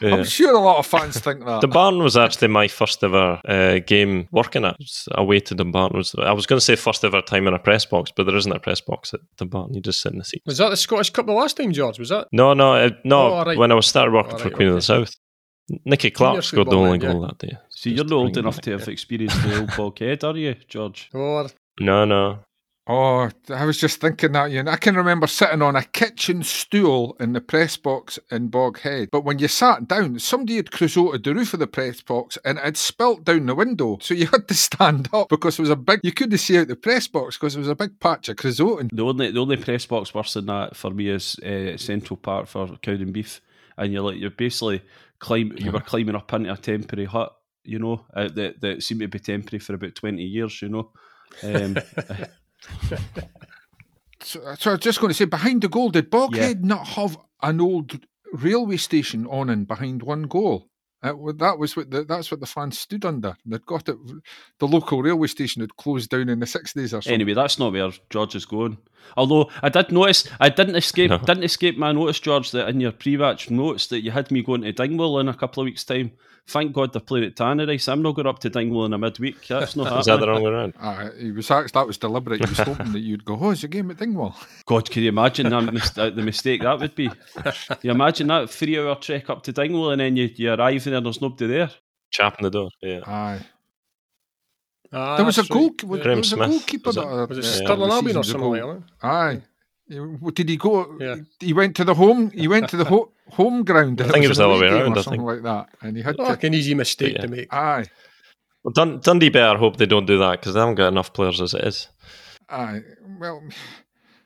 Yeah. 0.00 0.16
I'm 0.16 0.24
sure 0.24 0.54
a 0.56 0.60
lot 0.60 0.78
of 0.78 0.86
fans 0.86 1.18
think 1.20 1.40
that. 1.40 1.60
The 1.60 1.66
Dumbarton 1.66 2.02
was 2.02 2.16
actually 2.16 2.48
my 2.48 2.68
first 2.68 3.02
ever 3.02 3.40
uh, 3.46 3.78
game 3.80 4.28
working 4.30 4.64
at. 4.64 4.74
It 4.74 4.80
was 4.80 5.08
away 5.12 5.40
to 5.40 5.54
Dumbarton. 5.54 5.98
Was, 5.98 6.14
I 6.16 6.32
was 6.32 6.46
going 6.46 6.58
to 6.58 6.64
say 6.64 6.76
first 6.76 7.04
ever 7.04 7.20
time 7.22 7.46
in 7.46 7.54
a 7.54 7.58
press 7.58 7.84
box, 7.84 8.10
but 8.14 8.24
there 8.24 8.36
isn't 8.36 8.52
a 8.52 8.60
press 8.60 8.80
box 8.80 9.14
at 9.14 9.20
the 9.20 9.44
Dumbarton. 9.44 9.74
You 9.74 9.80
just 9.80 10.00
sit 10.00 10.12
in 10.12 10.18
the 10.18 10.24
seat. 10.24 10.42
Was 10.46 10.58
that 10.58 10.70
the 10.70 10.76
Scottish 10.76 11.10
Cup 11.10 11.26
the 11.26 11.32
last 11.32 11.56
time, 11.56 11.72
George? 11.72 11.98
Was 11.98 12.10
that? 12.10 12.28
No, 12.32 12.54
no, 12.54 12.74
uh, 12.74 12.90
no. 13.04 13.18
Oh, 13.28 13.32
all 13.32 13.44
right. 13.44 13.58
When 13.58 13.72
I 13.72 13.74
was 13.74 13.86
started 13.86 14.12
working 14.12 14.32
All 14.32 14.38
for 14.38 14.48
right, 14.48 14.54
Queen 14.54 14.68
of 14.68 14.74
the 14.74 14.82
South, 14.82 15.14
Nicky 15.84 16.10
Clark 16.10 16.42
scored 16.42 16.70
the 16.70 16.76
only 16.76 16.98
then, 16.98 17.12
goal 17.12 17.26
that 17.26 17.38
day. 17.38 17.56
See, 17.70 17.90
Just 17.94 17.96
you're 17.96 18.04
not 18.04 18.24
old 18.24 18.36
enough 18.36 18.60
to 18.62 18.70
have 18.72 18.88
experienced 18.88 19.42
the 19.42 19.60
old 19.60 19.70
Boghead, 19.70 20.24
are 20.24 20.36
you, 20.36 20.54
George? 20.66 21.10
Or 21.14 21.48
No, 21.80 22.04
no. 22.04 22.40
Oh, 22.90 23.28
I 23.50 23.66
was 23.66 23.76
just 23.76 24.00
thinking 24.00 24.32
that, 24.32 24.50
you 24.50 24.62
know, 24.62 24.70
I 24.70 24.78
can 24.78 24.96
remember 24.96 25.26
sitting 25.26 25.60
on 25.60 25.76
a 25.76 25.84
kitchen 25.84 26.42
stool 26.42 27.18
in 27.20 27.34
the 27.34 27.40
press 27.42 27.76
box 27.76 28.18
in 28.30 28.48
Boghead. 28.48 29.10
But 29.10 29.24
when 29.24 29.38
you 29.38 29.46
sat 29.46 29.86
down, 29.86 30.18
somebody 30.20 30.56
had 30.56 30.70
creosoted 30.70 31.22
the 31.22 31.34
roof 31.34 31.52
of 31.52 31.60
the 31.60 31.66
press 31.66 32.00
box 32.00 32.38
and 32.46 32.56
it 32.56 32.64
had 32.64 32.78
spilt 32.78 33.24
down 33.24 33.44
the 33.44 33.54
window. 33.54 33.98
So 34.00 34.14
you 34.14 34.26
had 34.32 34.48
to 34.48 34.54
stand 34.54 35.10
up 35.12 35.28
because 35.28 35.58
it 35.58 35.62
was 35.62 35.70
a 35.70 35.76
big, 35.76 36.00
you 36.02 36.12
couldn't 36.12 36.38
see 36.38 36.56
out 36.56 36.68
the 36.68 36.76
press 36.76 37.06
box 37.08 37.36
because 37.36 37.56
it 37.56 37.58
was 37.58 37.68
a 37.68 37.74
big 37.74 38.00
patch 38.00 38.30
of 38.30 38.38
creosoting. 38.38 38.88
The 38.90 39.04
only 39.04 39.32
the 39.32 39.40
only 39.40 39.58
press 39.58 39.84
box 39.84 40.14
worse 40.14 40.32
than 40.32 40.46
that 40.46 40.74
for 40.74 40.90
me 40.90 41.10
is 41.10 41.38
uh, 41.40 41.76
Central 41.76 42.16
Park 42.16 42.46
for 42.46 42.68
Cowdenbeath, 42.68 43.40
and 43.76 43.92
you're 43.92 44.02
like 44.02 44.16
you're 44.16 44.30
basically 44.30 44.82
climb 45.18 45.54
you 45.58 45.72
were 45.72 45.80
climbing 45.80 46.16
up 46.16 46.32
into 46.32 46.50
a 46.50 46.56
temporary 46.56 47.04
hut, 47.04 47.36
you 47.64 47.78
know, 47.78 48.06
uh, 48.14 48.28
that 48.28 48.62
that 48.62 48.82
seemed 48.82 49.02
to 49.02 49.08
be 49.08 49.18
temporary 49.18 49.60
for 49.60 49.74
about 49.74 49.94
twenty 49.94 50.24
years, 50.24 50.62
you 50.62 50.70
know. 50.70 50.90
Um, 51.42 51.76
So, 54.20 54.40
so 54.58 54.70
I 54.70 54.74
was 54.74 54.80
just 54.80 55.00
going 55.00 55.10
to 55.10 55.14
say, 55.14 55.24
behind 55.26 55.62
the 55.62 55.68
goal, 55.68 55.90
did 55.90 56.10
Boghead 56.10 56.62
not 56.64 56.88
have 56.88 57.16
an 57.42 57.60
old 57.60 58.00
railway 58.32 58.76
station 58.76 59.26
on 59.26 59.48
and 59.48 59.66
behind 59.66 60.02
one 60.02 60.22
goal? 60.24 60.68
Uh, 61.00 61.12
that 61.36 61.56
was 61.60 61.76
what 61.76 61.92
the, 61.92 62.02
that's 62.02 62.28
what 62.28 62.40
the 62.40 62.46
fans 62.46 62.76
stood 62.76 63.04
under. 63.04 63.36
They'd 63.46 63.64
got 63.64 63.88
it. 63.88 63.96
The 64.58 64.66
local 64.66 65.00
railway 65.00 65.28
station 65.28 65.60
had 65.60 65.76
closed 65.76 66.10
down 66.10 66.28
in 66.28 66.40
the 66.40 66.46
sixties 66.46 66.92
or 66.92 67.00
something. 67.00 67.14
anyway, 67.14 67.34
that's 67.34 67.60
not 67.60 67.72
where 67.72 67.92
George 68.10 68.34
is 68.34 68.44
going. 68.44 68.78
Although 69.16 69.48
I 69.62 69.68
did 69.68 69.92
notice, 69.92 70.28
I 70.40 70.48
didn't 70.48 70.74
escape, 70.74 71.10
No. 71.10 71.18
didn't 71.18 71.44
escape 71.44 71.78
my 71.78 71.92
notice, 71.92 72.18
George, 72.18 72.50
that 72.50 72.68
in 72.68 72.80
your 72.80 72.90
pre-match 72.90 73.48
notes 73.48 73.86
that 73.86 74.02
you 74.02 74.10
had 74.10 74.32
me 74.32 74.42
going 74.42 74.62
to 74.62 74.72
Dingwall 74.72 75.20
in 75.20 75.28
a 75.28 75.34
couple 75.34 75.62
of 75.62 75.66
weeks' 75.66 75.84
time. 75.84 76.10
Thank 76.48 76.72
God 76.72 76.92
they're 76.94 77.00
playing 77.02 77.26
at 77.26 77.34
Tannadice. 77.36 77.92
I'm 77.92 78.00
not 78.00 78.12
going 78.14 78.26
up 78.26 78.38
to 78.38 78.48
Dingwall 78.48 78.86
in 78.86 78.94
a 78.94 78.98
midweek. 78.98 79.46
That's 79.48 79.76
not 79.76 79.86
Is 80.00 80.06
that 80.06 80.18
the 80.20 80.26
happening. 80.26 80.28
wrong 80.30 80.42
way 80.44 80.50
around? 80.50 80.74
Uh, 80.80 81.10
he 81.18 81.30
was 81.30 81.50
act- 81.50 81.74
that 81.74 81.86
was 81.86 81.98
deliberate. 81.98 82.42
He 82.42 82.48
was 82.48 82.58
hoping 82.58 82.92
that 82.92 83.00
you'd 83.00 83.24
go, 83.24 83.38
"Oh, 83.38 83.50
it's 83.50 83.64
a 83.64 83.68
game 83.68 83.90
at 83.90 83.98
Dingwall." 83.98 84.34
God, 84.64 84.88
can 84.90 85.02
you 85.02 85.10
imagine 85.10 85.50
that 85.50 85.72
mis- 85.72 85.90
the 85.90 86.10
mistake 86.12 86.62
that 86.62 86.78
would 86.80 86.94
be? 86.94 87.10
You 87.82 87.90
imagine 87.90 88.28
that 88.28 88.48
three-hour 88.48 88.94
trek 88.96 89.28
up 89.28 89.42
to 89.42 89.52
Dingwall 89.52 89.90
and 89.90 90.00
then 90.00 90.16
you, 90.16 90.30
you 90.36 90.52
arrive 90.54 90.84
there 90.84 90.94
and 90.94 91.04
there's 91.04 91.20
nobody 91.20 91.46
there. 91.48 91.70
Chapping 92.10 92.44
the 92.44 92.50
door. 92.50 92.70
Yeah. 92.80 93.00
Aye, 93.06 93.40
Ah, 94.90 95.16
there 95.16 95.26
was 95.26 95.36
a 95.36 95.42
that's 95.42 95.50
goal. 95.50 95.68
right. 95.68 95.84
Was, 95.84 95.98
Yeah. 95.98 96.04
there 96.04 96.16
was 96.16 96.32
a 96.32 96.36
goalkeeper 96.36 96.88
was 96.88 96.96
it? 96.96 97.00
that 97.00 97.06
uh, 97.08 97.26
Was 97.26 97.38
it 97.38 97.44
uh, 97.44 97.48
Stirling 97.48 97.88
the 97.90 97.94
Albion 97.94 98.16
or 98.16 98.22
seasons 98.24 98.28
something 98.30 98.50
like 98.50 98.62
that? 98.62 99.06
Aye. 99.06 99.42
Uh, 99.90 100.30
Did 100.32 100.48
he 100.48 100.56
go? 100.56 100.96
Yeah. 101.00 101.16
He 101.40 101.52
went 101.52 101.74
to 101.76 101.84
the 101.84 101.94
home. 101.94 102.30
He 102.30 102.46
went 102.48 102.68
to 102.70 102.76
the 102.76 102.84
ho- 102.84 103.10
home 103.30 103.64
ground. 103.64 104.00
I 104.00 104.08
think 104.08 104.24
it 104.24 104.28
was 104.28 104.38
an 104.38 104.48
the 104.48 104.54
other 104.54 104.64
away 104.66 104.74
way 104.74 104.80
around, 104.82 104.96
or 104.96 104.98
I 104.98 105.02
something 105.02 105.20
think. 105.20 105.30
like 105.30 105.42
that. 105.42 105.68
And 105.86 105.96
he 105.96 106.02
had 106.02 106.18
Like 106.18 106.40
to. 106.40 106.46
an 106.48 106.54
easy 106.54 106.74
mistake 106.74 107.14
Yeah. 107.14 107.22
to 107.22 107.28
make. 107.28 107.52
Aye, 107.52 107.86
Well, 108.64 108.72
Dun- 108.72 109.00
Dundee 109.00 109.28
better 109.30 109.58
hope 109.58 109.76
they 109.76 109.86
don't 109.86 110.06
do 110.06 110.18
that 110.18 110.40
because 110.40 110.54
they 110.54 110.60
haven't 110.60 110.74
got 110.74 110.88
enough 110.88 111.12
players 111.12 111.40
as 111.40 111.54
it 111.54 111.64
is. 111.64 111.88
aye. 112.50 112.80
Well, 113.18 113.42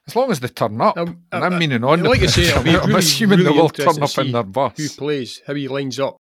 as 0.09 0.17
long 0.17 0.31
as 0.33 0.41
they 0.41 0.49
turn 0.49 0.81
up, 0.81 0.97
Um, 0.99 1.23
and 1.31 1.43
uh, 1.45 1.47
I'm 1.47 1.59
meaning 1.59 1.85
on. 1.85 2.03
like 2.03 2.21
the 2.21 2.27
I 2.27 2.27
say, 2.27 2.49
it'll 2.49 2.63
be 2.65 2.71
I'm 2.77 2.87
really, 2.89 2.99
assuming 2.99 3.39
really 3.39 3.53
they 3.53 3.59
will 3.61 3.69
turn 3.69 3.89
up 4.03 4.19
in 4.19 4.33
see 4.33 4.43
bus. 4.43 4.73
Who 4.77 4.89
plays? 4.89 5.43
How 5.47 5.55
he 5.55 5.69
lines 5.69 6.01
up? 6.01 6.17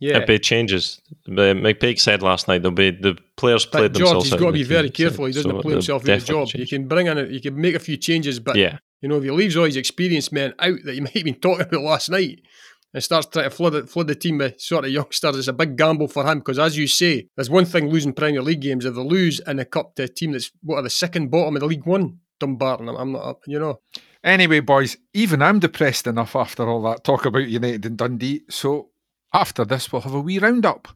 Yeah. 0.00 0.18
If 0.18 0.30
it 0.30 0.42
changes, 0.42 1.00
but 1.26 1.56
McPake 1.56 2.00
said 2.00 2.22
last 2.22 2.48
night 2.48 2.62
there'll 2.62 2.74
be 2.74 2.90
the 2.90 3.18
players 3.36 3.66
But 3.66 3.78
played 3.78 3.94
George, 3.94 4.00
themselves. 4.00 4.24
he's 4.24 4.32
out 4.32 4.40
got 4.40 4.46
to 4.46 4.52
be 4.52 4.62
very 4.62 4.90
team, 4.90 5.06
careful. 5.06 5.26
He 5.26 5.32
doesn't 5.32 5.60
play 5.60 5.72
himself 5.74 6.02
out 6.02 6.02
of 6.02 6.06
the 6.06 6.12
definitely 6.26 6.46
job. 6.46 6.60
You 6.60 6.66
can 6.66 6.88
bring 6.88 7.06
in, 7.06 7.18
a, 7.18 7.24
you 7.26 7.40
can 7.40 7.60
make 7.60 7.74
a 7.74 7.78
few 7.78 7.98
changes, 7.98 8.40
but 8.40 8.56
Yeah, 8.56 8.78
you 9.02 9.08
know, 9.08 9.16
if 9.18 9.24
he 9.24 9.30
leaves 9.30 9.56
all 9.56 9.64
his 9.64 9.76
experienced 9.76 10.32
men 10.32 10.54
out 10.58 10.78
that 10.84 10.94
he 10.94 11.00
might 11.02 11.12
have 11.12 11.24
been 11.24 11.34
talking 11.34 11.66
about 11.66 11.82
last 11.82 12.08
night 12.10 12.40
and 12.94 13.04
starts 13.04 13.26
trying 13.26 13.44
to 13.44 13.50
flood 13.50 13.90
flood 13.90 14.06
the 14.06 14.14
team 14.14 14.38
with 14.38 14.58
sort 14.58 14.86
of 14.86 14.90
youngsters, 14.90 15.36
it's 15.36 15.48
a 15.48 15.52
big 15.52 15.76
gamble 15.76 16.08
for 16.08 16.26
him 16.26 16.38
because, 16.38 16.58
as 16.58 16.78
you 16.78 16.86
say, 16.86 17.28
there's 17.36 17.50
one 17.50 17.66
thing 17.66 17.90
losing 17.90 18.14
Premier 18.14 18.40
League 18.42 18.60
games. 18.62 18.86
If 18.86 18.94
they 18.94 19.02
lose 19.02 19.40
in 19.40 19.58
the 19.58 19.66
cup 19.66 19.96
to 19.96 20.04
a 20.04 20.08
team 20.08 20.32
that's 20.32 20.50
what 20.62 20.76
are 20.76 20.82
the 20.82 20.90
second 20.90 21.30
bottom 21.30 21.56
of 21.56 21.60
the 21.60 21.66
League 21.66 21.84
One, 21.86 22.20
Dumbarton, 22.38 22.88
I'm, 22.88 22.96
I'm 22.96 23.12
not, 23.12 23.36
you 23.46 23.58
know, 23.58 23.80
Anyway, 24.22 24.60
boys, 24.60 24.98
even 25.14 25.40
I'm 25.40 25.60
depressed 25.60 26.06
enough 26.06 26.36
after 26.36 26.68
all 26.68 26.82
that 26.82 27.04
talk 27.04 27.24
about 27.24 27.48
United 27.48 27.86
and 27.86 27.96
Dundee. 27.96 28.42
So 28.50 28.89
after 29.32 29.64
this, 29.64 29.92
we'll 29.92 30.02
have 30.02 30.14
a 30.14 30.20
wee 30.20 30.38
roundup. 30.38 30.88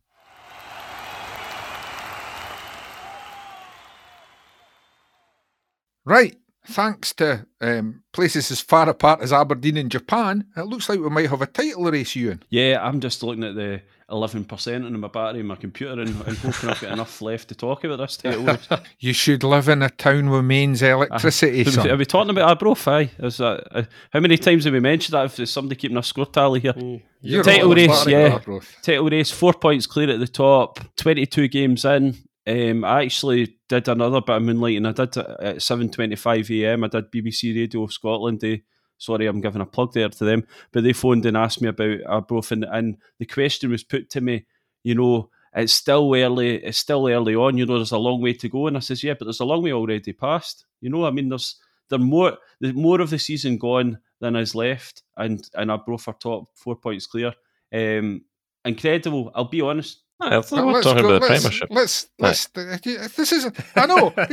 Right. 6.05 6.37
thanks 6.67 7.13
to 7.15 7.47
um, 7.61 8.03
places 8.13 8.51
as 8.51 8.61
far 8.61 8.89
apart 8.89 9.21
as 9.21 9.33
Aberdeen 9.33 9.77
and 9.77 9.91
Japan, 9.91 10.47
it 10.57 10.63
looks 10.67 10.89
like 10.89 10.99
we 10.99 11.11
might 11.11 11.29
have 11.31 11.43
a 11.43 11.47
title 11.47 11.85
race, 11.85 12.17
Ewan. 12.17 12.43
Yeah, 12.49 12.79
I'm 12.83 13.01
just 13.01 13.23
looking 13.23 13.45
at 13.45 13.55
the 13.55 13.83
11% 14.11 14.85
on 14.85 15.01
my 15.01 15.09
battery 15.09 15.41
in 15.41 15.47
my 15.47 15.55
computer 15.57 16.01
and, 16.01 16.11
and 16.11 16.37
hoping 16.39 16.71
I've 16.71 16.81
got 16.81 16.93
enough 16.93 17.23
left 17.23 17.49
to 17.49 17.55
talk 17.55 17.85
about 17.85 17.97
this 17.99 18.17
title. 18.19 18.57
You 18.99 19.13
should 19.13 19.43
live 19.43 19.69
in 19.69 19.83
a 19.83 19.89
town 19.91 20.31
with 20.31 20.45
mains 20.45 20.83
electricity, 20.83 21.63
Are 21.63 21.65
we- 21.65 21.71
son. 21.71 21.91
Are 21.91 21.97
we 21.97 22.05
talking 22.05 22.31
about 22.31 22.49
Arbroath? 22.51 22.87
Aye. 22.87 23.11
Is 23.19 23.39
that, 23.39 23.67
uh, 23.71 23.83
how 24.13 24.21
many 24.21 24.37
times 24.37 24.65
have 24.65 24.73
we 24.75 24.81
mentioned 24.81 25.15
that? 25.15 25.25
If 25.27 25.37
there's 25.37 25.51
somebody 25.51 25.77
keeping 25.77 25.97
a 25.97 26.03
score 26.03 26.27
tally 26.27 26.61
here. 26.61 26.75
You're 27.21 27.43
Title 27.43 27.75
race, 27.75 28.07
yeah. 28.07 28.39
Title 28.83 29.09
race, 29.09 29.31
four 29.31 29.55
points 29.55 29.87
clear 29.87 30.11
at 30.11 30.21
the 30.21 30.29
top, 30.29 30.81
22 30.97 31.49
games 31.49 31.85
in. 31.85 32.15
Um, 32.47 32.85
I 32.85 33.05
actually 33.05 33.57
did 33.71 33.89
another 33.89 34.21
bit 34.21 34.37
of 34.37 34.43
moonlighting. 34.43 34.87
I 34.87 34.93
did 34.93 35.17
it 35.17 35.27
at 35.41 35.57
7.25am. 35.57 36.85
I 36.85 36.89
did 36.89 37.11
BBC 37.11 37.55
Radio 37.57 37.87
Scotland. 37.87 38.41
They, 38.41 38.63
sorry, 38.99 39.27
I'm 39.27 39.41
giving 39.41 39.61
a 39.61 39.67
plug 39.67 39.93
there 39.93 40.09
to 40.09 40.25
them. 40.25 40.47
But 40.73 40.85
they 40.85 40.93
phoned 40.93 41.27
and 41.27 41.37
asked 41.37 41.61
me 41.61 41.69
about 41.69 41.99
Arbroath. 42.07 42.53
And, 42.53 42.65
and 42.65 42.97
the 43.19 43.27
question 43.27 43.71
was 43.71 43.85
put 43.85 44.11
to 44.11 44.21
me, 44.21 44.47
you 44.83 44.95
know, 44.95 45.31
it's 45.55 45.73
still 45.73 46.15
early. 46.15 46.57
It's 46.57 46.79
still 46.79 47.09
early 47.09 47.35
on. 47.35 47.57
You 47.57 47.67
know, 47.67 47.77
there's 47.77 47.93
a 47.93 47.99
long 47.99 48.21
way 48.21 48.33
to 48.35 48.49
go. 48.49 48.67
And 48.67 48.77
I 48.77 48.81
says, 48.81 49.05
yeah, 49.05 49.15
but 49.15 49.27
there's 49.27 49.41
a 49.41 49.45
long 49.45 49.63
way 49.63 49.73
already 49.73 50.13
passed. 50.13 50.67
You 50.81 50.91
know, 50.91 51.05
I 51.07 51.11
mean, 51.11 51.29
there's 51.29 51.57
there 51.91 51.99
more 51.99 52.39
there's 52.61 52.75
more 52.75 53.01
of 53.01 53.11
the 53.11 53.19
season 53.19 53.59
gone 53.59 53.99
than 54.21 54.37
is 54.37 54.55
left, 54.55 55.03
and 55.17 55.49
and 55.55 55.71
Arbroath 55.71 56.09
are 56.09 56.15
top 56.15 56.49
four 56.55 56.77
points 56.77 57.07
clear. 57.07 57.35
Um, 57.73 58.25
incredible. 58.65 59.31
I'll 59.35 59.45
be 59.45 59.61
honest. 59.61 60.04
I 60.27 60.41
thought 60.41 60.53
we 60.53 60.65
Well, 60.65 60.75
let's 60.75 60.87
talking 60.87 61.03
go- 61.03 61.09
about 61.17 61.21
the 61.23 61.27
Premiership. 61.35 61.69
Let's, 61.71 62.09
let's, 62.19 62.49
uh, 62.57 62.77
this 63.17 63.33
is, 63.33 63.51
I 63.77 63.87
know. 63.87 64.13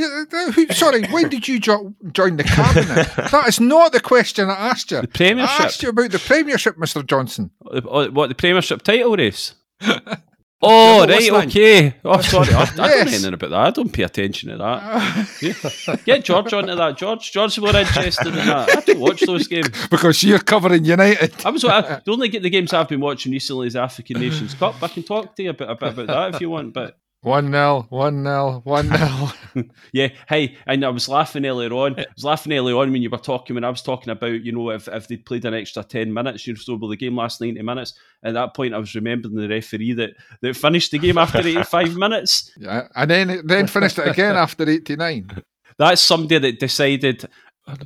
Uh, 0.70 0.74
Sorry, 0.74 1.06
when 1.08 1.30
did 1.30 1.48
you 1.48 1.60
jo- 1.60 1.94
join 2.14 2.38
the 2.38 2.44
cabinet? 2.44 3.08
That 3.32 3.46
is 3.48 3.60
not 3.60 3.92
the 3.92 4.00
question 4.00 4.50
I 4.50 4.70
asked 4.70 4.92
you. 4.92 5.02
The 5.02 5.08
Premiership. 5.08 5.60
I 5.60 5.64
asked 5.66 5.84
you 5.84 5.90
about 5.90 6.12
the 6.12 6.20
Premiership, 6.20 6.78
Mr. 6.78 7.06
Johnson. 7.06 7.52
Uh, 7.70 7.82
What 8.10 8.30
the 8.30 8.36
Premiership 8.36 8.82
title 8.84 9.16
race? 9.16 9.56
Oh, 10.64 11.08
right, 11.08 11.32
okay. 11.48 11.96
Oh, 12.06 12.22
sorry, 12.22 12.54
I, 12.54 12.62
I 12.62 12.66
don't 12.66 12.78
know 12.78 12.84
anything 12.84 13.34
about 13.34 13.50
that. 13.50 13.60
I 13.60 13.72
don't 13.72 13.92
pay 13.92 14.04
attention 14.04 14.50
to 14.50 14.58
that. 14.58 16.02
Get 16.06 16.24
George 16.24 16.54
onto 16.54 16.76
that. 16.76 16.98
George, 16.98 17.32
George's 17.32 17.60
more 17.60 17.76
interested 17.76 18.28
in 18.28 18.36
that. 18.36 18.78
I 18.78 18.82
don't 18.82 19.00
watch 19.00 19.22
those 19.22 19.48
games. 19.48 19.70
Because 19.90 20.24
you're 20.24 20.40
covering 20.40 20.86
United. 20.86 21.34
I 21.46 21.50
was 21.50 21.66
I, 21.66 22.02
the 22.06 22.12
only 22.12 22.30
the 22.30 22.50
games 22.50 22.74
I've 22.74 22.88
been 22.88 23.02
watching 23.02 23.32
recently 23.32 23.68
is 23.68 23.76
African 23.76 24.20
Nations 24.20 24.54
Cup. 24.54 24.82
I 24.82 24.88
can 24.88 25.04
talk 25.04 25.36
to 25.36 25.44
you 25.44 25.50
a 25.50 25.54
bit, 25.54 25.70
a 25.70 25.76
bit 25.76 25.90
about 25.90 26.08
that 26.08 26.36
if 26.36 26.42
you 26.42 26.50
want, 26.50 26.74
but 26.74 26.98
1 27.24 27.52
0, 27.52 27.86
1 27.90 28.24
0, 28.24 28.62
1 28.64 28.98
0. 28.98 29.32
Yeah, 29.94 30.08
hey, 30.28 30.58
and 30.66 30.84
I 30.84 30.90
was 30.90 31.08
laughing 31.08 31.46
earlier 31.46 31.72
on. 31.72 32.00
I 32.00 32.06
was 32.16 32.24
laughing 32.24 32.54
earlier 32.54 32.76
on 32.78 32.92
when 32.92 33.04
you 33.04 33.12
were 33.12 33.18
talking, 33.18 33.54
when 33.54 33.64
I 33.64 33.70
was 33.70 33.84
talking 33.84 34.10
about, 34.10 34.44
you 34.44 34.52
know, 34.52 34.72
if, 34.72 34.88
if 34.88 35.08
they'd 35.08 35.26
played 35.26 35.46
an 35.46 35.54
extra 35.54 35.84
10 35.84 36.12
minutes, 36.12 36.48
you 36.48 36.54
know, 36.54 36.58
so 36.58 36.76
will 36.76 36.90
the 36.90 36.96
game 36.96 37.16
last 37.16 37.40
90 37.40 37.62
minutes. 37.62 37.94
At 38.24 38.34
that 38.34 38.56
point, 38.56 38.74
I 38.74 38.80
was 38.80 38.96
remembering 38.96 39.36
the 39.36 39.48
referee 39.48 39.94
that, 39.94 40.12
that 40.42 40.56
finished 40.56 40.92
the 40.92 41.00
game 41.00 41.20
after 41.20 41.38
85 41.48 41.96
minutes. 41.96 42.52
Yeah, 42.58 42.88
and 42.96 43.12
then 43.12 43.42
then 43.46 43.68
finished 43.68 44.00
it 44.00 44.08
again 44.08 44.36
after 44.36 44.68
89. 44.68 45.30
That's 45.78 46.02
somebody 46.02 46.40
that 46.40 46.60
decided, 46.60 47.26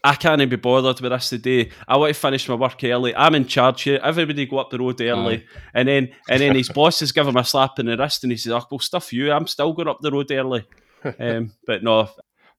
I 0.04 0.16
can't 0.16 0.42
even 0.42 0.50
be 0.50 0.56
bothered 0.56 1.02
with 1.02 1.12
this 1.12 1.30
today. 1.30 1.70
I 1.88 1.98
want 1.98 2.14
to 2.14 2.20
finish 2.20 2.48
my 2.48 2.56
work 2.56 2.84
early. 2.84 3.16
I'm 3.16 3.36
in 3.36 3.46
charge 3.46 3.84
here. 3.84 4.00
Everybody 4.02 4.46
go 4.46 4.60
up 4.60 4.70
the 4.70 4.80
road 4.80 5.02
early. 5.02 5.46
And 5.74 5.88
then 5.88 6.10
and 6.30 6.42
then 6.42 6.56
his 6.56 6.70
bosses 6.74 7.12
give 7.12 7.28
him 7.28 7.36
a 7.36 7.44
slap 7.44 7.78
in 7.80 7.88
the 7.88 7.98
wrist 7.98 8.24
and 8.24 8.32
he 8.32 8.38
says, 8.38 8.54
oh, 8.54 8.64
well, 8.72 8.80
stuff 8.80 9.12
you. 9.12 9.32
I'm 9.32 9.48
still 9.48 9.74
going 9.74 9.88
up 9.88 10.00
the 10.02 10.12
road 10.12 10.32
early. 10.32 10.66
Um, 11.20 11.54
but 11.68 11.84
no, 11.84 12.10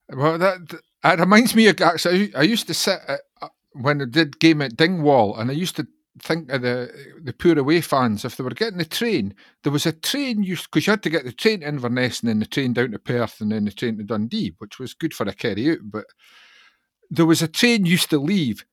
Well, 0.08 0.38
that 0.38 0.58
it 1.02 1.18
reminds 1.18 1.56
me 1.56 1.66
of 1.66 1.80
actually. 1.80 2.32
I 2.32 2.42
used 2.42 2.68
to 2.68 2.74
sit 2.74 3.00
at, 3.08 3.20
uh, 3.42 3.48
when 3.72 4.00
I 4.00 4.04
did 4.08 4.38
game 4.38 4.62
at 4.62 4.76
Dingwall, 4.76 5.36
and 5.36 5.50
I 5.50 5.54
used 5.54 5.74
to 5.76 5.86
think 6.22 6.50
of 6.50 6.62
the 6.62 6.90
the 7.22 7.32
poor 7.32 7.58
away 7.58 7.80
fans 7.80 8.24
if 8.24 8.36
they 8.36 8.44
were 8.44 8.50
getting 8.50 8.78
the 8.78 8.84
train. 8.84 9.34
There 9.62 9.72
was 9.72 9.84
a 9.84 9.90
train 9.90 10.44
used 10.44 10.70
because 10.70 10.86
you 10.86 10.92
had 10.92 11.02
to 11.02 11.10
get 11.10 11.24
the 11.24 11.32
train 11.32 11.60
to 11.60 11.68
Inverness 11.68 12.20
and 12.20 12.28
then 12.28 12.38
the 12.38 12.46
train 12.46 12.72
down 12.72 12.92
to 12.92 13.00
Perth 13.00 13.40
and 13.40 13.50
then 13.50 13.64
the 13.64 13.72
train 13.72 13.98
to 13.98 14.04
Dundee, 14.04 14.54
which 14.58 14.78
was 14.78 14.94
good 14.94 15.12
for 15.12 15.26
a 15.28 15.32
carry 15.32 15.72
out. 15.72 15.78
But 15.82 16.04
there 17.10 17.26
was 17.26 17.42
a 17.42 17.48
train 17.48 17.86
used 17.86 18.10
to 18.10 18.18
leave 18.18 18.64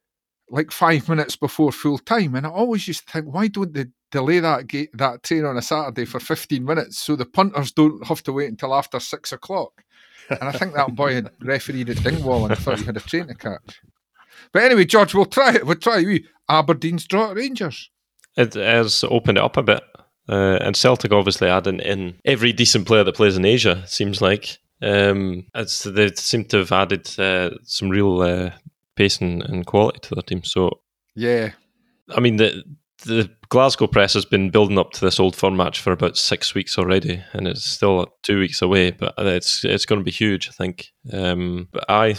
like 0.49 0.71
five 0.71 1.09
minutes 1.09 1.35
before 1.35 1.71
full 1.71 1.97
time, 1.97 2.35
and 2.35 2.45
I 2.45 2.49
always 2.49 2.87
used 2.87 3.07
to 3.07 3.13
think, 3.13 3.33
why 3.33 3.47
don't 3.47 3.73
they 3.73 3.85
delay 4.11 4.39
that 4.39 4.67
ga- 4.67 4.89
that 4.93 5.23
train 5.23 5.45
on 5.45 5.57
a 5.57 5.61
Saturday 5.61 6.05
for 6.05 6.19
fifteen 6.19 6.65
minutes 6.65 6.99
so 6.99 7.15
the 7.15 7.25
punters 7.25 7.71
don't 7.71 8.05
have 8.07 8.23
to 8.23 8.33
wait 8.33 8.49
until 8.49 8.75
after 8.75 8.99
six 8.99 9.31
o'clock? 9.31 9.83
And 10.29 10.43
I 10.43 10.51
think 10.51 10.73
that 10.73 10.95
boy 10.95 11.15
had 11.15 11.31
refereed 11.41 11.89
at 11.89 12.03
Dingwall 12.03 12.45
and 12.45 12.57
thought 12.57 12.79
he 12.79 12.85
had 12.85 12.97
a 12.97 13.01
train 13.01 13.27
to 13.27 13.35
catch. 13.35 13.81
But 14.51 14.63
anyway, 14.63 14.85
George, 14.85 15.13
we'll 15.13 15.25
try 15.25 15.55
it. 15.55 15.65
We'll 15.65 15.75
try 15.75 16.03
we 16.03 16.25
Aberdeen's 16.49 17.05
draw 17.05 17.31
at 17.31 17.37
Rangers. 17.37 17.89
It 18.35 18.53
has 18.53 19.03
opened 19.03 19.37
it 19.37 19.43
up 19.43 19.57
a 19.57 19.63
bit. 19.63 19.83
Uh, 20.27 20.57
and 20.61 20.75
Celtic 20.75 21.11
obviously 21.11 21.49
adding 21.49 21.79
in 21.79 22.15
every 22.23 22.53
decent 22.53 22.87
player 22.87 23.03
that 23.03 23.15
plays 23.15 23.35
in 23.35 23.45
Asia, 23.45 23.83
seems 23.87 24.21
like. 24.21 24.57
Um, 24.83 25.45
it's, 25.55 25.83
they 25.83 26.09
seem 26.15 26.45
to 26.45 26.57
have 26.57 26.71
added 26.71 27.07
uh, 27.19 27.51
some 27.63 27.89
real 27.89 28.21
uh, 28.21 28.51
pace 28.95 29.19
and, 29.19 29.41
and 29.43 29.65
quality 29.65 29.99
to 30.03 30.15
their 30.15 30.23
team. 30.23 30.43
So, 30.43 30.79
Yeah. 31.15 31.51
I 32.15 32.19
mean, 32.19 32.35
the, 32.35 32.63
the 33.05 33.29
Glasgow 33.49 33.87
press 33.87 34.13
has 34.13 34.25
been 34.25 34.49
building 34.49 34.77
up 34.77 34.91
to 34.93 35.01
this 35.05 35.19
old 35.19 35.35
firm 35.35 35.55
match 35.55 35.79
for 35.79 35.91
about 35.93 36.17
six 36.17 36.53
weeks 36.53 36.77
already, 36.77 37.23
and 37.33 37.47
it's 37.47 37.63
still 37.63 38.07
two 38.23 38.39
weeks 38.39 38.61
away, 38.61 38.91
but 38.91 39.13
it's 39.17 39.63
it's 39.63 39.85
going 39.85 39.99
to 39.99 40.05
be 40.05 40.11
huge, 40.11 40.49
I 40.49 40.51
think. 40.51 40.87
Um, 41.11 41.67
but 41.71 41.85
I, 41.89 42.15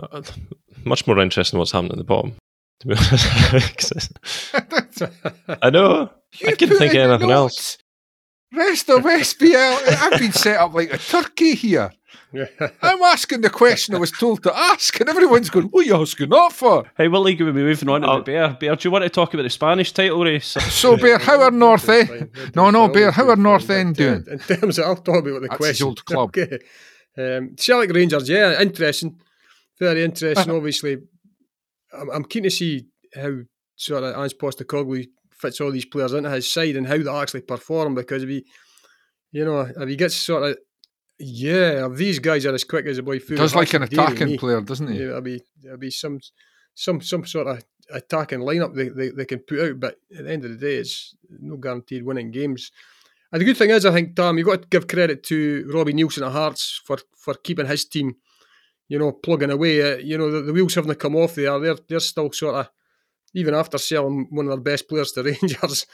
uh, 0.00 0.22
much 0.84 1.06
more 1.06 1.18
interested 1.18 1.22
interesting 1.22 1.58
what's 1.58 1.72
happening 1.72 1.92
at 1.92 1.98
the 1.98 2.04
bottom. 2.04 2.34
To 2.80 2.86
be 2.88 2.94
honest, 3.52 4.12
I 5.62 5.70
know. 5.70 6.10
I 6.44 6.50
You 6.50 6.56
couldn't 6.56 6.78
think 6.78 6.94
of 6.94 7.10
anything 7.10 7.30
else. 7.30 7.78
Rest 8.54 8.88
of 8.88 9.02
SPL. 9.02 9.78
I've 9.88 10.18
been 10.18 10.32
set 10.32 10.58
up 10.58 10.72
like 10.72 10.92
a 10.92 10.98
turkey 10.98 11.54
here. 11.54 11.92
I'm 12.82 13.02
asking 13.02 13.40
the 13.40 13.50
question 13.50 13.94
I 13.94 13.98
was 13.98 14.12
told 14.12 14.42
to 14.42 14.56
ask, 14.56 14.98
and 15.00 15.08
everyone's 15.08 15.50
going, 15.50 15.66
What 15.66 15.84
are 15.84 15.88
you 15.88 16.00
asking 16.00 16.30
that 16.30 16.52
for? 16.52 16.84
Hey, 16.96 17.08
what 17.08 17.20
league 17.22 17.40
are 17.40 17.46
we 17.46 17.52
moving 17.52 17.88
on 17.88 18.02
to? 18.02 18.08
Oh. 18.08 18.16
the 18.18 18.22
Bear, 18.24 18.56
Bear, 18.60 18.76
do 18.76 18.88
you 18.88 18.92
want 18.92 19.04
to 19.04 19.10
talk 19.10 19.32
about 19.34 19.42
the 19.44 19.50
Spanish 19.50 19.92
title 19.92 20.22
race? 20.24 20.56
So, 20.70 20.96
Bear, 20.96 21.18
how 21.18 21.42
are 21.42 21.50
North 21.50 21.88
End? 21.88 22.30
No, 22.54 22.70
no, 22.70 22.88
Bear, 22.88 23.10
how 23.10 23.28
are 23.30 23.36
North 23.36 23.68
End 23.70 23.96
doing? 23.96 24.24
In 24.30 24.38
terms 24.38 24.78
of, 24.78 24.84
I'll 24.84 24.96
talk 24.96 25.16
about 25.18 25.32
what 25.32 25.42
the 25.42 25.48
That's 25.48 25.66
his 25.66 25.66
question. 25.66 25.86
old 25.86 26.04
club. 26.04 26.28
Okay. 26.36 26.58
Um, 27.16 27.56
Celtic 27.56 27.92
Rangers, 27.92 28.28
yeah, 28.28 28.60
interesting. 28.60 29.18
Very 29.78 30.04
interesting. 30.04 30.50
Obviously, 30.54 30.98
I'm, 31.92 32.10
I'm 32.10 32.24
keen 32.24 32.44
to 32.44 32.50
see 32.50 32.86
how 33.14 33.30
sort 33.76 34.04
of 34.04 34.16
Ange 34.16 34.36
Postecoglou 34.36 35.06
fits 35.32 35.60
all 35.60 35.70
these 35.70 35.84
players 35.86 36.12
into 36.12 36.30
his 36.30 36.52
side 36.52 36.76
and 36.76 36.86
how 36.86 36.98
they 36.98 37.10
actually 37.10 37.42
perform 37.42 37.94
because 37.94 38.22
if 38.22 38.28
he, 38.28 38.44
you 39.30 39.44
know, 39.44 39.60
if 39.60 39.88
he 39.88 39.96
gets 39.96 40.16
sort 40.16 40.42
of, 40.44 40.58
yeah, 41.18 41.86
if 41.86 41.96
these 41.96 42.18
guys 42.18 42.46
are 42.46 42.54
as 42.54 42.64
quick 42.64 42.86
as 42.86 42.98
a 42.98 43.02
boy 43.02 43.18
food. 43.18 43.38
Does 43.38 43.54
like 43.54 43.74
an 43.74 43.82
attacking 43.82 44.38
player, 44.38 44.60
doesn't 44.60 44.88
he? 44.88 44.98
Yeah, 44.98 45.06
there'll 45.06 45.20
be 45.20 45.42
there'll 45.60 45.78
be 45.78 45.90
some 45.90 46.20
some 46.74 47.00
some 47.00 47.26
sort 47.26 47.48
of 47.48 47.64
attacking 47.90 48.40
lineup 48.40 48.74
they, 48.74 48.88
they, 48.88 49.10
they 49.10 49.24
can 49.24 49.40
put 49.40 49.60
out, 49.60 49.80
but 49.80 49.96
at 50.16 50.24
the 50.24 50.32
end 50.32 50.44
of 50.44 50.50
the 50.52 50.56
day, 50.56 50.76
it's 50.76 51.16
no 51.28 51.56
guaranteed 51.56 52.04
winning 52.04 52.30
games. 52.30 52.70
And 53.32 53.40
the 53.40 53.44
good 53.44 53.56
thing 53.56 53.70
is, 53.70 53.84
I 53.84 53.92
think 53.92 54.14
Tom, 54.14 54.38
you've 54.38 54.46
got 54.46 54.62
to 54.62 54.68
give 54.68 54.86
credit 54.86 55.22
to 55.24 55.68
Robbie 55.72 55.92
Neilson 55.92 56.26
at 56.26 56.32
Hearts 56.32 56.80
for 56.84 56.98
for 57.16 57.34
keeping 57.34 57.66
his 57.66 57.84
team, 57.84 58.16
you 58.88 58.98
know, 58.98 59.12
plugging 59.12 59.50
away. 59.50 59.94
Uh, 59.94 59.96
you 59.96 60.16
know, 60.16 60.30
the, 60.30 60.42
the 60.42 60.52
wheels 60.52 60.74
haven't 60.74 61.00
come 61.00 61.16
off 61.16 61.34
there. 61.34 61.58
They're 61.58 61.76
they're 61.88 62.00
still 62.00 62.32
sort 62.32 62.54
of 62.54 62.70
even 63.34 63.54
after 63.54 63.76
selling 63.76 64.28
one 64.30 64.46
of 64.46 64.50
their 64.50 64.72
best 64.72 64.88
players 64.88 65.12
to 65.12 65.22
Rangers. 65.24 65.86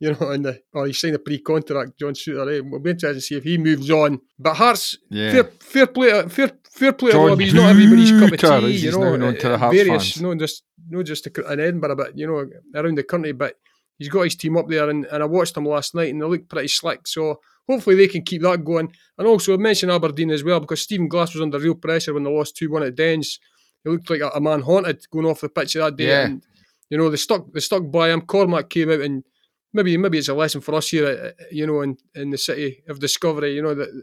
You 0.00 0.12
know, 0.12 0.30
and 0.30 0.44
the, 0.44 0.60
or 0.72 0.86
he 0.86 0.92
signed 0.92 1.16
a 1.16 1.18
pre-contract, 1.18 1.98
John 1.98 2.14
Souttar. 2.14 2.56
Eh? 2.56 2.60
We'll 2.64 2.78
be 2.80 2.90
interested 2.90 3.14
to 3.14 3.20
see 3.20 3.34
if 3.36 3.42
he 3.44 3.58
moves 3.58 3.90
on. 3.90 4.20
But 4.38 4.54
Hearts, 4.54 4.96
Yeah. 5.10 5.32
fair, 5.32 5.44
fair 5.44 5.86
play, 5.88 6.28
fair, 6.28 6.52
fair 6.70 6.92
play. 6.92 7.10
John 7.12 7.26
Robbie. 7.26 7.44
He's 7.44 7.54
not 7.54 7.70
everybody's 7.70 8.10
cup 8.12 8.32
of 8.32 8.62
tea. 8.62 8.76
You 8.76 8.92
know, 8.92 9.16
known 9.16 9.34
to 9.36 9.48
the 9.48 9.54
uh, 9.54 9.58
Hearts 9.58 9.76
various, 9.76 10.12
fans. 10.12 10.22
no 10.22 10.34
just 10.36 10.62
not 10.88 11.04
just 11.04 11.26
in 11.26 11.60
Edinburgh, 11.60 11.96
but 11.96 12.16
you 12.16 12.26
know, 12.28 12.48
around 12.80 12.96
the 12.96 13.02
country. 13.02 13.32
But 13.32 13.54
he's 13.98 14.08
got 14.08 14.22
his 14.22 14.36
team 14.36 14.56
up 14.56 14.68
there, 14.68 14.88
and, 14.88 15.04
and 15.06 15.22
I 15.22 15.26
watched 15.26 15.54
them 15.54 15.64
last 15.66 15.94
night, 15.96 16.10
and 16.10 16.22
they 16.22 16.26
look 16.26 16.48
pretty 16.48 16.68
slick. 16.68 17.08
So 17.08 17.40
hopefully 17.68 17.96
they 17.96 18.06
can 18.06 18.22
keep 18.22 18.42
that 18.42 18.64
going. 18.64 18.92
And 19.18 19.26
also 19.26 19.52
I 19.54 19.56
mentioned 19.56 19.90
Aberdeen 19.90 20.30
as 20.30 20.44
well 20.44 20.60
because 20.60 20.80
Stephen 20.82 21.08
Glass 21.08 21.34
was 21.34 21.42
under 21.42 21.58
real 21.58 21.74
pressure 21.74 22.14
when 22.14 22.22
they 22.22 22.30
lost 22.30 22.56
two 22.56 22.70
one 22.70 22.84
at 22.84 22.94
Dens. 22.94 23.40
He 23.82 23.90
looked 23.90 24.08
like 24.10 24.20
a, 24.20 24.28
a 24.28 24.40
man 24.40 24.60
haunted 24.62 25.04
going 25.10 25.26
off 25.26 25.40
the 25.40 25.48
pitch 25.48 25.74
that 25.74 25.96
day. 25.96 26.06
Yeah. 26.06 26.26
And 26.26 26.44
you 26.88 26.96
know 26.98 27.10
they 27.10 27.16
stuck 27.16 27.52
they 27.52 27.58
stuck 27.60 27.90
by 27.90 28.10
him. 28.10 28.20
Cormack 28.22 28.70
came 28.70 28.90
out 28.92 29.00
and 29.00 29.24
maybe 29.72 29.96
maybe 29.96 30.18
it's 30.18 30.28
a 30.28 30.34
lesson 30.34 30.60
for 30.60 30.74
us 30.74 30.88
here, 30.88 31.06
uh, 31.06 31.44
you 31.50 31.66
know, 31.66 31.80
in, 31.82 31.96
in 32.14 32.30
the 32.30 32.38
city 32.38 32.82
of 32.88 33.00
Discovery. 33.00 33.54
You 33.54 33.62
know 33.62 33.74
that 33.74 34.02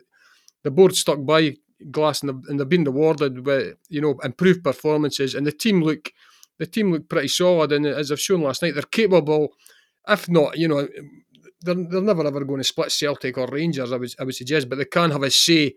the 0.63 0.71
board 0.71 0.95
stuck 0.95 1.23
by 1.25 1.55
Glass 1.91 2.21
and 2.21 2.29
they've, 2.29 2.49
and 2.49 2.59
they've 2.59 2.69
been 2.69 2.83
rewarded 2.85 3.45
with 3.45 3.75
you 3.89 4.01
know 4.01 4.15
improved 4.23 4.63
performances, 4.63 5.35
and 5.35 5.45
the 5.45 5.51
team 5.51 5.81
look 5.81 6.11
the 6.57 6.65
team 6.65 6.91
look 6.91 7.09
pretty 7.09 7.27
solid. 7.27 7.71
And 7.71 7.85
as 7.85 8.11
I've 8.11 8.19
shown 8.19 8.41
last 8.41 8.61
night, 8.61 8.73
they're 8.75 8.83
capable. 8.83 9.49
If 10.07 10.29
not, 10.29 10.57
you 10.57 10.67
know, 10.67 10.87
they're, 11.61 11.75
they're 11.75 12.01
never 12.01 12.25
ever 12.25 12.45
going 12.45 12.59
to 12.59 12.63
split 12.63 12.91
Celtic 12.91 13.37
or 13.37 13.47
Rangers. 13.47 13.91
I 13.91 13.97
would 13.97 14.13
I 14.19 14.23
would 14.23 14.35
suggest, 14.35 14.69
but 14.69 14.77
they 14.77 14.85
can 14.85 15.11
have 15.11 15.23
a 15.23 15.31
say 15.31 15.75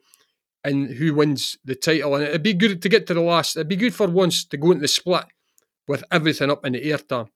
in 0.64 0.92
who 0.94 1.14
wins 1.14 1.58
the 1.64 1.74
title. 1.74 2.14
And 2.14 2.24
it'd 2.24 2.42
be 2.42 2.54
good 2.54 2.82
to 2.82 2.88
get 2.88 3.06
to 3.08 3.14
the 3.14 3.20
last. 3.20 3.56
It'd 3.56 3.68
be 3.68 3.76
good 3.76 3.94
for 3.94 4.06
once 4.08 4.44
to 4.44 4.56
go 4.56 4.72
into 4.72 4.82
the 4.82 4.88
split 4.88 5.24
with 5.86 6.04
everything 6.10 6.50
up 6.50 6.64
in 6.64 6.74
the 6.74 6.84
air 6.90 6.98
time. 6.98 7.28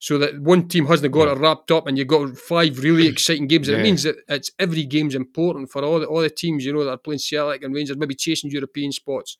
So 0.00 0.16
that 0.18 0.40
one 0.40 0.68
team 0.68 0.86
hasn't 0.86 1.12
got 1.12 1.28
it 1.28 1.38
wrapped 1.38 1.72
up, 1.72 1.88
and 1.88 1.98
you've 1.98 2.06
got 2.06 2.36
five 2.36 2.78
really 2.78 3.06
exciting 3.08 3.48
games. 3.48 3.68
Yeah. 3.68 3.78
It 3.78 3.82
means 3.82 4.04
that 4.04 4.16
it's 4.28 4.50
every 4.58 4.84
game's 4.84 5.14
important 5.14 5.70
for 5.70 5.84
all 5.84 5.98
the 5.98 6.06
all 6.06 6.20
the 6.20 6.30
teams 6.30 6.64
you 6.64 6.72
know 6.72 6.84
that 6.84 6.90
are 6.90 6.98
playing 6.98 7.18
Celtic 7.18 7.64
and 7.64 7.74
Rangers, 7.74 7.96
maybe 7.96 8.14
chasing 8.14 8.50
European 8.50 8.92
spots. 8.92 9.38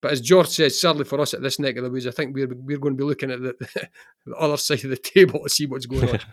But 0.00 0.12
as 0.12 0.20
George 0.20 0.48
says, 0.48 0.80
sadly 0.80 1.04
for 1.04 1.20
us 1.20 1.34
at 1.34 1.42
this 1.42 1.58
neck 1.58 1.76
of 1.76 1.84
the 1.84 1.90
woods, 1.90 2.06
I 2.06 2.12
think 2.12 2.34
we're 2.34 2.46
we're 2.46 2.78
going 2.78 2.94
to 2.94 2.98
be 2.98 3.04
looking 3.04 3.30
at 3.30 3.40
the, 3.40 3.54
the 4.26 4.36
other 4.36 4.56
side 4.56 4.84
of 4.84 4.90
the 4.90 4.96
table 4.96 5.42
to 5.42 5.48
see 5.48 5.66
what's 5.66 5.86
going 5.86 6.10
on. 6.10 6.20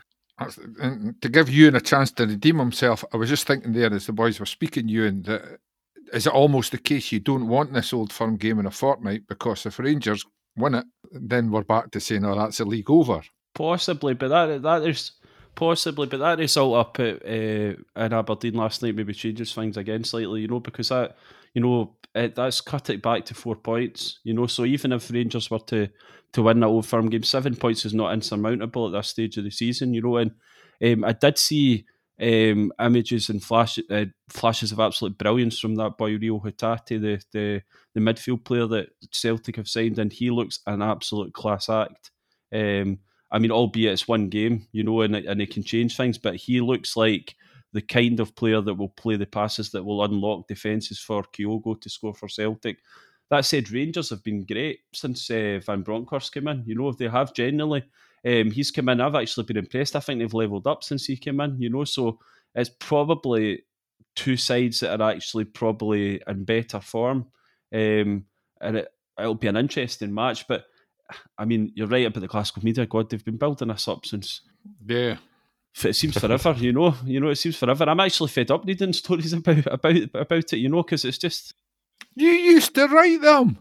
To 1.21 1.29
give 1.29 1.51
Ewan 1.51 1.75
a 1.75 1.81
chance 1.81 2.11
to 2.13 2.25
redeem 2.25 2.57
himself, 2.57 3.05
I 3.13 3.17
was 3.17 3.29
just 3.29 3.45
thinking 3.45 3.73
there 3.73 3.93
as 3.93 4.07
the 4.07 4.11
boys 4.11 4.39
were 4.39 4.47
speaking, 4.47 4.87
Ewan, 4.87 5.21
that 5.23 5.59
is 6.13 6.27
it 6.27 6.33
almost 6.33 6.71
the 6.71 6.77
case 6.77 7.11
you 7.11 7.19
don't 7.19 7.47
want 7.47 7.73
this 7.73 7.93
old 7.93 8.11
firm 8.11 8.37
game 8.37 8.59
in 8.59 8.65
a 8.65 8.71
fortnight 8.71 9.27
because 9.27 9.65
if 9.65 9.79
Rangers 9.79 10.25
win 10.57 10.75
it, 10.75 10.85
then 11.11 11.51
we're 11.51 11.63
back 11.63 11.91
to 11.91 11.99
saying, 11.99 12.25
oh, 12.25 12.35
that's 12.35 12.59
a 12.59 12.65
league 12.65 12.89
over. 12.89 13.21
Possibly, 13.53 14.13
but 14.13 14.29
that 14.29 14.61
that 14.61 14.83
is 14.87 15.11
possibly, 15.55 16.07
but 16.07 16.19
that 16.19 16.39
result 16.39 16.75
up 16.75 16.99
at 16.99 17.25
uh, 17.25 17.75
in 17.95 18.13
Aberdeen 18.13 18.53
last 18.53 18.81
night 18.81 18.95
maybe 18.95 19.13
changes 19.13 19.53
things 19.53 19.77
again 19.77 20.03
slightly, 20.03 20.41
you 20.41 20.47
know, 20.47 20.59
because 20.59 20.89
that 20.89 21.17
you 21.53 21.61
know 21.61 21.95
it, 22.15 22.35
that's 22.35 22.61
cut 22.61 22.89
it 22.89 23.01
back 23.01 23.25
to 23.25 23.33
four 23.33 23.55
points, 23.55 24.19
you 24.23 24.33
know. 24.33 24.47
So 24.47 24.65
even 24.65 24.93
if 24.93 25.11
Rangers 25.11 25.51
were 25.51 25.59
to 25.59 25.89
to 26.33 26.43
win 26.43 26.61
that 26.61 26.67
old 26.67 26.85
firm 26.85 27.09
game, 27.09 27.23
seven 27.23 27.55
points 27.55 27.85
is 27.85 27.93
not 27.93 28.13
insurmountable 28.13 28.87
at 28.87 28.93
this 28.93 29.09
stage 29.09 29.37
of 29.37 29.43
the 29.43 29.51
season, 29.51 29.93
you 29.93 30.01
know. 30.01 30.17
And 30.17 30.31
um, 30.83 31.03
I 31.03 31.13
did 31.13 31.37
see 31.37 31.85
um, 32.21 32.71
images 32.79 33.29
and 33.29 33.43
flash, 33.43 33.79
uh, 33.89 34.05
flashes 34.29 34.71
of 34.71 34.79
absolute 34.79 35.17
brilliance 35.17 35.59
from 35.59 35.75
that 35.75 35.97
boy 35.97 36.17
Rio 36.17 36.39
Hatate, 36.39 37.01
the, 37.01 37.21
the 37.31 37.61
the 37.93 37.99
midfield 37.99 38.43
player 38.43 38.67
that 38.67 38.89
Celtic 39.11 39.55
have 39.55 39.67
signed, 39.67 39.99
and 39.99 40.11
he 40.11 40.29
looks 40.29 40.59
an 40.67 40.81
absolute 40.81 41.33
class 41.33 41.69
act. 41.69 42.11
Um, 42.53 42.99
I 43.31 43.39
mean, 43.39 43.51
albeit 43.51 43.93
it's 43.93 44.07
one 44.07 44.29
game, 44.29 44.67
you 44.71 44.83
know, 44.83 45.01
and 45.01 45.15
and 45.15 45.41
it 45.41 45.51
can 45.51 45.63
change 45.63 45.97
things, 45.97 46.17
but 46.17 46.35
he 46.35 46.61
looks 46.61 46.95
like 46.95 47.35
the 47.73 47.81
kind 47.81 48.19
of 48.19 48.35
player 48.35 48.61
that 48.61 48.73
will 48.73 48.89
play 48.89 49.15
the 49.15 49.25
passes 49.25 49.71
that 49.71 49.83
will 49.83 50.03
unlock 50.03 50.47
defences 50.47 50.99
for 50.99 51.23
Kyogo 51.23 51.79
to 51.79 51.89
score 51.89 52.13
for 52.13 52.27
Celtic. 52.27 52.79
That 53.29 53.45
said, 53.45 53.71
Rangers 53.71 54.09
have 54.09 54.23
been 54.23 54.45
great 54.45 54.79
since 54.93 55.31
uh, 55.31 55.61
Van 55.65 55.83
Bronckhorst 55.83 56.33
came 56.33 56.49
in. 56.49 56.63
You 56.65 56.75
know, 56.75 56.91
they 56.91 57.07
have 57.07 57.33
generally. 57.33 57.83
Um, 58.25 58.51
he's 58.51 58.71
come 58.71 58.89
in. 58.89 59.01
I've 59.01 59.15
actually 59.15 59.45
been 59.45 59.57
impressed. 59.57 59.95
I 59.95 59.99
think 59.99 60.19
they've 60.19 60.33
levelled 60.33 60.67
up 60.67 60.83
since 60.83 61.05
he 61.05 61.17
came 61.17 61.39
in. 61.41 61.59
You 61.59 61.69
know, 61.69 61.83
so 61.85 62.19
it's 62.53 62.69
probably 62.79 63.63
two 64.15 64.37
sides 64.37 64.81
that 64.81 64.99
are 65.01 65.11
actually 65.11 65.45
probably 65.45 66.21
in 66.27 66.43
better 66.43 66.79
form, 66.79 67.27
um, 67.73 68.25
and 68.61 68.77
it, 68.77 68.87
it'll 69.19 69.35
be 69.35 69.47
an 69.47 69.57
interesting 69.57 70.13
match. 70.13 70.47
But 70.47 70.65
I 71.37 71.45
mean, 71.45 71.71
you're 71.75 71.87
right 71.87 72.05
about 72.05 72.19
the 72.21 72.27
classical 72.27 72.63
media. 72.63 72.85
God, 72.85 73.09
they've 73.09 73.23
been 73.25 73.37
building 73.37 73.71
us 73.71 73.87
up 73.87 74.05
since 74.05 74.41
Yeah. 74.87 75.17
it 75.83 75.93
seems 75.95 76.17
forever. 76.17 76.53
You 76.57 76.73
know, 76.73 76.95
you 77.05 77.19
know, 77.19 77.29
it 77.29 77.35
seems 77.37 77.57
forever. 77.57 77.85
I'm 77.89 77.99
actually 77.99 78.29
fed 78.29 78.51
up 78.51 78.65
reading 78.65 78.93
stories 78.93 79.33
about 79.33 79.65
about 79.67 79.95
about 80.13 80.53
it. 80.53 80.57
You 80.57 80.69
know, 80.69 80.83
because 80.83 81.05
it's 81.05 81.17
just 81.17 81.53
You 82.15 82.29
used 82.29 82.75
to 82.75 82.87
write 82.87 83.21
them. 83.21 83.57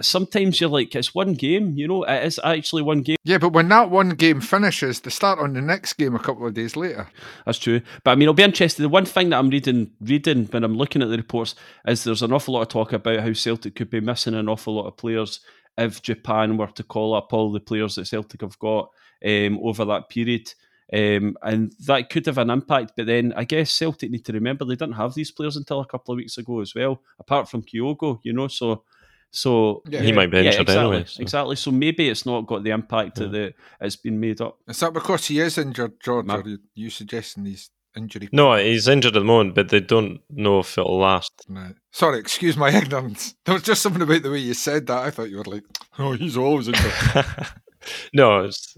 Sometimes 0.00 0.60
you're 0.60 0.70
like, 0.70 0.94
it's 0.94 1.14
one 1.14 1.34
game. 1.34 1.72
You 1.76 1.88
know, 1.88 2.04
it 2.04 2.24
is 2.24 2.40
actually 2.42 2.82
one 2.82 3.02
game. 3.02 3.16
Yeah, 3.24 3.38
but 3.38 3.52
when 3.52 3.68
that 3.68 3.90
one 3.90 4.10
game 4.10 4.40
finishes, 4.40 5.00
they 5.00 5.10
start 5.10 5.38
on 5.38 5.54
the 5.54 5.60
next 5.60 5.94
game 5.94 6.14
a 6.14 6.18
couple 6.18 6.46
of 6.46 6.54
days 6.54 6.76
later. 6.76 7.08
That's 7.44 7.58
true. 7.58 7.80
But 8.04 8.12
I 8.12 8.14
mean, 8.14 8.28
I'll 8.28 8.34
be 8.34 8.42
interested. 8.42 8.82
The 8.82 8.88
one 8.88 9.04
thing 9.04 9.30
that 9.30 9.38
I'm 9.38 9.50
reading, 9.50 9.90
reading 10.00 10.46
when 10.46 10.64
I'm 10.64 10.76
looking 10.76 11.02
at 11.02 11.08
the 11.08 11.16
reports 11.16 11.54
is 11.86 12.04
there's 12.04 12.22
an 12.22 12.32
awful 12.32 12.54
lot 12.54 12.62
of 12.62 12.68
talk 12.68 12.92
about 12.92 13.20
how 13.20 13.32
Celtic 13.32 13.74
could 13.74 13.90
be 13.90 14.00
missing 14.00 14.34
an 14.34 14.48
awful 14.48 14.74
lot 14.74 14.86
of 14.86 14.96
players 14.96 15.40
if 15.78 16.02
Japan 16.02 16.56
were 16.56 16.66
to 16.68 16.82
call 16.82 17.14
up 17.14 17.32
all 17.32 17.50
the 17.50 17.60
players 17.60 17.94
that 17.94 18.06
Celtic 18.06 18.42
have 18.42 18.58
got 18.58 18.90
um, 19.24 19.58
over 19.62 19.84
that 19.86 20.08
period. 20.08 20.52
Um, 20.92 21.38
and 21.42 21.72
that 21.86 22.10
could 22.10 22.26
have 22.26 22.38
an 22.38 22.50
impact. 22.50 22.92
But 22.96 23.06
then 23.06 23.32
I 23.34 23.44
guess 23.44 23.72
Celtic 23.72 24.10
need 24.10 24.24
to 24.26 24.32
remember 24.32 24.64
they 24.64 24.76
didn't 24.76 24.92
have 24.94 25.14
these 25.14 25.30
players 25.30 25.56
until 25.56 25.80
a 25.80 25.86
couple 25.86 26.12
of 26.12 26.16
weeks 26.16 26.36
ago 26.36 26.60
as 26.60 26.74
well, 26.74 27.00
apart 27.18 27.48
from 27.48 27.62
Kyogo, 27.62 28.20
you 28.22 28.32
know. 28.34 28.48
So, 28.48 28.84
so 29.32 29.82
Yeah. 29.88 30.02
He 30.02 30.12
might 30.12 30.30
be 30.30 30.36
yeah, 30.38 30.44
injured 30.44 30.60
exactly, 30.62 30.84
anyway. 30.84 31.04
so- 31.06 31.22
exactly. 31.22 31.56
So 31.56 31.70
maybe 31.72 32.08
it's 32.08 32.24
not 32.26 32.46
got 32.46 32.62
the 32.62 32.70
impact 32.70 33.16
that 33.16 33.32
the, 33.32 33.54
it's 33.80 33.96
been 33.96 34.20
made 34.20 34.40
up. 34.40 34.58
Is 34.68 34.78
that 34.80 34.92
because 34.92 35.26
he 35.26 35.40
is 35.40 35.58
injured, 35.58 35.94
George, 36.04 36.26
Ma- 36.26 36.36
or 36.36 36.40
are 36.42 36.56
you 36.74 36.90
suggesting 36.90 37.46
he's 37.46 37.70
injury? 37.96 38.28
No, 38.32 38.54
he's 38.56 38.88
injured 38.88 39.16
at 39.16 39.20
the 39.20 39.24
moment, 39.24 39.54
but 39.54 39.70
they 39.70 39.80
don't 39.80 40.20
know 40.30 40.60
if 40.60 40.76
it'll 40.78 40.98
last. 40.98 41.32
No. 41.48 41.72
Sorry, 41.90 42.18
excuse 42.18 42.56
my 42.56 42.70
ignorance. 42.76 43.34
There 43.44 43.54
was 43.54 43.62
just 43.64 43.82
something 43.82 44.02
about 44.02 44.22
the 44.22 44.30
way 44.30 44.38
you 44.38 44.54
said 44.54 44.86
that. 44.86 44.98
I 45.02 45.10
thought 45.10 45.30
you 45.30 45.38
were 45.38 45.44
like, 45.44 45.64
oh, 45.98 46.12
he's 46.12 46.36
always 46.36 46.68
injured. 46.68 46.92
no, 48.12 48.44
it's 48.44 48.76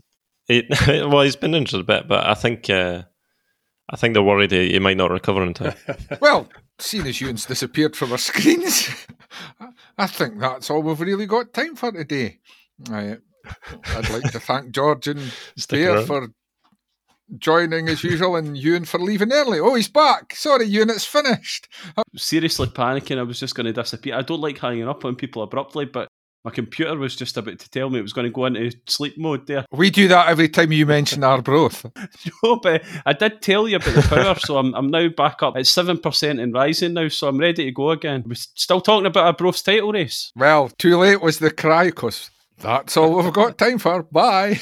it, 0.48 0.66
well, 1.10 1.22
he's 1.22 1.36
been 1.36 1.54
injured 1.54 1.80
a 1.80 1.84
bit, 1.84 2.06
but 2.08 2.26
I 2.26 2.34
think 2.34 2.68
uh, 2.70 3.02
I 3.90 3.96
think 3.96 4.14
they're 4.14 4.22
worried 4.22 4.50
he, 4.52 4.72
he 4.72 4.78
might 4.78 4.96
not 4.96 5.10
recover 5.10 5.42
in 5.42 5.54
time. 5.54 5.74
well, 6.20 6.48
seeing 6.78 7.06
as 7.06 7.20
Ewan's 7.20 7.46
disappeared 7.46 7.96
from 7.96 8.12
our 8.12 8.18
screens, 8.18 8.88
I 9.98 10.06
think 10.06 10.38
that's 10.38 10.70
all 10.70 10.82
we've 10.82 11.00
really 11.00 11.26
got 11.26 11.52
time 11.52 11.76
for 11.76 11.92
today. 11.92 12.38
I, 12.90 13.16
I'd 13.86 14.10
like 14.10 14.30
to 14.32 14.40
thank 14.40 14.70
George 14.72 15.08
and 15.08 15.20
Stick 15.56 15.80
Bear 15.84 15.96
around. 15.96 16.06
for 16.06 16.28
joining 17.38 17.88
as 17.88 18.04
usual 18.04 18.36
and 18.36 18.56
Ewan 18.56 18.84
for 18.84 19.00
leaving 19.00 19.32
early. 19.32 19.58
Oh, 19.58 19.74
he's 19.74 19.88
back. 19.88 20.34
Sorry, 20.34 20.66
Ewan, 20.66 20.90
it's 20.90 21.04
finished. 21.04 21.68
seriously 22.16 22.66
panicking 22.68 23.18
I 23.18 23.22
was 23.22 23.40
just 23.40 23.54
going 23.54 23.66
to 23.66 23.72
disappear. 23.72 24.16
I 24.16 24.22
don't 24.22 24.40
like 24.40 24.58
hanging 24.58 24.88
up 24.88 25.04
on 25.04 25.16
people 25.16 25.42
abruptly, 25.42 25.84
but 25.86 26.08
my 26.44 26.50
computer 26.50 26.96
was 26.96 27.16
just 27.16 27.36
about 27.38 27.58
to 27.58 27.70
tell 27.70 27.88
me 27.88 27.98
it 27.98 28.02
was 28.02 28.12
going 28.12 28.26
to 28.26 28.30
go 28.30 28.44
into 28.44 28.76
sleep 28.86 29.16
mode 29.16 29.46
there. 29.46 29.64
We 29.74 29.90
do 29.90 30.08
that 30.08 30.28
every 30.28 30.48
time 30.48 30.72
you 30.72 30.86
mention 30.86 31.24
our 31.24 31.34
Arbroath. 31.38 31.84
no, 32.42 32.56
but 32.56 32.82
I 33.04 33.12
did 33.12 33.42
tell 33.42 33.66
you 33.66 33.76
about 33.76 33.94
the 33.94 34.02
power, 34.02 34.34
so 34.38 34.56
I'm, 34.56 34.74
I'm 34.74 34.88
now 34.88 35.08
back 35.08 35.42
up 35.42 35.56
at 35.56 35.64
7% 35.64 36.42
and 36.42 36.54
rising 36.54 36.94
now, 36.94 37.08
so 37.08 37.28
I'm 37.28 37.38
ready 37.38 37.64
to 37.64 37.72
go 37.72 37.90
again. 37.90 38.24
We're 38.26 38.34
still 38.34 38.80
talking 38.80 39.06
about 39.06 39.26
Arbroath's 39.26 39.62
title 39.62 39.92
race. 39.92 40.32
Well, 40.36 40.68
too 40.78 40.96
late 40.98 41.20
was 41.20 41.38
the 41.38 41.50
cry, 41.50 41.86
because 41.86 42.30
that's 42.58 42.96
all 42.96 43.22
we've 43.22 43.32
got 43.32 43.58
time 43.58 43.78
for. 43.78 44.04
Bye. 44.04 44.60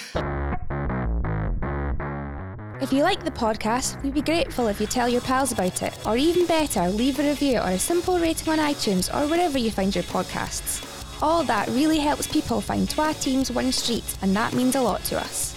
If 2.80 2.92
you 2.92 3.02
like 3.02 3.22
the 3.22 3.30
podcast, 3.30 4.02
we'd 4.02 4.14
be 4.14 4.22
grateful 4.22 4.66
if 4.66 4.80
you 4.80 4.86
tell 4.86 5.08
your 5.08 5.20
pals 5.20 5.52
about 5.52 5.82
it, 5.82 5.96
or 6.04 6.16
even 6.16 6.46
better, 6.46 6.88
leave 6.88 7.20
a 7.20 7.22
review 7.22 7.58
or 7.58 7.68
a 7.68 7.78
simple 7.78 8.18
rating 8.18 8.48
on 8.48 8.58
iTunes 8.58 9.12
or 9.14 9.28
wherever 9.28 9.58
you 9.58 9.70
find 9.70 9.94
your 9.94 10.04
podcasts. 10.04 10.91
All 11.22 11.44
that 11.44 11.68
really 11.68 12.00
helps 12.00 12.26
people 12.26 12.60
find 12.60 12.90
Twa 12.90 13.14
Teams 13.14 13.48
One 13.48 13.70
Street, 13.70 14.02
and 14.22 14.34
that 14.34 14.54
means 14.54 14.74
a 14.74 14.82
lot 14.82 15.04
to 15.04 15.20
us. 15.20 15.54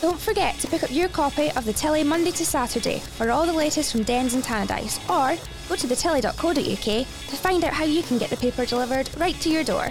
Don't 0.00 0.20
forget 0.20 0.56
to 0.60 0.68
pick 0.68 0.84
up 0.84 0.92
your 0.92 1.08
copy 1.08 1.50
of 1.52 1.64
the 1.64 1.72
Telly 1.72 2.04
Monday 2.04 2.30
to 2.30 2.46
Saturday 2.46 3.00
for 3.00 3.32
all 3.32 3.46
the 3.46 3.52
latest 3.52 3.90
from 3.90 4.04
Dens 4.04 4.34
and 4.34 4.44
Tannadice, 4.44 5.00
or 5.10 5.36
go 5.68 5.74
to 5.74 5.88
thetelly.co.uk 5.88 7.06
to 7.26 7.36
find 7.36 7.64
out 7.64 7.72
how 7.72 7.84
you 7.84 8.04
can 8.04 8.16
get 8.16 8.30
the 8.30 8.36
paper 8.36 8.64
delivered 8.64 9.10
right 9.18 9.40
to 9.40 9.50
your 9.50 9.64
door. 9.64 9.88